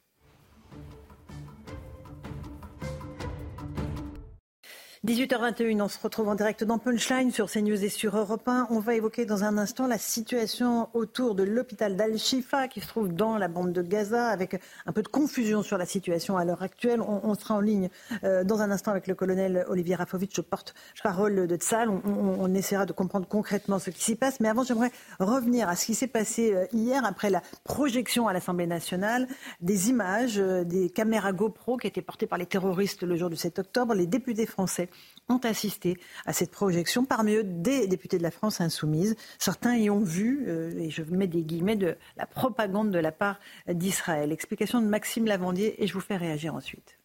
18h21, 5.04 5.82
on 5.82 5.88
se 5.88 5.98
retrouve 5.98 6.28
en 6.28 6.36
direct 6.36 6.62
dans 6.62 6.78
Punchline 6.78 7.32
sur 7.32 7.50
CNews 7.50 7.82
et 7.82 7.88
sur 7.88 8.16
Europe 8.16 8.46
1. 8.46 8.68
On 8.70 8.78
va 8.78 8.94
évoquer 8.94 9.24
dans 9.24 9.42
un 9.42 9.58
instant 9.58 9.88
la 9.88 9.98
situation 9.98 10.88
autour 10.94 11.34
de 11.34 11.42
l'hôpital 11.42 11.96
d'Al-Shifa 11.96 12.68
qui 12.68 12.80
se 12.80 12.86
trouve 12.86 13.12
dans 13.12 13.36
la 13.36 13.48
bande 13.48 13.72
de 13.72 13.82
Gaza 13.82 14.28
avec 14.28 14.62
un 14.86 14.92
peu 14.92 15.02
de 15.02 15.08
confusion 15.08 15.64
sur 15.64 15.76
la 15.76 15.86
situation 15.86 16.36
à 16.36 16.44
l'heure 16.44 16.62
actuelle. 16.62 17.00
On, 17.00 17.34
sera 17.34 17.56
en 17.56 17.60
ligne 17.60 17.90
euh, 18.22 18.44
dans 18.44 18.62
un 18.62 18.70
instant 18.70 18.92
avec 18.92 19.08
le 19.08 19.16
colonel 19.16 19.64
Olivier 19.66 19.96
Rafovitch, 19.96 20.40
porte-parole 20.42 21.48
de 21.48 21.56
Tsal. 21.56 21.88
On, 21.88 22.54
essaiera 22.54 22.86
de 22.86 22.92
comprendre 22.92 23.26
concrètement 23.26 23.80
ce 23.80 23.90
qui 23.90 24.04
s'y 24.04 24.14
passe. 24.14 24.38
Mais 24.38 24.48
avant, 24.48 24.62
j'aimerais 24.62 24.92
revenir 25.18 25.68
à 25.68 25.74
ce 25.74 25.86
qui 25.86 25.96
s'est 25.96 26.06
passé 26.06 26.54
euh, 26.54 26.64
hier 26.72 27.04
après 27.04 27.30
la 27.30 27.42
projection 27.64 28.28
à 28.28 28.32
l'Assemblée 28.32 28.68
nationale 28.68 29.26
des 29.60 29.90
images 29.90 30.38
euh, 30.38 30.62
des 30.62 30.90
caméras 30.90 31.32
GoPro 31.32 31.76
qui 31.76 31.88
étaient 31.88 32.02
portées 32.02 32.28
par 32.28 32.38
les 32.38 32.46
terroristes 32.46 33.02
le 33.02 33.16
jour 33.16 33.30
du 33.30 33.36
7 33.36 33.58
octobre. 33.58 33.94
Les 33.94 34.06
députés 34.06 34.46
français 34.46 34.90
ont 35.28 35.38
assisté 35.38 35.96
à 36.26 36.32
cette 36.32 36.50
projection, 36.50 37.04
parmi 37.04 37.34
eux 37.34 37.44
des 37.44 37.86
députés 37.86 38.18
de 38.18 38.22
la 38.22 38.30
France 38.30 38.60
insoumise. 38.60 39.16
Certains 39.38 39.76
y 39.76 39.90
ont 39.90 40.00
vu, 40.00 40.44
euh, 40.48 40.70
et 40.78 40.90
je 40.90 41.02
mets 41.02 41.26
des 41.26 41.42
guillemets, 41.42 41.76
de 41.76 41.96
la 42.16 42.26
propagande 42.26 42.90
de 42.90 42.98
la 42.98 43.12
part 43.12 43.38
d'Israël. 43.68 44.32
Explication 44.32 44.80
de 44.80 44.86
Maxime 44.86 45.26
Lavandier 45.26 45.82
et 45.82 45.86
je 45.86 45.94
vous 45.94 46.00
fais 46.00 46.16
réagir 46.16 46.54
ensuite. 46.54 46.98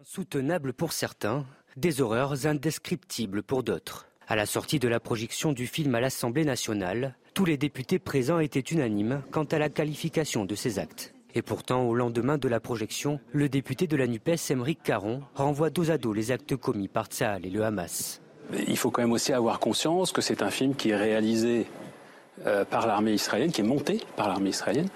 Insoutenable 0.00 0.72
pour 0.72 0.92
certains, 0.92 1.44
des 1.76 2.00
horreurs 2.00 2.46
indescriptibles 2.46 3.42
pour 3.42 3.62
d'autres. 3.62 4.06
À 4.26 4.36
la 4.36 4.46
sortie 4.46 4.78
de 4.78 4.88
la 4.88 5.00
projection 5.00 5.52
du 5.52 5.66
film 5.66 5.94
à 5.94 6.00
l'Assemblée 6.00 6.44
nationale, 6.44 7.16
tous 7.34 7.44
les 7.44 7.56
députés 7.56 7.98
présents 7.98 8.40
étaient 8.40 8.60
unanimes 8.60 9.22
quant 9.30 9.44
à 9.44 9.58
la 9.58 9.68
qualification 9.70 10.44
de 10.44 10.54
ces 10.54 10.78
actes. 10.78 11.14
Et 11.38 11.42
pourtant, 11.42 11.84
au 11.84 11.94
lendemain 11.94 12.36
de 12.36 12.48
la 12.48 12.58
projection, 12.58 13.20
le 13.30 13.48
député 13.48 13.86
de 13.86 13.96
la 13.96 14.08
NUPES, 14.08 14.50
Émeric 14.50 14.82
Caron, 14.82 15.22
renvoie 15.36 15.70
dos 15.70 15.92
à 15.92 15.96
dos 15.96 16.12
les 16.12 16.32
actes 16.32 16.56
commis 16.56 16.88
par 16.88 17.06
Tsahal 17.06 17.46
et 17.46 17.48
le 17.48 17.62
Hamas. 17.62 18.20
Il 18.66 18.76
faut 18.76 18.90
quand 18.90 19.02
même 19.02 19.12
aussi 19.12 19.32
avoir 19.32 19.60
conscience 19.60 20.10
que 20.10 20.20
c'est 20.20 20.42
un 20.42 20.50
film 20.50 20.74
qui 20.74 20.90
est 20.90 20.96
réalisé 20.96 21.68
euh, 22.44 22.64
par 22.64 22.88
l'armée 22.88 23.12
israélienne, 23.12 23.52
qui 23.52 23.60
est 23.60 23.64
monté 23.64 24.00
par 24.16 24.26
l'armée 24.26 24.50
israélienne, 24.50 24.88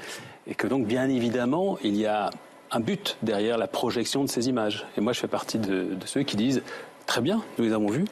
et 0.48 0.56
que 0.56 0.66
donc, 0.66 0.84
bien 0.84 1.08
évidemment, 1.08 1.78
il 1.84 1.96
y 1.96 2.06
a 2.06 2.30
un 2.72 2.80
but 2.80 3.18
derrière 3.22 3.56
la 3.56 3.68
projection 3.68 4.24
de 4.24 4.28
ces 4.28 4.48
images. 4.48 4.84
Et 4.96 5.00
moi, 5.00 5.12
je 5.12 5.20
fais 5.20 5.28
partie 5.28 5.60
de, 5.60 5.94
de 5.94 6.06
ceux 6.06 6.24
qui 6.24 6.34
disent 6.36 6.64
très 7.06 7.20
bien, 7.20 7.40
nous 7.56 7.66
les 7.66 7.72
avons 7.72 7.86
vus. 7.86 8.06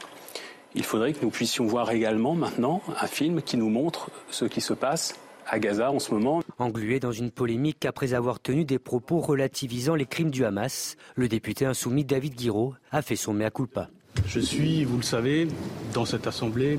Il 0.76 0.85
faudrait 0.85 1.14
que 1.14 1.24
nous 1.24 1.33
puissions 1.33 1.66
voir 1.66 1.91
également 1.91 2.37
maintenant 2.37 2.81
un 2.97 3.09
film 3.09 3.43
qui 3.43 3.57
nous 3.57 3.70
montre 3.70 4.09
ce 4.31 4.45
qui 4.45 4.61
se 4.61 4.72
passe 4.72 5.16
à 5.51 5.59
Gaza 5.59 5.91
en 5.91 5.99
ce 5.99 6.15
moment. 6.15 6.43
Englué 6.59 7.01
dans 7.01 7.11
une 7.11 7.31
polémique 7.31 7.85
après 7.85 8.15
avoir 8.15 8.39
tenu 8.39 8.65
des 8.65 8.79
propos 8.79 9.19
relativisant 9.19 9.97
les 9.97 10.07
crimes 10.07 10.31
du 10.31 10.45
Hamas, 10.45 10.97
le 11.17 11.29
député 11.29 11.67
insoumis 11.67 12.05
David 12.05 12.37
Guiraud 12.37 12.75
a 12.93 13.03
fait 13.03 13.17
son 13.17 13.35
mea 13.35 13.51
culpa. 13.51 13.89
Je 14.27 14.39
suis, 14.39 14.85
vous 14.85 14.97
le 14.97 15.03
savez, 15.03 15.49
dans 15.93 16.05
cette 16.05 16.27
assemblée, 16.29 16.79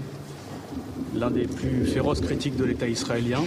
l'un 1.13 1.31
des 1.31 1.47
plus 1.47 1.85
féroces 1.85 2.21
critiques 2.21 2.55
de 2.55 2.63
l'État 2.63 2.87
israélien, 2.87 3.41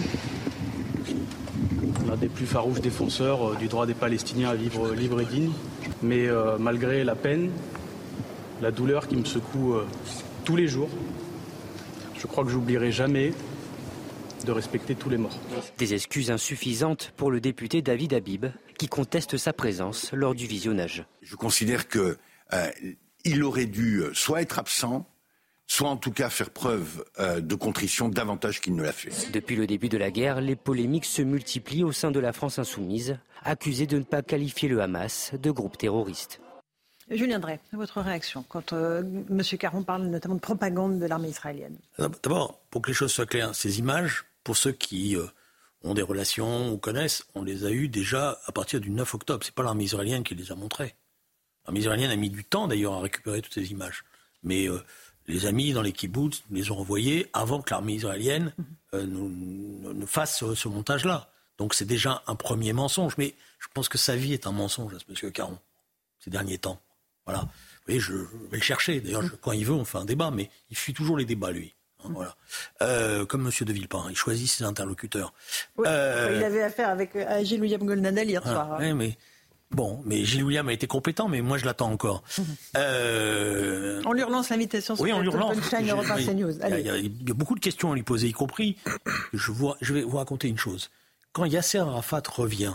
l'un 2.07 2.15
des 2.17 2.29
plus 2.29 2.45
farouches 2.45 2.81
défenseurs 2.81 3.51
euh, 3.51 3.55
du 3.55 3.67
droit 3.67 3.87
des 3.87 3.95
Palestiniens 3.95 4.49
à 4.49 4.55
vivre 4.55 4.93
libre 4.93 5.21
et 5.21 5.25
digne. 5.25 5.51
Mais 6.03 6.27
euh, 6.27 6.57
malgré 6.59 7.03
la 7.03 7.15
peine, 7.15 7.49
la 8.61 8.69
douleur 8.69 9.07
qui 9.07 9.15
me 9.15 9.25
secoue 9.25 9.73
euh, 9.73 9.85
tous 10.43 10.55
les 10.55 10.67
jours, 10.67 10.89
je 12.15 12.27
crois 12.27 12.43
que 12.43 12.51
j'oublierai 12.51 12.91
jamais 12.91 13.33
de 14.43 14.51
respecter 14.51 14.95
tous 14.95 15.09
les 15.09 15.17
morts. 15.17 15.37
Des 15.77 15.93
excuses 15.93 16.31
insuffisantes 16.31 17.13
pour 17.15 17.31
le 17.31 17.39
député 17.39 17.81
David 17.81 18.13
Habib, 18.13 18.47
qui 18.77 18.87
conteste 18.87 19.37
sa 19.37 19.53
présence 19.53 20.11
lors 20.13 20.35
du 20.35 20.47
visionnage. 20.47 21.05
Je 21.21 21.35
considère 21.35 21.87
qu'il 21.87 22.17
euh, 22.53 23.43
aurait 23.43 23.65
dû 23.65 23.99
euh, 23.99 24.13
soit 24.13 24.41
être 24.41 24.59
absent, 24.59 25.07
soit 25.67 25.89
en 25.89 25.97
tout 25.97 26.11
cas 26.11 26.29
faire 26.29 26.49
preuve 26.49 27.05
euh, 27.19 27.41
de 27.41 27.55
contrition 27.55 28.09
davantage 28.09 28.61
qu'il 28.61 28.75
ne 28.75 28.83
l'a 28.83 28.91
fait. 28.91 29.31
Depuis 29.31 29.55
le 29.55 29.67
début 29.67 29.89
de 29.89 29.97
la 29.97 30.11
guerre, 30.11 30.41
les 30.41 30.55
polémiques 30.55 31.05
se 31.05 31.21
multiplient 31.21 31.83
au 31.83 31.91
sein 31.91 32.11
de 32.11 32.19
la 32.19 32.33
France 32.33 32.59
insoumise, 32.59 33.17
accusée 33.43 33.87
de 33.87 33.97
ne 33.97 34.03
pas 34.03 34.21
qualifier 34.21 34.69
le 34.69 34.81
Hamas 34.81 35.33
de 35.41 35.51
groupe 35.51 35.77
terroriste. 35.77 36.39
Julien 37.09 37.39
Drey, 37.39 37.59
votre 37.71 38.01
réaction 38.01 38.43
quand 38.47 38.73
M. 38.73 39.41
Caron 39.59 39.83
parle 39.83 40.07
notamment 40.07 40.35
de 40.35 40.39
propagande 40.39 40.99
de 40.99 41.05
l'armée 41.05 41.29
israélienne? 41.29 41.77
D'abord, 41.99 42.59
pour 42.71 42.81
que 42.81 42.87
les 42.87 42.95
choses 42.95 43.11
soient 43.11 43.27
claires, 43.27 43.53
ces 43.53 43.79
images 43.79 44.25
pour 44.43 44.57
ceux 44.57 44.71
qui 44.71 45.17
euh, 45.17 45.25
ont 45.83 45.93
des 45.93 46.01
relations 46.01 46.71
ou 46.71 46.77
connaissent, 46.77 47.25
on 47.35 47.43
les 47.43 47.65
a 47.65 47.71
eues 47.71 47.89
déjà 47.89 48.39
à 48.45 48.51
partir 48.51 48.79
du 48.79 48.89
9 48.89 49.13
octobre. 49.15 49.43
Ce 49.43 49.49
n'est 49.49 49.53
pas 49.53 49.63
l'armée 49.63 49.83
israélienne 49.83 50.23
qui 50.23 50.35
les 50.35 50.51
a 50.51 50.55
montrées. 50.55 50.95
L'armée 51.65 51.79
israélienne 51.79 52.11
a 52.11 52.15
mis 52.15 52.29
du 52.29 52.45
temps 52.45 52.67
d'ailleurs 52.67 52.93
à 52.93 53.01
récupérer 53.01 53.41
toutes 53.41 53.53
ces 53.53 53.71
images. 53.71 54.03
Mais 54.43 54.69
euh, 54.69 54.79
les 55.27 55.47
amis 55.47 55.73
dans 55.73 55.81
les 55.81 55.91
kibbutz 55.91 56.43
les 56.51 56.71
ont 56.71 56.79
envoyées 56.79 57.27
avant 57.33 57.61
que 57.61 57.71
l'armée 57.71 57.93
israélienne 57.93 58.53
euh, 58.93 59.05
ne 59.05 60.05
fasse 60.05 60.43
ce, 60.53 60.67
montage-là. 60.67 61.29
Donc 61.57 61.73
c'est 61.73 61.85
déjà 61.85 62.23
un 62.27 62.35
premier 62.35 62.73
mensonge. 62.73 63.17
Mais 63.17 63.33
je 63.59 63.67
pense 63.73 63.89
que 63.89 63.97
sa 63.97 64.15
vie 64.15 64.33
est 64.33 64.47
un 64.47 64.51
mensonge 64.51 64.93
à 64.93 64.99
ce 64.99 65.05
monsieur 65.09 65.31
Caron, 65.31 65.57
ces 66.19 66.29
derniers 66.29 66.59
temps. 66.59 66.79
Voilà. 67.25 67.41
Vous 67.41 67.87
voyez, 67.87 67.99
je 67.99 68.13
vais 68.13 68.57
le 68.57 68.61
chercher. 68.61 69.01
D'ailleurs, 69.01 69.23
quand 69.41 69.51
il 69.51 69.65
veut, 69.65 69.73
on 69.73 69.85
fait 69.85 69.97
un 69.97 70.05
débat, 70.05 70.31
mais 70.31 70.49
il 70.69 70.77
fuit 70.77 70.93
toujours 70.93 71.17
les 71.17 71.25
débats, 71.25 71.51
lui. 71.51 71.73
Voilà. 72.03 72.35
Euh, 72.83 73.25
comme 73.25 73.47
M. 73.47 73.51
de 73.65 73.73
Villepin, 73.73 74.05
il 74.09 74.15
choisit 74.15 74.47
ses 74.47 74.63
interlocuteurs. 74.63 75.33
Euh, 75.79 76.33
il 76.35 76.43
avait 76.43 76.61
affaire 76.61 76.89
avec 76.89 77.17
Gilles 77.41 77.61
William 77.61 77.83
Goldnadel 77.83 78.29
hier 78.29 78.43
soir. 78.43 78.73
Hein. 78.73 78.93
mais 78.93 79.17
Bon, 79.71 80.01
mais 80.05 80.23
Gilles 80.23 80.43
William 80.43 80.67
a 80.69 80.73
été 80.73 80.87
compétent, 80.87 81.27
mais 81.27 81.41
moi 81.41 81.57
je 81.57 81.65
l'attends 81.65 81.91
encore. 81.91 82.23
Euh, 82.77 84.01
on 84.05 84.11
lui 84.11 84.23
relance 84.23 84.49
l'invitation 84.49 84.95
sur 84.95 85.03
oui, 85.03 85.13
on 85.13 85.21
lui 85.21 85.29
relance. 85.29 85.55
Il, 85.79 85.85
y 85.87 85.91
a, 85.91 86.97
il, 86.97 87.27
y 87.27 87.31
a, 87.31 87.33
beaucoup 87.33 87.55
de 87.55 87.61
questions 87.61 87.93
à 87.93 87.95
lui 87.95 88.03
poser, 88.03 88.27
y 88.27 88.33
compris. 88.33 88.77
Je, 89.31 89.51
je 89.81 89.93
vais 89.93 90.01
vous 90.03 90.17
raconter 90.17 90.49
une 90.49 90.57
chose. 90.57 90.91
Quand 91.31 91.45
Yasser 91.45 91.77
Arafat 91.77 92.23
revient, 92.29 92.73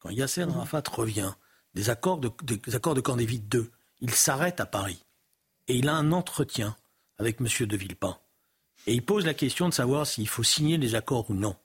quand 0.00 0.10
Yasser 0.10 0.44
mhm. 0.44 0.52
Arafat 0.56 0.82
revient, 0.92 1.32
des 1.74 1.90
accords 1.90 2.18
de, 2.18 2.30
des 2.42 2.74
accords 2.74 2.94
de 2.94 3.00
Camp 3.00 3.16
David 3.16 3.48
2, 3.48 3.70
il 4.00 4.10
s'arrête 4.10 4.60
à 4.60 4.66
Paris 4.66 5.04
et 5.68 5.76
il 5.76 5.88
a 5.88 5.94
un 5.94 6.12
entretien 6.12 6.76
avec 7.18 7.40
M. 7.40 7.66
de 7.66 7.76
Villepin. 7.76 8.18
Et 8.86 8.94
il 8.94 9.04
pose 9.04 9.24
la 9.24 9.34
question 9.34 9.68
de 9.68 9.74
savoir 9.74 10.06
s'il 10.06 10.28
faut 10.28 10.42
signer 10.42 10.76
les 10.76 10.94
accords 10.94 11.30
ou 11.30 11.34
non. 11.34 11.56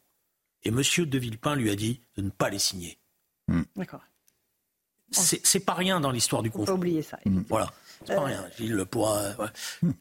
Et 0.64 0.70
M. 0.70 0.82
de 0.82 1.18
Villepin 1.18 1.56
lui 1.56 1.70
a 1.70 1.76
dit 1.76 2.02
de 2.16 2.22
ne 2.22 2.30
pas 2.30 2.50
les 2.50 2.60
signer. 2.60 3.00
Hmm. 3.48 3.64
D'accord. 3.76 4.02
C'est 5.12 5.60
pas 5.60 5.74
rien 5.74 6.00
dans 6.00 6.12
l'histoire 6.12 6.44
du 6.44 6.52
conflit. 6.52 6.68
Faut 6.68 6.74
pas 6.74 6.78
oublier 6.78 7.02
ça. 7.02 7.18
Voilà. 7.48 7.72
C'est 8.06 8.16
pas 8.16 8.24
rien. 8.24 8.46
Il 8.60 8.86
pourra, 8.86 9.22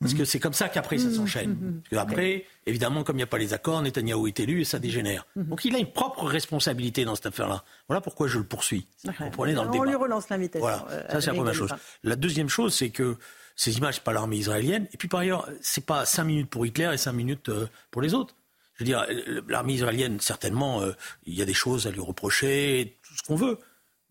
Parce 0.01 0.15
que 0.15 0.25
c'est 0.25 0.39
comme 0.39 0.53
ça 0.53 0.69
qu'après 0.69 0.99
ça 0.99 1.11
s'enchaîne. 1.11 1.83
Parce 1.91 2.07
qu'après, 2.07 2.45
évidemment, 2.67 3.03
comme 3.03 3.17
il 3.17 3.19
n'y 3.19 3.25
a 3.25 3.29
pas 3.29 3.39
les 3.39 3.55
accords, 3.55 3.83
Netanyahou 3.83 4.27
est 4.29 4.39
élu 4.41 4.61
et 4.61 4.65
ça 4.65 4.79
dégénère. 4.79 5.27
Donc 5.37 5.65
il 5.65 5.75
a 5.75 5.79
une 5.79 5.91
propre 5.91 6.25
responsabilité 6.25 7.05
dans 7.05 7.15
cette 7.15 7.27
affaire-là. 7.27 7.65
Voilà 7.89 8.01
pourquoi 8.01 8.29
je 8.29 8.39
le 8.39 8.45
poursuis. 8.45 8.87
Vous 9.05 9.13
comprenez 9.13 9.55
dans 9.55 9.65
le 9.65 9.71
On 9.71 9.83
lui 9.83 9.95
relance 9.95 10.29
l'invitation. 10.29 10.61
Voilà. 10.61 10.87
Ça 11.11 11.21
c'est 11.21 11.31
la 11.31 11.35
première 11.35 11.55
chose. 11.55 11.75
La 12.05 12.17
deuxième 12.17 12.49
chose, 12.49 12.75
c'est 12.75 12.91
que 12.91 13.17
ces 13.57 13.77
images, 13.79 14.01
pas 14.03 14.13
l'armée 14.13 14.37
israélienne. 14.37 14.87
Et 14.93 14.97
puis 14.97 15.09
par 15.09 15.21
ailleurs, 15.21 15.49
c'est 15.61 15.85
pas 15.85 16.05
cinq 16.07 16.25
minutes 16.25 16.51
pour 16.51 16.65
Hitler 16.65 16.91
et 16.93 16.97
cinq 16.97 17.13
minutes 17.13 17.51
pour 17.91 18.03
les 18.03 18.15
autres. 18.15 18.37
Je 18.75 18.85
veux 18.85 18.87
dire, 18.87 19.05
l'armée 19.49 19.73
israélienne, 19.73 20.21
certainement, 20.21 20.83
il 21.27 21.35
y 21.35 21.43
a 21.43 21.45
des 21.45 21.55
choses 21.55 21.89
à 21.89 21.91
lui 21.91 22.01
reprocher, 22.01 22.97
tout 23.03 23.15
ce 23.17 23.23
qu'on 23.25 23.35
veut 23.35 23.59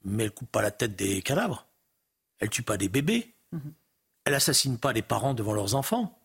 mais 0.07 0.23
elle 0.23 0.31
coupe 0.31 0.51
pas 0.51 0.61
la 0.61 0.71
tête 0.71 0.95
des 0.95 1.21
cadavres. 1.21 1.67
Elle 2.39 2.49
tue 2.49 2.63
pas 2.63 2.77
des 2.77 2.89
bébés. 2.89 3.35
Mhm. 3.51 3.73
Elle 4.25 4.33
assassine 4.33 4.77
pas 4.77 4.93
les 4.93 5.01
parents 5.01 5.33
devant 5.33 5.53
leurs 5.53 5.75
enfants. 5.75 6.19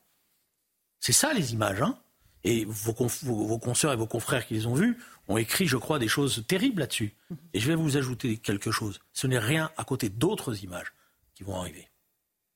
C'est 1.00 1.12
ça 1.12 1.32
les 1.32 1.52
images, 1.52 1.82
hein 1.82 1.98
Et 2.44 2.64
vos, 2.64 2.92
vos, 2.92 3.58
consoeurs 3.58 3.92
et 3.92 3.96
vos 3.96 4.06
confrères 4.06 4.46
qui 4.46 4.54
les 4.54 4.66
ont 4.66 4.74
vues 4.74 4.98
ont 5.28 5.36
écrit, 5.36 5.66
je 5.66 5.76
crois, 5.76 5.98
des 5.98 6.08
choses 6.08 6.44
terribles 6.46 6.80
là-dessus. 6.80 7.14
Mhm. 7.30 7.36
Et 7.54 7.60
je 7.60 7.68
vais 7.68 7.74
vous 7.74 7.96
ajouter 7.96 8.38
quelque 8.38 8.70
chose. 8.70 9.00
Ce 9.12 9.26
n'est 9.26 9.38
rien 9.38 9.70
à 9.76 9.84
côté 9.84 10.08
d'autres 10.08 10.62
images 10.64 10.92
qui 11.34 11.42
vont 11.42 11.56
arriver. 11.56 11.88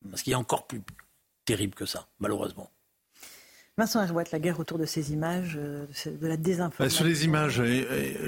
Parce 0.09 0.23
qu'il 0.23 0.31
y 0.31 0.35
a 0.35 0.39
encore 0.39 0.67
plus 0.67 0.83
terrible 1.45 1.75
que 1.75 1.87
ça, 1.87 2.09
malheureusement. 2.19 2.71
Vincent 3.79 4.03
Herouette, 4.03 4.31
la 4.31 4.39
guerre 4.39 4.59
autour 4.59 4.79
de 4.79 4.87
ces 4.87 5.13
images, 5.13 5.59
euh, 5.61 5.85
de 6.07 6.27
la 6.27 6.39
désinformation. 6.39 6.83
Bah, 6.83 6.89
sur 6.89 7.05
les 7.05 7.27
images, 7.27 7.63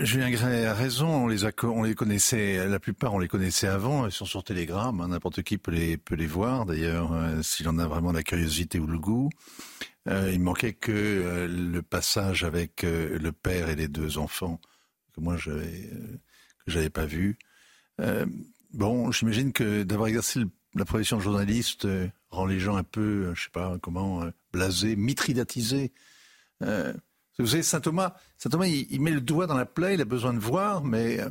Julien 0.02 0.30
Gray 0.30 0.66
a 0.66 0.74
raison, 0.74 1.24
on 1.24 1.26
les, 1.26 1.42
on 1.62 1.82
les 1.84 1.94
connaissait, 1.94 2.68
la 2.68 2.78
plupart 2.78 3.14
on 3.14 3.18
les 3.18 3.28
connaissait 3.28 3.66
avant, 3.66 4.04
elles 4.04 4.12
sont 4.12 4.26
sur 4.26 4.44
Telegram, 4.44 5.00
hein, 5.00 5.08
n'importe 5.08 5.42
qui 5.42 5.56
peut 5.56 5.70
les, 5.70 5.96
peut 5.96 6.16
les 6.16 6.26
voir 6.26 6.66
d'ailleurs, 6.66 7.14
euh, 7.14 7.40
s'il 7.40 7.66
en 7.66 7.78
a 7.78 7.86
vraiment 7.86 8.12
la 8.12 8.22
curiosité 8.22 8.78
ou 8.78 8.86
le 8.86 8.98
goût. 8.98 9.30
Euh, 10.06 10.30
il 10.30 10.40
manquait 10.40 10.74
que 10.74 11.48
le 11.48 11.80
passage 11.80 12.44
avec 12.44 12.82
le 12.82 13.32
père 13.32 13.70
et 13.70 13.74
les 13.74 13.88
deux 13.88 14.18
enfants, 14.18 14.60
que 15.14 15.22
moi 15.22 15.38
j'avais, 15.38 15.90
que 16.66 16.70
j'avais 16.70 16.90
pas 16.90 17.06
vu. 17.06 17.38
bon, 18.74 19.10
j'imagine 19.12 19.54
que 19.54 19.82
d'avoir 19.82 20.08
exercé 20.08 20.40
la 20.74 20.84
profession 20.84 21.16
de 21.16 21.22
journaliste 21.22 21.88
rend 22.30 22.44
les 22.44 22.60
gens 22.60 22.76
un 22.76 22.84
peu, 22.84 23.34
je 23.34 23.44
sais 23.44 23.50
pas 23.50 23.78
comment, 23.80 24.24
blasé, 24.59 24.97
mitridatisé. 24.97 25.93
Euh, 26.62 26.93
vous 27.39 27.47
savez, 27.47 27.62
saint 27.62 27.80
Thomas, 27.80 28.14
saint 28.36 28.51
Thomas 28.51 28.66
il, 28.66 29.01
met 29.01 29.12
le 29.12 29.20
doigt 29.20 29.47
dans 29.47 29.56
la 29.56 29.66
plaie, 29.66 29.94
il 29.94 30.01
a 30.01 30.05
besoin 30.05 30.35
de 30.35 30.40
voir, 30.40 30.82
mais, 30.82 31.20
euh, 31.20 31.30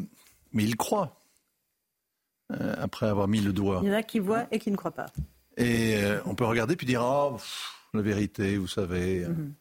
mais 0.54 0.64
il 0.64 0.78
croit. 0.78 1.20
Euh, 2.54 2.76
après 2.78 3.08
avoir 3.08 3.28
mis 3.28 3.42
le 3.42 3.52
doigt. 3.52 3.82
Il 3.84 3.90
y 3.90 3.92
en 3.92 3.96
a 3.98 4.04
qui 4.04 4.20
voient 4.20 4.48
et 4.52 4.60
qui 4.60 4.72
ne 4.72 4.78
croient 4.78 4.92
pas. 4.92 5.08
Et 5.58 6.00
on 6.26 6.34
peut 6.34 6.46
regarder 6.46 6.78
puis 6.78 6.88
dire 6.88 7.02
oh, 7.04 7.38
la 7.94 8.02
vérité, 8.02 8.56
vous 8.56 8.68
savez, 8.68 9.28
mhm. 9.28 9.54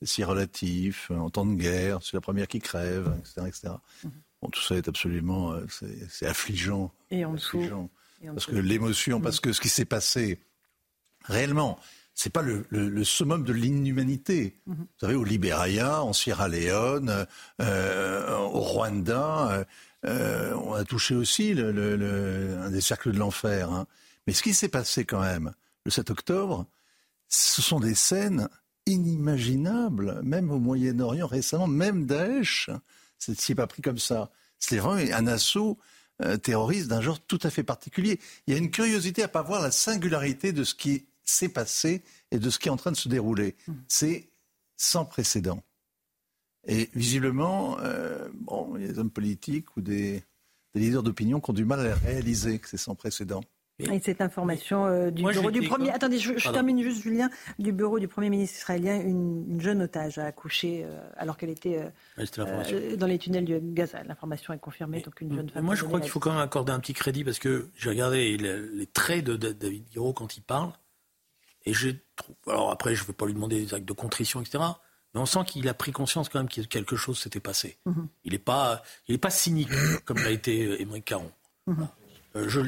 c'est 0.00 0.06
si 0.06 0.24
relatif, 0.24 1.10
en 1.10 1.30
temps 1.30 1.46
de 1.46 1.54
guerre, 1.54 2.00
c'est 2.02 2.12
la 2.12 2.20
première 2.20 2.46
qui 2.46 2.58
crève, 2.58 3.10
etc. 3.20 3.46
etc. 3.46 3.68
Mhm. 4.04 4.10
Bon, 4.42 4.48
tout 4.50 4.60
ça 4.60 4.74
est 4.74 4.86
absolument, 4.86 5.54
c'est 6.10 6.26
affligeant. 6.26 6.92
Et 7.10 7.24
en 7.24 7.32
dessous. 7.32 7.88
parce 8.26 8.44
que 8.44 8.56
l'émotion, 8.56 9.22
parce 9.22 9.36
mhm. 9.36 9.40
que 9.40 9.52
ce 9.54 9.62
qui 9.62 9.70
s'est 9.70 9.86
passé 9.86 10.38
réellement, 11.24 11.78
c'est 12.16 12.30
pas 12.30 12.40
le, 12.40 12.66
le, 12.70 13.04
summum 13.04 13.44
de 13.44 13.52
l'inhumanité. 13.52 14.58
Mhm. 14.66 14.76
Vous 14.78 14.86
savez, 15.00 15.14
au 15.14 15.22
Libéria, 15.22 16.02
en 16.02 16.14
Sierra 16.14 16.48
Leone, 16.48 17.26
euh, 17.60 18.36
au 18.38 18.60
Rwanda, 18.60 19.50
euh, 19.52 19.64
euh, 20.06 20.54
on 20.54 20.72
a 20.72 20.84
touché 20.84 21.14
aussi 21.14 21.52
le, 21.52 22.58
un 22.58 22.70
des 22.70 22.80
cercles 22.80 23.12
de 23.12 23.18
l'enfer. 23.18 23.70
Hein. 23.70 23.86
Mais 24.26 24.32
ce 24.32 24.42
qui 24.42 24.54
s'est 24.54 24.70
passé 24.70 25.04
quand 25.04 25.20
même 25.20 25.52
le 25.84 25.90
7 25.90 26.10
octobre, 26.10 26.66
ce 27.28 27.60
sont 27.60 27.80
des 27.80 27.94
scènes 27.94 28.48
inimaginables, 28.86 30.20
même 30.22 30.50
au 30.50 30.58
Moyen-Orient 30.58 31.26
récemment, 31.26 31.66
même 31.66 32.06
Daesh, 32.06 32.70
c'est 33.18 33.54
pas 33.54 33.66
pris 33.66 33.82
comme 33.82 33.98
ça. 33.98 34.30
C'était 34.58 34.78
vraiment 34.78 35.14
un 35.14 35.26
assaut 35.26 35.78
terroriste 36.42 36.88
d'un 36.88 37.02
genre 37.02 37.20
tout 37.20 37.40
à 37.42 37.50
fait 37.50 37.62
particulier. 37.62 38.20
Il 38.46 38.54
y 38.54 38.56
a 38.56 38.58
une 38.58 38.70
curiosité 38.70 39.22
à 39.22 39.28
pas 39.28 39.42
voir 39.42 39.60
la 39.60 39.70
singularité 39.70 40.52
de 40.52 40.64
ce 40.64 40.74
qui 40.74 41.04
s'est 41.26 41.50
passé 41.50 42.02
et 42.30 42.38
de 42.38 42.48
ce 42.48 42.58
qui 42.58 42.68
est 42.68 42.72
en 42.72 42.76
train 42.76 42.92
de 42.92 42.96
se 42.96 43.08
dérouler. 43.08 43.56
Mmh. 43.66 43.72
C'est 43.88 44.30
sans 44.76 45.04
précédent. 45.04 45.62
Et 46.66 46.90
visiblement, 46.94 47.78
euh, 47.80 48.28
bon, 48.40 48.74
il 48.76 48.82
y 48.82 48.84
a 48.88 48.92
des 48.92 48.98
hommes 48.98 49.10
politiques 49.10 49.76
ou 49.76 49.80
des, 49.80 50.22
leaders 50.74 51.02
d'opinion 51.02 51.40
qui 51.40 51.50
ont 51.50 51.54
du 51.54 51.64
mal 51.64 51.86
à 51.86 51.94
réaliser 51.94 52.58
que 52.58 52.68
c'est 52.68 52.76
sans 52.76 52.94
précédent. 52.94 53.40
Et 53.78 54.00
cette 54.00 54.22
information 54.22 54.86
euh, 54.86 55.10
du 55.10 55.22
bureau 55.22 55.50
du 55.50 55.62
premier. 55.62 55.90
Attendez, 55.90 56.18
je, 56.18 56.32
termine 56.50 56.82
juste, 56.82 57.02
Julien. 57.02 57.28
Du 57.58 57.72
bureau 57.72 57.98
du 57.98 58.08
premier 58.08 58.30
ministre 58.30 58.56
israélien, 58.56 58.98
une, 59.00 59.60
jeune 59.60 59.82
otage 59.82 60.16
a 60.16 60.24
accouché 60.24 60.82
euh, 60.84 60.98
alors 61.18 61.36
qu'elle 61.36 61.50
était 61.50 61.82
dans 62.96 63.06
les 63.06 63.18
tunnels 63.18 63.44
de 63.44 63.60
Gaza. 63.62 64.02
L'information 64.04 64.54
est 64.54 64.58
confirmée, 64.58 65.00
donc 65.00 65.20
une 65.20 65.34
jeune 65.34 65.50
femme. 65.50 65.64
Moi, 65.64 65.74
je 65.74 65.84
crois 65.84 66.00
qu'il 66.00 66.10
faut 66.10 66.20
quand 66.20 66.32
même 66.32 66.40
accorder 66.40 66.72
un 66.72 66.80
petit 66.80 66.94
crédit 66.94 67.22
parce 67.22 67.38
que 67.38 67.68
j'ai 67.76 67.90
regardé 67.90 68.36
les, 68.38 68.86
traits 68.86 69.24
de, 69.24 69.36
David 69.36 69.84
Guiraud 69.90 70.14
quand 70.14 70.38
il 70.38 70.42
parle. 70.42 70.72
Et 71.66 71.72
je 71.72 71.90
trouve. 72.14 72.36
Alors 72.46 72.70
après, 72.70 72.94
je 72.94 73.02
ne 73.02 73.08
veux 73.08 73.12
pas 73.12 73.26
lui 73.26 73.34
demander 73.34 73.60
des 73.64 73.74
actes 73.74 73.84
de 73.84 73.92
contrition, 73.92 74.40
etc. 74.40 74.64
Mais 75.14 75.20
on 75.20 75.26
sent 75.26 75.40
qu'il 75.46 75.68
a 75.68 75.74
pris 75.74 75.92
conscience 75.92 76.28
quand 76.28 76.38
même 76.38 76.48
que 76.48 76.60
quelque 76.62 76.96
chose 76.96 77.18
s'était 77.18 77.40
passé. 77.40 77.76
Mhm. 77.86 78.08
Il 78.24 78.32
n'est 78.32 78.38
pas, 78.38 78.82
il 79.08 79.18
pas 79.18 79.30
cynique 79.30 79.68
comme 80.04 80.18
l'a 80.18 80.30
été 80.30 80.80
Émeric 80.80 81.04
Caron. 81.04 81.30
Mhm. 81.66 81.88
Euh, 82.36 82.48
je, 82.48 82.60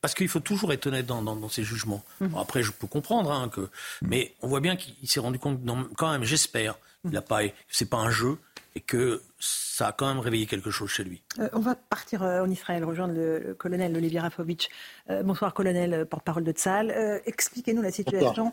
parce 0.00 0.14
qu'il 0.14 0.28
faut 0.28 0.40
toujours 0.40 0.72
être 0.72 0.86
honnête 0.86 1.06
dans, 1.06 1.22
dans, 1.22 1.48
ses 1.48 1.64
jugements. 1.64 2.04
Mhm. 2.20 2.34
après, 2.36 2.62
je 2.62 2.72
peux 2.72 2.86
comprendre 2.86 3.30
hein, 3.32 3.48
que, 3.48 3.68
mais 4.02 4.34
on 4.42 4.48
voit 4.48 4.60
bien 4.60 4.76
qu'il 4.76 5.08
s'est 5.08 5.20
rendu 5.20 5.38
compte, 5.38 5.60
quand 5.96 6.10
même, 6.10 6.24
j'espère, 6.24 6.76
il 7.04 7.16
a 7.16 7.22
pas, 7.22 7.40
c'est 7.68 7.88
pas 7.88 7.98
un 7.98 8.10
jeu 8.10 8.38
et 8.74 8.80
que 8.80 9.22
ça 9.38 9.88
a 9.88 9.92
quand 9.92 10.06
même 10.06 10.18
réveillé 10.18 10.46
quelque 10.46 10.70
chose 10.70 10.90
chez 10.90 11.04
lui. 11.04 11.22
Euh, 11.38 11.48
on 11.52 11.60
va 11.60 11.74
partir 11.74 12.22
euh, 12.22 12.42
en 12.42 12.50
Israël, 12.50 12.84
rejoindre 12.84 13.14
le, 13.14 13.54
colonel 13.54 13.94
Olivier 13.96 14.20
Rafovitch. 14.20 14.68
Euh, 15.10 15.22
bonsoir 15.22 15.52
colonel, 15.52 16.06
porte-parole 16.06 16.44
de 16.44 16.52
Tzal. 16.52 17.20
Expliquez-nous 17.26 17.82
la 17.82 17.90
situation 17.90 18.52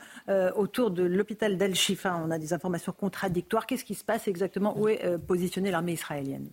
autour 0.56 0.92
de 0.92 1.04
l'hôpital 1.04 1.58
d'Al-Shifa. 1.58 2.16
On 2.18 2.32
a 2.32 2.38
des 2.38 2.54
informations 2.54 2.92
contradictoires. 2.92 3.66
Qu'est-ce 3.66 3.86
qui 3.86 3.96
se 3.96 4.04
passe 4.04 4.28
exactement? 4.28 4.78
Où 4.78 4.88
est 4.88 5.18
positionnée 5.20 5.72
l'armée 5.72 5.94
israélienne? 5.94 6.50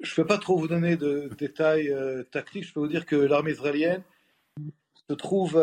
Je 0.00 0.12
ne 0.12 0.16
peux 0.16 0.26
pas 0.26 0.38
trop 0.38 0.56
vous 0.56 0.68
donner 0.68 0.96
de 0.96 1.30
détails 1.38 1.94
tactiques. 2.30 2.64
Je 2.64 2.72
peux 2.72 2.80
vous 2.80 2.88
dire 2.88 3.06
que 3.06 3.16
l'armée 3.16 3.52
israélienne 3.52 4.02
se 5.08 5.14
trouve 5.14 5.62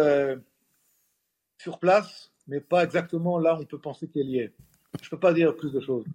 sur 1.57 1.79
place, 1.79 2.31
mais 2.47 2.59
pas 2.59 2.83
exactement 2.83 3.39
là 3.39 3.55
où 3.55 3.61
on 3.61 3.65
peut 3.65 3.79
penser 3.79 4.07
qu'elle 4.07 4.29
y 4.29 4.39
est. 4.39 4.53
Je 5.01 5.07
ne 5.07 5.09
peux 5.09 5.19
pas 5.19 5.33
dire 5.33 5.55
plus 5.55 5.71
de 5.71 5.79
choses. 5.79 6.05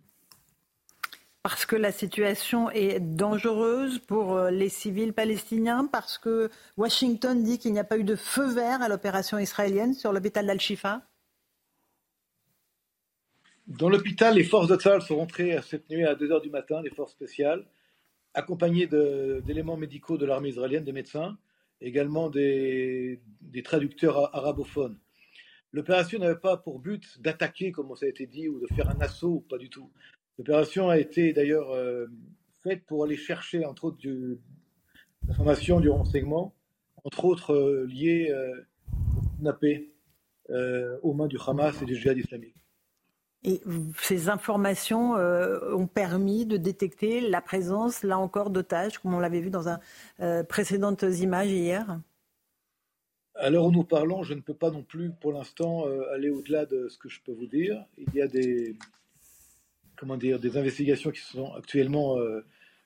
Parce 1.43 1.65
que 1.65 1.77
la 1.77 1.91
situation 1.91 2.71
est 2.71 3.01
dangereuse 3.01 3.99
pour 3.99 4.37
euh, 4.37 4.51
les 4.51 4.69
civils 4.69 5.15
palestiniens, 5.15 5.87
parce 5.87 6.19
que 6.19 6.51
Washington 6.77 7.43
dit 7.43 7.59
qu'il 7.59 7.73
n'y 7.73 7.79
a 7.79 7.85
pas 7.85 7.97
eu 7.97 8.05
de 8.05 8.15
feu 8.15 8.53
vert 8.53 8.83
à 8.83 8.89
l'opération 8.89 9.39
israélienne 9.39 9.95
sur 9.95 10.13
l'hôpital 10.13 10.47
d'Al-Shifa 10.47 11.01
Dans 13.69 13.89
l'hôpital, 13.89 14.35
les 14.35 14.45
forces 14.45 14.69
de 14.69 14.77
Tzal 14.77 15.01
sont 15.01 15.17
rentrées 15.17 15.59
cette 15.63 15.89
nuit 15.89 16.05
à 16.05 16.15
2h 16.15 16.43
du 16.43 16.51
matin, 16.51 16.83
des 16.83 16.91
forces 16.91 17.13
spéciales, 17.13 17.65
accompagnées 18.35 18.87
d'éléments 18.87 19.79
médicaux 19.79 20.19
de 20.19 20.27
l'armée 20.27 20.51
israélienne, 20.51 20.85
des 20.85 20.93
médecins, 20.93 21.39
également 21.81 22.29
des 22.29 23.19
traducteurs 23.65 24.35
arabophones. 24.37 24.99
L'opération 25.73 26.19
n'avait 26.19 26.41
pas 26.41 26.57
pour 26.57 26.81
but 26.81 27.21
d'attaquer, 27.21 27.73
comme 27.73 27.95
ça 27.97 28.07
a 28.07 28.09
été 28.09 28.27
dit, 28.27 28.49
ou 28.49 28.61
de 28.61 28.67
faire 28.75 28.91
un 28.91 29.01
assaut, 29.01 29.45
pas 29.49 29.59
du 29.59 29.71
tout. 29.71 29.91
L'opération 30.39 30.89
a 30.89 30.99
été 30.99 31.33
d'ailleurs 31.33 31.71
euh, 31.71 32.07
faite 32.63 32.85
pour 32.87 33.05
aller 33.05 33.17
chercher, 33.17 33.65
entre 33.65 33.85
autres, 33.85 33.99
du, 33.99 34.39
l'information 35.27 35.81
du 35.81 35.89
renseignement, 35.89 36.55
entre 37.05 37.25
autres 37.25 37.55
euh, 37.55 37.87
liées 37.87 38.31
euh, 38.31 38.65
euh, 40.51 40.99
aux 41.03 41.15
mains 41.15 41.29
du 41.29 41.39
Hamas 41.47 41.81
et 41.83 41.85
du 41.85 41.95
djihad 41.97 42.19
islamique. 42.19 42.57
Et 43.43 43.63
ces 43.99 44.29
informations 44.29 45.15
ont 45.15 45.87
permis 45.87 46.45
de 46.45 46.59
détecter 46.59 47.23
la 47.23 47.41
présence, 47.41 48.03
là 48.03 48.19
encore, 48.19 48.51
d'otages, 48.51 48.99
comme 48.99 49.15
on 49.15 49.19
l'avait 49.19 49.41
vu 49.41 49.49
dans 49.49 49.67
un 49.67 50.45
précédentes 50.45 51.05
images 51.05 51.51
hier? 51.51 51.99
À 53.41 53.51
l'heure 53.51 53.65
où 53.65 53.73
nous 53.73 53.85
parlons, 53.85 54.23
je 54.23 54.35
ne 54.35 54.41
peux 54.41 54.55
pas 54.55 54.71
non 54.71 54.83
plus 54.83 55.11
pour 55.21 55.33
l'instant 55.33 55.87
euh, 55.87 56.13
aller 56.15 56.31
au-delà 56.31 56.67
de 56.67 56.89
ce 56.89 56.99
que 56.99 57.09
je 57.09 57.21
peux 57.25 57.33
vous 57.33 57.47
dire. 57.47 57.85
Il 57.99 58.15
y 58.15 58.21
a 58.21 58.29
des, 58.29 58.77
comment 59.97 60.17
dire, 60.17 60.39
des 60.39 60.57
investigations 60.57 61.11
qui 61.11 61.21
sont 61.21 61.53
actuellement 61.55 62.19
euh, 62.19 62.45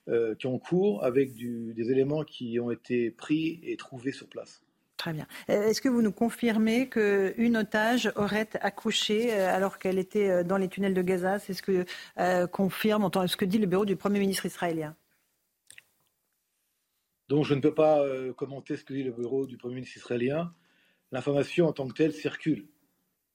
euh, 0.09 0.35
qui 0.35 0.47
ont 0.47 0.59
cours 0.59 1.05
avec 1.05 1.35
des 1.35 1.91
éléments 1.91 2.25
qui 2.25 2.61
ont 2.61 2.71
été 2.71 3.11
pris 3.11 3.61
et 3.63 3.77
trouvés 3.77 4.13
sur 4.13 4.29
place. 4.29 4.63
Très 4.97 5.13
bien. 5.13 5.27
Est-ce 5.49 5.81
que 5.81 5.89
vous 5.89 6.03
nous 6.03 6.13
confirmez 6.13 6.89
qu'une 6.89 7.57
otage 7.57 8.13
aurait 8.15 8.49
accouché 8.61 9.33
alors 9.33 9.79
qu'elle 9.79 9.99
était 9.99 10.45
dans 10.45 10.57
les 10.57 10.69
tunnels 10.69 10.95
de 10.95 11.03
Gaza? 11.03 11.39
C'est 11.41 11.53
ce 11.53 11.63
que 11.63 11.85
confirme, 12.47 13.11
ce 13.27 13.37
que 13.37 13.45
dit 13.45 13.59
le 13.59 13.67
bureau 13.67 13.85
du 13.85 13.97
Premier 13.97 14.21
ministre 14.21 14.47
israélien 14.47 14.95
Donc 17.29 17.45
je 17.45 17.55
ne 17.55 17.61
peux 17.61 17.75
pas 17.75 18.01
euh, 18.01 18.33
commenter 18.33 18.77
ce 18.77 18.85
que 18.85 18.93
dit 18.93 19.03
le 19.03 19.13
bureau 19.13 19.47
du 19.47 19.57
Premier 19.57 19.77
ministre 19.77 19.97
israélien. 19.97 20.53
L'information 21.13 21.67
en 21.67 21.73
tant 21.73 21.87
que 21.89 21.95
telle 21.95 22.13
circule, 22.13 22.67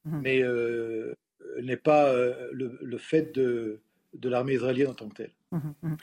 mhm. 0.06 0.22
mais 0.22 0.41
euh, 0.41 1.14
n'est 1.61 1.78
pas 1.78 2.10
euh, 2.10 2.49
le, 2.52 2.98
fait 2.98 3.34
de, 3.34 3.82
de 4.14 4.30
l'armée 4.30 4.53
israélienne 4.53 4.90
en 4.90 4.94
tant 4.94 5.10
que 5.10 5.16
telle. 5.16 5.34
Mhm, 5.52 5.74
mhm. 5.82 5.98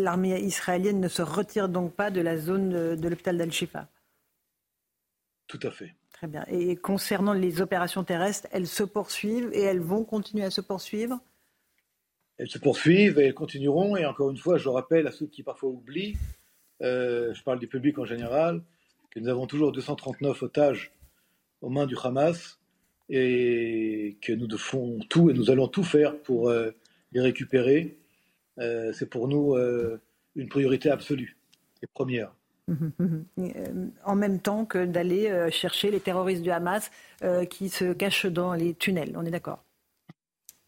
L'armée 0.00 0.40
israélienne 0.40 1.00
ne 1.00 1.08
se 1.08 1.22
retire 1.22 1.68
donc 1.68 1.94
pas 1.94 2.10
de 2.10 2.20
la 2.20 2.36
zone 2.36 2.96
de 2.96 3.08
l'hôpital 3.08 3.38
d'Al-Shifa? 3.38 3.88
Tout 5.46 5.60
à 5.62 5.70
fait. 5.70 5.94
Très 6.12 6.26
bien. 6.26 6.44
Et 6.48 6.76
concernant 6.76 7.32
les 7.32 7.62
opérations 7.62 8.04
terrestres, 8.04 8.46
elles 8.52 8.66
se 8.66 8.82
poursuivent 8.82 9.50
et 9.52 9.62
elles 9.62 9.80
vont 9.80 10.04
continuer 10.04 10.44
à 10.44 10.50
se 10.50 10.60
poursuivre? 10.60 11.18
Elles 12.36 12.50
se 12.50 12.58
poursuivent 12.58 13.18
et 13.18 13.24
elles 13.26 13.34
continueront. 13.34 13.96
Et 13.96 14.04
encore 14.04 14.30
une 14.30 14.36
fois, 14.36 14.58
je 14.58 14.68
rappelle 14.68 15.06
à 15.06 15.12
ceux 15.12 15.26
qui 15.26 15.42
parfois 15.42 15.70
oublient 15.70 16.16
euh, 16.82 17.34
je 17.34 17.42
parle 17.42 17.58
du 17.58 17.66
public 17.66 17.98
en 17.98 18.04
général, 18.04 18.62
que 19.10 19.20
nous 19.20 19.28
avons 19.28 19.46
toujours 19.46 19.72
239 19.72 20.42
otages 20.42 20.92
aux 21.60 21.68
mains 21.68 21.86
du 21.86 21.96
Hamas 22.02 22.58
et 23.08 24.16
que 24.22 24.32
nous 24.32 24.46
devons 24.46 24.98
tout 25.08 25.30
et 25.30 25.34
nous 25.34 25.50
allons 25.50 25.68
tout 25.68 25.84
faire 25.84 26.16
pour 26.18 26.48
euh, 26.48 26.70
les 27.12 27.20
récupérer. 27.20 27.98
Euh, 28.58 28.92
c'est 28.92 29.08
pour 29.08 29.28
nous 29.28 29.56
une 30.36 30.48
priorité 30.48 30.90
absolue 30.90 31.36
et 31.82 31.86
première. 31.86 32.32
En 34.04 34.14
même 34.14 34.38
temps 34.38 34.64
que 34.64 34.84
d'aller 34.84 35.50
chercher 35.50 35.90
les 35.90 35.98
terroristes 35.98 36.42
du 36.42 36.50
Hamas 36.50 36.90
qui 37.50 37.68
se 37.68 37.92
cachent 37.92 38.26
dans 38.26 38.54
les 38.54 38.74
tunnels, 38.74 39.12
on 39.16 39.24
est 39.24 39.30
d'accord? 39.30 39.64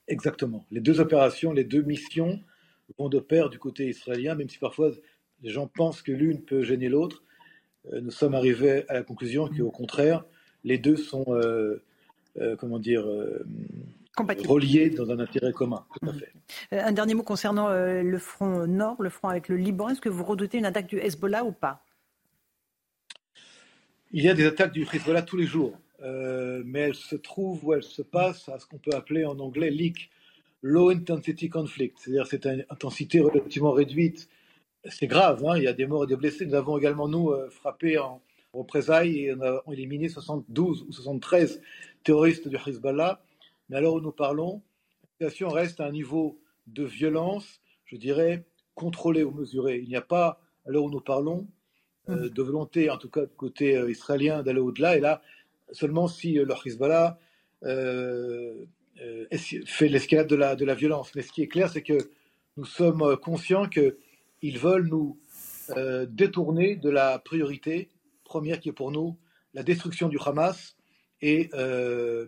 Exactement. 0.09 0.67
Les 0.73 0.81
deux 0.81 1.01
opérations, 1.01 1.53
les 1.53 1.65
deux 1.65 1.83
missions 1.83 2.41
vont 2.99 3.09
de 3.09 3.21
pair 3.21 3.51
du 3.51 3.59
côté 3.59 3.89
israélien, 3.89 4.35
même 4.35 4.49
si 4.49 4.59
parfois 4.59 4.91
les 5.43 5.51
gens 5.51 5.67
pensent 5.67 6.03
que 6.03 6.13
l'une 6.13 6.41
peut 6.41 6.63
gêner 6.63 6.89
l'autre. 6.89 7.23
Euh, 7.93 8.01
nous 8.01 8.11
sommes 8.11 8.35
arrivés 8.35 8.85
à 8.89 8.95
la 8.95 9.03
conclusion 9.03 9.49
qu'au 9.49 9.71
contraire, 9.71 10.25
les 10.65 10.79
deux 10.79 10.97
sont, 10.97 11.25
euh, 11.29 11.83
euh, 12.41 12.57
comment 12.57 12.79
dire, 12.79 13.05
reliés 14.17 14.91
dans 14.91 15.11
un 15.11 15.19
intérêt 15.19 15.53
commun. 15.53 15.85
Un 16.71 16.93
dernier 16.93 17.15
mot 17.15 17.23
concernant 17.23 17.69
le 17.71 18.19
front 18.19 18.67
nord, 18.67 19.03
le 19.03 19.11
front 19.11 19.29
avec 19.29 19.49
le 19.49 19.57
Liban. 19.57 19.89
Est-ce 19.89 20.01
que 20.01 20.09
vous 20.09 20.25
redoutez 20.25 20.59
une 20.59 20.67
attaque 20.67 20.87
du 20.87 20.99
Hezbollah 20.99 21.45
ou 21.45 21.53
pas? 21.53 21.85
Il 24.13 24.23
y 24.23 24.29
a 24.29 24.35
des 24.35 24.45
attaques 24.45 24.73
du 24.73 24.83
Hezbollah 24.83 25.23
tous 25.23 25.39
les 25.39 25.47
jours, 25.47 25.79
mais 26.01 26.81
elles 26.81 26.95
se 26.95 27.17
trouvent 27.17 27.65
ou 27.65 27.73
elles 27.73 27.83
se 27.83 28.03
passent 28.03 28.49
à 28.49 28.59
ce 28.59 28.67
qu'on 28.67 28.79
peut 28.79 28.95
appeler 28.95 29.25
en 29.25 29.39
anglais 29.41 29.71
leak, 29.71 30.11
low 30.61 30.91
intensity 30.91 31.49
conflict, 31.49 31.99
c'est-à-dire 31.99 32.27
cette 32.27 32.47
intensité 32.47 33.21
relativement 33.21 33.73
réduite 33.73 34.29
c'est 34.91 35.07
grave, 35.07 35.45
hein, 35.47 35.57
il 35.57 35.65
y 35.65 35.69
a 35.69 35.73
des 35.73 35.87
morts 35.87 36.05
et 36.05 36.07
des 36.07 36.17
blessés. 36.17 36.47
Nous 36.47 36.55
avons 36.55 36.79
également, 36.79 37.09
nous, 37.09 37.31
euh, 37.31 37.49
frappé 37.51 37.99
en 37.99 38.21
représailles 38.53 39.27
et 39.27 39.35
on 39.35 39.41
a 39.41 39.63
éliminé 39.73 40.09
72 40.09 40.85
ou 40.89 40.93
73 40.93 41.61
terroristes 42.05 42.49
du 42.49 42.57
Hezbollah. 42.57 43.23
Mais 43.69 43.77
alors 43.77 43.95
où 43.95 44.01
nous 44.01 44.13
parlons, 44.13 44.63
la 45.03 45.11
situation 45.11 45.49
reste 45.49 45.81
à 45.81 45.87
un 45.87 45.93
niveau 45.93 46.39
de 46.67 46.85
violence, 46.85 47.61
je 47.87 47.97
dirais, 47.97 48.45
contrôlé 48.75 49.23
ou 49.23 49.31
mesuré. 49.31 49.81
Il 49.83 49.89
n'y 49.89 49.97
a 49.97 50.03
pas, 50.03 50.41
à 50.67 50.71
l'heure 50.71 50.85
où 50.85 50.91
nous 50.91 51.01
parlons, 51.01 51.47
euh, 52.09 52.29
de 52.29 52.43
volonté, 52.43 52.91
en 52.91 52.99
tout 52.99 53.09
cas 53.09 53.23
du 53.23 53.35
côté 53.37 53.77
euh, 53.77 53.91
israélien, 53.91 54.43
d'aller 54.43 54.61
au-delà. 54.61 54.97
Et 54.97 55.01
là, 55.01 55.23
seulement 55.71 56.09
si 56.09 56.35
le 56.35 56.55
Hezbollah 56.67 57.19
fait 57.63 58.69
l'escalade 59.89 60.27
de 60.27 60.37
la, 60.37 60.57
de 60.57 60.65
la 60.65 60.75
violence. 60.75 61.15
Mais 61.15 61.23
ce 61.23 61.33
qui 61.33 61.43
est 61.43 61.49
clair, 61.49 61.71
c'est 61.71 61.83
que 61.83 62.11
nous 62.57 62.65
sommes 62.65 63.17
conscients 63.17 63.69
que 63.69 63.97
ils 64.43 64.59
veulent 64.59 64.89
nous 64.89 65.19
euh, 65.77 66.07
détourner 66.09 66.77
de 66.77 66.91
la 66.91 67.19
priorité 67.19 67.89
première 68.25 68.61
qui 68.61 68.69
est 68.69 68.73
pour 68.73 68.91
nous 68.91 69.17
la 69.55 69.63
destruction 69.63 70.09
du 70.09 70.19
Hamas 70.25 70.77
et, 71.21 71.51
euh, 71.55 72.27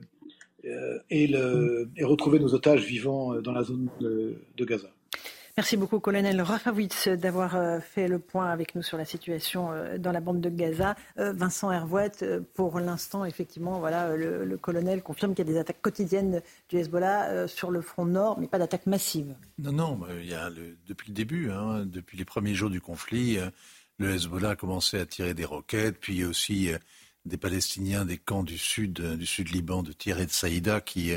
euh, 0.64 1.86
retrouver 2.02 2.38
nos 2.38 2.54
otages 2.54 2.84
vivants 2.84 3.40
dans 3.40 3.52
la 3.52 3.62
zone 3.64 3.88
de 4.00 4.64
Gaza. 4.64 4.90
Merci 5.56 5.76
beaucoup, 5.76 6.00
colonel 6.00 6.42
Rafavitz, 6.42 7.06
d'avoir 7.06 7.54
euh, 7.54 7.78
fait 7.78 8.08
le 8.08 8.18
point 8.18 8.50
avec 8.50 8.74
nous 8.74 8.82
sur 8.82 8.98
la 8.98 9.04
situation 9.04 9.70
euh, 9.70 9.98
dans 9.98 10.10
la 10.10 10.18
bande 10.20 10.40
de 10.40 10.48
Gaza. 10.50 10.96
Euh, 11.20 11.32
Vincent 11.32 11.70
Hervouette, 11.70 12.24
pour 12.54 12.80
l'instant, 12.80 13.24
effectivement, 13.24 13.78
voilà, 13.78 14.16
le, 14.16 14.56
colonel 14.56 15.00
confirme 15.00 15.32
qu'il 15.32 15.46
y 15.46 15.50
a 15.50 15.52
des 15.52 15.58
attaques 15.60 15.80
quotidiennes 15.80 16.42
du 16.68 16.78
Hezbollah 16.78 17.46
sur 17.46 17.70
le 17.70 17.82
front 17.82 18.04
nord, 18.04 18.40
mais 18.40 18.48
pas 18.48 18.58
d'attaques 18.58 18.86
massives. 18.86 19.36
Non, 19.58 19.70
non, 19.70 20.00
il 20.20 20.28
y 20.28 20.34
a 20.34 20.50
depuis 20.88 21.10
le 21.10 21.14
début, 21.14 21.52
hein, 21.52 21.84
depuis 21.86 22.18
les 22.18 22.24
premiers 22.24 22.54
jours 22.54 22.70
du 22.70 22.80
conflit, 22.80 23.38
le 23.98 24.10
Hezbollah 24.10 24.50
a 24.50 24.56
commencé 24.56 24.98
à 24.98 25.06
tirer 25.06 25.34
des 25.34 25.44
roquettes, 25.44 26.00
puis 26.00 26.24
aussi 26.24 26.70
des 27.26 27.36
Palestiniens 27.36 28.04
des 28.04 28.18
camps 28.18 28.42
du 28.42 28.58
sud, 28.58 29.00
du 29.00 29.26
sud 29.26 29.50
Liban, 29.50 29.84
de 29.84 29.92
Tyr 29.92 30.18
et 30.18 30.26
de 30.26 30.32
Saïda, 30.32 30.80
qui 30.80 31.12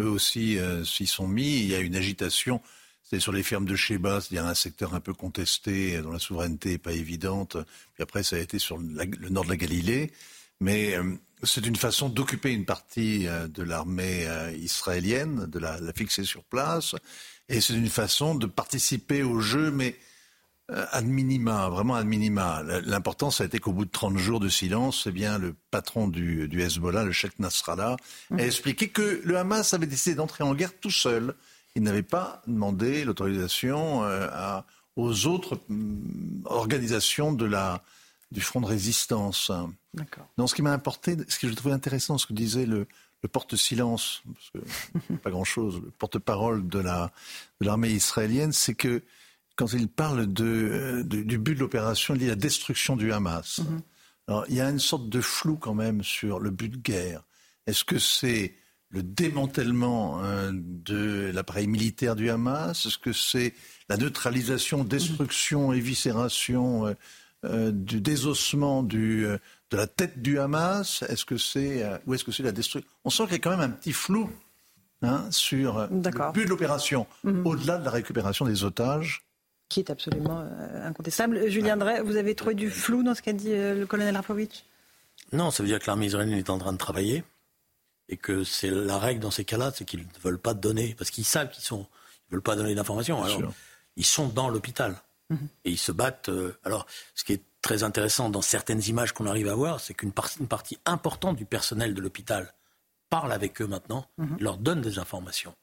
eux 0.00 0.08
aussi 0.08 0.58
s'y 0.84 1.06
sont 1.06 1.28
mis. 1.28 1.58
Il 1.58 1.68
y 1.68 1.74
a 1.76 1.80
une 1.80 1.96
agitation 1.96 2.60
c'est 3.08 3.20
sur 3.20 3.32
les 3.32 3.44
fermes 3.44 3.66
de 3.66 3.76
Sheba, 3.76 4.20
c'est-à-dire 4.20 4.46
un 4.46 4.54
secteur 4.54 4.94
un 4.94 5.00
peu 5.00 5.14
contesté, 5.14 6.00
dont 6.02 6.10
la 6.10 6.18
souveraineté 6.18 6.70
n'est 6.70 6.78
pas 6.78 6.92
évidente. 6.92 7.56
Puis 7.94 8.02
après, 8.02 8.24
ça 8.24 8.36
a 8.36 8.40
été 8.40 8.58
sur 8.58 8.78
le 8.78 9.28
nord 9.28 9.44
de 9.44 9.50
la 9.50 9.56
Galilée. 9.56 10.10
Mais 10.60 10.96
euh, 10.96 11.14
c'est 11.44 11.64
une 11.66 11.76
façon 11.76 12.08
d'occuper 12.08 12.52
une 12.52 12.64
partie 12.64 13.28
euh, 13.28 13.46
de 13.46 13.62
l'armée 13.62 14.26
euh, 14.26 14.50
israélienne, 14.52 15.46
de 15.46 15.58
la, 15.58 15.78
fixer 15.94 16.24
sur 16.24 16.42
place. 16.42 16.96
Et 17.48 17.60
c'est 17.60 17.74
une 17.74 17.88
façon 17.88 18.34
de 18.34 18.46
participer 18.46 19.22
au 19.22 19.40
jeu, 19.40 19.70
mais 19.70 19.96
ad 20.68 21.06
minima, 21.06 21.68
vraiment 21.68 21.94
ad 21.94 22.06
minima. 22.06 22.64
L'important, 22.84 23.30
ça 23.30 23.44
a 23.44 23.46
été 23.46 23.60
qu'au 23.60 23.72
bout 23.72 23.84
de 23.84 23.90
30 23.90 24.18
jours 24.18 24.40
de 24.40 24.48
silence, 24.48 25.04
eh 25.06 25.12
bien, 25.12 25.38
le 25.38 25.54
patron 25.70 26.08
du, 26.08 26.48
du 26.48 26.60
Hezbollah, 26.60 27.04
le 27.04 27.12
Sheikh 27.12 27.38
Nasrallah, 27.38 27.96
a 28.36 28.44
expliqué 28.44 28.88
que 28.88 29.20
le 29.22 29.38
Hamas 29.38 29.74
avait 29.74 29.86
décidé 29.86 30.16
d'entrer 30.16 30.42
en 30.42 30.56
guerre 30.56 30.76
tout 30.80 30.90
seul 30.90 31.36
il 31.76 31.82
n'avait 31.82 32.02
pas 32.02 32.42
demandé 32.46 33.04
l'autorisation 33.04 34.02
euh, 34.04 34.60
aux 34.96 35.26
autres 35.26 35.60
mm, 35.68 36.46
organisations 36.46 37.32
de 37.32 37.44
la, 37.44 37.82
du 38.32 38.40
front 38.40 38.60
de 38.60 38.66
résistance. 38.66 39.52
Dans 40.36 40.46
ce 40.46 40.54
qui 40.54 40.62
m'a 40.62 40.72
importé, 40.72 41.16
ce 41.28 41.38
que 41.38 41.48
je 41.48 41.54
trouvais 41.54 41.74
intéressant, 41.74 42.18
ce 42.18 42.26
que 42.26 42.32
disait 42.32 42.66
le, 42.66 42.88
porte-silence, 43.32 44.22
parce 44.32 44.50
que 44.50 45.14
pas 45.22 45.30
grand-chose, 45.30 45.80
le 45.82 45.90
porte-parole 45.90 46.68
de 46.68 46.78
la 46.78 47.10
de 47.60 47.66
l'armée 47.66 47.90
israélienne, 47.90 48.52
c'est 48.52 48.76
que 48.76 49.02
quand 49.56 49.72
il 49.72 49.88
parle 49.88 50.32
de, 50.32 51.02
du 51.02 51.36
but 51.36 51.56
de 51.56 51.60
l'opération, 51.60 52.14
il 52.14 52.20
dit 52.20 52.26
la 52.28 52.36
destruction 52.36 52.94
du 52.94 53.12
Hamas. 53.12 53.58
Mhm. 53.58 53.80
Alors, 54.28 54.44
il 54.48 54.54
y 54.54 54.60
a 54.60 54.70
une 54.70 54.78
sorte 54.78 55.08
de 55.08 55.20
flou 55.20 55.56
quand 55.56 55.74
même 55.74 56.04
sur 56.04 56.38
le 56.38 56.50
but 56.50 56.68
de 56.68 56.76
guerre. 56.76 57.24
Est-ce 57.66 57.82
que 57.82 57.98
c'est 57.98 58.54
le 58.90 59.02
démantèlement 59.02 60.22
hein, 60.22 60.50
de 60.52 61.30
l'appareil 61.34 61.66
militaire 61.66 62.16
du 62.16 62.30
Hamas? 62.30 62.86
Est-ce 62.86 62.98
que 62.98 63.12
c'est 63.12 63.54
la 63.88 63.96
neutralisation, 63.96 64.84
destruction, 64.84 65.72
éviscération 65.72 66.86
euh, 66.86 66.94
euh, 67.44 67.72
du 67.72 68.00
désossement 68.00 68.82
du, 68.82 69.26
euh, 69.26 69.38
de 69.70 69.76
la 69.76 69.86
tête 69.86 70.22
du 70.22 70.38
Hamas? 70.38 71.02
Est-ce 71.08 71.24
que 71.24 71.36
c'est 71.36 71.84
ou 72.06 72.14
est-ce 72.14 72.24
que 72.24 72.32
c'est 72.32 72.42
la 72.42 72.52
destruction? 72.52 72.88
On 73.04 73.10
sent 73.10 73.24
qu'il 73.24 73.32
y 73.32 73.36
a 73.36 73.38
quand 73.40 73.50
même 73.50 73.60
un 73.60 73.70
petit 73.70 73.92
flou 73.92 74.30
hein, 75.02 75.24
sur 75.30 75.88
le 75.90 76.32
but 76.32 76.44
de 76.44 76.50
l'opération, 76.50 77.06
mhm. 77.24 77.46
au-delà 77.46 77.78
de 77.78 77.84
la 77.84 77.90
récupération 77.90 78.44
des 78.44 78.64
otages. 78.64 79.22
Qui 79.68 79.80
est 79.80 79.90
absolument 79.90 80.48
incontestable. 80.84 81.48
Julien 81.48 81.76
Drey, 81.76 82.00
vous 82.00 82.14
avez 82.14 82.36
trouvé 82.36 82.54
du 82.54 82.70
flou 82.70 83.02
dans 83.02 83.16
ce 83.16 83.22
qu'a 83.22 83.32
dit 83.32 83.50
le 83.50 83.84
colonel 83.84 84.14
Rafovitch 84.14 84.62
Non, 85.32 85.50
ça 85.50 85.64
veut 85.64 85.68
dire 85.68 85.80
que 85.80 85.88
l'armée 85.88 86.06
israélienne 86.06 86.38
est 86.38 86.50
en 86.50 86.58
train 86.58 86.72
de 86.72 86.78
travailler 86.78 87.24
et 88.08 88.16
que 88.16 88.44
c'est 88.44 88.70
la 88.70 88.98
règle 88.98 89.20
dans 89.20 89.30
ces 89.30 89.44
cas-là, 89.44 89.72
c'est 89.74 89.84
qu'ils 89.84 90.00
ne 90.00 90.20
veulent 90.22 90.38
pas 90.38 90.54
donner, 90.54 90.94
parce 90.96 91.10
qu'ils 91.10 91.24
savent 91.24 91.50
qu'ils 91.50 91.64
sont, 91.64 91.86
ils 92.28 92.32
veulent 92.32 92.42
pas 92.42 92.56
donner 92.56 92.74
d'informations. 92.74 93.22
Alors, 93.22 93.42
ils 93.96 94.06
sont 94.06 94.28
dans 94.28 94.48
l'hôpital 94.48 94.96
mhm. 95.30 95.48
et 95.64 95.70
ils 95.70 95.78
se 95.78 95.92
battent. 95.92 96.28
Euh, 96.28 96.56
alors, 96.64 96.86
ce 97.14 97.24
qui 97.24 97.32
est 97.32 97.42
très 97.62 97.82
intéressant 97.82 98.30
dans 98.30 98.42
certaines 98.42 98.82
images 98.84 99.12
qu'on 99.12 99.26
arrive 99.26 99.48
à 99.48 99.54
voir, 99.54 99.80
c'est 99.80 99.94
qu'une 99.94 100.12
partie, 100.12 100.78
importante 100.84 101.36
du 101.36 101.46
personnel 101.46 101.94
de 101.94 102.00
l'hôpital 102.00 102.52
parle 103.10 103.32
avec 103.32 103.60
eux 103.60 103.66
maintenant, 103.66 104.06
mhm. 104.18 104.36
leur 104.40 104.56
donne 104.58 104.80
des 104.80 104.98
informations. 104.98 105.54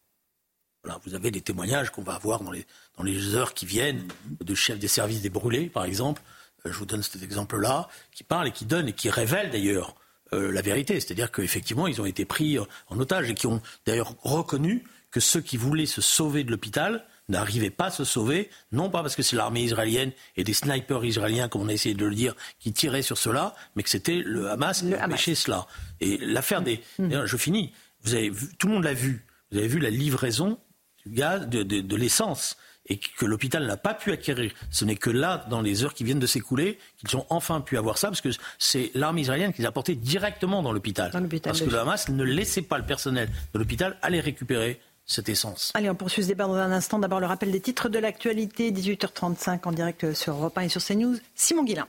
Voilà, 0.84 0.99
vous 1.06 1.14
avez 1.15 1.32
des 1.32 1.41
témoignages 1.41 1.91
qu'on 1.91 2.03
va 2.03 2.15
avoir 2.15 2.41
dans 2.41 2.52
les, 2.52 2.65
dans 2.98 3.03
les 3.03 3.36
heures 3.36 3.53
qui 3.53 3.65
viennent 3.65 4.06
de 4.41 4.53
chefs 4.56 4.80
des 4.80 4.90
services 4.90 5.22
des 5.22 5.30
brûlés, 5.30 5.70
par 5.70 5.86
exemple. 5.86 6.22
Euh, 6.65 6.74
je 6.74 6.78
vous 6.78 6.86
donne 6.86 7.02
cet 7.03 7.24
exemple-là, 7.24 7.88
qui 8.11 8.24
parlent 8.24 8.48
et 8.49 8.52
qui 8.52 8.65
donnent 8.65 8.90
et 8.90 8.94
qui 8.94 9.10
révèlent 9.10 9.49
d'ailleurs 9.49 9.91
euh, 9.91 10.02
la 10.34 10.61
vérité. 10.61 10.99
C'est-à-dire 10.99 11.31
qu'effectivement, 11.31 11.88
ils 11.88 12.01
ont 12.01 12.05
été 12.05 12.26
pris 12.26 12.57
en 12.60 12.99
otage 12.99 13.30
et 13.30 13.34
qui 13.34 13.47
ont 13.47 13.61
d'ailleurs 13.85 14.15
reconnu 14.22 14.84
que 15.11 15.19
ceux 15.19 15.41
qui 15.41 15.57
voulaient 15.57 15.85
se 15.85 16.01
sauver 16.01 16.43
de 16.43 16.51
l'hôpital 16.51 17.05
n'arrivaient 17.30 17.69
pas 17.69 17.85
à 17.85 17.91
se 17.91 18.03
sauver, 18.03 18.49
non 18.72 18.89
pas 18.89 19.01
parce 19.01 19.15
que 19.15 19.23
c'est 19.23 19.35
l'armée 19.35 19.61
israélienne 19.61 20.11
et 20.35 20.43
des 20.43 20.53
snipers 20.53 21.05
israéliens, 21.05 21.47
comme 21.47 21.61
on 21.61 21.69
a 21.69 21.73
essayé 21.73 21.95
de 21.95 22.05
le 22.05 22.15
dire, 22.15 22.35
qui 22.60 22.73
tiraient 22.73 23.01
sur 23.01 23.18
cela, 23.18 23.55
mais 23.76 23.84
que 23.84 23.89
c'était 23.89 24.22
le 24.26 24.49
Hamas 24.49 24.81
qui 24.81 24.93
empêchait 24.95 25.35
cela. 25.35 25.68
Et 26.01 26.18
l'affaire 26.18 26.61
des... 26.61 26.81
Mm. 26.99 27.26
Je 27.26 27.38
finis. 27.38 27.72
Vous 28.01 28.14
avez 28.14 28.30
vu, 28.30 28.47
tout 28.57 28.68
le 28.68 28.73
monde 28.73 28.84
l'a 28.84 28.93
vu. 28.93 29.26
Vous 29.51 29.60
avez 29.60 29.68
vu 29.68 29.80
la 29.80 29.89
livraison 29.89 30.60
du 31.05 31.14
gaz, 31.14 31.47
de, 31.47 31.64
de 31.64 31.95
l'essence 31.95 32.57
et 32.88 32.97
que 32.97 33.26
l'hôpital 33.26 33.65
n'a 33.65 33.77
pas 33.77 33.93
pu 33.93 34.11
acquérir. 34.11 34.51
Ce 34.69 34.85
n'est 34.85 34.95
que 34.95 35.10
là, 35.10 35.45
dans 35.49 35.61
les 35.61 35.84
heures 35.84 35.93
qui 35.93 36.03
viennent 36.03 36.19
de 36.19 36.27
s'écouler, 36.27 36.77
qu'ils 36.97 37.15
ont 37.18 37.26
enfin 37.30 37.61
pu 37.61 37.77
avoir 37.77 37.97
ça, 37.97 38.10
parce 38.10 38.22
que 38.22 38.30
c'est 38.60 38.91
l'armée 38.93 39.22
israélienne 39.22 39.53
qui 39.53 39.61
les 39.61 39.68
a 39.68 39.72
portés 39.72 39.95
directement 39.95 40.61
dans 40.61 40.72
l'hôpital. 40.72 41.11
Parce 41.43 41.61
que 41.61 41.69
le 41.69 41.80
Hamas 41.80 42.10
ne 42.10 42.23
laissait 42.23 42.61
pas 42.61 42.77
le 42.77 42.85
personnel 42.85 43.30
de 43.53 43.60
l'hôpital 43.60 43.97
aller 44.01 44.19
récupérer 44.19 44.80
cette 45.05 45.30
essence. 45.30 45.72
Allez, 45.73 45.89
on 45.89 45.95
poursuit 45.95 46.23
ce 46.23 46.30
débat 46.30 46.47
dans 46.47 46.55
un 46.55 46.72
instant. 46.72 46.99
D'abord, 46.99 47.19
le 47.19 47.26
rappel 47.26 47.51
des 47.51 47.60
titres 47.60 47.89
de 47.89 47.99
l'actualité, 47.99 48.72
18h35 48.72 49.60
en 49.65 49.72
direct 49.72 50.14
sur 50.14 50.34
Europe 50.34 50.57
1 50.57 50.61
et 50.61 50.69
sur 50.69 50.84
CNews. 50.84 51.18
Simon 51.35 51.64
Guillain. 51.64 51.88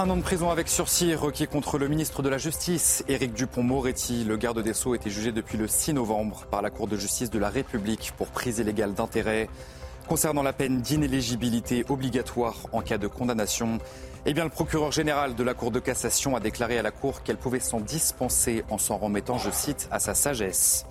Un 0.00 0.08
an 0.10 0.16
de 0.16 0.22
prison 0.22 0.48
avec 0.48 0.68
sursis 0.68 1.16
requis 1.16 1.48
contre 1.48 1.76
le 1.76 1.88
ministre 1.88 2.22
de 2.22 2.28
la 2.28 2.38
Justice, 2.38 3.02
Éric 3.08 3.32
Dupont-Moretti. 3.32 4.22
Le 4.22 4.36
garde 4.36 4.62
des 4.62 4.72
Sceaux 4.72 4.94
était 4.94 5.10
jugé 5.10 5.32
depuis 5.32 5.58
le 5.58 5.66
6 5.66 5.94
novembre 5.94 6.46
par 6.52 6.62
la 6.62 6.70
Cour 6.70 6.86
de 6.86 6.96
justice 6.96 7.30
de 7.30 7.38
la 7.40 7.48
République 7.48 8.12
pour 8.16 8.28
prise 8.28 8.60
illégale 8.60 8.94
d'intérêt. 8.94 9.48
Concernant 10.06 10.44
la 10.44 10.52
peine 10.52 10.82
d'inéligibilité 10.82 11.84
obligatoire 11.88 12.54
en 12.70 12.80
cas 12.80 12.96
de 12.96 13.08
condamnation, 13.08 13.80
eh 14.24 14.34
bien, 14.34 14.44
le 14.44 14.50
procureur 14.50 14.92
général 14.92 15.34
de 15.34 15.42
la 15.42 15.54
Cour 15.54 15.72
de 15.72 15.80
cassation 15.80 16.36
a 16.36 16.40
déclaré 16.40 16.78
à 16.78 16.82
la 16.82 16.92
Cour 16.92 17.24
qu'elle 17.24 17.36
pouvait 17.36 17.58
s'en 17.58 17.80
dispenser 17.80 18.62
en 18.70 18.78
s'en 18.78 18.98
remettant, 18.98 19.38
je 19.38 19.50
cite, 19.50 19.88
à 19.90 19.98
sa 19.98 20.14
sagesse. 20.14 20.86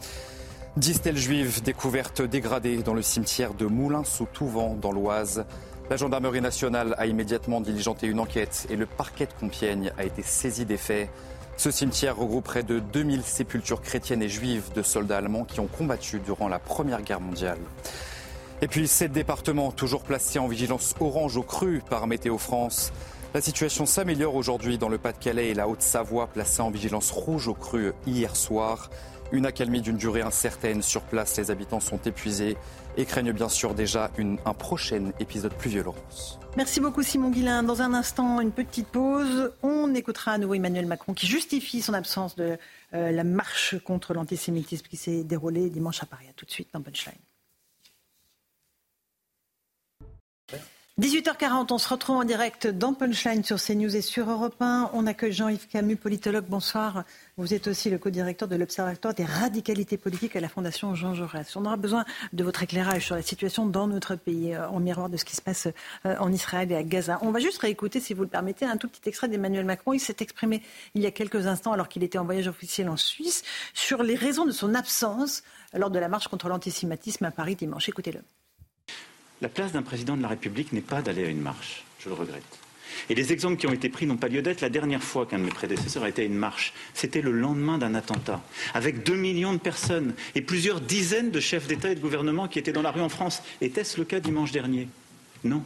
Dix 0.75 0.95
stèles 0.95 1.15
juives 1.15 1.63
découvertes 1.63 2.21
dans 2.21 2.93
le 2.93 3.01
cimetière 3.01 3.53
de 3.53 3.67
Moulins-sous-Touvent 3.67 4.77
dans 4.81 4.91
l'Oise. 4.91 5.45
La 5.89 5.95
gendarmerie 5.95 6.41
nationale 6.41 6.95
a 6.97 7.05
immédiatement 7.05 7.61
diligenté 7.61 8.07
une 8.07 8.19
enquête 8.19 8.67
et 8.69 8.75
le 8.75 8.85
parquet 8.85 9.25
de 9.25 9.31
Compiègne 9.39 9.93
a 9.97 10.03
été 10.03 10.21
saisi 10.21 10.65
des 10.65 10.75
faits. 10.75 11.09
Ce 11.55 11.71
cimetière 11.71 12.17
regroupe 12.17 12.43
près 12.43 12.61
de 12.61 12.79
2000 12.79 13.23
sépultures 13.23 13.81
chrétiennes 13.81 14.21
et 14.21 14.27
juives 14.27 14.69
de 14.75 14.81
soldats 14.81 15.19
allemands 15.19 15.45
qui 15.45 15.61
ont 15.61 15.67
combattu 15.67 16.19
durant 16.19 16.49
la 16.49 16.59
Première 16.59 17.03
Guerre 17.03 17.21
mondiale. 17.21 17.59
Et 18.61 18.67
puis 18.67 18.85
sept 18.89 19.13
départements 19.13 19.71
toujours 19.71 20.03
placés 20.03 20.39
en 20.39 20.47
vigilance 20.47 20.93
orange 20.99 21.37
au 21.37 21.43
cru 21.43 21.81
par 21.89 22.05
Météo 22.05 22.37
France. 22.37 22.91
La 23.33 23.39
situation 23.39 23.85
s'améliore 23.85 24.35
aujourd'hui 24.35 24.77
dans 24.77 24.89
le 24.89 24.97
Pas-de-Calais 24.97 25.51
et 25.51 25.53
la 25.53 25.69
Haute-Savoie 25.69 26.27
placés 26.27 26.61
en 26.61 26.69
vigilance 26.69 27.11
rouge 27.11 27.47
au 27.47 27.53
cru 27.53 27.93
hier 28.05 28.35
soir. 28.35 28.89
Une 29.31 29.45
accalmie 29.45 29.81
d'une 29.81 29.97
durée 29.97 30.21
incertaine 30.21 30.81
sur 30.81 31.01
place, 31.01 31.37
les 31.37 31.49
habitants 31.49 31.79
sont 31.79 31.99
épuisés 32.05 32.57
et 32.97 33.05
craignent 33.05 33.31
bien 33.31 33.49
sûr 33.49 33.73
déjà 33.73 34.11
un 34.45 34.53
prochain 34.53 35.11
épisode 35.19 35.53
plus 35.53 35.69
violent. 35.69 35.95
Merci 36.57 36.79
beaucoup 36.79 37.03
Simon 37.03 37.29
Guillain. 37.29 37.61
Dans 37.61 37.83
un 37.83 37.93
instant, 37.93 38.41
une 38.41 38.51
petite 38.51 38.87
pause. 38.87 39.51
On 39.61 39.93
écoutera 39.93 40.31
à 40.31 40.37
nouveau 40.39 40.55
Emmanuel 40.55 40.87
Macron 40.87 41.13
qui 41.13 41.27
justifie 41.27 41.81
son 41.81 41.93
absence 41.93 42.35
de 42.35 42.57
euh, 42.93 43.11
la 43.11 43.23
marche 43.23 43.75
contre 43.83 44.13
l'antisémitisme 44.13 44.87
qui 44.87 44.97
s'est 44.97 45.23
déroulée 45.23 45.69
dimanche 45.69 46.01
à 46.01 46.07
Paris. 46.07 46.25
Tout 46.35 46.45
de 46.45 46.51
suite 46.51 46.69
dans 46.73 46.81
Punchline. 46.81 47.13
18h40, 50.99 51.71
on 51.73 51.77
se 51.77 51.89
retrouve 51.89 52.15
en 52.15 52.23
direct 52.23 52.65
dans 52.65 52.95
Punchline 52.95 53.43
sur 53.43 53.61
CNews 53.61 53.95
et 53.95 54.01
sur 54.01 54.31
Europe 54.31 54.59
1. 54.59 54.89
On 54.93 55.05
accueille 55.05 55.31
Jean-Yves 55.31 55.67
Camus, 55.67 55.95
politologue. 55.95 56.45
Bonsoir. 56.49 57.03
Vous 57.37 57.53
êtes 57.53 57.67
aussi 57.67 57.91
le 57.91 57.99
co-directeur 57.99 58.47
de 58.47 58.55
l'Observatoire 58.55 59.13
des 59.13 59.23
radicalités 59.23 59.97
politiques 59.97 60.35
à 60.35 60.39
la 60.39 60.49
Fondation 60.49 60.95
Jean 60.95 61.13
Jaurès. 61.13 61.55
On 61.55 61.65
aura 61.65 61.77
besoin 61.77 62.03
de 62.33 62.43
votre 62.43 62.63
éclairage 62.63 63.05
sur 63.05 63.15
la 63.15 63.21
situation 63.21 63.67
dans 63.67 63.85
notre 63.85 64.15
pays, 64.15 64.55
euh, 64.55 64.67
en 64.69 64.79
miroir 64.79 65.09
de 65.09 65.17
ce 65.17 65.25
qui 65.25 65.35
se 65.35 65.41
passe 65.43 65.67
euh, 66.07 66.15
en 66.17 66.33
Israël 66.33 66.71
et 66.71 66.75
à 66.75 66.81
Gaza. 66.81 67.19
On 67.21 67.29
va 67.29 67.37
juste 67.37 67.59
réécouter, 67.59 67.99
si 67.99 68.15
vous 68.15 68.23
le 68.23 68.27
permettez, 68.27 68.65
un 68.65 68.77
tout 68.77 68.87
petit 68.87 69.07
extrait 69.07 69.27
d'Emmanuel 69.27 69.65
Macron. 69.65 69.93
Il 69.93 69.99
s'est 69.99 70.17
exprimé 70.21 70.63
il 70.95 71.03
y 71.03 71.05
a 71.05 71.11
quelques 71.11 71.45
instants, 71.45 71.73
alors 71.73 71.89
qu'il 71.89 72.01
était 72.01 72.17
en 72.17 72.25
voyage 72.25 72.47
officiel 72.47 72.89
en 72.89 72.97
Suisse, 72.97 73.43
sur 73.75 74.01
les 74.01 74.15
raisons 74.15 74.45
de 74.45 74.51
son 74.51 74.73
absence 74.73 75.43
lors 75.75 75.91
de 75.91 75.99
la 75.99 76.07
marche 76.07 76.27
contre 76.27 76.49
l'antisémitisme 76.49 77.23
à 77.25 77.29
Paris 77.29 77.53
dimanche. 77.53 77.87
Écoutez-le. 77.87 78.21
La 79.41 79.49
place 79.49 79.71
d'un 79.71 79.83
président 79.83 80.17
de 80.17 80.21
la 80.21 80.27
République 80.27 80.73
n'est 80.73 80.81
pas 80.81 81.01
d'aller 81.01 81.25
à 81.25 81.29
une 81.29 81.41
marche. 81.41 81.83
Je 81.99 82.09
le 82.09 82.15
regrette. 82.15 82.43
Et 83.09 83.15
les 83.15 83.31
exemples 83.31 83.57
qui 83.57 83.67
ont 83.67 83.73
été 83.73 83.89
pris 83.89 84.05
n'ont 84.07 84.17
pas 84.17 84.27
lieu 84.27 84.41
d'être. 84.41 84.61
La 84.61 84.69
dernière 84.69 85.03
fois 85.03 85.25
qu'un 85.25 85.37
de 85.37 85.43
mes 85.43 85.51
prédécesseurs 85.51 86.03
a 86.03 86.09
été 86.09 86.23
à 86.23 86.25
une 86.25 86.33
marche, 86.33 86.73
c'était 86.93 87.21
le 87.21 87.31
lendemain 87.31 87.77
d'un 87.77 87.93
attentat, 87.93 88.41
avec 88.73 89.03
deux 89.03 89.15
millions 89.15 89.53
de 89.53 89.59
personnes 89.59 90.13
et 90.35 90.41
plusieurs 90.41 90.81
dizaines 90.81 91.29
de 91.29 91.39
chefs 91.39 91.67
d'État 91.67 91.91
et 91.91 91.95
de 91.95 91.99
gouvernement 91.99 92.47
qui 92.47 92.57
étaient 92.57 92.71
dans 92.71 92.81
la 92.81 92.91
rue 92.91 93.01
en 93.01 93.09
France. 93.09 93.43
Était-ce 93.61 93.99
le 93.99 94.05
cas 94.05 94.19
dimanche 94.19 94.51
dernier? 94.51 94.87
Non. 95.43 95.63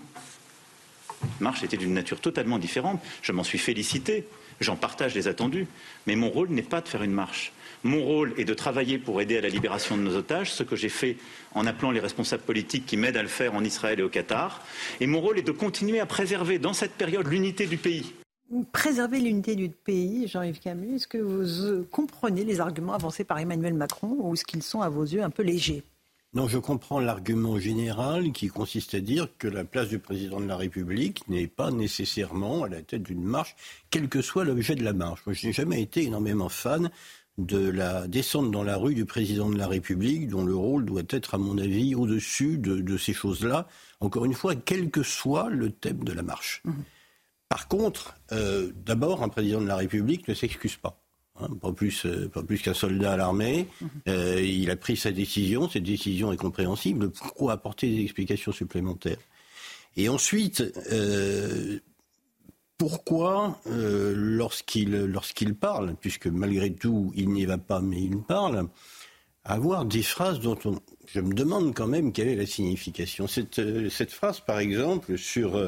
La 1.21 1.27
marche 1.39 1.63
était 1.63 1.77
d'une 1.77 1.93
nature 1.93 2.19
totalement 2.19 2.59
différente. 2.59 3.01
Je 3.21 3.31
m'en 3.31 3.43
suis 3.43 3.59
félicité. 3.59 4.25
J'en 4.61 4.75
partage 4.75 5.15
les 5.15 5.27
attendus. 5.27 5.67
Mais 6.07 6.15
mon 6.15 6.29
rôle 6.29 6.49
n'est 6.49 6.61
pas 6.61 6.81
de 6.81 6.87
faire 6.87 7.03
une 7.03 7.11
marche. 7.11 7.51
Mon 7.83 8.03
rôle 8.03 8.33
est 8.37 8.45
de 8.45 8.53
travailler 8.53 8.99
pour 8.99 9.21
aider 9.21 9.37
à 9.37 9.41
la 9.41 9.49
libération 9.49 9.97
de 9.97 10.03
nos 10.03 10.15
otages, 10.15 10.53
ce 10.53 10.61
que 10.61 10.75
j'ai 10.75 10.89
fait 10.89 11.17
en 11.55 11.65
appelant 11.65 11.89
les 11.89 11.99
responsables 11.99 12.43
politiques 12.43 12.85
qui 12.85 12.95
m'aident 12.95 13.17
à 13.17 13.23
le 13.23 13.27
faire 13.27 13.55
en 13.55 13.63
Israël 13.63 13.99
et 13.99 14.03
au 14.03 14.09
Qatar. 14.09 14.63
Et 14.99 15.07
mon 15.07 15.19
rôle 15.19 15.39
est 15.39 15.43
de 15.43 15.51
continuer 15.51 15.99
à 15.99 16.05
préserver 16.05 16.59
dans 16.59 16.73
cette 16.73 16.93
période 16.93 17.27
l'unité 17.27 17.65
du 17.65 17.77
pays. 17.77 18.13
Préserver 18.71 19.19
l'unité 19.19 19.55
du 19.55 19.69
pays, 19.69 20.27
Jean-Yves 20.27 20.59
Camus, 20.59 20.95
est-ce 20.95 21.07
que 21.07 21.17
vous 21.17 21.65
euh, 21.65 21.87
comprenez 21.89 22.43
les 22.43 22.59
arguments 22.59 22.93
avancés 22.93 23.23
par 23.23 23.39
Emmanuel 23.39 23.73
Macron 23.73 24.17
ou 24.19 24.33
est-ce 24.33 24.43
qu'ils 24.45 24.61
sont 24.61 24.81
à 24.81 24.89
vos 24.89 25.03
yeux 25.03 25.23
un 25.23 25.29
peu 25.29 25.41
légers? 25.41 25.83
Non, 26.33 26.47
je 26.47 26.57
comprends 26.57 27.01
l'argument 27.01 27.59
général 27.59 28.31
qui 28.31 28.47
consiste 28.47 28.93
à 28.93 29.01
dire 29.01 29.27
que 29.37 29.49
la 29.49 29.65
place 29.65 29.89
du 29.89 29.99
président 29.99 30.39
de 30.39 30.45
la 30.45 30.55
République 30.55 31.27
n'est 31.27 31.47
pas 31.47 31.71
nécessairement 31.71 32.63
à 32.63 32.69
la 32.69 32.81
tête 32.81 33.03
d'une 33.03 33.23
marche, 33.23 33.53
quel 33.89 34.07
que 34.07 34.21
soit 34.21 34.45
l'objet 34.45 34.75
de 34.75 34.83
la 34.83 34.93
marche. 34.93 35.21
Moi, 35.25 35.33
je 35.33 35.47
n'ai 35.47 35.53
jamais 35.53 35.81
été 35.81 36.03
énormément 36.03 36.47
fan 36.47 36.89
de 37.37 37.69
la 37.69 38.07
descente 38.07 38.49
dans 38.49 38.63
la 38.63 38.77
rue 38.77 38.93
du 38.93 39.03
président 39.03 39.49
de 39.49 39.57
la 39.57 39.67
République, 39.67 40.29
dont 40.29 40.45
le 40.45 40.55
rôle 40.55 40.85
doit 40.85 41.03
être, 41.09 41.35
à 41.35 41.37
mon 41.37 41.57
avis, 41.57 41.95
au-dessus 41.95 42.57
de, 42.57 42.97
ces 42.97 43.13
choses-là, 43.13 43.67
encore 43.99 44.23
une 44.23 44.33
fois, 44.33 44.55
quel 44.55 44.89
que 44.89 45.03
soit 45.03 45.49
le 45.49 45.69
thème 45.69 46.05
de 46.05 46.13
la 46.13 46.23
marche. 46.23 46.61
Mhm. 46.63 46.83
Par 47.49 47.67
contre, 47.67 48.15
euh, 48.31 48.71
d'abord, 48.85 49.21
un 49.21 49.27
président 49.27 49.59
de 49.59 49.67
la 49.67 49.75
République 49.75 50.29
ne 50.29 50.33
s'excuse 50.33 50.77
pas. 50.77 51.00
Hein, 51.39 51.47
pas 51.61 51.71
plus, 51.71 52.05
euh, 52.05 52.27
pas 52.27 52.43
plus 52.43 52.59
qu'un 52.61 52.73
soldat 52.73 53.13
à 53.13 53.17
l'armée. 53.17 53.67
Mhm. 53.79 53.89
Euh, 54.09 54.41
il 54.41 54.69
a 54.69 54.75
pris 54.75 54.97
sa 54.97 55.11
décision, 55.11 55.69
cette 55.69 55.83
décision 55.83 56.31
est 56.31 56.37
compréhensible. 56.37 57.09
Pourquoi 57.09 57.53
apporter 57.53 57.89
des 57.89 58.03
explications 58.03 58.51
supplémentaires? 58.51 59.17
Et 59.97 60.07
ensuite, 60.09 60.63
pourquoi, 62.77 63.59
euh, 63.67 64.13
lorsqu'il 64.15 64.91
lorsqu'il 64.91 65.55
parle, 65.55 65.95
puisque 65.99 66.27
malgré 66.27 66.73
tout 66.73 67.11
il 67.15 67.29
n'y 67.29 67.45
va 67.45 67.57
pas, 67.57 67.81
mais 67.81 68.01
il 68.01 68.17
parle, 68.17 68.67
avoir 69.43 69.85
des 69.85 70.03
phrases 70.03 70.39
dont 70.39 70.57
on, 70.65 70.79
je 71.07 71.19
me 71.19 71.33
demande 71.33 71.75
quand 71.75 71.87
même 71.87 72.13
quelle 72.13 72.29
est 72.29 72.35
la 72.35 72.45
signification. 72.45 73.27
Cette, 73.27 73.61
cette 73.89 74.11
phrase, 74.11 74.39
par 74.39 74.59
exemple, 74.59 75.17
sur 75.17 75.59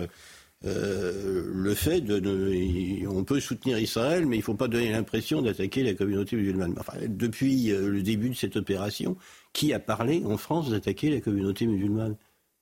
euh, 0.65 1.51
le 1.53 1.75
fait 1.75 2.01
de, 2.01 3.07
on 3.07 3.23
peut 3.23 3.39
soutenir 3.39 3.79
Israël, 3.79 4.25
mais 4.25 4.37
il 4.37 4.39
ne 4.39 4.43
faut 4.43 4.53
pas 4.53 4.67
donner 4.67 4.91
l'impression 4.91 5.41
d'attaquer 5.41 5.83
la 5.83 5.93
communauté 5.93 6.35
musulmane. 6.35 6.75
Depuis 7.07 7.67
le 7.67 8.01
début 8.01 8.29
de 8.29 8.35
cette 8.35 8.55
opération, 8.55 9.17
qui 9.51 9.73
a 9.73 9.79
parlé 9.79 10.23
en 10.25 10.37
France 10.37 10.69
d'attaquer 10.69 11.09
la 11.09 11.19
communauté 11.19 11.67
musulmane? 11.67 12.15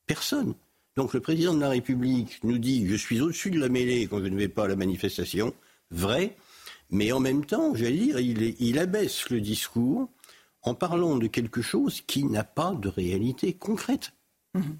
Personne. 0.08 0.56
Donc 0.96 1.14
le 1.14 1.22
président 1.22 1.54
de 1.54 1.62
la 1.62 1.70
République 1.70 2.44
nous 2.44 2.58
dit 2.58 2.88
je 2.88 2.96
suis 2.96 3.22
au-dessus 3.22 3.52
de 3.52 3.60
la 3.60 3.70
mêlée 3.70 4.08
quand 4.08 4.20
je 4.20 4.28
ne 4.28 4.38
vais 4.38 4.50
pas 4.50 4.66
à 4.66 4.68
la 4.68 4.76
manifestation, 4.76 5.54
vrai, 5.90 6.36
mais 6.90 7.12
en 7.12 7.22
même 7.22 7.46
temps, 7.46 7.74
j'allais 7.74 7.98
dire, 7.98 8.20
il 8.20 8.80
abaisse 8.80 9.30
le 9.30 9.40
discours 9.40 10.10
en 10.64 10.76
parlant 10.76 11.18
de 11.18 11.28
quelque 11.28 11.62
chose 11.62 12.02
qui 12.02 12.26
n'a 12.26 12.44
pas 12.44 12.74
de 12.74 12.90
réalité 12.90 13.54
concrète. 13.54 14.12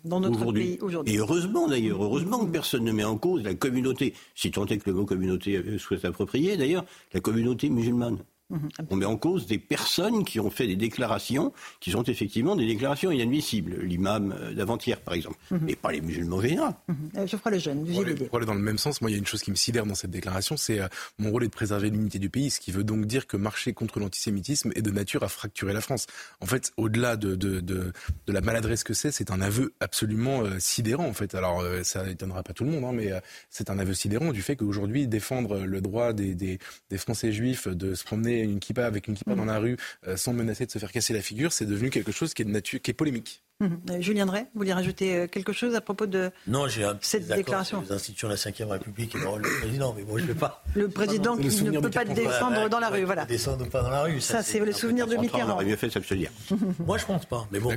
Dans 0.04 0.20
notre 0.20 0.52
pays 0.52 0.78
aujourd'hui. 0.82 1.14
Et 1.14 1.18
heureusement 1.18 1.68
d'ailleurs, 1.68 2.04
heureusement 2.04 2.46
que 2.46 2.52
personne 2.52 2.84
ne 2.84 2.92
met 2.92 3.06
en 3.06 3.18
cause 3.18 3.44
la 3.44 3.54
communauté, 3.54 4.14
si 4.36 4.52
tant 4.52 4.66
est 4.66 4.78
que 4.78 4.90
le 4.90 4.96
mot 4.98 5.06
communauté 5.06 5.78
soit 5.78 6.04
approprié 6.04 6.58
d'ailleurs, 6.58 6.84
la 7.14 7.22
communauté 7.22 7.70
musulmane. 7.70 8.18
Mhm. 8.52 8.70
On 8.90 8.96
met 8.98 9.06
en 9.06 9.18
cause 9.18 9.46
des 9.48 9.58
personnes 9.58 10.26
qui 10.26 10.40
ont 10.40 10.50
fait 10.50 10.68
des 10.68 10.76
déclarations 10.76 11.54
qui 11.80 11.92
sont 11.92 12.04
effectivement 12.04 12.56
des 12.56 12.68
déclarations 12.68 13.12
inadmissibles. 13.12 13.80
L'imam 13.82 14.36
euh, 14.38 14.54
d'avant-hier, 14.54 15.00
par 15.00 15.14
exemple, 15.14 15.38
mais 15.50 15.72
mhm. 15.72 15.76
pas 15.78 15.92
les 15.92 16.02
musulmans 16.02 16.38
en 16.38 16.42
général. 16.42 16.74
Mhm. 16.88 16.96
Euh, 17.18 17.28
je 17.28 17.38
ferai 17.38 17.52
le 17.52 17.60
jeune, 17.60 17.86
pour 17.86 18.02
aller, 18.02 18.16
pour 18.16 18.38
aller 18.38 18.46
dans 18.46 18.54
le 18.54 18.62
même 18.62 18.78
sens, 18.78 19.02
moi, 19.02 19.10
il 19.10 19.14
y 19.14 19.16
a 19.16 19.20
une 19.20 19.26
chose 19.26 19.42
qui 19.42 19.52
me 19.52 19.56
sidère 19.56 19.86
dans 19.86 19.96
cette 19.96 20.12
déclaration, 20.12 20.58
c'est 20.58 20.80
euh, 20.80 20.88
mon 21.18 21.32
rôle 21.32 21.44
est 21.44 21.48
de 21.48 21.52
préserver 21.52 21.90
l'unité 21.90 22.20
du 22.20 22.30
pays, 22.30 22.50
ce 22.50 22.60
qui 22.60 22.72
veut 22.72 22.84
donc 22.84 23.06
dire 23.06 23.28
que 23.28 23.38
marcher 23.38 23.74
contre 23.74 24.00
l'antisémitisme 24.00 24.72
est 24.76 24.82
de 24.82 24.92
nature 24.92 25.24
à 25.24 25.30
fracturer 25.30 25.74
la 25.74 25.82
France. 25.82 26.08
En 26.42 26.46
fait, 26.46 26.72
au-delà 26.78 27.16
de, 27.16 27.36
de, 27.36 27.60
de, 27.62 27.94
de, 28.28 28.34
la 28.34 28.42
maladresse 28.42 28.84
que 28.84 28.94
c'est, 28.94 29.12
c'est 29.12 29.32
un 29.32 29.42
aveu 29.42 29.74
absolument 29.80 30.44
sidérant, 30.60 31.06
en 31.06 31.14
fait. 31.14 31.36
Alors, 31.36 31.64
ça 31.84 32.04
n'étonnera 32.06 32.44
pas 32.44 32.54
tout 32.54 32.64
le 32.64 32.72
monde, 32.72 32.84
hein, 32.84 32.94
mais 32.94 33.12
c'est 33.50 33.70
un 33.70 33.80
aveu 33.80 33.94
sidérant 33.94 34.32
du 34.32 34.42
fait 34.42 34.56
qu'aujourd'hui, 34.56 35.08
défendre 35.08 35.60
le 35.60 35.82
droit 35.82 36.14
des, 36.14 36.36
des, 36.36 36.60
des 36.90 36.98
Français 36.98 37.32
juifs 37.32 37.68
de 37.68 37.94
se 37.94 38.04
promener 38.04 38.41
une 38.44 38.60
kippa 38.60 38.86
avec 38.86 39.08
une 39.08 39.16
kippa 39.16 39.36
dans 39.36 39.46
la 39.46 39.60
rue 39.60 39.78
euh, 40.08 40.18
sans 40.18 40.34
menacer 40.34 40.66
de 40.66 40.72
se 40.72 40.80
faire 40.80 40.92
casser 40.92 41.14
la 41.14 41.22
figure, 41.22 41.52
c'est 41.52 41.66
devenu 41.66 41.90
quelque 41.90 42.12
chose 42.12 42.34
qui 42.34 42.42
est 42.42 42.46
de 42.46 42.52
nature, 42.52 42.82
qui 42.82 42.92
est 42.92 42.96
polémique. 42.96 43.44
Mhm. 43.60 43.80
Euh, 43.92 44.02
Julien 44.02 44.26
Drey, 44.26 44.42
vous 44.42 44.60
voulez 44.60 44.74
rajouter 44.74 45.16
euh, 45.16 45.28
quelque 45.28 45.54
chose 45.54 45.76
à 45.76 45.82
propos 45.82 46.08
de 46.08 46.32
non, 46.48 46.68
j'ai 46.68 46.84
un 46.84 46.98
cette 47.02 47.28
déclaration 47.28 47.82
Les 47.82 47.92
institutions 47.92 48.28
de 48.28 48.34
la 48.34 48.66
Ve 48.66 48.72
République 48.72 49.14
et 49.14 49.20
le 49.20 49.28
rôle 49.28 49.44
du 49.44 49.50
président, 49.60 49.94
mais 49.96 50.04
moi 50.04 50.18
je 50.18 50.24
ne 50.24 50.28
vais 50.30 50.40
pas. 50.40 50.64
Le 50.76 50.90
président 50.90 51.38
qui 51.38 51.64
ne 51.64 51.80
peut 51.80 51.90
pas 51.90 52.06
descendre 52.06 52.70
dans 52.70 52.80
la 52.80 52.90
rue, 52.90 53.04
voilà. 53.04 53.26
Descendre 53.26 53.70
pas 53.70 53.84
dans 53.84 53.92
la 53.92 54.04
rue. 54.04 54.20
Ça, 54.20 54.42
c'est 54.42 54.60
le 54.60 54.72
souvenir 54.72 55.08
de 55.08 55.16
Mitterrand. 55.16 55.58
On 55.60 55.64
mieux 55.64 55.76
fait, 55.76 55.90
ça 55.90 56.02
se 56.02 56.14
dire. 56.14 56.32
moi, 56.80 56.98
je 56.98 57.06
pense 57.06 57.26
pas. 57.26 57.48
Mais 57.52 57.60
bon, 57.60 57.76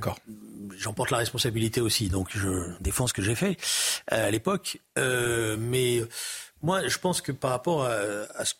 j'en 0.78 0.92
porte 0.92 1.10
la 1.10 1.18
responsabilité 1.18 1.80
aussi, 1.80 2.08
donc 2.08 2.28
je 2.34 2.72
défends 2.80 3.06
ce 3.06 3.12
que 3.12 3.22
j'ai 3.22 3.34
fait 3.34 3.56
à 4.08 4.30
l'époque. 4.30 4.78
mais 4.96 6.02
moi, 6.62 6.88
je 6.88 6.98
pense 6.98 7.20
que 7.20 7.30
par 7.30 7.50
rapport 7.50 7.84
à, 7.84 8.44
ce, 8.44 8.54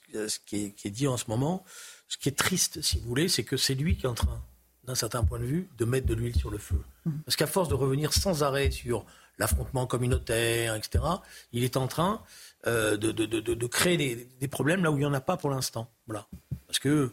qui, 0.44 0.74
est, 0.84 0.90
dit 0.90 1.08
en 1.08 1.16
ce 1.16 1.24
moment, 1.28 1.64
ce 2.08 2.18
qui 2.18 2.28
est 2.28 2.36
triste, 2.36 2.82
si 2.82 2.98
vous 2.98 3.08
voulez, 3.08 3.28
c'est 3.28 3.44
que 3.44 3.56
c'est 3.56 3.74
lui 3.74 3.96
qui 3.96 4.06
est 4.06 4.08
en 4.08 4.14
train, 4.14 4.42
d'un 4.84 4.94
certain 4.94 5.24
point 5.24 5.38
de 5.38 5.44
vue, 5.44 5.68
de 5.78 5.84
mettre 5.84 6.06
de 6.06 6.14
l'huile 6.14 6.36
sur 6.36 6.50
le 6.50 6.58
feu. 6.58 6.80
Mmh. 7.04 7.10
Parce 7.24 7.36
qu'à 7.36 7.46
force 7.46 7.68
de 7.68 7.74
revenir 7.74 8.12
sans 8.12 8.42
arrêt 8.42 8.70
sur 8.70 9.04
l'affrontement 9.38 9.86
communautaire, 9.86 10.74
etc., 10.74 11.04
il 11.52 11.64
est 11.64 11.76
en 11.76 11.88
train 11.88 12.22
euh, 12.66 12.96
de, 12.96 13.66
créer 13.66 14.28
des, 14.38 14.48
problèmes 14.48 14.84
là 14.84 14.90
où 14.90 14.96
il 14.96 15.00
n'y 15.00 15.06
en 15.06 15.14
a 15.14 15.20
pas 15.20 15.36
pour 15.36 15.50
l'instant. 15.50 15.90
Voilà. 16.06 16.26
Parce 16.66 16.78
que, 16.78 17.12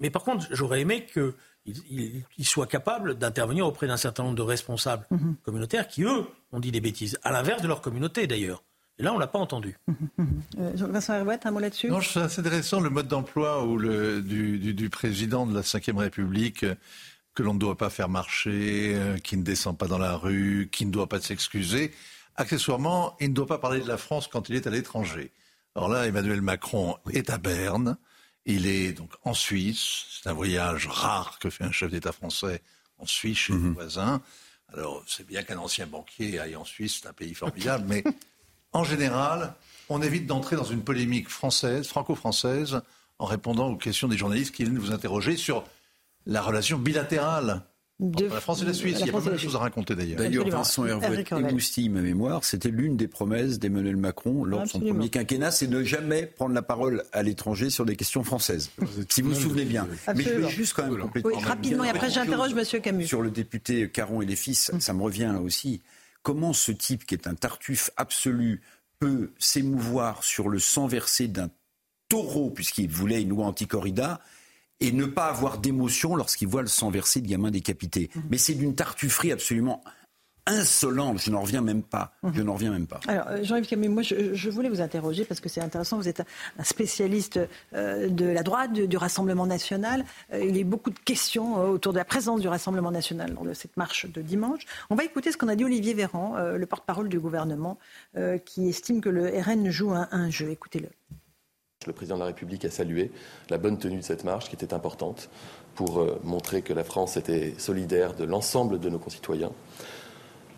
mais 0.00 0.10
par 0.10 0.24
contre, 0.24 0.46
j'aurais 0.50 0.80
aimé 0.80 1.06
qu'il 1.06 1.32
il, 1.66 2.44
soit 2.44 2.66
capable 2.66 3.16
d'intervenir 3.16 3.66
auprès 3.66 3.86
d'un 3.86 3.96
certain 3.96 4.24
nombre 4.24 4.36
de 4.36 4.42
responsables 4.42 5.06
mmh. 5.10 5.32
communautaires 5.42 5.88
qui, 5.88 6.04
eux, 6.04 6.26
ont 6.52 6.60
dit 6.60 6.72
des 6.72 6.80
bêtises, 6.80 7.18
à 7.22 7.32
l'inverse 7.32 7.62
de 7.62 7.68
leur 7.68 7.80
communauté 7.80 8.26
d'ailleurs. 8.26 8.62
Et 8.98 9.02
là, 9.04 9.12
on 9.12 9.16
ne 9.16 9.20
l'a 9.20 9.26
pas 9.26 9.38
entendu. 9.38 9.76
Euh, 10.58 10.72
Vincent 10.74 11.14
Herouette, 11.14 11.46
un 11.46 11.52
mot 11.52 11.60
là-dessus? 11.60 11.88
Non, 11.88 12.00
c'est 12.00 12.18
assez 12.18 12.40
intéressant 12.40 12.80
le 12.80 12.90
mode 12.90 13.06
d'emploi 13.06 13.64
du, 14.22 14.88
président 14.90 15.46
de 15.46 15.54
la 15.54 15.60
Ve 15.60 15.96
République 15.96 16.64
euh, 16.64 16.74
que 17.34 17.44
l'on 17.44 17.54
ne 17.54 17.60
doit 17.60 17.76
pas 17.76 17.90
faire 17.90 18.08
marcher, 18.08 18.94
euh, 18.96 19.18
qui 19.18 19.36
ne 19.36 19.44
descend 19.44 19.78
pas 19.78 19.86
dans 19.86 19.98
la 19.98 20.16
rue, 20.16 20.68
qui 20.72 20.84
ne 20.84 20.90
doit 20.90 21.08
pas 21.08 21.20
s'excuser. 21.20 21.92
Accessoirement, 22.34 23.14
il 23.20 23.28
ne 23.28 23.34
doit 23.34 23.46
pas 23.46 23.58
parler 23.58 23.80
de 23.80 23.86
la 23.86 23.98
France 23.98 24.26
quand 24.26 24.48
il 24.48 24.56
est 24.56 24.66
à 24.66 24.70
l'étranger. 24.70 25.30
Alors 25.76 25.88
là, 25.88 26.06
Emmanuel 26.06 26.40
Macron 26.40 26.96
est 27.12 27.30
à 27.30 27.38
Berne. 27.38 27.96
Il 28.44 28.66
est 28.66 28.92
donc 28.92 29.12
en 29.22 29.34
Suisse. 29.34 30.06
C'est 30.10 30.28
un 30.28 30.32
voyage 30.32 30.88
rare 30.88 31.38
que 31.38 31.50
fait 31.50 31.64
un 31.64 31.72
chef 31.72 31.92
d'État 31.92 32.12
français 32.12 32.62
en 32.98 33.06
Suisse 33.06 33.38
chez 33.38 33.52
mmh. 33.52 33.74
voisins. 33.74 34.20
Alors, 34.72 35.04
c'est 35.06 35.26
bien 35.26 35.42
qu'un 35.44 35.58
ancien 35.58 35.86
banquier 35.86 36.40
aille 36.40 36.56
en 36.56 36.64
Suisse, 36.64 37.00
c'est 37.00 37.08
un 37.08 37.12
pays 37.12 37.34
formidable, 37.34 37.84
mais 37.88 38.02
en 38.72 38.84
général, 38.84 39.54
on 39.88 40.02
évite 40.02 40.26
d'entrer 40.26 40.56
dans 40.56 40.64
une 40.64 40.82
polémique 40.82 41.28
française, 41.28 41.86
franco-française, 41.86 42.80
en 43.18 43.26
répondant 43.26 43.68
aux 43.68 43.76
questions 43.76 44.08
des 44.08 44.16
journalistes 44.16 44.54
qui 44.54 44.64
viennent 44.64 44.78
vous 44.78 44.92
interroger 44.92 45.36
sur 45.36 45.64
la 46.26 46.42
relation 46.42 46.78
bilatérale 46.78 47.62
de 48.00 48.26
la 48.26 48.40
France 48.40 48.62
et 48.62 48.64
la 48.64 48.74
Suisse. 48.74 48.98
Il 49.00 49.06
y 49.06 49.08
a 49.08 49.12
pas 49.12 49.20
mal 49.20 49.32
de 49.32 49.38
choses 49.38 49.56
à 49.56 49.58
raconter 49.58 49.96
d'ailleurs. 49.96 50.18
D'ailleurs, 50.18 50.48
Vincent 50.48 50.86
Hervé 50.86 51.24
émoustille 51.32 51.88
ma 51.88 52.00
mémoire. 52.00 52.44
C'était 52.44 52.68
l'une 52.68 52.96
des 52.96 53.08
promesses 53.08 53.58
d'Emmanuel 53.58 53.96
Macron 53.96 54.44
lors 54.44 54.62
de 54.62 54.68
son 54.68 54.80
premier 54.80 55.08
quinquennat, 55.08 55.50
c'est 55.50 55.66
de 55.66 55.82
jamais 55.82 56.26
prendre 56.26 56.54
la 56.54 56.62
parole 56.62 57.02
à 57.12 57.22
l'étranger 57.22 57.70
sur 57.70 57.84
des 57.84 57.96
questions 57.96 58.22
françaises. 58.22 58.70
si 59.08 59.22
vous 59.22 59.30
vous 59.30 59.40
souvenez 59.40 59.64
bien. 59.64 59.88
Mais 60.14 60.22
je 60.22 60.30
vais 60.30 60.48
juste 60.48 60.74
quand 60.74 60.86
même 60.86 61.00
compléter. 61.00 61.26
Oui, 61.26 61.42
rapidement, 61.42 61.84
et 61.84 61.88
après 61.88 62.10
j'interroge 62.10 62.52
M. 62.52 62.80
Camus. 62.80 63.06
Sur 63.06 63.22
le 63.22 63.30
député 63.30 63.88
Caron 63.88 64.22
et 64.22 64.26
les 64.26 64.36
fils, 64.36 64.70
ça 64.78 64.92
me 64.92 65.02
revient 65.02 65.34
aussi 65.42 65.80
comment 66.28 66.52
ce 66.52 66.72
type 66.72 67.06
qui 67.06 67.14
est 67.14 67.26
un 67.26 67.34
tartuffe 67.34 67.90
absolu 67.96 68.60
peut 68.98 69.32
s'émouvoir 69.38 70.22
sur 70.22 70.50
le 70.50 70.58
sang 70.58 70.86
versé 70.86 71.26
d'un 71.26 71.48
taureau, 72.10 72.50
puisqu'il 72.50 72.90
voulait 72.90 73.22
une 73.22 73.30
loi 73.30 73.46
anti-corrida, 73.46 74.20
et 74.78 74.92
ne 74.92 75.06
pas 75.06 75.28
avoir 75.28 75.56
d'émotion 75.56 76.16
lorsqu'il 76.16 76.48
voit 76.48 76.60
le 76.60 76.68
sang 76.68 76.90
versé 76.90 77.22
de 77.22 77.26
gamin 77.26 77.50
décapité? 77.50 78.10
Mmh. 78.14 78.20
Mais 78.28 78.36
c'est 78.36 78.52
d'une 78.52 78.74
tartufferie 78.74 79.32
absolument 79.32 79.82
insolente. 80.48 81.20
Je 81.20 81.30
n'en 81.30 81.42
reviens 81.42 81.60
même 81.60 81.82
pas. 81.82 82.12
Mhm. 82.22 82.32
Je 82.34 82.42
n'en 82.42 82.54
reviens 82.54 82.70
même 82.70 82.86
pas. 82.86 83.00
Alors, 83.06 83.28
euh, 83.28 83.44
Jean-Yves 83.44 83.66
Camus, 83.66 83.88
moi, 83.88 84.02
je, 84.02 84.50
voulais 84.50 84.68
vous 84.68 84.80
interroger 84.80 85.24
parce 85.24 85.40
que 85.40 85.48
c'est 85.48 85.60
intéressant. 85.60 85.98
Vous 85.98 86.08
êtes 86.08 86.22
un 86.58 86.64
spécialiste 86.64 87.38
euh, 87.74 88.08
de 88.08 88.26
la 88.26 88.42
droite, 88.42 88.72
du, 88.72 88.96
Rassemblement 88.96 89.46
national. 89.46 90.04
Euh, 90.32 90.44
il 90.44 90.54
y 90.56 90.58
a 90.58 90.60
eu 90.62 90.64
beaucoup 90.64 90.90
de 90.90 90.98
questions 90.98 91.56
autour 91.56 91.92
de 91.92 91.98
la 91.98 92.04
présence 92.04 92.40
du 92.40 92.48
Rassemblement 92.48 92.90
national 92.90 93.32
lors 93.32 93.44
de 93.44 93.52
cette 93.52 93.76
marche 93.76 94.06
de 94.06 94.20
dimanche. 94.22 94.62
On 94.90 94.96
va 94.96 95.04
écouter 95.04 95.30
ce 95.30 95.36
qu'on 95.36 95.48
a 95.48 95.54
dit 95.54 95.64
Olivier 95.64 95.94
Véran, 95.94 96.36
le 96.36 96.66
porte-parole 96.66 97.08
du 97.08 97.20
gouvernement, 97.20 97.78
qui 98.44 98.68
estime 98.68 99.00
que 99.00 99.08
le 99.08 99.28
RN 99.40 99.70
joue 99.70 99.92
un, 99.92 100.08
un 100.10 100.30
jeu. 100.30 100.50
Écoutez-le. 100.50 100.88
Le 101.86 101.92
président 101.92 102.16
de 102.16 102.20
la 102.20 102.26
République 102.26 102.64
a 102.64 102.70
salué 102.70 103.12
la 103.50 103.58
bonne 103.58 103.78
tenue 103.78 103.98
de 103.98 104.02
cette 104.02 104.24
marche 104.24 104.48
qui 104.48 104.56
était 104.56 104.74
importante 104.74 105.30
pour 105.76 106.04
montrer 106.24 106.62
que 106.62 106.72
la 106.72 106.82
France 106.82 107.16
était 107.16 107.54
solidaire 107.56 108.14
de 108.14 108.24
l'ensemble 108.24 108.80
de 108.80 108.90
nos 108.90 108.98
concitoyens. 108.98 109.52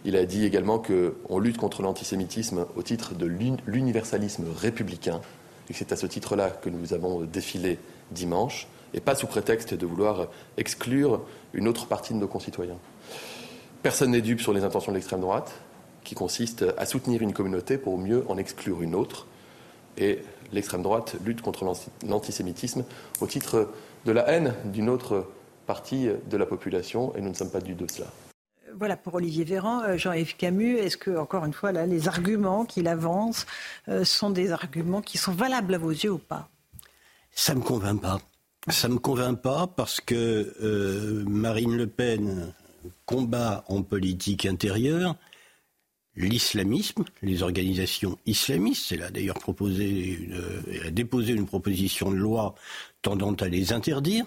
Il 0.04 0.16
a 0.16 0.24
dit 0.24 0.44
également 0.44 0.78
qu'on 0.78 1.38
lutte 1.38 1.58
contre 1.58 1.82
l'antisémitisme 1.82 2.66
au 2.76 2.82
titre 2.82 3.14
de 3.14 3.26
l'universalisme 3.26 4.44
républicain 4.56 5.20
et 5.68 5.72
c'est 5.72 5.92
à 5.92 5.96
ce 5.96 6.06
titre-là 6.06 6.50
que 6.50 6.68
nous 6.68 6.94
avons 6.94 7.22
défilé 7.22 7.78
dimanche 8.10 8.66
et 8.92 9.00
pas 9.00 9.14
sous 9.14 9.28
prétexte 9.28 9.72
de 9.72 9.86
vouloir 9.86 10.26
exclure 10.56 11.22
une 11.54 11.68
autre 11.68 11.86
partie 11.86 12.12
de 12.12 12.18
nos 12.18 12.26
concitoyens. 12.26 12.78
Personne 13.82 14.10
n'est 14.10 14.20
dupe 14.20 14.40
sur 14.40 14.52
les 14.52 14.64
intentions 14.64 14.90
de 14.90 14.96
l'extrême 14.96 15.20
droite, 15.20 15.52
qui 16.02 16.14
consistent 16.14 16.64
à 16.76 16.86
soutenir 16.86 17.22
une 17.22 17.32
communauté 17.32 17.78
pour 17.78 17.98
mieux 17.98 18.24
en 18.28 18.36
exclure 18.36 18.82
une 18.82 18.94
autre. 18.94 19.26
Et 19.96 20.18
l'extrême 20.52 20.82
droite 20.82 21.16
lutte 21.24 21.40
contre 21.40 21.64
l'antisémitisme 22.06 22.84
au 23.20 23.26
titre 23.26 23.68
de 24.06 24.12
la 24.12 24.28
haine 24.28 24.54
d'une 24.64 24.88
autre 24.88 25.26
partie 25.66 26.08
de 26.28 26.36
la 26.36 26.46
population, 26.46 27.14
et 27.16 27.20
nous 27.20 27.28
ne 27.28 27.34
sommes 27.34 27.50
pas 27.50 27.60
dupes 27.60 27.76
de 27.76 27.86
cela. 27.90 28.06
Voilà 28.76 28.96
pour 28.96 29.14
Olivier 29.14 29.44
Véran. 29.44 29.82
Euh, 29.82 29.96
Jean-Yves 29.96 30.36
Camus, 30.36 30.76
est-ce 30.76 30.96
que, 30.96 31.16
encore 31.16 31.44
une 31.44 31.52
fois, 31.52 31.72
les 31.72 32.08
arguments 32.08 32.64
qu'il 32.64 32.88
avance 32.88 33.46
euh, 33.88 34.04
sont 34.04 34.30
des 34.30 34.52
arguments 34.52 35.02
qui 35.02 35.18
sont 35.18 35.32
valables 35.32 35.74
à 35.74 35.78
vos 35.78 35.90
yeux 35.90 36.12
ou 36.12 36.18
pas? 36.18 36.48
Ça 37.32 37.54
ne 37.54 37.60
me 37.60 37.64
convainc 37.64 38.00
pas. 38.00 38.20
Ça 38.68 38.88
ne 38.88 38.94
me 38.94 38.98
convainc 38.98 39.40
pas 39.40 39.66
parce 39.66 40.00
que 40.00 40.54
euh, 40.62 41.24
Marine 41.26 41.76
Le 41.76 41.86
Pen 41.86 42.52
combat 43.06 43.64
en 43.68 43.82
politique 43.82 44.46
intérieure 44.46 45.16
l'islamisme, 46.16 47.04
les 47.22 47.42
organisations 47.42 48.18
islamistes. 48.26 48.92
Elle 48.92 49.02
a 49.02 49.10
d'ailleurs 49.10 49.38
déposé 50.90 51.32
une 51.32 51.46
proposition 51.46 52.10
de 52.10 52.16
loi 52.16 52.54
tendant 53.00 53.32
à 53.34 53.48
les 53.48 53.72
interdire. 53.72 54.26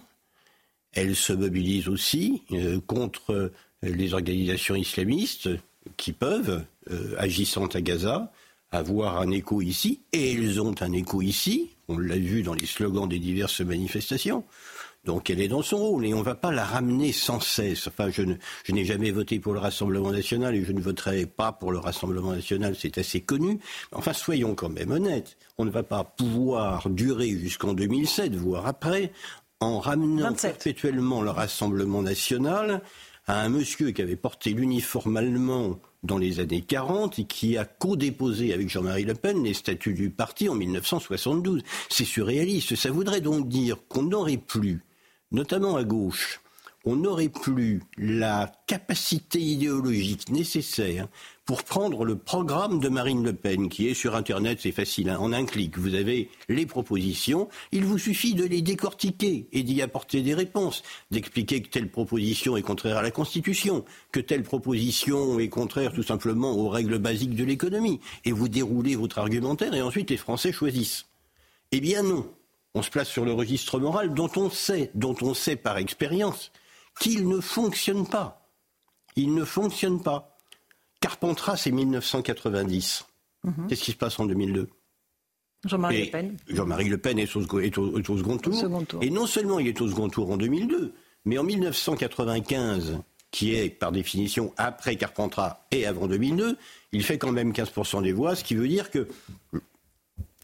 Elle 0.94 1.16
se 1.16 1.34
mobilise 1.34 1.90
aussi 1.90 2.44
contre 2.88 3.52
les 3.90 4.14
organisations 4.14 4.76
islamistes 4.76 5.50
qui 5.98 6.14
peuvent, 6.14 6.64
euh, 6.90 7.16
agissant 7.18 7.68
à 7.68 7.82
Gaza, 7.82 8.32
avoir 8.72 9.20
un 9.20 9.30
écho 9.32 9.62
ici, 9.62 10.02
et 10.14 10.34
elles 10.34 10.60
ont 10.62 10.76
un 10.82 10.92
écho 10.94 11.22
ici, 11.22 11.70
on 11.88 11.98
l'a 11.98 12.18
vu 12.18 12.42
dans 12.44 12.54
les 12.54 12.66
slogans 12.66 13.08
des 13.08 13.20
diverses 13.20 13.62
manifestations. 13.62 14.44
Donc 15.06 15.30
elle 15.30 15.42
est 15.42 15.50
dans 15.50 15.62
son 15.62 15.78
rôle 15.78 16.06
et 16.06 16.14
on 16.14 16.20
ne 16.20 16.24
va 16.24 16.36
pas 16.36 16.52
la 16.52 16.64
ramener 16.64 17.12
sans 17.12 17.42
cesse. 17.42 17.88
Enfin, 17.88 18.10
je, 18.10 18.22
n'ai 18.72 18.86
jamais 18.86 19.12
voté 19.12 19.38
pour 19.38 19.54
le 19.54 19.60
Rassemblement 19.60 20.12
national 20.12 20.56
et 20.56 20.64
je 20.64 20.72
ne 20.72 20.80
voterai 20.80 21.26
pas 21.26 21.52
pour 21.52 21.74
le 21.74 21.80
Rassemblement 21.80 22.32
national, 22.32 22.76
c'est 22.80 22.98
assez 22.98 23.20
connu. 23.20 23.60
Enfin, 23.92 24.14
soyons 24.14 24.56
quand 24.56 24.70
même 24.70 24.92
honnêtes. 24.92 25.36
On 25.58 25.66
ne 25.66 25.72
va 25.72 25.84
pas 25.84 26.06
pouvoir 26.06 26.90
durer 26.90 27.30
jusqu'en 27.32 27.74
2007, 27.74 28.34
voire 28.36 28.66
après, 28.66 29.12
en 29.60 29.80
ramenant 29.80 30.34
perpétuellement 30.34 31.22
le 31.22 31.32
Rassemblement 31.32 32.02
national 32.02 32.82
à 33.26 33.42
un 33.42 33.50
monsieur 33.50 33.92
qui 33.92 34.02
avait 34.02 34.16
porté 34.16 34.52
l'uniforme 34.52 35.18
allemand 35.18 35.80
dans 36.04 36.18
les 36.18 36.40
années 36.40 36.62
40 36.62 37.20
et 37.20 37.26
qui 37.26 37.58
a 37.58 37.66
co-déposé 37.66 38.54
avec 38.54 38.70
Jean-Marie 38.70 39.06
Le 39.06 39.14
Pen 39.14 39.44
les 39.44 39.54
statuts 39.54 39.94
du 39.94 40.10
parti 40.10 40.50
en 40.50 40.56
1972. 40.56 41.64
C'est 41.90 42.04
surréaliste. 42.04 42.76
Ça 42.76 42.92
voudrait 42.92 43.22
donc 43.22 43.48
dire 43.48 43.78
qu'on 43.88 44.04
n'aurait 44.04 44.38
plus, 44.38 44.84
notamment 45.32 45.78
à 45.78 45.84
gauche, 45.84 46.42
on 46.86 46.98
n'aurait 46.98 47.30
plus 47.30 47.82
la 47.98 48.52
capacité 48.68 49.40
idéologique 49.40 50.30
nécessaire 50.30 51.08
pour 51.46 51.64
prendre 51.64 52.06
le 52.06 52.18
programme 52.18 52.80
de 52.80 52.90
Marine 52.90 53.24
Le 53.24 53.34
Pen, 53.34 53.70
qui 53.70 53.88
est 53.88 53.94
sur 53.94 54.16
Internet, 54.16 54.60
c'est 54.62 54.72
facile, 54.72 55.10
hein. 55.10 55.18
en 55.20 55.34
un 55.34 55.46
clic, 55.46 55.78
vous 55.78 55.96
avez 55.96 56.30
les 56.50 56.66
propositions, 56.66 57.50
il 57.72 57.86
vous 57.86 57.98
suffit 57.98 58.34
de 58.34 58.46
les 58.46 58.62
décortiquer 58.62 59.48
et 59.52 59.64
d'y 59.64 59.82
apporter 59.82 60.22
des 60.22 60.34
réponses, 60.34 60.84
d'expliquer 61.12 61.62
que 61.62 61.70
telle 61.70 61.90
proposition 61.90 62.56
est 62.58 62.62
contraire 62.62 62.98
à 62.98 63.02
la 63.02 63.12
Constitution, 63.12 63.84
que 64.12 64.20
telle 64.20 64.44
proposition 64.44 65.40
est 65.40 65.50
contraire 65.50 65.94
tout 65.94 66.04
simplement 66.04 66.52
aux 66.52 66.70
règles 66.70 67.00
basiques 67.00 67.36
de 67.36 67.44
l'économie, 67.44 68.00
et 68.26 68.32
vous 68.32 68.50
déroulez 68.50 68.96
votre 68.96 69.20
argumentaire 69.20 69.74
et 69.74 69.82
ensuite 69.82 70.10
les 70.10 70.18
Français 70.18 70.52
choisissent. 70.52 71.06
Eh 71.72 71.82
bien 71.82 72.04
non, 72.04 72.26
on 72.74 72.82
se 72.82 72.90
place 72.90 73.10
sur 73.10 73.26
le 73.26 73.34
registre 73.34 73.80
moral 73.80 74.14
dont 74.14 74.32
on 74.36 74.50
sait, 74.50 74.92
dont 74.96 75.16
on 75.22 75.34
sait 75.34 75.56
par 75.56 75.78
expérience 75.78 76.52
qu'il 77.00 77.28
ne 77.28 77.40
fonctionne 77.40 78.08
pas. 78.08 78.50
Il 79.16 79.34
ne 79.34 79.46
fonctionne 79.46 80.02
pas. 80.02 80.38
Carpentras, 81.00 81.58
c'est 81.58 81.72
1990. 81.72 83.06
Mhm. 83.44 83.68
Qu'est-ce 83.68 83.84
qui 83.84 83.92
se 83.92 83.98
passe 83.98 84.20
en 84.20 84.26
2002 84.26 84.70
Jean-Marie 85.66 86.06
Le 86.06 86.12
Pen. 86.12 86.38
Jean-Marie 86.48 86.90
Le 86.90 86.98
Pen 86.98 87.20
est 87.20 87.36
au, 87.36 87.42
second, 87.42 88.38
tour, 88.38 89.02
Et 89.02 89.10
non 89.10 89.26
seulement 89.26 89.60
il 89.60 89.68
est 89.68 89.82
au 89.82 89.88
second 89.88 90.10
tour 90.10 90.32
en 90.32 90.38
2002, 90.38 90.94
mais 91.26 91.38
en 91.38 91.44
1995, 91.44 93.00
qui 93.32 93.56
est 93.56 93.70
par 93.70 93.92
définition 93.92 94.54
après 94.58 94.96
Carpentras 94.98 95.66
et 95.72 95.86
avant 95.86 96.08
2002, 96.08 96.58
il 96.92 97.04
fait 97.04 97.18
quand 97.18 97.32
même 97.32 97.52
15% 97.52 98.04
des 98.04 98.12
voix, 98.12 98.36
ce 98.36 98.44
qui 98.44 98.56
veut 98.56 98.68
dire 98.68 98.92
que 98.92 99.08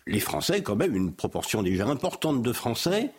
les 0.08 0.20
Français, 0.20 0.64
quand 0.64 0.76
même, 0.76 0.96
une 0.96 1.14
proportion 1.14 1.64
déjà 1.64 1.86
importante 1.86 2.42
de 2.42 2.54
Français, 2.54 3.12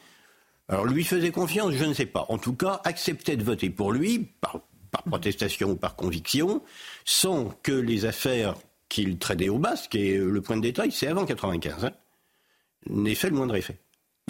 alors 0.71 0.87
lui 0.87 1.03
faisait 1.03 1.33
confiance, 1.33 1.75
je 1.75 1.85
ne 1.85 1.93
sais 1.93 2.07
pas. 2.07 2.27
En 2.29 2.39
tout 2.39 2.55
cas, 2.55 2.81
acceptait 2.85 3.37
de 3.37 3.43
voter 3.43 3.71
pour 3.71 3.93
lui, 3.93 4.31
par, 4.41 4.61
protestation 5.05 5.71
ou 5.71 5.77
par 5.77 5.97
conviction, 5.97 6.63
sans 7.05 7.51
que 7.63 7.73
les 7.73 8.05
affaires 8.05 8.55
qu'il 8.89 9.19
traitait 9.19 9.49
au 9.49 9.59
basque, 9.59 9.97
et 9.97 10.17
le 10.17 10.41
point 10.41 10.57
de 10.57 10.63
détail, 10.63 10.93
c'est 10.93 11.09
avant 11.09 11.27
95, 11.27 11.85
hein, 11.85 11.93
n'aient 12.89 13.17
fait 13.17 13.31
le 13.31 13.37
moindre 13.37 13.57
effet. 13.57 13.79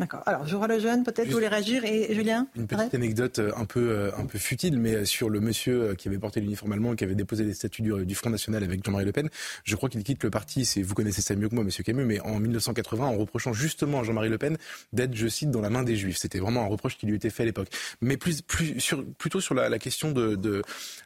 D'accord. 0.01 0.23
Alors, 0.25 0.47
je 0.47 0.57
vois 0.57 0.67
le 0.67 0.79
jeune, 0.79 1.05
peut-être, 1.05 1.27
vous 1.27 1.35
voulez 1.35 1.49
réagir. 1.49 1.85
Et 1.85 2.15
Julien 2.15 2.47
Une 2.57 2.67
petite 2.67 2.95
anecdote 2.95 3.39
euh, 3.39 3.53
un 3.55 3.67
peu, 3.67 3.91
euh, 3.91 4.11
un 4.17 4.25
peu 4.25 4.39
futile, 4.39 4.79
mais 4.79 4.95
euh, 4.95 5.05
sur 5.05 5.29
le 5.29 5.41
monsieur 5.41 5.95
qui 5.95 6.09
avait 6.09 6.19
porté 6.19 6.41
l'uniforme 6.41 6.73
allemand, 6.73 6.95
qui 6.95 7.05
avait 7.05 7.15
déposé 7.15 7.45
les 7.45 7.53
statuts 7.53 7.83
du, 7.83 8.15
Front 8.15 8.31
National 8.31 8.65
avec 8.65 8.83
Jean-Marie 8.83 9.05
Le 9.05 9.13
Pen. 9.13 9.29
Je 9.65 9.77
crois 9.77 9.91
qu'il 9.91 10.03
quitte 10.03 10.25
le 10.25 10.31
parti, 10.31 10.65
c'est, 10.65 10.81
vous 10.81 10.95
connaissez 10.95 11.21
ça 11.21 11.35
mieux 11.37 11.51
que 11.51 11.55
moi, 11.55 11.65
monsieur 11.65 11.85
Camus, 11.85 12.05
mais 12.05 12.19
en 12.21 12.41
1980, 12.41 13.05
en 13.05 13.17
reprochant 13.17 13.53
justement 13.53 14.01
à 14.01 14.05
Jean-Marie 14.05 14.31
Le 14.31 14.39
Pen 14.39 14.57
d'être, 14.95 15.15
je 15.15 15.29
cite, 15.29 15.51
dans 15.51 15.61
la 15.61 15.71
main 15.71 15.83
des 15.83 15.97
Juifs. 15.97 16.17
C'était 16.17 16.39
vraiment 16.39 16.63
un 16.63 16.69
reproche 16.69 16.97
qui 16.97 17.07
lui 17.07 17.17
était 17.17 17.31
fait 17.31 17.43
à 17.43 17.47
l'époque. 17.47 17.69
Mais 18.01 18.17
plus, 18.17 18.41
plus, 18.41 18.81
sur, 18.81 19.05
plutôt 19.19 19.41
sur 19.41 19.55
la, 19.55 19.79
question 19.79 20.13
de, 20.13 20.35
de 20.35 20.63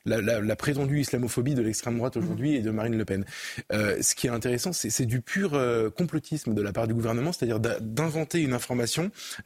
la, 0.06 0.20
la, 0.20 0.56
prétendue 0.56 1.00
islamophobie 1.00 1.54
de 1.54 1.62
l'extrême 1.62 1.96
droite 1.96 2.16
aujourd'hui 2.16 2.54
et 2.54 2.60
de 2.60 2.70
Marine 2.70 2.96
Le 2.96 3.04
Pen. 3.04 3.24
ce 3.70 4.14
qui 4.14 4.28
est 4.28 4.30
intéressant, 4.30 4.72
c'est, 4.72 5.04
du 5.04 5.20
pur 5.20 5.60
complotisme 5.96 6.54
de 6.54 6.62
la 6.62 6.72
part 6.72 6.86
du 6.86 6.94
gouvernement, 6.94 7.32
c'est-à-dire 7.32 7.58
d'inventer 7.60 8.40
une 8.40 8.52
information. 8.52 8.83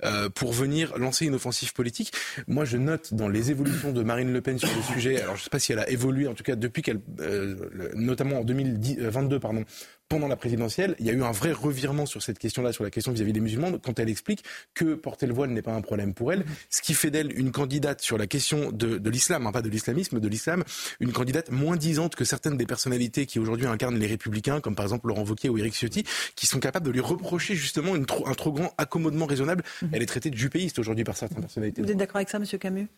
Euh, 0.04 0.28
pour 0.28 0.52
venir 0.52 0.96
lancer 0.98 1.26
une 1.26 1.34
offensive 1.34 1.72
politique. 1.72 2.12
Moi, 2.46 2.64
je 2.64 2.76
note 2.76 3.14
dans 3.14 3.28
les 3.28 3.50
évolutions 3.50 3.92
de 3.92 4.02
Marine 4.02 4.32
Le 4.32 4.40
Pen 4.40 4.58
sur 4.58 4.68
le 4.74 4.82
sujet, 4.82 5.20
alors 5.20 5.36
je 5.36 5.40
ne 5.40 5.44
sais 5.44 5.50
pas 5.50 5.58
si 5.58 5.72
elle 5.72 5.78
a 5.78 5.88
évolué, 5.88 6.26
en 6.26 6.34
tout 6.34 6.44
cas 6.44 6.56
depuis 6.56 6.82
qu'elle, 6.82 7.00
euh, 7.20 7.56
notamment 7.94 8.40
en 8.40 8.44
2022, 8.44 9.36
euh, 9.36 9.38
pardon, 9.38 9.64
pendant 10.08 10.28
la 10.28 10.36
présidentielle, 10.36 10.96
il 10.98 11.06
y 11.06 11.10
a 11.10 11.12
eu 11.12 11.22
un 11.22 11.32
vrai 11.32 11.52
revirement 11.52 12.06
sur 12.06 12.22
cette 12.22 12.38
question-là, 12.38 12.72
sur 12.72 12.84
la 12.84 12.90
question 12.90 13.12
vis-à-vis 13.12 13.32
des 13.32 13.40
musulmans, 13.40 13.72
quand 13.78 13.98
elle 13.98 14.08
explique 14.08 14.44
que 14.74 14.94
porter 14.94 15.26
le 15.26 15.34
voile 15.34 15.50
n'est 15.50 15.62
pas 15.62 15.74
un 15.74 15.80
problème 15.80 16.14
pour 16.14 16.32
elle, 16.32 16.44
ce 16.70 16.80
qui 16.82 16.94
fait 16.94 17.10
d'elle 17.10 17.38
une 17.38 17.52
candidate 17.52 18.00
sur 18.00 18.18
la 18.18 18.26
question 18.26 18.72
de, 18.72 18.98
de 18.98 19.10
l'islam, 19.10 19.46
hein, 19.46 19.52
pas 19.52 19.62
de 19.62 19.68
l'islamisme, 19.68 20.18
de 20.18 20.28
l'islam, 20.28 20.64
une 21.00 21.12
candidate 21.12 21.50
moins 21.50 21.76
disante 21.76 22.16
que 22.16 22.24
certaines 22.24 22.56
des 22.56 22.66
personnalités 22.66 23.26
qui 23.26 23.38
aujourd'hui 23.38 23.66
incarnent 23.66 23.98
les 23.98 24.06
républicains, 24.06 24.60
comme 24.60 24.74
par 24.74 24.86
exemple 24.86 25.08
Laurent 25.08 25.24
Wauquiez 25.24 25.50
ou 25.50 25.58
Éric 25.58 25.74
Ciotti, 25.74 26.04
qui 26.34 26.46
sont 26.46 26.58
capables 26.58 26.86
de 26.86 26.90
lui 26.90 27.00
reprocher 27.00 27.54
justement 27.54 27.94
une 27.94 28.06
un 28.24 28.34
trop 28.34 28.52
grand 28.52 28.72
accommodement 28.78 29.26
raisonnable. 29.26 29.62
Mhm. 29.82 29.90
Elle 29.92 30.02
est 30.02 30.06
traitée 30.06 30.30
de 30.30 30.36
jupéiste 30.36 30.78
aujourd'hui 30.78 31.04
par 31.04 31.16
certaines 31.16 31.40
personnalités. 31.40 31.82
Vous 31.82 31.90
êtes 31.90 31.96
d'accord 31.96 32.16
avec 32.16 32.30
ça, 32.30 32.38
Monsieur 32.38 32.58
Camus? 32.58 32.88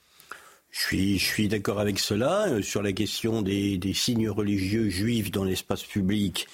Je 0.70 0.78
suis, 0.78 1.18
je 1.18 1.24
suis 1.24 1.48
d'accord 1.48 1.80
avec 1.80 1.98
cela. 1.98 2.46
Euh, 2.48 2.62
sur 2.62 2.82
la 2.82 2.92
question 2.92 3.42
des, 3.42 3.76
des 3.76 3.92
signes 3.92 4.30
religieux 4.30 4.88
juifs 4.88 5.32
dans 5.32 5.42
l'espace 5.42 5.82
public, 5.82 6.46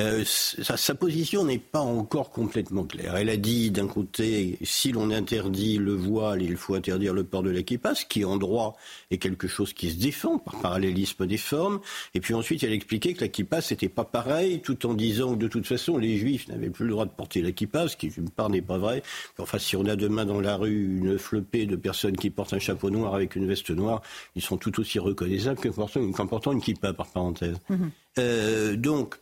euh, 0.00 0.24
sa, 0.24 0.94
position 0.94 1.44
n'est 1.44 1.58
pas 1.58 1.80
encore 1.80 2.30
complètement 2.30 2.84
claire. 2.84 3.16
Elle 3.16 3.28
a 3.28 3.36
dit 3.36 3.70
d'un 3.70 3.86
côté, 3.86 4.58
si 4.62 4.92
l'on 4.92 5.10
interdit 5.10 5.78
le 5.78 5.94
voile, 5.94 6.42
il 6.42 6.56
faut 6.56 6.74
interdire 6.74 7.14
le 7.14 7.24
port 7.24 7.42
de 7.42 7.50
l'équipage, 7.50 7.98
ce 7.98 8.06
qui 8.06 8.24
en 8.24 8.36
droit 8.36 8.76
est 9.10 9.18
quelque 9.18 9.48
chose 9.48 9.72
qui 9.72 9.90
se 9.90 9.96
défend 9.96 10.38
par 10.38 10.60
parallélisme 10.60 11.26
des 11.26 11.36
formes. 11.36 11.80
Et 12.14 12.20
puis 12.20 12.34
ensuite, 12.34 12.62
elle 12.62 12.72
a 12.72 12.74
expliqué 12.74 13.14
que 13.14 13.20
l'équipage 13.20 13.70
n'était 13.70 13.88
pas 13.88 14.04
pareil, 14.04 14.60
tout 14.60 14.86
en 14.86 14.94
disant 14.94 15.34
que 15.34 15.38
de 15.40 15.48
toute 15.48 15.66
façon, 15.66 15.98
les 15.98 16.16
juifs 16.16 16.48
n'avaient 16.48 16.70
plus 16.70 16.86
le 16.86 16.92
droit 16.92 17.04
de 17.04 17.10
porter 17.10 17.42
l'équipage, 17.42 17.90
ce 17.90 17.96
qui 17.96 18.08
d'une 18.08 18.30
part 18.30 18.50
n'est 18.50 18.62
pas 18.62 18.78
vrai. 18.78 19.02
Enfin, 19.38 19.58
si 19.58 19.76
on 19.76 19.84
a 19.86 19.96
demain 19.96 20.24
dans 20.24 20.40
la 20.40 20.56
rue 20.56 20.98
une 20.98 21.18
flopée 21.18 21.66
de 21.66 21.76
personnes 21.76 22.16
qui 22.16 22.30
portent 22.30 22.54
un 22.54 22.58
chapeau 22.58 22.90
noir 22.90 23.14
avec 23.14 23.36
une 23.36 23.46
veste 23.46 23.70
noire, 23.70 24.02
ils 24.36 24.42
sont 24.42 24.56
tout 24.56 24.78
aussi 24.80 24.98
reconnaissables 24.98 25.60
qu'en 25.60 26.26
portant 26.26 26.52
une 26.52 26.60
kippa, 26.60 26.92
par 26.92 27.06
parenthèse. 27.08 27.56
Mm-hmm. 27.70 27.90
Euh, 28.18 28.76
donc, 28.76 29.16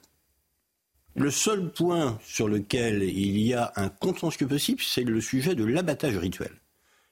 le 1.18 1.30
seul 1.30 1.70
point 1.70 2.18
sur 2.24 2.48
lequel 2.48 3.02
il 3.02 3.38
y 3.38 3.54
a 3.54 3.72
un 3.76 3.88
contentieux 3.88 4.46
possible, 4.46 4.80
c'est 4.82 5.02
le 5.02 5.20
sujet 5.20 5.54
de 5.54 5.64
l'abattage 5.64 6.16
rituel. 6.16 6.52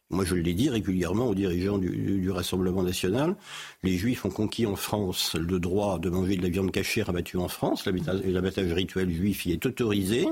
Moi, 0.09 0.25
je 0.25 0.37
l'ai 0.37 0.55
dit 0.55 0.71
régulièrement 0.71 1.27
aux 1.27 1.35
dirigeants 1.35 1.79
du, 1.79 2.31
Rassemblement 2.31 2.83
national. 2.83 3.35
Les 3.83 3.97
Juifs 3.97 4.25
ont 4.25 4.31
conquis 4.31 4.67
en 4.67 4.77
France 4.77 5.35
le 5.35 5.59
droit 5.59 5.99
de 5.99 6.11
manger 6.11 6.37
de 6.37 6.43
la 6.43 6.49
viande 6.49 6.71
cachée 6.71 7.03
rabattue 7.03 7.39
en 7.39 7.49
France. 7.49 7.87
L'abattage 7.87 8.73
rituel 8.73 9.11
juif 9.11 9.47
y 9.47 9.53
est 9.53 9.67
autorisé. 9.67 10.29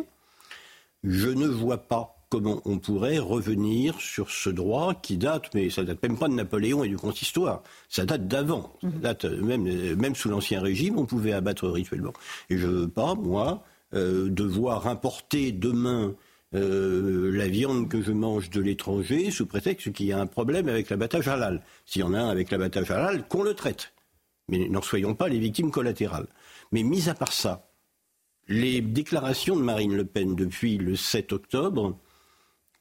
Je 1.03 1.29
ne 1.29 1.47
vois 1.47 1.79
pas 1.79 2.14
comment 2.29 2.61
on 2.65 2.79
pourrait 2.79 3.19
revenir 3.19 4.01
sur 4.01 4.31
ce 4.31 4.51
droit 4.51 4.95
qui 4.95 5.17
date, 5.17 5.55
mais 5.55 5.71
ça 5.71 5.85
date 5.85 6.03
même 6.03 6.19
pas 6.19 6.29
de 6.29 6.35
Napoléon 6.35 6.85
et 6.85 6.89
du 6.89 6.97
consistoire. 6.97 7.63
Ça 7.89 8.05
date 8.05 8.27
d'avant. 8.27 8.73
Mhm. 8.83 9.01
date 9.01 9.25
même, 9.25 9.95
même 9.97 10.15
sous 10.15 10.29
l'Ancien 10.29 10.61
Régime, 10.61 10.99
on 10.99 11.07
pouvait 11.07 11.33
abattre 11.33 11.69
rituellement. 11.69 12.13
Et 12.51 12.59
je 12.59 12.67
veux 12.67 12.89
pas, 12.89 13.15
moi, 13.15 13.65
euh, 13.95 14.29
devoir 14.29 14.89
importer 14.89 15.53
demain 15.53 16.15
euh, 16.55 17.31
la 17.33 17.49
viande 17.49 17.89
que 17.89 18.01
je 18.03 18.13
mange 18.13 18.51
de 18.51 18.61
l'étranger 18.61 19.31
sous 19.31 19.47
prétexte 19.47 19.93
qu'il 19.93 20.07
y 20.07 20.13
a 20.13 20.21
un 20.21 20.27
problème 20.27 20.69
avec 20.69 20.91
l'abattage 20.91 21.29
halal. 21.29 21.63
S'il 21.87 22.01
y 22.01 22.05
en 22.05 22.15
a 22.15 22.19
un 22.19 22.29
avec 22.29 22.51
l'abattage 22.51 22.91
halal, 22.91 23.27
qu'on 23.29 23.43
le 23.43 23.55
traite. 23.55 23.93
Mais 24.49 24.69
n'en 24.69 24.83
soyons 24.83 25.15
pas 25.15 25.29
les 25.29 25.39
victimes 25.39 25.71
collatérales. 25.71 26.27
Mais 26.73 26.83
mis 26.83 27.09
à 27.09 27.15
part 27.15 27.33
ça, 27.33 27.71
les 28.49 28.81
déclarations 28.81 29.57
de 29.57 29.63
Marine 29.63 29.97
Le 29.97 30.05
Pen 30.05 30.35
depuis 30.35 30.77
le 30.77 30.97
7 30.97 31.33
octobre 31.33 31.99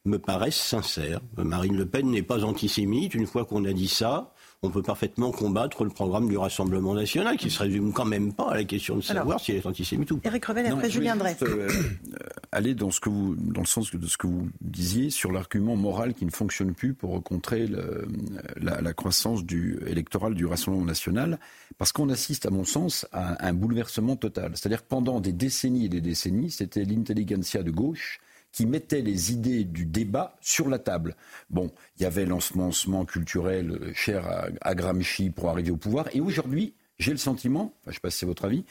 me 0.06 0.20
paraissent 0.20 0.56
sincères. 0.56 1.22
Marine 1.38 1.78
Le 1.78 1.86
Pen 1.86 2.10
n'est 2.10 2.24
pas 2.24 2.44
antisémite. 2.44 3.14
Une 3.14 3.26
fois 3.26 3.46
qu'on 3.46 3.64
a 3.64 3.72
dit 3.72 3.88
ça, 3.88 4.34
on 4.62 4.70
peut 4.70 4.82
parfaitement 4.82 5.32
combattre 5.32 5.86
le 5.86 5.90
programme 5.90 6.28
du 6.28 6.38
Rassemblement 6.38 6.94
national, 6.94 7.38
qui 7.38 7.50
se 7.50 7.60
résume 7.60 7.94
quand 7.94 8.04
même 8.06 8.34
pas 8.34 8.52
à 8.52 8.56
la 8.56 8.64
question 8.66 8.98
de 8.98 9.02
savoir 9.02 9.40
s'il 9.40 9.56
est 9.56 9.66
antisémite 9.66 10.12
ou 10.12 10.18
pas. 10.18 10.30
Éric 10.30 10.46
Revel, 10.46 10.66
après 10.66 10.90
Julien 10.90 11.16
Drey. 11.16 11.38
Euh, 11.44 11.70
aller 12.52 12.76
dans, 12.76 12.92
ce 12.92 13.00
que 13.00 13.10
vous, 13.10 13.36
dans 13.36 13.62
le 13.62 13.68
sens 13.68 13.96
de 13.96 14.08
ce 14.08 14.18
que 14.18 14.28
vous 14.28 14.50
disiez 14.60 15.10
sur 15.10 15.32
l'argument 15.32 15.78
moral 15.78 16.14
qui 16.14 16.26
ne 16.26 16.32
fonctionne 16.32 16.74
plus 16.74 16.94
pour 16.94 17.24
contrer 17.24 17.70
la, 18.58 18.94
croissance 18.94 19.46
du, 19.46 19.80
électorale 19.88 20.34
du 20.34 20.46
Rassemblement 20.46 20.86
national, 20.86 21.40
parce 21.78 21.94
qu'on 21.94 22.10
assiste, 22.10 22.46
à 22.46 22.50
mon 22.50 22.66
sens, 22.66 23.08
à 23.14 23.46
un 23.48 23.54
bouleversement 23.54 24.18
total. 24.18 24.52
C'est-à-dire 24.56 24.84
que 24.84 24.90
pendant 24.90 25.22
des 25.22 25.34
décennies 25.34 25.86
et 25.86 25.90
des 25.90 26.02
décennies, 26.02 26.52
c'était 26.52 26.84
l'intelligentsia 26.84 27.64
de 27.64 27.72
gauche 27.72 28.20
qui 28.54 28.66
mettait 28.68 29.02
les 29.02 29.34
idées 29.34 29.66
du 29.66 29.86
débat 29.86 30.38
sur 30.40 30.70
la 30.70 30.80
table. 30.80 31.18
Bon, 31.50 31.72
il 31.98 32.04
y 32.04 32.06
avait 32.06 32.26
l'ensemencement 32.26 33.04
culturel 33.04 33.72
euh, 33.72 33.92
cher 33.94 34.50
à, 34.62 34.76
Gramsci 34.76 35.32
pour 35.32 35.50
arriver 35.50 35.72
au 35.72 35.78
pouvoir, 35.78 36.08
et 36.14 36.22
aujourd'hui, 36.22 36.76
j'ai 37.00 37.12
le 37.12 37.18
sentiment, 37.18 37.74
je 37.86 37.90
ne 37.90 37.94
sais 37.96 38.00
pas 38.00 38.12
si 38.12 38.20
c'est 38.20 38.26
votre 38.26 38.46
avis, 38.46 38.64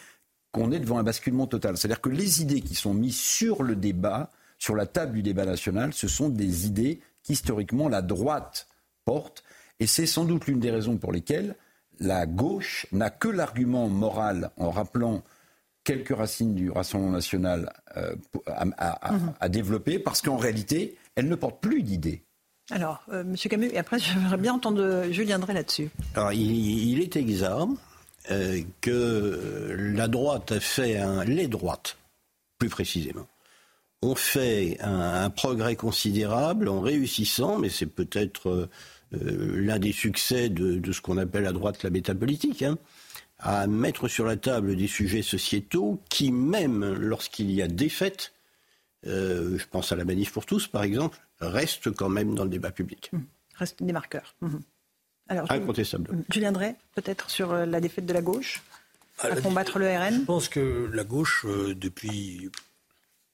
qu'on 0.52 0.70
est 0.70 0.78
devant 0.78 0.98
un 0.98 1.02
basculement 1.02 1.46
total. 1.46 1.76
C'est-à-dire 1.76 2.00
que 2.00 2.10
les 2.10 2.40
idées 2.40 2.60
qui 2.60 2.74
sont 2.74 2.94
mises 2.94 3.18
sur 3.18 3.62
le 3.62 3.74
débat, 3.74 4.30
sur 4.59 4.76
la 4.76 4.86
table 4.86 5.14
du 5.14 5.22
débat 5.22 5.44
national, 5.44 5.92
ce 5.92 6.09
sont 6.09 6.28
des 6.28 6.66
idées 6.66 7.00
qu'historiquement 7.24 7.88
la 7.88 8.02
droite 8.02 8.68
porte, 9.04 9.42
et 9.80 9.86
c'est 9.88 10.06
sans 10.06 10.24
doute 10.24 10.46
l'une 10.46 10.60
des 10.60 10.70
raisons 10.70 10.96
pour 10.96 11.10
lesquelles 11.12 11.56
la 11.98 12.26
gauche 12.26 12.86
n'a 12.92 13.10
que 13.10 13.28
l'argument 13.28 13.88
moral 13.88 14.50
en 14.56 14.70
rappelant 14.70 15.22
quelques 15.84 16.16
racines 16.16 16.54
du 16.54 16.70
Rassemblement 16.70 17.12
national 17.12 17.72
euh, 17.96 18.14
mhm. 18.46 18.74
à, 19.40 19.48
développer, 19.48 19.98
parce 19.98 20.22
qu'en 20.22 20.36
réalité, 20.36 20.96
elle 21.14 21.28
ne 21.28 21.34
porte 21.34 21.60
plus 21.60 21.82
d'idées. 21.82 22.22
Alors, 22.70 23.02
euh, 23.12 23.22
M. 23.22 23.36
Camus, 23.36 23.70
et 23.72 23.78
après, 23.78 23.98
j'aimerais 23.98 24.36
bien 24.36 24.54
entendre 24.54 25.06
Julien 25.10 25.38
Drey 25.38 25.54
là-dessus. 25.54 25.90
Alors, 26.14 26.32
il, 26.32 27.00
est 27.00 27.16
exact 27.16 27.68
euh, 28.30 28.60
que 28.80 29.74
la 29.76 30.09
droite 30.09 30.52
a 30.52 30.60
fait 30.60 30.98
un, 30.98 31.24
les 31.24 31.48
droites, 31.48 31.96
plus 32.59 32.68
précisément, 32.68 33.26
ont 34.02 34.14
fait 34.14 34.78
un, 34.80 35.30
progrès 35.30 35.76
considérable 35.76 36.68
en 36.68 36.80
réussissant, 36.80 37.59
mais 37.59 37.68
c'est 37.68 37.86
peut-être 37.86 38.68
l'un 39.12 39.78
des 39.78 39.92
succès 39.92 40.48
de, 40.48 40.90
ce 40.90 41.00
qu'on 41.00 41.18
appelle 41.18 41.46
à 41.46 41.52
droite 41.52 41.84
la 41.84 41.90
métapolitique, 41.90 42.62
hein, 42.62 42.78
à 43.43 43.66
mettre 43.66 44.06
sur 44.09 44.24
la 44.24 44.36
table 44.36 44.77
des 44.77 44.86
sujets 44.86 45.23
sociétaux 45.23 46.01
qui, 46.09 46.31
même 46.31 46.94
lorsqu'il 46.94 47.51
y 47.51 47.60
a 47.60 47.66
défaite, 47.66 48.32
euh, 49.06 49.59
je 49.59 49.66
pense 49.66 49.90
à 49.90 49.97
la 49.97 50.05
manif 50.05 50.32
pour 50.32 50.47
tous 50.47 50.69
par 50.69 50.85
exemple, 50.85 51.19
restent 51.40 51.90
quand 51.90 52.09
même 52.09 52.35
dans 52.35 52.44
le 52.44 52.51
débat 52.51 52.70
public. 52.70 53.10
Mmh. 53.12 53.19
Restent 53.56 53.82
des 53.82 53.93
marqueurs. 53.93 54.36
Mmh. 54.40 54.59
Alors, 55.28 55.51
Incontestable. 55.51 56.12
Mmh. 56.12 56.24
Julien 56.31 56.52
Drey, 56.52 56.77
peut-être 56.94 57.31
sur 57.31 57.52
euh, 57.52 57.66
la 57.66 57.81
défaite 57.81 58.06
de 58.06 58.12
la 58.12 58.23
gauche 58.23 58.62
à, 59.19 59.35
combattre 59.40 59.78
le 59.78 59.86
RN 59.86 60.20
Je 60.20 60.24
pense 60.24 60.48
que 60.48 60.89
la 60.93 61.05
gauche, 61.05 61.44
euh, 61.44 61.74
depuis. 61.74 62.51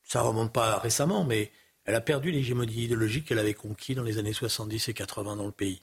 Ça 0.05 0.23
remonte 0.23 0.55
pas 0.55 0.79
récemment, 0.79 1.25
mais 1.25 1.53
elle 1.85 1.95
a 1.95 2.01
perdu 2.01 2.31
l'hégémonie 2.31 2.85
idéologique 2.85 3.27
qu'elle 3.27 3.39
avait 3.39 3.53
conquis 3.53 3.95
dans 3.95 4.03
les 4.03 4.17
années 4.17 4.33
70 4.33 4.89
et 4.89 4.95
80 4.95 5.37
dans 5.37 5.45
le 5.45 5.53
pays. 5.53 5.83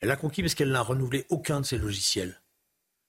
Elle 0.00 0.10
a 0.10 0.16
conquis 0.16 0.42
parce 0.42 0.54
qu'elle 0.54 0.70
n'a 0.70 0.82
renouvelé 0.82 1.24
aucun 1.30 1.60
de 1.60 1.66
ses 1.66 1.78
logiciels. 1.78 2.38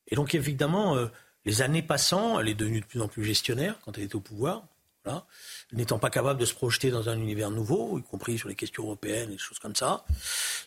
Et 0.07 0.15
donc, 0.15 0.35
évidemment, 0.35 0.95
euh, 0.95 1.07
les 1.45 1.61
années 1.61 1.81
passant, 1.81 2.39
elle 2.39 2.49
est 2.49 2.55
devenue 2.55 2.81
de 2.81 2.85
plus 2.85 3.01
en 3.01 3.07
plus 3.07 3.23
gestionnaire 3.23 3.79
quand 3.83 3.97
elle 3.97 4.05
était 4.05 4.15
au 4.15 4.21
pouvoir. 4.21 4.63
Voilà. 5.03 5.25
N'étant 5.71 5.99
pas 5.99 6.09
capable 6.09 6.39
de 6.39 6.45
se 6.45 6.53
projeter 6.53 6.89
dans 6.89 7.09
un 7.09 7.19
univers 7.19 7.51
nouveau, 7.51 7.99
y 7.99 8.03
compris 8.03 8.37
sur 8.37 8.49
les 8.49 8.55
questions 8.55 8.83
européennes 8.83 9.29
et 9.29 9.33
des 9.33 9.37
choses 9.37 9.59
comme 9.59 9.75
ça. 9.75 10.05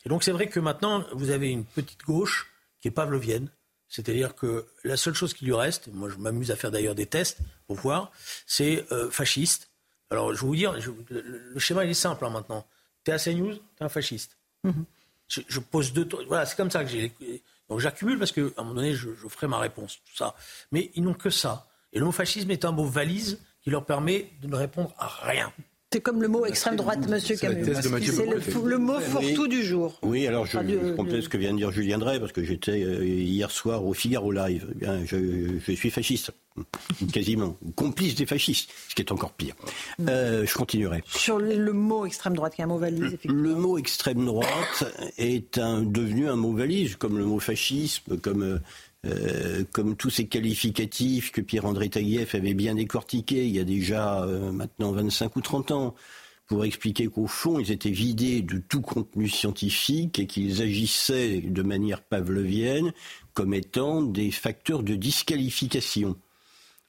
Et 0.04 0.08
donc, 0.08 0.22
c'est 0.22 0.32
vrai 0.32 0.48
que 0.48 0.60
maintenant, 0.60 1.04
vous 1.12 1.30
avez 1.30 1.50
une 1.50 1.64
petite 1.64 2.02
gauche 2.02 2.50
qui 2.80 2.88
est 2.88 2.92
pavlovienne. 2.92 3.48
C'est-à-dire 3.88 4.34
que 4.34 4.66
la 4.84 4.96
seule 4.96 5.14
chose 5.14 5.32
qui 5.32 5.46
lui 5.46 5.54
reste, 5.54 5.88
moi 5.88 6.10
je 6.10 6.16
m'amuse 6.16 6.50
à 6.50 6.56
faire 6.56 6.70
d'ailleurs 6.70 6.94
des 6.94 7.06
tests 7.06 7.38
pour 7.66 7.76
voir, 7.76 8.12
c'est 8.46 8.84
euh, 8.92 9.10
fasciste. 9.10 9.70
Alors 10.10 10.34
je 10.34 10.40
vais 10.42 10.46
vous 10.46 10.56
dire, 10.56 10.76
le, 11.08 11.58
schéma 11.58 11.84
il 11.84 11.90
est 11.90 11.94
simple 11.94 12.24
hein, 12.26 12.30
maintenant. 12.30 12.66
T'es 13.02 13.12
à 13.12 13.18
CNews, 13.18 13.54
t'es 13.54 13.84
un 13.84 13.88
fasciste. 13.88 14.36
Mhm. 14.64 14.84
je, 15.28 15.60
pose 15.60 15.92
deux. 15.94 16.06
Voilà, 16.26 16.44
c'est 16.44 16.56
comme 16.56 16.70
ça 16.70 16.84
que 16.84 16.90
j'ai. 16.90 17.12
Donc 17.68 17.80
j'accumule 17.80 18.18
parce 18.18 18.32
qu'à 18.32 18.42
un 18.56 18.62
moment 18.62 18.74
donné, 18.74 18.94
je, 18.94 19.10
je, 19.14 19.28
ferai 19.28 19.46
ma 19.46 19.58
réponse, 19.58 19.98
tout 20.04 20.16
ça. 20.16 20.34
Mais 20.72 20.90
ils 20.94 21.02
n'ont 21.02 21.14
que 21.14 21.30
ça. 21.30 21.66
Et 21.92 21.98
le 21.98 22.04
mot 22.04 22.12
fascisme 22.12 22.50
est 22.50 22.64
un 22.64 22.72
mot 22.72 22.84
valise 22.84 23.40
qui 23.62 23.70
leur 23.70 23.84
permet 23.84 24.30
de 24.40 24.48
ne 24.48 24.56
répondre 24.56 24.94
à 24.98 25.06
rien. 25.06 25.52
C'est 25.90 26.02
comme 26.02 26.20
le 26.20 26.28
mot 26.28 26.44
extrême 26.44 26.76
droite, 26.76 27.08
Monsieur 27.08 27.34
Camus. 27.36 27.64
C'est 27.64 27.88
le, 28.62 28.76
mot 28.76 29.00
fourre-tout 29.00 29.48
du 29.48 29.62
jour. 29.62 29.98
Oui, 30.02 30.26
alors 30.26 30.44
je, 30.44 30.58
je 30.58 31.20
ce 31.22 31.28
que 31.30 31.38
vient 31.38 31.52
de 31.52 31.56
dire 31.56 31.70
Julien 31.70 31.96
Drey, 31.96 32.20
parce 32.20 32.32
que 32.32 32.44
j'étais 32.44 32.84
euh, 32.84 33.02
hier 33.02 33.50
soir 33.50 33.86
au 33.86 33.94
Figaro 33.94 34.30
Live. 34.30 34.66
Eh 34.70 34.74
bien, 34.74 35.00
je, 35.06 35.58
suis 35.74 35.90
fasciste, 35.90 36.30
quasiment, 37.12 37.56
complice 37.74 38.14
des 38.16 38.26
fascistes, 38.26 38.70
ce 38.90 38.94
qui 38.94 39.00
est 39.00 39.12
encore 39.12 39.32
pire. 39.32 39.54
Euh, 40.06 40.44
je 40.44 40.54
continuerai. 40.54 41.02
Sur 41.06 41.38
le 41.38 41.72
mot 41.72 42.04
extrême 42.04 42.34
droite, 42.34 42.54
qui 42.54 42.60
est 42.60 42.64
un 42.64 42.68
mot 42.68 42.76
valise, 42.76 43.16
Le 43.24 43.54
mot 43.54 43.78
extrême 43.78 44.26
droite 44.26 44.84
est 45.16 45.56
un, 45.56 45.80
devenu 45.80 46.28
un 46.28 46.36
mot 46.36 46.52
valise, 46.52 46.96
comme 46.96 47.16
le 47.16 47.24
mot 47.24 47.38
fascisme, 47.38 48.18
comme 48.18 48.60
euh, 49.06 49.64
comme 49.72 49.96
tous 49.96 50.10
ces 50.10 50.26
qualificatifs 50.26 51.30
que 51.30 51.40
Pierre-André 51.40 51.88
Taguieff 51.88 52.34
avait 52.34 52.54
bien 52.54 52.74
décortiqués 52.74 53.46
il 53.46 53.54
y 53.54 53.60
a 53.60 53.64
déjà 53.64 54.24
euh, 54.24 54.50
maintenant 54.50 54.92
25 54.92 55.36
ou 55.36 55.40
30 55.40 55.70
ans, 55.70 55.94
pour 56.48 56.64
expliquer 56.64 57.08
qu'au 57.08 57.26
fond, 57.26 57.60
ils 57.60 57.70
étaient 57.70 57.90
vidés 57.90 58.40
de 58.40 58.58
tout 58.58 58.80
contenu 58.80 59.28
scientifique 59.28 60.18
et 60.18 60.26
qu'ils 60.26 60.62
agissaient 60.62 61.42
de 61.42 61.62
manière 61.62 62.02
pavlovienne 62.02 62.92
comme 63.34 63.52
étant 63.52 64.02
des 64.02 64.30
facteurs 64.30 64.82
de 64.82 64.94
disqualification. 64.94 66.16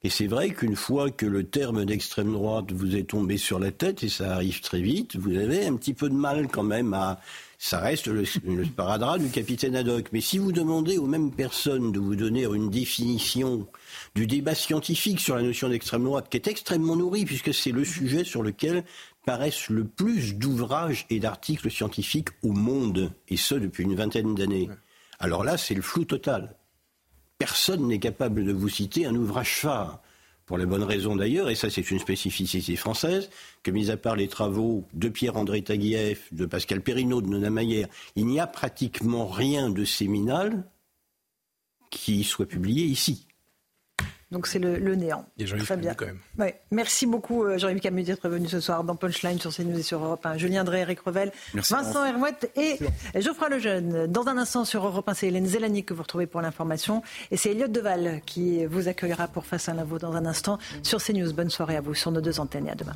Et 0.01 0.09
c'est 0.09 0.27
vrai 0.27 0.51
qu'une 0.51 0.77
fois 0.77 1.11
que 1.11 1.25
le 1.25 1.43
terme 1.43 1.83
d'extrême 1.83 2.31
droite 2.31 2.71
vous 2.71 2.95
est 2.95 3.09
tombé 3.09 3.37
sur 3.37 3.59
la 3.59 3.71
tête, 3.71 4.01
et 4.01 4.09
ça 4.09 4.33
arrive 4.33 4.61
très 4.61 4.81
vite, 4.81 5.17
vous 5.17 5.35
avez 5.35 5.67
un 5.67 5.75
petit 5.75 5.93
peu 5.93 6.09
de 6.09 6.15
mal 6.15 6.47
quand 6.47 6.63
même 6.63 6.93
à 6.93 7.19
ça 7.61 7.79
reste 7.79 8.07
le, 8.07 8.23
le 8.45 8.63
sparadrap 8.63 9.19
du 9.19 9.29
capitaine 9.29 9.75
Haddock. 9.75 10.07
Mais 10.13 10.21
si 10.21 10.37
vous 10.37 10.53
demandez 10.53 10.97
aux 10.97 11.05
mêmes 11.05 11.29
personnes 11.29 11.91
de 11.91 11.99
vous 11.99 12.15
donner 12.15 12.45
une 12.45 12.69
définition 12.69 13.67
du 14.15 14.27
débat 14.27 14.55
scientifique 14.55 15.19
sur 15.19 15.35
la 15.35 15.43
notion 15.43 15.67
d'extrême 15.67 16.05
droite, 16.05 16.29
qui 16.29 16.37
est 16.37 16.47
extrêmement 16.47 16.95
nourri, 16.95 17.25
puisque 17.25 17.53
c'est 17.53 17.73
le 17.73 17.83
sujet 17.83 18.23
sur 18.23 18.43
lequel 18.43 18.85
paraissent 19.25 19.69
le 19.69 19.83
plus 19.83 20.35
d'ouvrages 20.35 21.05
et 21.09 21.19
d'articles 21.19 21.69
scientifiques 21.69 22.29
au 22.43 22.53
monde, 22.53 23.11
et 23.27 23.35
ce 23.35 23.55
depuis 23.55 23.83
une 23.83 23.95
vingtaine 23.95 24.35
d'années. 24.35 24.69
Alors 25.19 25.43
là, 25.43 25.57
c'est 25.57 25.75
le 25.75 25.81
flou 25.81 26.05
total. 26.05 26.55
Personne 27.39 27.87
n'est 27.87 27.99
capable 27.99 28.45
de 28.45 28.53
vous 28.53 28.69
citer 28.69 29.05
un 29.05 29.15
ouvrage 29.15 29.55
phare 29.55 30.01
pour 30.49 30.57
la 30.57 30.65
bonne 30.65 30.81
raison 30.81 31.15
d'ailleurs, 31.15 31.51
et 31.51 31.53
ça 31.53 31.69
c'est 31.69 31.91
une 31.91 31.99
spécificité 31.99 32.75
française, 32.75 33.29
que 33.61 33.69
mis 33.69 33.91
à 33.91 33.97
part 33.97 34.15
les 34.15 34.27
travaux 34.27 34.83
de 34.95 35.07
Pierre-André 35.07 35.61
Taguieff, 35.61 36.33
de 36.33 36.47
Pascal 36.47 36.81
Perrineau, 36.81 37.21
de 37.21 37.27
Nona 37.27 37.51
Maillère, 37.51 37.87
il 38.15 38.25
n'y 38.25 38.39
a 38.39 38.47
pratiquement 38.47 39.27
rien 39.27 39.69
de 39.69 39.85
séminal 39.85 40.63
qui 41.91 42.23
soit 42.23 42.47
publié 42.47 42.85
ici. 42.85 43.27
Donc 44.31 44.45
c'est 44.45 44.59
le, 44.59 44.95
néant. 44.95 45.25
Et 45.39 45.45
Très 45.45 45.75
bien. 45.75 45.95
quand 45.95 46.05
même. 46.05 46.19
Ouais. 46.37 46.59
Merci 46.71 47.07
beaucoup 47.07 47.43
euh, 47.43 47.57
Jean-Yves 47.57 47.79
Camus 47.79 48.03
d'être 48.03 48.29
venu 48.29 48.47
ce 48.47 48.59
soir 48.59 48.83
dans 48.83 48.95
Punchline 48.95 49.39
sur 49.39 49.53
CNews 49.53 49.79
et 49.79 49.81
sur 49.81 50.03
Europe 50.03 50.23
1. 50.23 50.37
Julien 50.37 50.63
Drey, 50.63 50.81
Eric 50.81 50.99
Revel, 50.99 51.31
Vincent 51.53 52.05
Hermouette 52.05 52.51
et 52.55 52.77
Geoffroy 53.19 53.49
Lejeune. 53.49 54.05
Dans 54.07 54.27
un 54.27 54.37
instant 54.37 54.65
sur 54.65 54.85
Europe 54.85 55.09
1, 55.09 55.13
c'est 55.15 55.27
Hélène 55.27 55.47
Zélani 55.47 55.83
que 55.83 55.95
vous 55.95 56.03
retrouvez 56.03 56.27
pour 56.27 56.41
l'information. 56.41 57.01
Et 57.31 57.37
c'est 57.37 57.51
Elliot 57.51 57.67
Deval 57.67 58.21
qui 58.25 58.65
vous 58.65 58.87
accueillera 58.87 59.27
pour 59.27 59.45
Face 59.49 59.67
à 59.67 59.73
l'info 59.73 59.97
dans 59.97 60.13
un 60.13 60.27
instant 60.27 60.59
sur 60.83 61.01
CNews. 61.01 61.33
Bonne 61.33 61.49
soirée 61.49 61.77
à 61.77 61.81
vous 61.81 61.95
sur 61.95 62.11
nos 62.11 62.21
deux 62.21 62.39
antennes 62.39 62.67
et 62.67 62.71
à 62.71 62.75
demain. 62.75 62.95